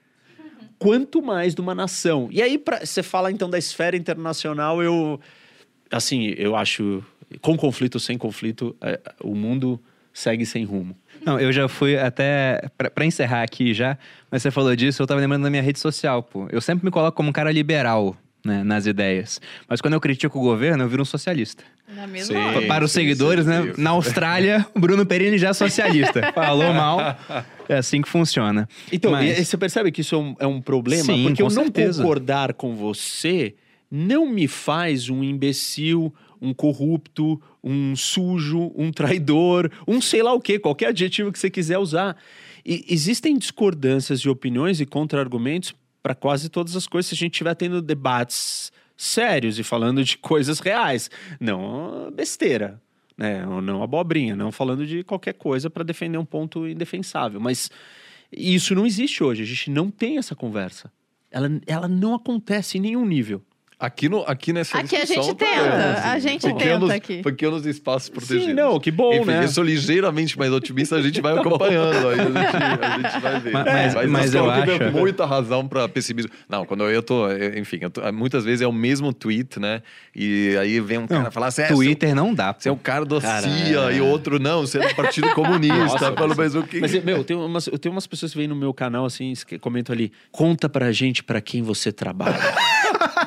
quanto 0.78 1.20
mais 1.20 1.54
de 1.54 1.60
uma 1.60 1.74
nação. 1.74 2.30
E 2.32 2.40
aí, 2.40 2.58
você 2.80 3.02
fala 3.02 3.30
então 3.30 3.50
da 3.50 3.58
esfera 3.58 3.98
internacional, 3.98 4.82
eu. 4.82 5.20
Assim, 5.90 6.32
eu 6.38 6.56
acho. 6.56 7.04
Com 7.42 7.54
conflito 7.54 8.00
sem 8.00 8.16
conflito, 8.16 8.74
é, 8.80 8.98
o 9.22 9.34
mundo 9.34 9.78
segue 10.12 10.46
sem 10.46 10.64
rumo. 10.64 10.96
Não, 11.24 11.38
eu 11.38 11.52
já 11.52 11.68
fui 11.68 11.96
até. 11.96 12.68
Pra, 12.76 12.90
pra 12.90 13.04
encerrar 13.04 13.42
aqui 13.42 13.72
já, 13.74 13.96
mas 14.30 14.42
você 14.42 14.50
falou 14.50 14.74
disso, 14.74 15.02
eu 15.02 15.06
tava 15.06 15.20
lembrando 15.20 15.42
da 15.44 15.50
minha 15.50 15.62
rede 15.62 15.78
social, 15.78 16.22
pô. 16.22 16.46
Eu 16.50 16.60
sempre 16.60 16.84
me 16.84 16.90
coloco 16.90 17.16
como 17.16 17.28
um 17.28 17.32
cara 17.32 17.50
liberal, 17.52 18.16
né, 18.44 18.62
nas 18.64 18.86
ideias. 18.86 19.40
Mas 19.68 19.80
quando 19.80 19.94
eu 19.94 20.00
critico 20.00 20.38
o 20.38 20.42
governo, 20.42 20.82
eu 20.84 20.88
viro 20.88 21.02
um 21.02 21.04
socialista. 21.06 21.62
Na 21.94 22.06
mesma 22.06 22.34
Sim. 22.34 22.44
hora. 22.44 22.66
Para 22.66 22.84
os 22.84 22.90
sim, 22.92 23.00
seguidores, 23.00 23.44
sim, 23.44 23.50
né? 23.50 23.72
Na 23.76 23.90
Austrália, 23.90 24.66
o 24.74 24.80
Bruno 24.80 25.04
Perini 25.04 25.36
já 25.36 25.48
é 25.50 25.52
socialista. 25.52 26.22
Falou 26.32 26.72
mal. 26.72 27.16
É 27.68 27.76
assim 27.76 28.00
que 28.00 28.08
funciona. 28.08 28.66
Então, 28.90 29.10
Mas- 29.12 29.46
você 29.46 29.56
percebe 29.58 29.92
que 29.92 30.00
isso 30.00 30.14
é 30.14 30.18
um, 30.18 30.36
é 30.40 30.46
um 30.46 30.60
problema? 30.60 31.04
Sim, 31.04 31.24
Porque 31.24 31.42
com 31.42 31.50
eu 31.50 31.54
não 31.54 31.64
certeza. 31.64 32.02
concordar 32.02 32.54
com 32.54 32.74
você 32.74 33.54
não 33.90 34.26
me 34.26 34.48
faz 34.48 35.10
um 35.10 35.22
imbecil, 35.22 36.12
um 36.42 36.52
corrupto, 36.52 37.40
um 37.62 37.94
sujo, 37.94 38.72
um 38.74 38.90
traidor, 38.90 39.70
um 39.86 40.00
sei 40.00 40.22
lá 40.22 40.32
o 40.32 40.40
quê, 40.40 40.58
qualquer 40.58 40.88
adjetivo 40.88 41.30
que 41.30 41.38
você 41.38 41.48
quiser 41.48 41.78
usar. 41.78 42.16
E 42.66 42.84
existem 42.88 43.38
discordâncias 43.38 44.20
de 44.20 44.28
opiniões 44.28 44.80
e 44.80 44.86
contra-argumentos 44.86 45.72
para 46.02 46.16
quase 46.16 46.48
todas 46.48 46.74
as 46.74 46.88
coisas 46.88 47.08
se 47.08 47.14
a 47.14 47.18
gente 47.18 47.34
estiver 47.34 47.54
tendo 47.54 47.80
debates 47.80 48.72
sérios 48.96 49.58
e 49.58 49.62
falando 49.62 50.04
de 50.04 50.18
coisas 50.18 50.58
reais, 50.58 51.08
não 51.40 52.10
besteira, 52.12 52.80
né? 53.16 53.46
Ou 53.46 53.62
não 53.62 53.82
abobrinha, 53.82 54.34
não 54.34 54.50
falando 54.50 54.84
de 54.84 55.04
qualquer 55.04 55.34
coisa 55.34 55.70
para 55.70 55.84
defender 55.84 56.18
um 56.18 56.24
ponto 56.24 56.66
indefensável. 56.66 57.40
Mas 57.40 57.70
isso 58.32 58.74
não 58.74 58.84
existe 58.84 59.22
hoje, 59.22 59.42
a 59.42 59.46
gente 59.46 59.70
não 59.70 59.90
tem 59.90 60.18
essa 60.18 60.34
conversa. 60.34 60.90
Ela, 61.30 61.48
ela 61.66 61.88
não 61.88 62.14
acontece 62.14 62.78
em 62.78 62.80
nenhum 62.80 63.06
nível. 63.06 63.42
Aqui, 63.82 64.08
no, 64.08 64.22
aqui 64.28 64.52
nessa 64.52 64.78
Aqui 64.78 64.94
a 64.94 65.04
gente 65.04 65.34
tá- 65.34 65.44
tenta, 65.44 66.00
a 66.12 66.18
gente 66.20 66.46
pequenos, 66.46 66.82
tenta 66.88 66.94
aqui. 66.94 67.20
Pequenos 67.20 67.66
espaços 67.66 68.08
protegidos. 68.08 68.44
Sim, 68.46 68.52
não, 68.52 68.78
que 68.78 68.92
bom, 68.92 69.12
Enfim, 69.12 69.24
né? 69.26 69.42
eu 69.42 69.48
sou 69.48 69.64
ligeiramente 69.64 70.38
mais 70.38 70.52
otimista, 70.52 70.94
a 70.94 71.02
gente 71.02 71.20
vai 71.20 71.36
acompanhando. 71.36 72.08
Aí 72.10 72.20
a 72.20 72.24
gente, 72.24 72.36
a 72.84 72.98
gente 73.10 73.20
vai 73.20 73.40
ver. 73.40 73.52
Mas- 73.52 73.94
mas- 73.94 74.08
mas 74.10 74.34
eu 74.34 74.44
eu 74.44 74.50
acho- 74.52 74.92
muita 74.92 75.26
razão 75.26 75.66
para 75.66 75.88
pessimismo. 75.88 76.30
Não, 76.48 76.64
quando 76.64 76.84
eu 76.88 77.02
tô, 77.02 77.28
eu- 77.28 77.58
enfim, 77.58 77.78
eu 77.80 77.90
tô- 77.90 78.00
muitas 78.12 78.44
vezes 78.44 78.60
é 78.60 78.66
o 78.68 78.72
mesmo 78.72 79.12
tweet, 79.12 79.58
né? 79.58 79.82
E 80.14 80.56
aí 80.60 80.78
vem 80.78 80.98
um 80.98 81.08
cara 81.08 81.32
falar 81.32 81.48
assim, 81.48 81.62
é, 81.62 81.66
Twitter 81.66 82.14
não 82.14 82.32
dá. 82.32 82.54
Você 82.56 82.68
é 82.68 82.72
um 82.72 82.76
cara 82.78 83.04
do 83.04 83.20
CIA 83.20 83.90
é. 83.90 83.96
e 83.96 84.00
outro 84.00 84.38
não, 84.38 84.60
você 84.60 84.78
é 84.78 84.86
do 84.88 84.94
Partido 84.94 85.28
Comunista, 85.34 85.76
Nossa, 85.76 86.12
pelo 86.12 86.36
mas- 86.36 86.54
o 86.54 86.62
que. 86.62 86.78
Mas, 86.78 86.92
meu, 87.02 87.16
eu 87.16 87.24
tenho, 87.24 87.44
umas, 87.44 87.66
eu 87.66 87.78
tenho 87.80 87.92
umas 87.92 88.06
pessoas 88.06 88.30
que 88.30 88.38
vêm 88.38 88.46
no 88.46 88.54
meu 88.54 88.72
canal 88.72 89.04
assim, 89.04 89.32
comentam 89.60 89.92
ali: 89.92 90.12
conta 90.30 90.68
pra 90.68 90.92
gente 90.92 91.24
pra 91.24 91.40
quem 91.40 91.62
você 91.62 91.90
trabalha. 91.90 92.38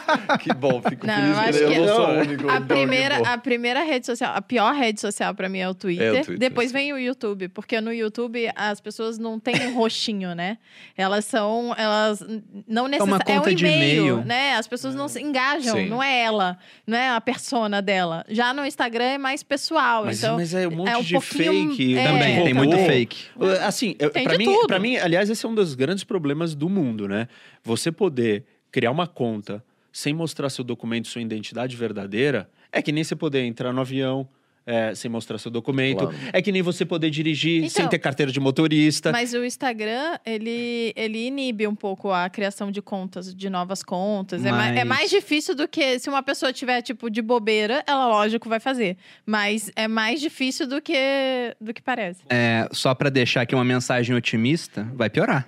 que 0.41 0.53
bom, 0.53 0.81
fico 0.81 1.05
Não, 1.07 1.13
feliz 1.15 1.29
eu 1.31 1.39
acho 1.39 1.57
que 1.57 1.63
eu 1.79 1.85
não 1.85 1.95
sou 1.95 2.07
o 2.07 2.19
único. 2.19 2.49
A 2.49 2.61
primeira, 2.61 3.17
a 3.33 3.37
primeira 3.37 3.83
rede 3.83 4.05
social, 4.05 4.33
a 4.35 4.41
pior 4.41 4.73
rede 4.73 4.99
social 5.01 5.33
pra 5.33 5.49
mim 5.49 5.59
é 5.59 5.69
o 5.69 5.73
Twitter. 5.73 6.07
É 6.07 6.11
o 6.11 6.25
Twitter, 6.25 6.37
Depois 6.37 6.67
sim. 6.69 6.73
vem 6.73 6.93
o 6.93 6.97
YouTube, 6.97 7.49
porque 7.49 7.79
no 7.81 7.91
YouTube 7.93 8.49
as 8.55 8.79
pessoas 8.81 9.17
não 9.17 9.39
têm 9.39 9.67
um 9.67 9.75
rostinho, 9.75 10.33
né? 10.35 10.57
Elas 10.97 11.25
são, 11.25 11.73
elas 11.77 12.19
não 12.67 12.83
uma 12.83 12.89
necessariamente 12.89 13.31
é 13.31 13.33
um 13.33 13.37
conta 13.39 13.55
de 13.55 13.65
e-mail, 13.65 14.03
e-mail. 14.05 14.25
né? 14.25 14.55
As 14.55 14.67
pessoas 14.67 14.95
não 14.95 15.07
se 15.07 15.21
engajam, 15.21 15.75
Sim. 15.77 15.87
não 15.89 16.01
é 16.01 16.21
ela, 16.21 16.57
não 16.85 16.97
é 16.97 17.09
a 17.09 17.21
persona 17.21 17.81
dela. 17.81 18.23
Já 18.29 18.53
no 18.53 18.65
Instagram 18.65 19.05
é 19.05 19.17
mais 19.17 19.43
pessoal, 19.43 20.05
Mas, 20.05 20.19
então 20.19 20.35
mas 20.37 20.53
é 20.53 20.67
um 20.67 20.71
monte 20.71 20.95
um 20.95 21.01
de 21.01 21.13
pouquinho- 21.13 21.69
fake. 21.71 21.97
é. 21.97 22.03
Também, 22.07 22.43
tem 22.43 22.53
muito 22.53 22.77
fake. 22.77 23.25
Assim, 23.65 23.95
de 23.97 24.37
mim, 24.37 24.55
pra 24.67 24.79
mim, 24.79 24.97
aliás, 24.97 25.29
esse 25.29 25.45
é 25.45 25.49
um 25.49 25.55
dos 25.55 25.75
grandes 25.75 26.03
problemas 26.03 26.53
do 26.55 26.69
mundo, 26.69 27.07
né? 27.07 27.27
Você 27.63 27.91
poder 27.91 28.43
criar 28.71 28.91
uma 28.91 29.07
conta 29.07 29.63
sem 29.95 30.13
mostrar 30.13 30.49
seu 30.49 30.61
documento, 30.61 31.07
sua 31.07 31.21
identidade 31.21 31.73
verdadeira, 31.77 32.49
é 32.69 32.81
que 32.81 32.91
nem 32.91 33.01
você 33.01 33.15
poder 33.15 33.45
entrar 33.45 33.71
no 33.71 33.79
avião. 33.79 34.27
é, 34.67 34.95
sem 34.95 35.11
mostrar 35.11 35.37
seu 35.37 35.51
documento. 35.51 35.99
Claro. 35.99 36.15
É 36.33 36.41
que 36.41 36.51
nem 36.51 36.63
você 36.63 36.83
poder 36.83 37.11
dirigir 37.11 37.59
Então, 37.59 37.69
sem 37.69 37.87
ter 37.87 37.99
carteira 37.99 38.31
de 38.31 38.39
motorista. 38.39 39.11
Mas 39.11 39.31
o 39.35 39.45
Instagram, 39.45 40.17
ele, 40.25 40.91
ele 40.95 41.27
inibe 41.27 41.67
um 41.67 41.75
pouco 41.75 42.09
a 42.11 42.27
criação 42.31 42.71
de 42.71 42.81
contas, 42.81 43.33
de 43.35 43.47
novas 43.47 43.83
contas. 43.83 44.43
É, 44.43 44.51
mais, 44.51 44.75
é 44.75 44.83
Mas- 44.83 44.97
mais 44.97 45.09
difícil 45.11 45.53
do 45.53 45.67
que 45.67 45.99
se 45.99 46.09
uma 46.09 46.23
pessoa 46.23 46.51
tiver, 46.51 46.81
tipo, 46.81 47.11
de 47.11 47.21
bobeira, 47.21 47.83
ela, 47.85 48.07
lógico, 48.07 48.49
vai 48.49 48.59
fazer. 48.59 48.97
Mas 49.23 49.71
é 49.75 49.87
mais 49.87 50.19
difícil 50.19 50.65
do 50.65 50.81
que, 50.81 51.55
do 51.61 51.71
que 51.71 51.81
parece. 51.83 52.23
É, 52.27 52.67
só 52.71 52.95
pra 52.95 53.11
deixar 53.11 53.41
aqui 53.41 53.53
uma 53.53 53.63
mensagem 53.63 54.15
otimista, 54.15 54.81
vai 54.95 55.11
piorar. 55.11 55.47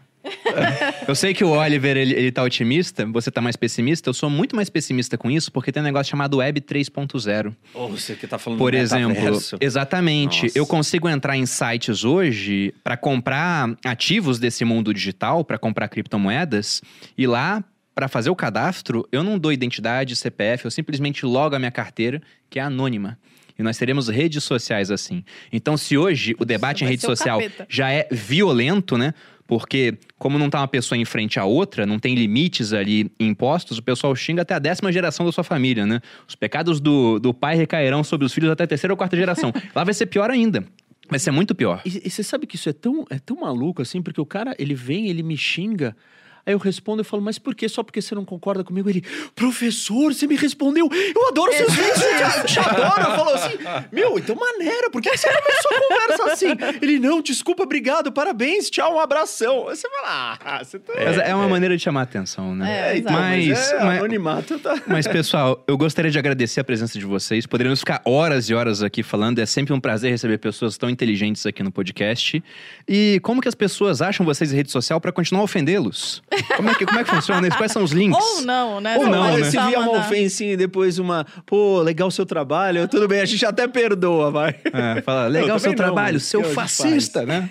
Eu 1.08 1.16
sei 1.16 1.34
que 1.34 1.44
o 1.44 1.50
Oliver, 1.50 1.98
ele, 1.98 2.14
ele 2.14 2.32
tá 2.32 2.44
otimista, 2.44 3.06
você 3.06 3.32
tá 3.32 3.42
mais 3.42 3.56
pessimista. 3.56 4.10
Eu 4.10 4.14
sou 4.14 4.30
muito 4.30 4.56
mais 4.56 4.70
pessimista 4.70 5.18
com 5.18 5.30
isso, 5.30 5.52
porque 5.52 5.72
tem 5.72 5.82
um 5.82 5.86
negócio 5.86 6.10
chamado 6.10 6.38
Web 6.38 6.62
3.0. 6.62 7.56
Ou 7.74 7.90
você 7.90 8.16
que 8.16 8.28
tá 8.28 8.38
falando 8.38 8.60
Por 8.60 8.72
do 8.72 8.78
exemplo, 8.78 9.40
exatamente. 9.60 10.44
Nossa. 10.44 10.58
Eu 10.58 10.66
consigo 10.66 11.08
entrar 11.10 11.38
em 11.38 11.46
sites 11.46 12.04
hoje 12.04 12.74
para 12.84 12.98
comprar 12.98 13.76
ativos 13.86 14.40
desse 14.40 14.64
mundo 14.66 14.94
digital, 14.94 15.44
para 15.44 15.58
comprar 15.58 15.88
criptomoedas, 15.88 16.82
e 17.18 17.28
lá, 17.28 17.64
para 17.94 18.08
fazer 18.08 18.30
o 18.30 18.36
cadastro, 18.36 19.08
eu 19.12 19.24
não 19.24 19.40
dou 19.40 19.52
identidade, 19.52 20.16
CPF, 20.16 20.66
eu 20.66 20.72
simplesmente 20.72 21.26
logo 21.26 21.56
a 21.56 21.60
minha 21.60 21.72
carteira, 21.72 22.22
que 22.50 22.60
é 22.60 22.62
anônima. 22.62 23.18
E 23.58 23.64
nós 23.64 23.78
teremos 23.78 24.08
redes 24.08 24.44
sociais 24.44 24.92
assim. 24.92 25.24
Então, 25.52 25.76
se 25.76 25.98
hoje 25.98 26.36
o 26.40 26.46
debate 26.46 26.84
em 26.84 26.88
rede 26.88 27.02
social 27.02 27.40
capeta. 27.40 27.66
já 27.68 27.92
é 27.92 28.08
violento, 28.12 28.98
né? 28.98 29.14
Porque, 29.48 29.98
como 30.20 30.38
não 30.38 30.50
tá 30.50 30.60
uma 30.60 30.68
pessoa 30.68 30.98
em 30.98 31.06
frente 31.06 31.40
à 31.40 31.46
outra, 31.46 31.86
não 31.86 31.98
tem 31.98 32.14
limites 32.14 32.74
ali 32.74 33.10
impostos, 33.18 33.78
o 33.78 33.84
pessoal 33.84 34.14
xinga 34.14 34.42
até 34.42 34.54
a 34.54 34.60
décima 34.60 34.92
geração 34.92 35.26
da 35.26 35.32
sua 35.32 35.44
família, 35.44 35.86
né? 35.86 36.02
Os 36.28 36.36
pecados 36.36 36.82
do, 36.82 37.18
do 37.18 37.34
pai 37.34 37.56
recairão 37.56 38.04
sobre 38.04 38.26
os 38.26 38.34
filhos 38.34 38.52
até 38.52 38.66
a 38.66 38.68
terceira 38.68 38.94
ou 38.94 38.98
quarta 38.98 39.16
geração. 39.16 39.54
Lá 39.74 39.86
vai 39.86 39.94
ser 39.94 40.08
pior 40.08 40.30
ainda. 40.30 40.66
Vai 41.10 41.20
ser 41.20 41.32
muito 41.32 41.56
pior. 41.56 41.82
E, 41.86 42.02
e 42.06 42.10
você 42.10 42.22
sabe 42.22 42.46
que 42.46 42.58
isso 42.58 42.68
é 42.68 42.74
tão, 42.74 43.06
é 43.10 43.18
tão 43.18 43.38
maluco 43.40 43.82
assim, 43.82 44.02
porque 44.02 44.20
o 44.20 44.26
cara, 44.26 44.54
ele 44.60 44.76
vem, 44.76 45.08
ele 45.08 45.24
me 45.24 45.38
xinga. 45.38 45.96
Aí 46.48 46.54
eu 46.54 46.58
respondo 46.58 47.02
e 47.02 47.04
falo, 47.04 47.22
mas 47.22 47.38
por 47.38 47.54
que? 47.54 47.68
Só 47.68 47.84
porque 47.84 48.02
você 48.02 48.16
não 48.16 48.24
concorda 48.24 48.64
comigo? 48.64 48.90
Ele, 48.90 49.04
professor, 49.36 50.14
você 50.14 50.26
me 50.26 50.38
respondeu. 50.38 50.90
Eu 51.14 51.28
adoro 51.28 51.52
seus 51.52 51.74
vídeos, 51.74 52.02
eu 52.38 52.46
te 52.46 52.58
adoro. 52.58 53.02
Eu 53.02 53.16
falo 53.18 53.30
assim, 53.32 53.58
meu, 53.92 54.18
então 54.18 54.34
maneira, 54.34 54.90
por 54.90 55.02
que 55.02 55.10
você 55.10 55.28
começou 55.28 55.72
a 55.72 55.82
conversa 55.82 56.32
assim? 56.32 56.48
Ele, 56.82 57.00
não, 57.00 57.22
desculpa, 57.22 57.64
obrigado, 57.64 58.14
parabéns, 58.14 58.70
tchau, 58.70 58.96
um 58.96 59.00
abração. 59.02 59.68
Aí 59.68 59.76
você 59.76 59.90
fala, 59.90 60.40
ah, 60.40 60.64
você 60.64 60.80
tá... 60.80 60.94
Mas 60.96 61.18
é 61.18 61.36
uma 61.36 61.50
maneira 61.50 61.76
de 61.76 61.84
chamar 61.84 62.00
a 62.00 62.04
atenção, 62.04 62.56
né? 62.56 62.94
É, 62.94 62.98
então, 62.98 63.12
exato. 63.12 63.28
mas, 63.28 63.72
é, 63.72 63.84
mas, 63.84 64.00
anonimato 64.00 64.60
tá... 64.60 64.82
mas, 64.88 65.06
pessoal, 65.06 65.62
eu 65.68 65.78
gostaria 65.78 66.10
de 66.10 66.18
agradecer 66.18 66.62
a 66.62 66.64
presença 66.64 66.98
de 66.98 67.06
vocês. 67.06 67.46
Poderíamos 67.46 67.82
ficar 67.82 68.02
horas 68.06 68.50
e 68.50 68.54
horas 68.54 68.82
aqui 68.82 69.04
falando. 69.04 69.40
É 69.40 69.46
sempre 69.46 69.74
um 69.74 69.82
prazer 69.82 70.12
receber 70.12 70.38
pessoas 70.38 70.78
tão 70.78 70.90
inteligentes 70.90 71.46
aqui 71.46 71.62
no 71.62 71.74
podcast. 71.74 72.42
E 72.88 73.20
como 73.22 73.42
que 73.42 73.50
as 73.50 73.56
pessoas 73.56 74.02
acham 74.02 74.26
vocês 74.26 74.54
em 74.54 74.56
rede 74.56 74.72
social 74.72 75.02
para 75.02 75.12
continuar 75.12 75.42
a 75.42 75.44
ofendê-los? 75.44 76.24
Como 76.56 76.70
é 76.70 76.76
que, 76.76 76.86
como 76.86 77.00
é 77.00 77.04
que 77.04 77.10
funciona 77.10 77.48
isso? 77.48 77.58
Quais 77.58 77.72
são 77.72 77.84
os 77.84 77.92
links? 77.92 78.18
Ou 78.20 78.42
não, 78.42 78.80
né? 78.80 78.98
Ou 78.98 79.08
não, 79.08 79.30
pode 79.30 79.42
né? 79.42 79.52
Se 79.52 79.58
vier 79.58 79.80
uma 79.80 80.00
ofensinha 80.00 80.54
e 80.54 80.58
depois 80.58 81.00
uma, 81.00 81.26
pô, 81.46 81.82
legal 81.82 82.08
o 82.08 82.12
seu 82.12 82.26
trabalho, 82.26 82.88
tudo 82.88 83.08
bem, 83.08 83.20
a 83.22 83.26
gente 83.26 83.46
até 83.46 83.68
perdoa, 83.68 84.32
vai. 84.32 84.56
É, 84.74 85.02
fala, 85.02 85.28
legal 85.28 85.50
Não, 85.50 85.60
seu 85.60 85.72
não, 85.72 85.76
trabalho, 85.76 86.20
seu 86.20 86.44
fascista, 86.44 87.26
faz? 87.26 87.28
né? 87.28 87.48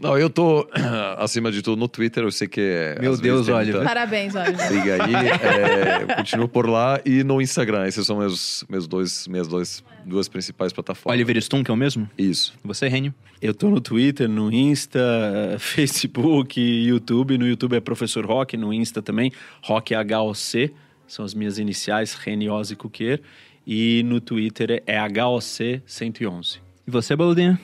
Não, 0.00 0.16
eu 0.18 0.28
tô, 0.30 0.68
acima 1.18 1.50
de 1.50 1.62
tudo, 1.62 1.78
no 1.78 1.88
Twitter. 1.88 2.24
Eu 2.24 2.32
sei 2.32 2.48
que 2.48 2.60
é. 2.60 2.98
Meu 3.00 3.16
Deus, 3.16 3.48
Oliver. 3.48 3.76
muita 3.76 3.88
Parabéns, 3.88 4.34
olha. 4.34 4.52
Briga 4.68 5.04
aí. 5.04 5.14
é, 5.14 6.14
continuo 6.16 6.48
por 6.48 6.68
lá 6.68 7.00
e 7.04 7.22
no 7.24 7.40
Instagram. 7.40 7.86
Esses 7.86 8.06
são 8.06 8.18
meus, 8.18 8.64
meus 8.68 8.86
dois, 8.86 9.26
minhas 9.28 9.48
dois, 9.48 9.82
duas 10.04 10.28
principais 10.28 10.72
plataformas. 10.72 11.16
Oliver 11.16 11.40
Stone, 11.42 11.64
que 11.64 11.70
é 11.70 11.74
o 11.74 11.76
mesmo? 11.76 12.08
Isso. 12.18 12.54
Você, 12.64 12.88
Renio? 12.88 13.14
Eu 13.40 13.52
tô 13.52 13.68
no 13.68 13.80
Twitter, 13.80 14.28
no 14.28 14.50
Insta, 14.50 14.98
Facebook, 15.58 16.58
YouTube. 16.60 17.36
No 17.36 17.46
YouTube 17.46 17.76
é 17.76 17.80
Professor 17.80 18.05
Rock, 18.14 18.56
no 18.56 18.72
Insta 18.72 19.02
também, 19.02 19.32
Rock 19.62 19.94
HOC, 19.94 20.72
são 21.06 21.24
as 21.24 21.34
minhas 21.34 21.58
iniciais, 21.58 22.14
Reniose 22.14 22.76
Cuquer. 22.76 23.20
E 23.66 24.02
no 24.04 24.20
Twitter 24.20 24.82
é 24.86 24.96
HOC 25.00 25.82
111. 25.84 26.60
E 26.86 26.90
você, 26.90 27.16
Baludinha? 27.16 27.58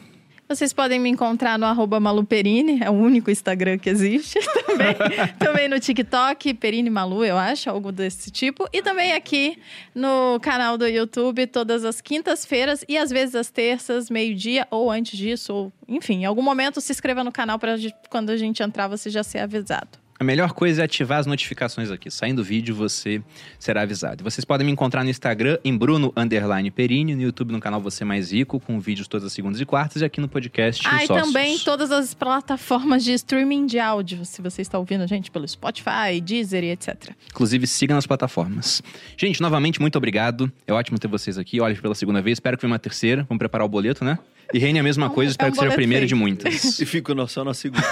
Vocês 0.48 0.72
podem 0.72 0.98
me 0.98 1.08
encontrar 1.08 1.58
no 1.58 1.64
arroba 1.64 1.98
Maluperini, 1.98 2.82
é 2.82 2.90
o 2.90 2.92
único 2.92 3.30
Instagram 3.30 3.78
que 3.78 3.88
existe. 3.88 4.38
também, 4.66 4.94
também 5.38 5.68
no 5.68 5.80
TikTok, 5.80 6.52
Perini 6.54 6.90
Malu, 6.90 7.24
eu 7.24 7.38
acho, 7.38 7.70
algo 7.70 7.90
desse 7.90 8.30
tipo. 8.30 8.68
E 8.70 8.82
também 8.82 9.14
aqui 9.14 9.56
no 9.94 10.38
canal 10.40 10.76
do 10.76 10.86
YouTube, 10.86 11.46
todas 11.46 11.86
as 11.86 12.02
quintas-feiras 12.02 12.84
e 12.86 12.98
às 12.98 13.08
vezes 13.08 13.34
às 13.34 13.48
terças, 13.48 14.10
meio-dia 14.10 14.66
ou 14.70 14.90
antes 14.90 15.16
disso. 15.16 15.54
Ou, 15.54 15.72
enfim, 15.88 16.22
em 16.22 16.24
algum 16.26 16.42
momento 16.42 16.82
se 16.82 16.92
inscreva 16.92 17.24
no 17.24 17.32
canal 17.32 17.58
para 17.58 17.76
quando 18.10 18.28
a 18.28 18.36
gente 18.36 18.62
entrar 18.62 18.88
você 18.88 19.08
já 19.08 19.22
ser 19.22 19.38
avisado. 19.38 20.01
A 20.22 20.24
melhor 20.24 20.52
coisa 20.52 20.82
é 20.82 20.84
ativar 20.84 21.18
as 21.18 21.26
notificações 21.26 21.90
aqui. 21.90 22.08
Saindo 22.08 22.42
o 22.42 22.44
vídeo, 22.44 22.76
você 22.76 23.20
será 23.58 23.82
avisado. 23.82 24.22
Vocês 24.22 24.44
podem 24.44 24.64
me 24.64 24.72
encontrar 24.72 25.02
no 25.02 25.10
Instagram, 25.10 25.58
em 25.64 25.76
Bruno 25.76 26.12
Underline 26.16 26.70
Perini, 26.70 27.16
no 27.16 27.22
YouTube, 27.22 27.50
no 27.50 27.58
canal 27.58 27.80
Você 27.80 28.04
Mais 28.04 28.30
Rico, 28.30 28.60
com 28.60 28.78
vídeos 28.78 29.08
todas 29.08 29.26
as 29.26 29.32
segundas 29.32 29.60
e 29.60 29.66
quartas, 29.66 30.00
e 30.00 30.04
aqui 30.04 30.20
no 30.20 30.28
podcast 30.28 30.86
Ah, 30.86 31.02
e 31.04 31.08
também 31.08 31.58
todas 31.58 31.90
as 31.90 32.14
plataformas 32.14 33.02
de 33.02 33.12
streaming 33.14 33.66
de 33.66 33.80
áudio, 33.80 34.24
se 34.24 34.40
você 34.40 34.62
está 34.62 34.78
ouvindo 34.78 35.02
a 35.02 35.08
gente 35.08 35.28
pelo 35.28 35.48
Spotify, 35.48 36.20
Deezer 36.22 36.62
e 36.62 36.70
etc. 36.70 37.10
Inclusive, 37.28 37.66
siga 37.66 37.92
nas 37.92 38.06
plataformas. 38.06 38.80
Gente, 39.16 39.40
novamente, 39.40 39.80
muito 39.80 39.98
obrigado. 39.98 40.52
É 40.68 40.72
ótimo 40.72 41.00
ter 41.00 41.08
vocês 41.08 41.36
aqui. 41.36 41.60
Olha 41.60 41.74
pela 41.74 41.96
segunda 41.96 42.22
vez. 42.22 42.36
Espero 42.36 42.56
que 42.56 42.62
venha 42.62 42.70
uma 42.70 42.78
terceira. 42.78 43.26
Vamos 43.28 43.40
preparar 43.40 43.66
o 43.66 43.68
boleto, 43.68 44.04
né? 44.04 44.20
E 44.52 44.58
Reni, 44.58 44.78
a 44.78 44.82
mesma 44.82 45.06
É 45.06 45.08
coisa. 45.08 45.30
é 45.30 45.32
Espero 45.32 45.48
um 45.48 45.52
que 45.52 45.58
seja 45.60 45.70
a 45.72 45.74
primeira 45.74 46.06
de 46.06 46.14
muitas. 46.14 46.78
E 46.80 46.86
fico 46.86 47.14
no- 47.14 47.26
só 47.28 47.44
na 47.44 47.54
segunda. 47.54 47.82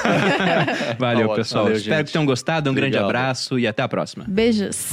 Valeu, 0.99 1.21
ótimo. 1.27 1.37
pessoal. 1.37 1.65
Valeu, 1.65 1.79
Espero 1.79 2.05
que 2.05 2.13
tenham 2.13 2.27
gostado. 2.27 2.71
Um 2.71 2.75
grande 2.75 2.99
abraço 2.99 3.59
e 3.59 3.67
até 3.67 3.83
a 3.83 3.89
próxima. 3.89 4.25
Beijos. 4.29 4.89